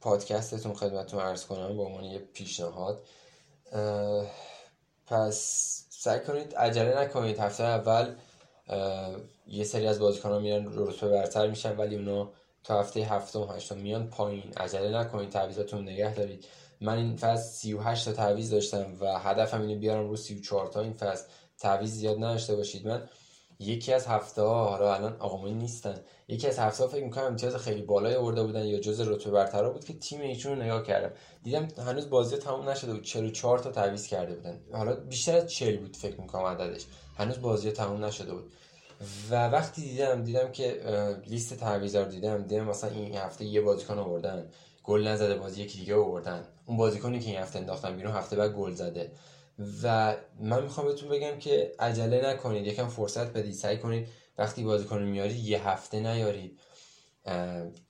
پادکستتون 0.00 0.74
خدمتتون 0.74 1.20
عرض 1.20 1.46
کنم 1.46 1.76
با 1.76 1.84
عنوان 1.84 2.04
یه 2.04 2.18
پیشنهاد. 2.18 3.02
پس 5.06 5.36
سعی 5.90 6.20
کنید 6.20 6.54
عجله 6.54 7.00
نکنید. 7.00 7.38
هفته 7.38 7.64
اول 7.64 8.14
یه 9.46 9.64
سری 9.64 9.86
از 9.86 10.00
ها 10.00 10.38
میرن 10.38 10.66
رتبه 10.74 11.08
برتر 11.08 11.46
میشن 11.46 11.76
ولی 11.76 11.96
اونا 11.96 12.30
تا 12.64 12.80
هفته 12.80 13.00
هفتم 13.00 13.48
هشتم. 13.56 13.78
میان 13.78 14.08
پایین. 14.08 14.52
عجله 14.56 14.98
نکنید. 14.98 15.30
تعویضاتون 15.30 15.82
نگه 15.82 16.14
دارید. 16.14 16.44
من 16.80 16.96
این 16.96 17.16
فصل 17.16 17.50
38 17.50 18.04
تا 18.04 18.12
تعویض 18.12 18.50
داشتم 18.50 18.96
و 19.00 19.18
هدفم 19.18 19.60
اینه 19.60 19.74
بیارم 19.74 20.08
رو 20.08 20.16
34 20.16 20.66
تا 20.66 20.80
این 20.80 20.92
فصل. 20.92 21.24
تعویض 21.58 21.90
زیاد 21.90 22.16
نداشته 22.16 22.56
باشید. 22.56 22.88
من 22.88 23.08
یکی 23.58 23.92
از 23.92 24.06
هفته 24.06 24.42
ها 24.42 24.68
حالا 24.68 24.94
الان 24.94 25.16
آقامون 25.18 25.58
نیستن. 25.58 26.00
یکی 26.28 26.48
از 26.48 26.58
هفته 26.58 26.84
ها 26.84 26.90
فکر 26.90 27.04
می‌کنم 27.04 27.24
امتیاز 27.24 27.56
خیلی 27.56 27.82
بالای 27.82 28.14
آورده 28.14 28.42
بودن 28.42 28.64
یا 28.64 28.80
جز 28.80 29.00
رتبه 29.00 29.30
برتر 29.30 29.68
بود 29.68 29.84
که 29.84 29.92
تیم 29.92 30.20
ایشون 30.20 30.52
رو 30.52 30.62
نگاه 30.62 30.82
کردم. 30.82 31.12
دیدم 31.42 31.68
هنوز 31.86 32.10
بازی 32.10 32.36
تموم 32.36 32.68
نشده 32.68 32.92
بود. 32.92 33.02
44 33.02 33.58
تا 33.58 33.70
تعویض 33.70 34.06
کرده 34.06 34.34
بودن. 34.34 34.60
حالا 34.72 34.94
بیشتر 34.94 35.36
از 35.36 35.46
40 35.52 35.76
بود 35.76 35.96
فکر 35.96 36.20
می‌کنم 36.20 36.42
عددش. 36.42 36.82
هنوز 37.16 37.40
بازی 37.40 37.72
تموم 37.72 38.04
نشده 38.04 38.34
بود. 38.34 38.52
و 39.30 39.48
وقتی 39.48 39.82
دیدم 39.82 40.24
دیدم 40.24 40.52
که 40.52 40.80
لیست 41.26 41.54
تعویضا 41.54 42.02
رو 42.02 42.08
دیدم 42.10 42.42
دیدم 42.42 42.64
مثلا 42.64 42.90
این 42.90 43.14
هفته 43.14 43.44
یه 43.44 43.60
بازیکن 43.60 43.98
آوردن 43.98 44.50
گل 44.84 45.08
نزده 45.08 45.34
بازی 45.34 45.62
یکی 45.62 45.78
دیگه 45.78 45.94
آوردن. 45.96 46.48
اون 46.66 46.76
بازیکنی 46.76 47.20
که 47.20 47.30
این 47.30 47.38
هفته 47.38 47.58
انداختن 47.58 47.96
بیرون 47.96 48.12
هفته 48.12 48.36
بعد 48.36 48.52
گل 48.52 48.72
زده. 48.72 49.12
و 49.82 50.16
من 50.40 50.62
می‌خوام 50.62 50.86
بهتون 50.86 51.08
بگم 51.08 51.38
که 51.38 51.72
عجله 51.78 52.30
نکنید 52.30 52.66
یکم 52.66 52.88
فرصت 52.88 53.26
بدید 53.32 53.54
سعی 53.54 53.76
کنید 53.78 54.08
وقتی 54.38 54.64
بازیکن 54.64 55.02
میارید 55.02 55.36
یه 55.36 55.68
هفته 55.68 56.00
نیارید. 56.00 56.60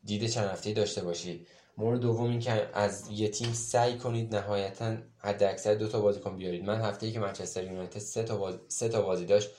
دید 0.05 0.27
چند 0.27 0.49
هفته 0.49 0.73
داشته 0.73 1.03
باشید. 1.03 1.49
مورد 1.77 2.01
دوم 2.01 2.31
این 2.31 2.41
که 2.41 2.69
از 2.73 3.11
یه 3.11 3.28
تیم 3.28 3.53
سعی 3.53 3.99
کنید 3.99 4.37
نهایتا 4.37 4.97
حد 5.19 5.43
اکثر 5.43 5.74
دو 5.74 5.89
تا 5.89 6.01
بازیکن 6.01 6.37
بیارید. 6.37 6.65
من 6.65 6.81
هفته 6.81 7.07
ای 7.07 7.12
که 7.12 7.20
منچستر 7.20 7.65
یونایتد 7.65 7.99
سه 7.99 8.23
تا 8.23 8.37
بازی 8.37 8.59
سه 8.69 8.89
تا 8.89 9.03
بازی 9.03 9.27
داشت. 9.27 9.51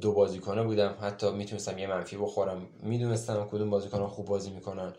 دو 0.00 0.12
بازیکنه 0.12 0.62
بودم. 0.62 0.96
حتی 1.00 1.30
می‌تونستم 1.30 1.78
یه 1.78 1.86
منفی 1.86 2.16
بخورم. 2.16 2.68
می‌دونستم 2.82 3.48
کدوم 3.50 3.70
بازیکن 3.70 4.06
خوب 4.06 4.26
بازی 4.26 4.50
می‌کنن. 4.50 4.92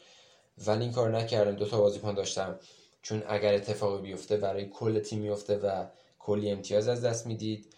ولی 0.67 0.83
این 0.83 0.91
کار 0.91 1.17
نکردم. 1.17 1.55
دو 1.55 1.65
تا 1.65 1.77
بازیکن 1.77 2.13
داشتم. 2.13 2.59
چون 3.01 3.23
اگر 3.27 3.53
اتفاقی 3.53 4.01
بیفته 4.01 4.37
برای 4.37 4.69
کل 4.69 4.99
تیم 4.99 5.19
میفته 5.19 5.57
و 5.57 5.85
کلی 6.19 6.51
امتیاز 6.51 6.87
از 6.87 7.05
دست 7.05 7.27
می‌دید. 7.27 7.73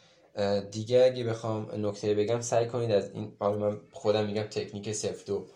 دیگه 0.72 1.04
اگه 1.04 1.24
بخوام 1.24 1.86
نکته 1.86 2.14
بگم 2.14 2.42
سعی 2.42 2.68
کنید 2.68 2.92
از 2.92 3.12
این 3.12 3.36
حالا 3.40 3.58
من 3.58 3.80
خودم 3.92 4.26
میگم 4.26 4.44
تکنیک 4.44 4.92
سف 4.92 5.26
دو. 5.26 5.48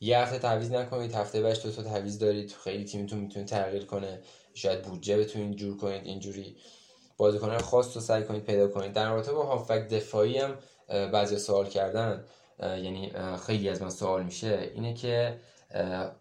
یه 0.00 0.18
هفته 0.18 0.38
تعویض 0.38 0.70
نکنید. 0.70 1.14
هفته 1.14 1.42
بعدش 1.42 1.62
دو 1.62 1.70
تا 1.70 1.82
تعویض 1.82 2.18
دارید. 2.18 2.52
خیلی 2.64 2.84
تیمتون 2.84 3.18
می‌تونه 3.18 3.44
تغییر 3.44 3.84
کنه. 3.84 4.20
شاید 4.54 4.82
بودجه 4.82 5.16
بتونید 5.18 5.56
جور 5.56 5.76
کنید. 5.76 6.06
اینجوری. 6.06 6.56
بازیکنان 7.16 7.58
خاص 7.58 7.96
رو 7.96 8.00
سعی 8.00 8.24
کنید 8.24 8.44
پیدا 8.44 8.68
کنید. 8.68 8.92
در 8.92 9.10
رابطه 9.10 9.32
با 9.32 9.42
هافک 9.42 9.88
دفاعی 9.88 10.38
هم 10.38 10.54
بعضی 10.88 11.38
سوال 11.38 11.66
کردن 11.66 12.24
یعنی 12.58 13.12
خیلی 13.46 13.68
از 13.68 13.82
من 13.82 13.90
سوال 13.90 14.22
میشه 14.22 14.70
اینه 14.74 14.94
که 14.94 15.38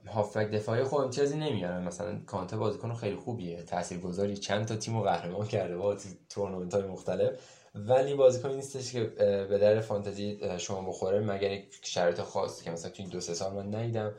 هافبک 0.08 0.52
دفاعی 0.52 0.84
خوب 0.84 1.00
امتیازی 1.00 1.38
نمیارن 1.38 1.84
مثلا 1.84 2.20
کانته 2.26 2.58
بازیکن 2.58 2.94
خیلی 2.94 3.16
خوبیه 3.16 3.64
تاثیرگذاری. 3.64 4.38
چند 4.38 4.66
تا 4.66 4.76
تیمو 4.76 5.02
قهرمان 5.02 5.48
کرده 5.48 5.78
با 5.78 5.98
تورنمنت 6.30 6.74
های 6.74 6.84
مختلف. 6.84 7.40
ولی 7.76 8.14
بازیکنی 8.14 8.56
نیستش 8.56 8.92
که 8.92 9.04
به 9.50 9.58
در 9.58 9.80
فانتزی 9.80 10.40
شما 10.58 10.90
بخوره. 10.90 11.20
مگر 11.20 11.52
یک 11.52 11.80
شرایط 11.84 12.22
خاصی 12.22 12.66
که 12.66 12.72
مثلا 12.72 12.92
تو 12.92 13.04
دو 13.04 13.22
سه 13.22 13.34
سال 13.34 13.54
من 13.54 13.76
ندیدم. 13.76 14.14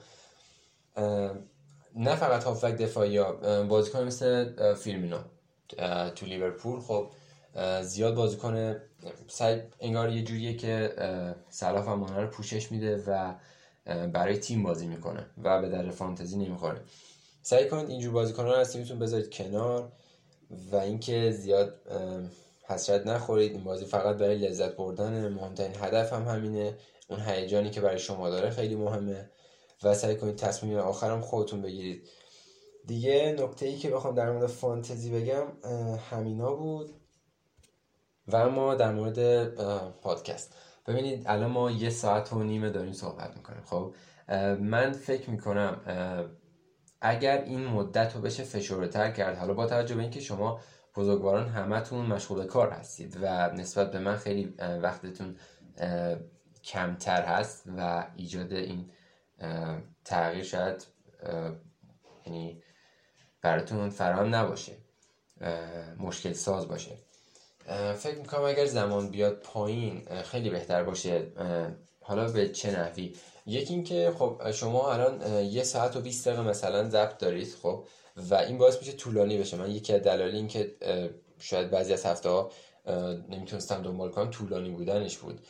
نه 1.96 2.16
فقط 2.16 2.44
هافبک 2.44 2.76
دفاعی 2.76 3.16
ها 3.16 3.62
بازیکن 3.62 4.04
مثل 4.04 4.74
فیرمینو. 4.74 5.18
تو 6.14 6.26
لیورپول. 6.26 6.80
خب 6.80 7.10
زیاد 7.82 8.14
بازیکن 8.14 8.76
سعی 9.28 9.60
انگار 9.80 10.12
یه 10.12 10.24
جوریه 10.24 10.56
که 10.56 10.94
سلاف 11.50 11.88
هم 11.88 12.04
رو 12.04 12.26
پوشش 12.26 12.72
میده 12.72 13.04
و 13.06 13.34
برای 14.06 14.38
تیم 14.38 14.62
بازی 14.62 14.86
می‌کنه 14.86 15.26
و 15.42 15.60
به 15.60 15.68
در 15.68 15.90
فانتزی 15.90 16.36
نمی‌خوره. 16.36 16.80
سعی 17.42 17.68
کنید 17.68 17.90
اینجور 17.90 18.12
بازیکن 18.12 18.44
رو 18.44 18.52
از 18.52 18.72
تیمتون 18.72 18.98
بذارید 18.98 19.30
کنار 19.30 19.92
و 20.72 20.76
اینکه 20.76 21.30
زیاد 21.30 21.74
حسرت 22.68 23.06
نخورید. 23.06 23.52
این 23.52 23.64
بازی 23.64 23.84
فقط 23.84 24.16
برای 24.16 24.38
لذت 24.38 24.76
بردن 24.76 25.28
مهمترین 25.28 25.76
هدف 25.80 26.12
هم 26.12 26.28
همینه. 26.28 26.74
اون 27.08 27.20
هیجانی 27.20 27.70
که 27.70 27.80
برای 27.80 27.98
شما 27.98 28.30
داره 28.30 28.50
خیلی 28.50 28.74
مهمه 28.74 29.30
و 29.82 29.94
سعی 29.94 30.16
کنید 30.16 30.36
تصمیم 30.36 30.78
آخرم 30.78 31.20
خودتون 31.20 31.62
بگیرید. 31.62 32.08
دیگه 32.86 33.36
نکته 33.38 33.66
ای 33.66 33.76
که 33.76 33.90
بخوام 33.90 34.14
در 34.14 34.32
مورد 34.32 34.46
فانتزی 34.46 35.10
بگم 35.10 35.46
همینا 36.10 36.54
بود 36.54 36.90
و 38.28 38.36
اما 38.36 38.74
در 38.74 38.92
مورد 38.92 39.48
پادکست. 40.00 40.54
ببینید 40.86 41.22
الان 41.26 41.50
ما 41.50 41.70
یه 41.70 41.90
ساعت 41.90 42.32
و 42.32 42.42
نیمه 42.42 42.70
داریم 42.70 42.92
صحبت 42.92 43.36
می‌کنیم 43.36 43.62
خب؟ 43.64 43.94
من 44.60 44.92
فکر 44.92 45.30
می‌کنم 45.30 45.80
اگر 47.00 47.42
این 47.42 47.64
مدت 47.64 48.14
رو 48.14 48.20
بشه 48.20 48.44
فشرده 48.44 49.12
کرد 49.12 49.36
حالا 49.36 49.54
با 49.54 49.66
توجه 49.66 49.94
به 49.94 50.02
اینکه 50.02 50.20
شما 50.20 50.60
بزرگواران 50.96 51.48
همتون 51.48 52.06
مشغول 52.06 52.46
کار 52.46 52.70
هستید 52.70 53.18
و 53.22 53.50
نسبت 53.50 53.90
به 53.90 53.98
من 53.98 54.16
خیلی 54.16 54.54
وقتتون 54.82 55.36
کمتر 56.64 57.22
هست 57.22 57.64
و 57.76 58.06
ایجاد 58.16 58.52
این 58.52 58.90
تغییر 60.04 60.44
شاید 60.44 60.86
یعنی 62.26 62.62
براتون 63.42 63.90
فراهم 63.90 64.34
نباشه. 64.34 64.72
مشکل 65.98 66.32
ساز 66.32 66.68
باشه. 66.68 66.90
فکر 67.96 68.18
می‌کنم 68.18 68.44
اگر 68.44 68.66
زمان 68.66 69.10
بیاد 69.10 69.34
پایین 69.34 70.22
خیلی 70.22 70.50
بهتر 70.50 70.84
باشه. 70.84 71.26
حالا 72.00 72.28
به 72.28 72.48
چه 72.48 72.70
نحوی؟ 72.70 73.14
یکی 73.46 73.74
اینکه 73.74 74.12
خب 74.18 74.50
شما 74.50 74.92
الان 74.92 75.44
یه 75.44 75.62
ساعت 75.62 75.96
و 75.96 76.00
20 76.00 76.28
دقیقه 76.28 76.42
مثلا 76.42 76.88
ضبط 76.88 77.18
دارید 77.18 77.54
خب 77.62 77.84
و 78.16 78.34
این 78.34 78.58
باعث 78.58 78.78
میشه 78.78 78.92
طولانی 78.92 79.38
بشه. 79.38 79.56
من 79.56 79.70
یکی 79.70 79.92
از 79.92 80.02
دلایل 80.02 80.34
این 80.34 80.48
که 80.48 80.74
شاید 81.40 81.70
بعضی 81.70 81.92
از 81.92 82.06
هفته 82.06 82.28
ها 82.28 82.50
نمی‌تونستم 83.28 83.82
دنبال 83.82 84.10
کنم 84.10 84.30
طولانی 84.30 84.70
بودنش 84.70 85.18
بود. 85.18 85.40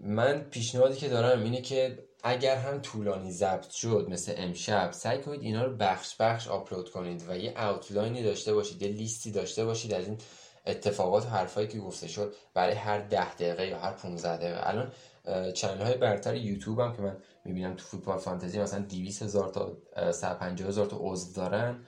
من 0.00 0.40
پیشنهادی 0.50 0.96
که 0.96 1.08
دارم 1.08 1.42
اینه 1.42 1.60
که 1.60 1.98
اگر 2.28 2.56
هم 2.56 2.80
طولانی 2.80 3.32
ضبط 3.32 3.70
شد 3.70 4.06
مثل 4.10 4.34
امشب 4.36 4.92
سعی 4.92 5.18
کنید 5.18 5.42
اینا 5.42 5.64
رو 5.64 5.76
بخش 5.76 6.16
بخش 6.20 6.48
آپلود 6.48 6.90
کنید 6.90 7.24
و 7.28 7.36
یه 7.36 7.64
اوتلاینی 7.64 8.22
داشته 8.22 8.54
باشید 8.54 8.82
یه 8.82 8.88
لیستی 8.88 9.30
داشته 9.30 9.64
باشید 9.64 9.94
از 9.94 10.06
این 10.06 10.18
اتفاقات 10.66 11.26
و 11.26 11.28
حرفایی 11.28 11.68
که 11.68 11.78
گفته 11.78 12.08
شد 12.08 12.34
برای 12.54 12.74
هر 12.74 12.98
ده 12.98 13.34
دقیقه 13.34 13.66
یا 13.66 13.78
هر 13.78 13.92
15 13.92 14.36
دقیقه. 14.36 14.68
الان 14.68 14.92
چنل 15.52 15.82
های 15.82 15.96
برتر 15.96 16.34
یوتیوب 16.34 16.80
هم 16.80 16.96
که 16.96 17.02
من 17.02 17.16
می‌بینم 17.44 17.74
تو 17.74 17.84
فوتبال 17.84 18.18
فانتزی 18.18 18.58
مثلا 18.58 18.80
200 18.80 19.22
هزار 19.22 19.48
تا 19.48 19.76
150 20.12 20.68
هزار 20.68 20.86
تا 20.86 20.96
عضو 21.00 21.32
دارن. 21.32 21.86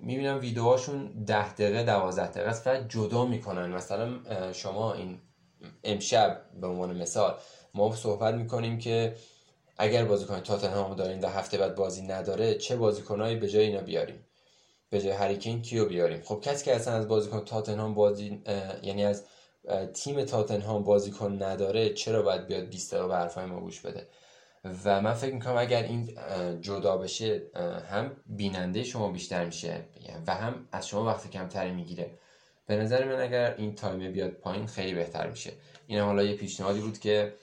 می‌بینم 0.00 0.38
ویدیوهاشون 0.40 1.24
10 1.24 1.52
دقیقه 1.54 1.82
12 1.84 2.30
دقیقه 2.30 2.48
است. 2.50 2.66
و 2.66 2.76
جدا 2.88 3.24
می‌کنن. 3.24 3.70
مثلا 3.70 4.20
شما 4.52 4.92
این 4.92 5.20
امشب 5.84 6.42
به 6.60 6.66
عنوان 6.66 6.96
مثال 6.96 7.38
ما 7.74 7.96
صحبت 7.96 8.34
می‌کنیم 8.34 8.78
که 8.78 9.16
اگر 9.78 10.04
بازیکن 10.04 10.40
تاتنهام 10.40 10.94
دارین 10.94 11.20
در 11.20 11.28
هفته 11.28 11.58
بعد 11.58 11.74
بازی 11.74 12.02
نداره 12.02 12.54
چه 12.54 12.76
بازیکنایی 12.76 13.36
به 13.36 13.48
جای 13.48 13.66
اینا 13.66 13.80
بیاریم؟ 13.80 14.24
به 14.90 15.00
جای 15.00 15.12
هریکین 15.12 15.62
کیو 15.62 15.88
بیاریم؟ 15.88 16.22
خب 16.24 16.40
کسی 16.42 16.64
که 16.64 16.74
اصلا 16.74 16.94
از 16.94 17.08
بازیکن 17.08 17.44
تاتنهام 17.44 17.94
بازی 17.94 18.42
یعنی 18.82 19.04
از 19.04 19.24
تیم 19.94 20.24
تاتنهام 20.24 20.84
بازیکن 20.84 21.42
نداره 21.42 21.94
چرا 21.94 22.22
باید 22.22 22.46
بیاد 22.46 22.64
20 22.64 22.94
دقیقه 22.94 23.08
به 23.08 23.14
حرفای 23.16 23.46
ما 23.46 23.60
گوش 23.60 23.80
بده؟ 23.80 24.08
و 24.84 25.00
من 25.00 25.14
فکر 25.14 25.34
می‌کنم 25.34 25.56
اگر 25.56 25.82
این 25.82 26.18
جدا 26.60 26.96
بشه 26.96 27.42
هم 27.90 28.16
بیننده 28.26 28.84
شما 28.84 29.12
بیشتر 29.12 29.44
میشه 29.44 29.84
و 30.26 30.34
هم 30.34 30.68
از 30.72 30.88
شما 30.88 31.04
وقت 31.04 31.30
کمتری 31.30 31.70
می‌گیره. 31.70 32.10
به 32.66 32.76
نظر 32.76 33.04
من 33.04 33.20
اگر 33.20 33.54
این 33.58 33.74
تایمه 33.74 34.10
بیاد 34.10 34.30
پایین 34.30 34.66
خیلی 34.66 34.94
بهتر 34.94 35.30
میشه. 35.30 35.52
این 35.86 35.98
حالا 35.98 36.22
یه 36.22 36.36
پیشنهادی 36.36 36.80
بود 36.80 36.98
که 36.98 37.34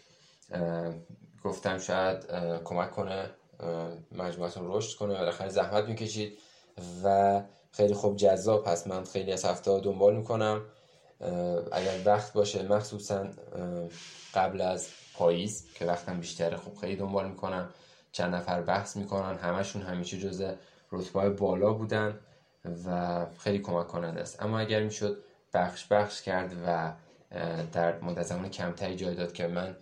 گفتم 1.44 1.78
شاید 1.78 2.26
کمک 2.64 2.92
کنه 2.92 3.30
مجموعتون 4.12 4.64
رشد 4.68 4.98
کنه. 4.98 5.14
بالاخره 5.14 5.50
زحمت 5.50 5.86
می‌کشید 5.86 6.40
و 7.04 7.42
خیلی 7.72 7.94
خوب 7.94 8.16
جذاب. 8.16 8.68
هست 8.68 8.88
من 8.88 9.04
خیلی 9.04 9.32
از 9.32 9.46
هفته 9.46 9.80
دنبال 9.80 10.16
می‌کنم. 10.16 10.62
اگر 11.72 11.94
وقت 12.06 12.34
باشه 12.34 12.64
مخصوصا 12.64 13.28
قبل 14.34 14.62
از 14.62 14.90
پاییز 15.14 15.74
که 15.74 15.86
وقتم 15.86 16.20
بیشتره 16.20 16.58
خب 16.58 16.76
خیلی 16.82 16.96
دنبال 16.96 17.30
می‌کنم. 17.30 17.70
چند 18.12 18.36
نفر 18.36 18.62
بحث 18.62 18.96
می‌کنن 18.98 19.38
همشون 19.38 19.82
همیشه 19.82 20.18
جز 20.18 20.52
رتبه 20.92 21.30
بالا 21.30 21.74
بودن 21.74 22.20
و 22.86 23.26
خیلی 23.38 23.60
کمک 23.60 23.88
کننده 23.88 24.22
است. 24.22 24.44
اما 24.44 24.60
اگر 24.60 24.84
می‌شد 24.84 25.24
بخش 25.54 25.86
بخش 25.86 26.22
کرد 26.22 26.56
و 26.66 26.94
در 27.72 28.00
مدت 28.00 28.24
زمان 28.24 28.50
کمتری 28.50 28.96
جای 28.96 29.16
داد 29.16 29.34
که 29.34 29.48
من 29.48 29.76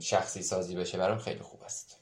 شخصی 0.00 0.42
سازی 0.42 0.76
بشه 0.76 0.98
برام 0.98 1.18
خیلی 1.18 1.40
خوب 1.40 1.62
است. 1.62 2.00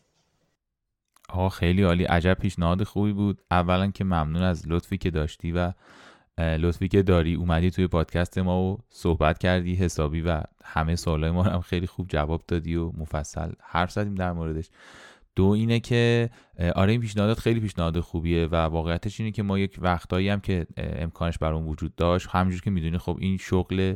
آقا 1.28 1.48
خیلی 1.48 1.82
عالی. 1.82 2.04
عجب 2.04 2.34
پیشنهاد 2.34 2.82
خوبی 2.82 3.12
بود. 3.12 3.42
اولا 3.50 3.90
که 3.90 4.04
ممنون 4.04 4.42
از 4.42 4.68
لطفی 4.68 4.98
که 4.98 5.10
داشتی 5.10 5.52
و 5.52 5.72
لطفی 6.38 6.88
که 6.88 7.02
داری 7.02 7.34
اومدی 7.34 7.70
توی 7.70 7.86
پادکست 7.86 8.38
ما 8.38 8.62
و 8.62 8.78
صحبت 8.88 9.38
کردی 9.38 9.74
حسابی 9.74 10.20
و 10.20 10.42
همه 10.64 10.96
سوالای 10.96 11.30
ما 11.30 11.42
هم 11.42 11.60
خیلی 11.60 11.86
خوب 11.86 12.06
جواب 12.08 12.42
دادی 12.48 12.76
و 12.76 12.92
مفصل 12.92 13.52
حرف 13.60 13.92
زدیم 13.92 14.14
در 14.14 14.32
موردش. 14.32 14.70
دو 15.36 15.44
اینه 15.44 15.80
که 15.80 16.30
آره 16.74 16.92
این 16.92 17.00
پیشنهادات 17.00 17.38
خیلی 17.38 17.60
پیشنهاد 17.60 18.00
خوبیه 18.00 18.46
و 18.46 18.54
واقعیتش 18.56 19.20
اینه 19.20 19.32
که 19.32 19.42
ما 19.42 19.58
یک 19.58 19.78
وقتایی 19.80 20.28
هم 20.28 20.40
که 20.40 20.66
امکانش 20.76 21.38
برام 21.38 21.68
وجود 21.68 21.94
داشت 21.94 22.28
همونجور 22.30 22.60
که 22.60 22.70
می‌دونی 22.70 22.98
خب 22.98 23.16
این 23.20 23.36
شغل 23.36 23.94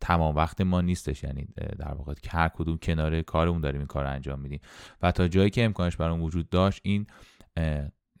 تمام 0.00 0.36
وقت 0.36 0.60
ما 0.60 0.80
نیستش. 0.80 1.22
یعنی 1.24 1.48
در 1.78 1.94
واقع 1.94 2.14
هر 2.30 2.48
کدوم 2.48 2.78
کنار 2.78 3.22
کارمون 3.22 3.60
داریم 3.60 3.80
این 3.80 3.86
کار 3.86 4.04
رو 4.04 4.10
انجام 4.10 4.40
میدیم. 4.40 4.60
و 5.02 5.12
تا 5.12 5.28
جایی 5.28 5.50
که 5.50 5.64
امکانش 5.64 5.96
برام 5.96 6.22
وجود 6.22 6.48
داشت 6.48 6.80
این 6.84 7.06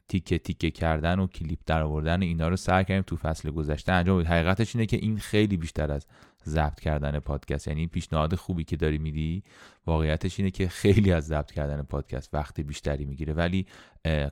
تیکه 0.08 0.38
تیکه 0.38 0.70
کردن 0.70 1.18
و 1.18 1.26
کلیپ 1.26 1.58
در 1.66 1.82
آوردن 1.82 2.22
اینا 2.22 2.48
رو 2.48 2.56
سعی 2.56 2.84
کردیم 2.84 3.02
تو 3.02 3.16
فصل 3.16 3.50
گذشته 3.50 3.92
انجام 3.92 4.18
بدیم. 4.18 4.32
حقیقتش 4.32 4.76
اینه 4.76 4.86
که 4.86 4.96
این 4.96 5.18
خیلی 5.18 5.56
بیشتر 5.56 5.92
از 5.92 6.06
ضبط 6.46 6.80
کردن 6.80 7.18
پادکست 7.18 7.68
یعنی 7.68 7.86
پیشنهاد 7.86 8.34
خوبی 8.34 8.64
که 8.64 8.76
داری 8.76 8.98
میدی 8.98 9.42
واقعیتش 9.86 10.40
اینه 10.40 10.50
که 10.50 10.68
خیلی 10.68 11.12
از 11.12 11.26
ضبط 11.26 11.52
کردن 11.52 11.82
پادکست 11.82 12.34
وقت 12.34 12.60
بیشتری 12.60 13.04
می‌گیره. 13.04 13.34
ولی 13.34 13.66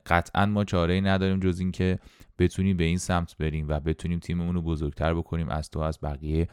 قطعا 0.06 0.46
ما 0.46 0.64
چاره 0.64 0.94
ای 0.94 1.00
نداریم 1.00 1.40
جز 1.40 1.60
اینکه 1.60 1.98
بتونیم 2.38 2.76
به 2.76 2.84
این 2.84 2.98
سمت 2.98 3.36
بریم 3.36 3.68
و 3.68 3.80
بتونیم 3.80 4.18
تیممون 4.18 4.54
رو 4.54 4.62
بزرگتر 4.62 5.14
بکنیم 5.14 5.48
از 5.48 5.70
تو 5.70 5.80
از 5.80 5.98
بقیه 6.02 6.48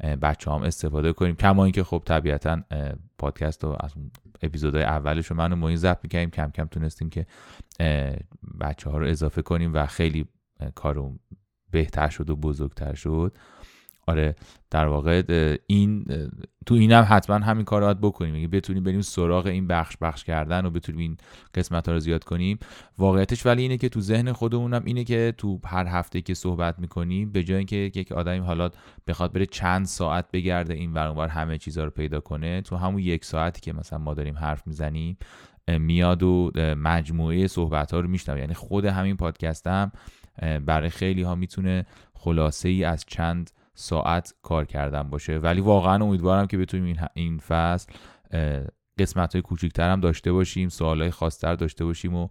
بچه 0.00 0.50
هم 0.50 0.62
استفاده 0.62 1.12
کنیم. 1.12 1.34
کما 1.34 1.64
اینکه 1.64 1.84
خب 1.84 2.02
طبیعتا 2.06 2.62
پادکست 3.18 3.64
رو 3.64 3.76
از 3.80 3.94
اپیزودهای 4.42 4.84
اولش 4.84 5.26
رو 5.26 5.36
من 5.36 5.52
و 5.52 5.56
موین 5.56 5.76
ضبط 5.76 5.98
می‌کنیم 6.02 6.30
کم 6.30 6.50
کم 6.50 6.66
تونستیم 6.66 7.10
که 7.10 7.26
بچه 8.60 8.90
ها 8.90 8.98
رو 8.98 9.06
اضافه 9.06 9.42
کنیم 9.42 9.74
و 9.74 9.86
خیلی 9.86 10.26
کارو 10.74 11.18
بهتر 11.70 12.08
شد 12.08 12.30
و 12.30 12.36
بزرگتر 12.36 12.94
شد. 12.94 13.36
آره 14.08 14.36
در 14.70 14.86
واقع 14.86 15.22
این 15.66 16.06
تو 16.66 16.74
اینم 16.74 17.06
حتما 17.08 17.36
همین 17.36 17.64
کار 17.64 17.80
باید 17.80 18.00
بکنیم. 18.00 18.34
اگه 18.34 18.48
بتونیم 18.48 18.84
بریم 18.84 19.00
سراغ 19.00 19.46
این 19.46 19.66
بخش 19.66 19.96
بخش 20.00 20.24
کردن 20.24 20.66
و 20.66 20.70
بتونیم 20.70 21.00
این 21.00 21.16
قسمت 21.54 21.88
ها 21.88 21.94
رو 21.94 22.00
زیاد 22.00 22.24
کنیم 22.24 22.58
واقعیتش 22.98 23.46
ولی 23.46 23.62
اینه 23.62 23.76
که 23.76 23.88
تو 23.88 24.00
ذهن 24.00 24.32
خودمونم 24.32 24.82
اینه 24.84 25.04
که 25.04 25.34
تو 25.38 25.60
هر 25.64 25.86
هفته 25.86 26.20
که 26.20 26.34
صحبت 26.34 26.78
می‌کنیم 26.78 27.32
به 27.32 27.44
جای 27.44 27.58
اینکه 27.58 27.76
یک 27.76 28.12
آدمی 28.12 28.38
حالا 28.38 28.70
بخواد 29.06 29.32
بره 29.32 29.46
چند 29.46 29.86
ساعت 29.86 30.30
بگرده 30.32 30.74
این 30.74 30.92
ور 30.92 31.28
همه 31.28 31.58
چیزها 31.58 31.84
رو 31.84 31.90
پیدا 31.90 32.20
کنه 32.20 32.62
تو 32.62 32.76
همون 32.76 32.98
یک 32.98 33.24
ساعتی 33.24 33.60
که 33.60 33.72
مثلا 33.72 33.98
ما 33.98 34.14
داریم 34.14 34.38
حرف 34.38 34.66
می‌زنیم 34.66 35.16
میاد 35.68 36.22
و 36.22 36.50
مجموعه 36.78 37.46
صحبت 37.46 37.92
ها 37.92 38.00
رو 38.00 38.08
میشنوه. 38.08 38.40
یعنی 38.40 38.54
خود 38.54 38.84
همین 38.84 39.16
پادکست 39.16 39.66
هم 39.66 39.92
برای 40.66 40.88
خیلی 40.88 41.22
ها 41.22 41.34
می‌تونه 41.34 41.86
خلاصه 42.14 42.68
ای 42.68 42.84
از 42.84 43.04
چند 43.08 43.50
ساعت 43.78 44.34
کار 44.42 44.64
کردن 44.64 45.10
باشه. 45.10 45.38
ولی 45.38 45.60
واقعا 45.60 46.04
امیدوارم 46.04 46.46
که 46.46 46.58
بتونیم 46.58 46.98
این, 47.14 47.38
فصل 47.38 47.92
قسمت 48.98 49.32
های 49.32 49.42
کوچیکتر 49.42 49.90
هم 49.90 50.00
داشته 50.00 50.32
باشیم 50.32 50.68
سوال 50.68 51.02
های 51.02 51.10
خاصتر 51.10 51.54
داشته 51.54 51.84
باشیم 51.84 52.14
و 52.14 52.28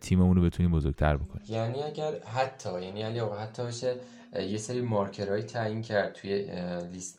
تیممون 0.00 0.36
رو 0.36 0.42
بتونیم 0.42 0.72
بزرگتر 0.72 1.16
بکنیم. 1.16 1.44
یعنی 1.48 1.82
اگر 1.82 2.12
حتی 2.34 2.82
یعنی 2.82 3.02
علی 3.02 3.18
حتی 3.18 3.62
بشه 3.62 3.96
یه 4.40 4.58
سری 4.58 4.80
مارکرهایی 4.80 5.42
تعیین 5.42 5.82
کرد 5.82 6.12
توی 6.12 6.50
لیست 6.92 7.18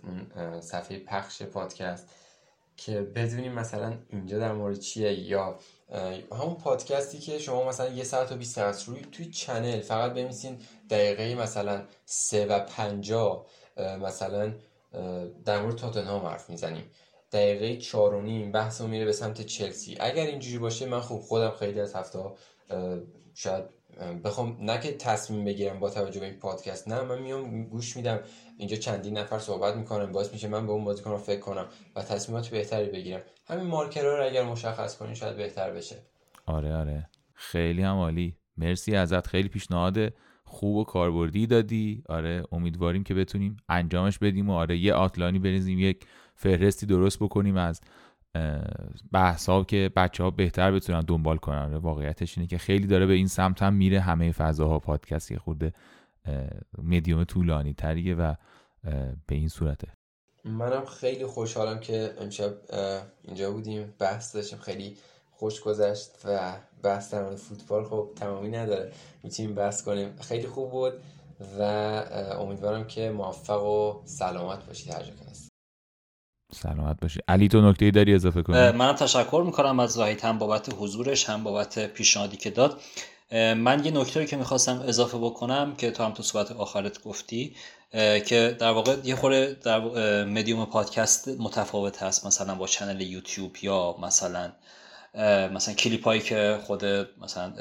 صفحه 0.59 0.99
پخش 0.99 1.43
پادکست 1.43 2.09
که 2.77 3.01
بدونیم 3.01 3.51
مثلا 3.51 3.93
اینجا 4.09 4.39
در 4.39 4.51
مورد 4.51 4.79
چیه 4.79 5.13
یا 5.13 5.59
همون 6.31 6.55
پادکستی 6.55 7.19
که 7.19 7.39
شما 7.39 7.69
مثلا 7.69 7.89
یه 7.89 8.03
ساعت 8.03 8.31
و 8.31 8.35
20 8.35 8.59
دقیقه 8.59 8.77
روی 8.87 9.01
توی 9.11 9.25
چنل 9.25 9.79
فقط 9.79 10.13
بمیسین 10.13 10.57
دقیقه 10.89 11.35
مثلا 11.35 11.83
سه 12.05 12.45
و 12.45 12.59
پنجا 12.59 13.45
مثلا 13.77 14.53
در 15.45 15.61
مورد 15.61 15.75
تاتنهام 15.75 16.25
حرف 16.25 16.49
می‌زنیم. 16.49 16.83
دقیقه 17.31 17.77
چهار 17.77 18.13
و 18.13 18.21
نیم 18.21 18.51
بحث 18.51 18.81
میره 18.81 19.05
به 19.05 19.11
سمت 19.11 19.41
چلسی. 19.41 19.97
اگر 19.99 20.25
اینجوری 20.25 20.57
باشه 20.57 20.85
من 20.85 20.99
خوب 20.99 21.21
خودم 21.21 21.51
خیلی 21.51 21.79
از 21.79 21.95
هفته 21.95 22.19
شاید 23.33 23.63
بخوام 24.23 24.57
نه 24.59 24.79
که 24.79 24.91
تصمیم 24.91 25.45
بگیرم 25.45 25.79
با 25.79 25.89
توجه 25.89 26.19
به 26.19 26.25
این 26.25 26.39
پادکست 26.39 26.87
نه 26.87 27.01
من 27.01 27.21
میام 27.21 27.63
گوش 27.63 27.97
میدم 27.97 28.19
اینجا 28.57 28.75
چندین 28.75 29.17
نفر 29.17 29.39
صحبت 29.39 29.75
می‌کنم 29.75 30.11
باعث 30.11 30.33
میشه 30.33 30.47
من 30.47 30.67
به 30.67 30.71
اون 30.71 30.85
بازیکن 30.85 31.09
رو 31.09 31.17
فکر 31.17 31.39
کنم 31.39 31.67
و 31.95 32.01
تصمیمات 32.01 32.47
بهتری 32.47 32.89
بگیرم. 32.89 33.21
همین 33.47 33.65
مارکرها 33.65 34.15
رو 34.17 34.25
اگر 34.25 34.43
مشخص 34.43 34.97
کنین 34.97 35.13
شاید 35.13 35.37
بهتر 35.37 35.71
بشه. 35.71 35.95
آره 36.45 36.75
آره. 36.75 37.09
خیلی 37.33 37.81
هم 37.81 37.95
عالی. 37.95 38.37
مرسی 38.57 38.95
ازت. 38.95 39.27
خیلی 39.27 39.49
پیشنهاد 39.49 39.97
خوب 40.49 40.75
و 40.75 40.83
کاربردی 40.83 41.47
دادی. 41.47 42.03
آره 42.09 42.43
امیدواریم 42.51 43.03
که 43.03 43.13
بتونیم 43.13 43.57
انجامش 43.69 44.19
بدیم 44.19 44.49
و 44.49 44.53
آره 44.53 44.77
یه 44.77 44.93
آتلانی 44.93 45.39
بریزیم 45.39 45.79
یک 45.79 46.05
فهرستی 46.35 46.85
درست 46.85 47.19
بکنیم 47.19 47.57
از 47.57 47.81
بحث 49.11 49.49
ها 49.49 49.63
که 49.63 49.91
بچه 49.95 50.23
ها 50.23 50.29
بهتر 50.29 50.71
بتونن 50.71 51.01
دنبال 51.01 51.37
کنن. 51.37 51.57
آره، 51.57 51.77
واقعیتش 51.77 52.37
اینه 52.37 52.47
که 52.47 52.57
خیلی 52.57 52.87
داره 52.87 53.05
به 53.05 53.13
این 53.13 53.27
سمت 53.27 53.61
هم 53.61 53.73
میره. 53.73 53.99
همه 53.99 54.31
فضاها 54.31 54.79
پادکست 54.79 55.31
یه 55.31 55.37
خورده 55.37 55.73
مدیوم 56.77 57.23
طولانی 57.23 57.73
تریه 57.73 58.15
و 58.15 58.33
به 59.27 59.35
این 59.35 59.47
صورته. 59.47 59.87
منم 60.45 60.85
خیلی 60.85 61.25
خوشحالم 61.25 61.79
که 61.79 62.13
امشب 62.21 62.53
اینجا 63.23 63.51
بودیم. 63.51 63.93
بحث 63.99 64.35
داشتیم. 64.35 64.59
خیلی 64.59 64.97
خوش 65.39 65.61
گذشت 65.61 66.09
و 66.25 66.53
بحث 66.83 67.13
در 67.13 67.35
فوتبال 67.35 67.83
خب 67.83 68.09
تمامی 68.15 68.49
نداره. 68.49 68.91
می‌تونیم 69.23 69.55
بحث 69.55 69.83
کنیم. 69.83 70.15
خیلی 70.21 70.47
خوب 70.47 70.71
بود 70.71 70.93
و 71.59 71.61
امیدوارم 72.39 72.87
که 72.87 73.09
موفق 73.09 73.63
و 73.63 74.01
سلامت 74.05 74.65
باشید 74.65 74.93
هر 74.93 75.03
جا 75.03 75.11
هست 75.31 75.49
سلامت 76.53 77.01
باشی. 77.01 77.19
علی 77.27 77.47
تو 77.47 77.61
نکته 77.61 77.91
داری 77.91 78.15
اضافه 78.15 78.41
کنی؟ 78.41 78.55
منم 78.55 78.93
تشکر 78.93 79.43
می‌کنم 79.45 79.79
از 79.79 79.97
وحید 79.97 80.21
هم 80.21 80.37
بابت 80.37 80.73
حضورش 80.79 81.29
هم 81.29 81.43
بابت 81.43 81.79
پیشنهادی 81.79 82.37
که 82.37 82.49
داد. 82.49 82.81
من 83.31 83.81
یه 83.85 83.91
نکته 83.91 84.25
که 84.25 84.37
می‌خواستم 84.37 84.83
اضافه 84.87 85.17
بکنم 85.17 85.75
که 85.75 85.91
تو 85.91 86.03
هم 86.03 86.11
تو 86.11 86.23
صحبت 86.23 86.51
آخرت 86.51 87.03
گفتی 87.03 87.55
که 88.25 88.57
در 88.59 88.71
واقع 88.71 88.95
یه 89.03 89.15
خوره 89.15 89.53
در 89.53 89.79
مدیوم 90.23 90.65
پادکست 90.65 91.27
متفاوت 91.27 92.03
هست. 92.03 92.25
مثلا 92.25 92.55
با 92.55 92.67
چنل 92.67 93.01
یوتیوب 93.01 93.55
یا 93.61 93.95
مثلا 94.01 94.51
مثلا 95.53 95.73
کلیپ 95.73 96.03
هایی 96.03 96.21
که 96.21 96.59
خود 96.63 96.85
مثلا 97.21 97.53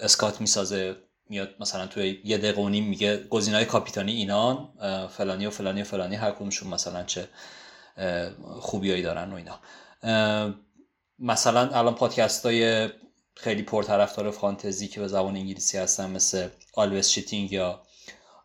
اسکات 0.00 0.40
می‌سازه 0.40 0.96
میاد 1.28 1.54
مثلا 1.60 1.86
توی 1.86 2.20
یه 2.24 2.38
دقیقه 2.38 2.60
و 2.60 2.68
نیم 2.68 2.84
میگه 2.84 3.16
گزینه‌های 3.16 3.64
کاپیتانی 3.64 4.12
اینان 4.12 4.68
فلانی 5.08 5.46
و 5.46 5.50
فلانی 5.50 5.82
و 5.82 5.84
فلانی 5.84 6.16
هر 6.16 6.30
کدومشون 6.30 6.68
مثلا 6.68 7.04
چه 7.04 7.28
خوبیایی 8.60 9.02
دارن 9.02 9.32
و 9.32 9.36
اینا. 9.36 9.58
مثلا 11.18 11.68
الان 11.68 11.94
پادکست 11.94 12.46
های 12.46 12.88
خیلی 13.34 13.62
پرطرفدار 13.62 14.30
فانتزی 14.30 14.88
که 14.88 15.00
به 15.00 15.08
زبان 15.08 15.36
انگلیسی 15.36 15.78
هستن 15.78 16.10
مثل 16.10 16.48
Always 16.74 17.08
Cheating 17.08 17.52
یا 17.52 17.82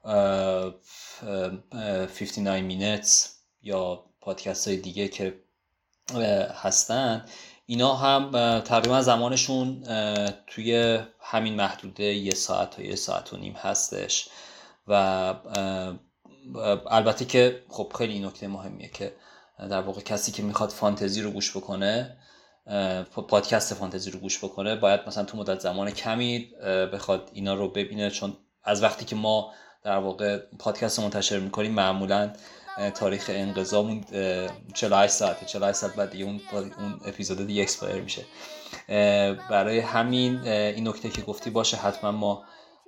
59 0.03 2.61
Minutes 2.61 3.37
یا 3.61 4.03
پادکست 4.21 4.67
های 4.67 4.77
دیگه 4.77 5.07
که 5.07 5.33
هستن 6.63 7.25
اینا 7.69 7.93
هم 7.93 8.31
تقریبا 8.59 9.01
زمانشون 9.01 9.83
توی 10.47 10.99
همین 11.19 11.55
محدوده 11.55 12.03
یه 12.03 12.31
ساعت 12.31 12.69
تا 12.69 12.81
یه 12.81 12.95
ساعت 12.95 13.33
و 13.33 13.37
نیم 13.37 13.53
هستش 13.53 14.29
و 14.87 14.93
البته 16.89 17.25
که 17.25 17.63
خب 17.69 17.91
خیلی 17.97 18.19
نکته 18.19 18.47
مهمیه 18.47 18.89
که 18.89 19.13
در 19.69 19.81
واقع 19.81 20.01
کسی 20.01 20.31
که 20.31 20.43
می‌خواد 20.43 20.69
فانتزی 20.69 21.21
رو 21.21 21.31
گوش 21.31 21.57
بکنه 21.57 22.17
پادکست 23.27 23.73
فانتزی 23.73 24.11
رو 24.11 24.19
گوش 24.19 24.43
بکنه 24.43 24.75
باید 24.75 25.01
مثلا 25.07 25.23
تو 25.23 25.37
مدت 25.37 25.59
زمان 25.59 25.91
کمی 25.91 26.51
بخواد 26.93 27.29
اینا 27.33 27.53
رو 27.53 27.69
ببینه 27.69 28.09
چون 28.09 28.37
از 28.63 28.83
وقتی 28.83 29.05
که 29.05 29.15
ما 29.15 29.53
در 29.83 29.97
واقع 29.97 30.37
پادکست 30.59 30.99
منتشر 30.99 31.39
می‌کنیم 31.39 31.71
معمولا 31.71 32.33
تاریخ 32.95 33.29
انقضامون 33.33 34.03
48 34.73 35.13
ساعته 35.13 35.45
48 35.45 35.77
ساعت 35.77 35.95
بعد 35.95 36.15
اون 36.15 36.41
اون 36.53 36.99
اپیزود 37.05 37.47
دیگه 37.47 37.61
expire 37.61 38.01
میشه. 38.01 38.25
برای 39.49 39.79
همین 39.79 40.37
این 40.47 40.87
نکته 40.87 41.09
که 41.09 41.21
گفتی 41.21 41.49
باشه 41.49 41.77
حتما 41.77 42.11
ما 42.11 42.43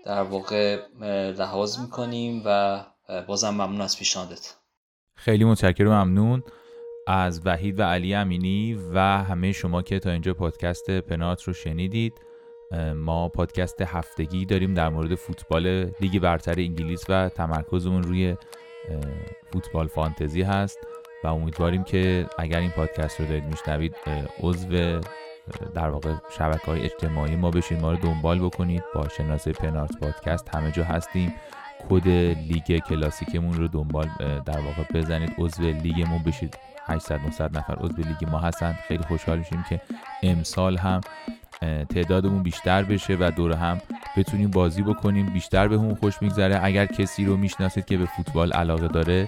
در 0.05 0.21
واقع 0.21 0.79
لحاظ 1.37 1.79
می‌کنیم 1.79 2.41
و 2.45 2.79
بازم 3.27 3.49
ممنون 3.49 3.81
از 3.81 3.99
پیشنهادت. 3.99 4.55
خیلی 5.15 5.45
متشکرم 5.45 6.03
ممنون 6.03 6.43
از 7.07 7.41
وحید 7.45 7.79
و 7.79 7.83
علی 7.83 8.13
امینی 8.13 8.79
و 8.93 8.99
همه 8.99 9.51
شما 9.51 9.81
که 9.81 9.99
تا 9.99 10.11
اینجا 10.11 10.33
پادکست 10.33 10.91
پنارت 10.91 11.43
رو 11.43 11.53
شنیدید. 11.53 12.13
ما 12.95 13.29
پادکست 13.29 13.81
هفتگی 13.81 14.45
داریم 14.45 14.73
در 14.73 14.89
مورد 14.89 15.15
فوتبال 15.15 15.91
لیگ 16.01 16.19
برتر 16.19 16.59
انگلیس 16.59 17.03
و 17.09 17.29
تمرکزمون 17.29 18.03
روی 18.03 18.35
فوتبال 19.53 19.87
فانتزی 19.87 20.41
هست 20.41 20.79
و 21.23 21.27
امیدواریم 21.27 21.83
که 21.83 22.25
اگر 22.39 22.59
این 22.59 22.69
پادکست 22.69 23.19
رو 23.19 23.25
دارید 23.27 23.43
میشنوید 23.43 23.95
عضو 24.39 25.01
در 25.73 25.89
واقع 25.89 26.13
شبکه 26.37 26.65
های 26.65 26.81
اجتماعی 26.81 27.35
ما 27.35 27.51
بشین 27.51 27.79
ما 27.79 27.91
رو 27.91 27.97
دنبال 27.97 28.39
بکنید. 28.39 28.83
با 28.95 29.07
شناسه 29.07 29.51
پنارت 29.51 29.97
پادکست 29.99 30.55
همه 30.55 30.71
جا 30.71 30.83
هستیم. 30.83 31.33
کد 31.89 32.07
لیگ 32.07 32.79
کلاسیکمون 32.79 33.53
رو 33.53 33.67
دنبال 33.67 34.09
در 34.45 34.59
واقع 34.59 34.83
بزنید. 34.93 35.35
عضو 35.37 35.63
لیگمون 35.63 36.23
بشید. 36.23 36.57
800 36.89 37.21
900 37.21 37.57
نفر 37.57 37.75
عضو 37.75 38.01
لیگ 38.01 38.29
ما 38.31 38.39
هستن. 38.39 38.75
خیلی 38.87 39.03
خوشحال 39.03 39.37
میشیم 39.37 39.65
که 39.69 39.81
امسال 40.23 40.77
هم 40.77 41.01
تعدادمون 41.89 42.43
بیشتر 42.43 42.83
بشه 42.83 43.17
و 43.19 43.31
دور 43.35 43.53
هم 43.53 43.81
بتونیم 44.17 44.51
بازی 44.51 44.81
بکنیم. 44.81 45.25
بیشتر 45.25 45.67
به 45.67 45.95
خوش 45.95 46.21
میگذره. 46.21 46.59
اگر 46.63 46.85
کسی 46.85 47.25
رو 47.25 47.37
می‌شناسید 47.37 47.85
که 47.85 47.97
به 47.97 48.05
فوتبال 48.05 48.51
علاقه 48.51 48.87
داره 48.87 49.27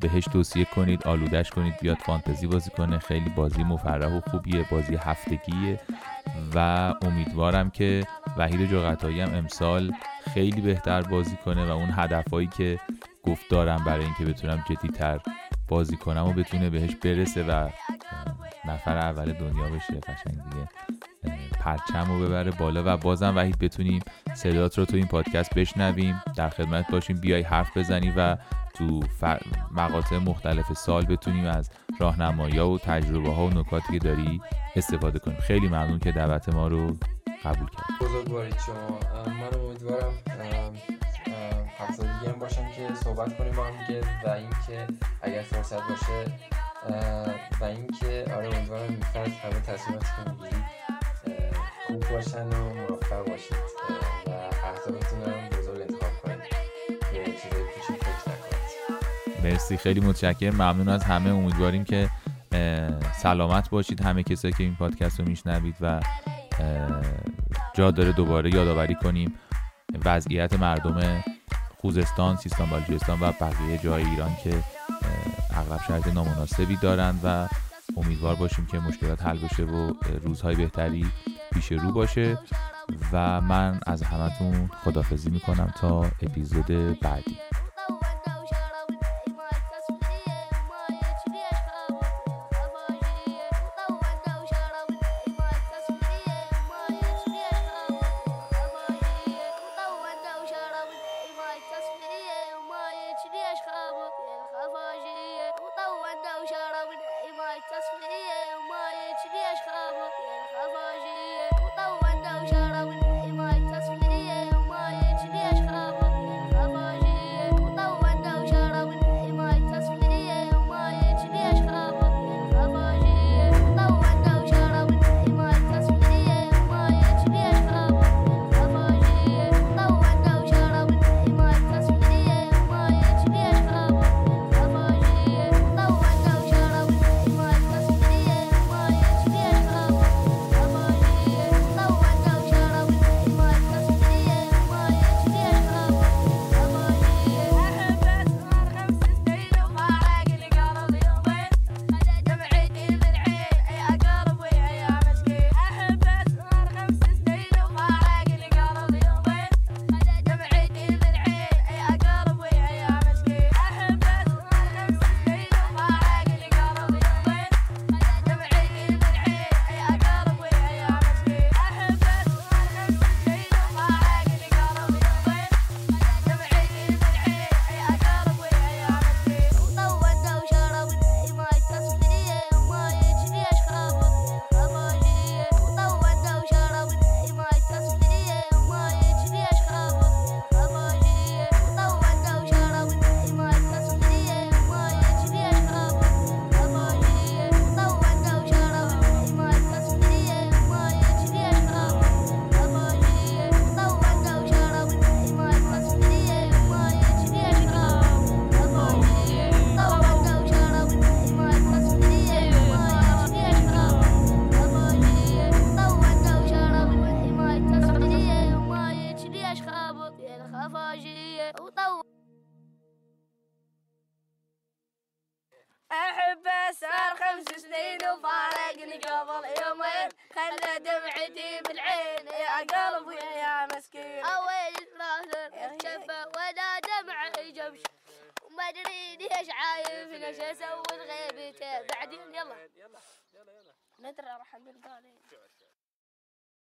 بهش 0.00 0.24
توصیه 0.24 0.64
کنید 0.64 1.06
آلودش 1.06 1.50
کنید 1.50 1.74
بیاد 1.80 1.96
فانتزی 1.96 2.46
بازی 2.46 2.70
کنه. 2.70 2.98
خیلی 2.98 3.30
بازی 3.30 3.62
مفرح 3.62 4.16
و 4.16 4.20
خوبیه 4.20 4.64
بازی 4.70 4.96
هفتگیه 4.96 5.80
و 6.54 6.58
امیدوارم 7.02 7.70
که 7.70 8.06
وحید 8.36 8.70
جغتایی 8.70 9.20
هم 9.20 9.34
امسال 9.34 9.92
خیلی 10.34 10.60
بهتر 10.60 11.02
بازی 11.02 11.36
کنه 11.44 11.66
و 11.66 11.70
اون 11.70 11.90
هدفهایی 11.92 12.46
که 12.46 12.80
گفت 13.22 13.50
دارم 13.50 13.84
برای 13.84 14.04
اینکه 14.04 14.24
بتونم 14.24 14.64
جدیتر 14.70 15.20
بازی 15.68 15.96
کنم 15.96 16.26
و 16.26 16.32
بتونه 16.32 16.70
بهش 16.70 16.94
برسه 16.94 17.44
و 17.44 17.68
نفر 18.68 18.96
اول 18.96 19.32
دنیا 19.32 19.64
بشه 19.64 20.00
قشنگ 20.00 20.34
دیگه 20.34 20.68
پرچم 21.60 22.06
رو 22.08 22.26
ببره 22.26 22.50
بالا 22.50 22.82
و 22.86 22.96
بازم 22.96 23.36
وحید 23.36 23.58
بتونیم 23.58 24.02
صدات 24.34 24.78
رو 24.78 24.84
تو 24.84 24.96
این 24.96 25.06
پادکست 25.06 25.54
بشنویم. 25.54 26.22
در 26.36 26.48
خدمت 26.48 26.90
باشیم. 26.90 27.20
بیای 27.20 27.42
حرف 27.42 27.76
بزنی 27.76 28.12
و 28.16 28.36
تو 28.74 29.00
مقاطع 29.76 30.18
مختلف 30.18 30.72
سال 30.72 31.04
بتونیم 31.04 31.44
از 31.44 31.70
راهنمایی 32.00 32.58
و 32.58 32.78
تجربه 32.78 33.30
ها 33.30 33.46
و 33.46 33.50
نکاتی 33.50 33.92
که 33.92 33.98
داری 33.98 34.40
استفاده 34.76 35.18
کنیم. 35.18 35.40
خیلی 35.40 35.68
ممنون 35.68 35.98
که 35.98 36.12
دعوت 36.12 36.54
ما 36.54 36.68
رو 36.68 36.86
قبول 37.44 37.68
کرد 37.68 37.86
بزرگوارید 38.00 38.56
شما. 38.66 38.98
من 39.26 39.60
امیدوارم 39.60 40.12
هفته 41.78 42.02
دیگه 42.02 42.32
هم 42.32 42.38
باشم 42.38 42.68
که 42.76 42.94
صحبت 42.94 43.38
کنیم 43.38 43.52
با 43.52 43.64
هم 43.64 43.86
دیگه 43.86 44.00
و 44.24 44.28
اینکه 44.28 44.86
اگر 45.22 45.42
فرصت 45.42 45.88
باشه 45.88 46.32
و 47.60 47.64
اینکه 47.64 48.24
آره 48.36 48.56
امیدوارم 48.56 48.92
میفرد 48.92 49.28
همه 49.28 49.60
تصمیماتی 49.66 50.06
که 51.24 51.50
خوب 51.86 52.04
باشن 52.10 52.46
و 52.46 52.74
موفق 52.74 53.28
باشید 53.28 53.56
و 54.26 54.30
اهدافتون 54.66 55.22
هم 55.22 55.48
بزرگ 55.58 55.80
انتخاب 55.80 56.12
کنید 56.22 56.38
یه 57.14 57.24
چیزایی 57.24 57.64
پیش 57.64 57.84
فکر 57.84 58.30
نکنید. 58.30 59.44
مرسی 59.44 59.76
خیلی 59.76 60.00
متشکرم. 60.00 60.54
ممنون 60.54 60.88
از 60.88 61.04
همه. 61.04 61.30
امیدواریم 61.30 61.84
که 61.84 62.10
سلامت 63.22 63.70
باشید. 63.70 64.00
همه 64.00 64.22
کسایی 64.22 64.54
که 64.54 64.62
این 64.62 64.76
پادکست 64.76 65.20
رو 65.20 65.28
میشنوید 65.28 65.74
و 65.80 66.00
جا 67.74 67.90
داره 67.90 68.12
دوباره 68.12 68.54
یادآوری 68.54 68.94
کنیم. 68.94 69.34
وضعیت 70.04 70.52
مردم 70.60 71.24
خوزستان، 71.80 72.36
سیستان 72.36 72.70
بلوچستان 72.70 73.20
و 73.20 73.32
بقیه 73.32 73.78
جای 73.78 74.04
ایران 74.04 74.36
که 74.44 74.54
اغلب 75.56 75.80
شرط 75.88 76.06
نامناسبی 76.06 76.76
دارند 76.76 77.20
و 77.24 77.48
امیدوار 77.96 78.34
باشیم 78.34 78.66
که 78.66 78.78
مشکلات 78.78 79.22
حل 79.22 79.38
بشه 79.38 79.62
و 79.62 79.92
روزهای 80.24 80.56
بهتری 80.56 81.06
پیش 81.52 81.72
رو 81.72 81.92
باشه. 81.92 82.38
و 83.12 83.40
من 83.40 83.80
از 83.86 84.02
همتون 84.02 84.70
خدافزی 84.84 85.30
می‌کنم 85.30 85.74
تا 85.80 86.00
اپیزود 86.22 86.66
بعدی. 87.00 87.38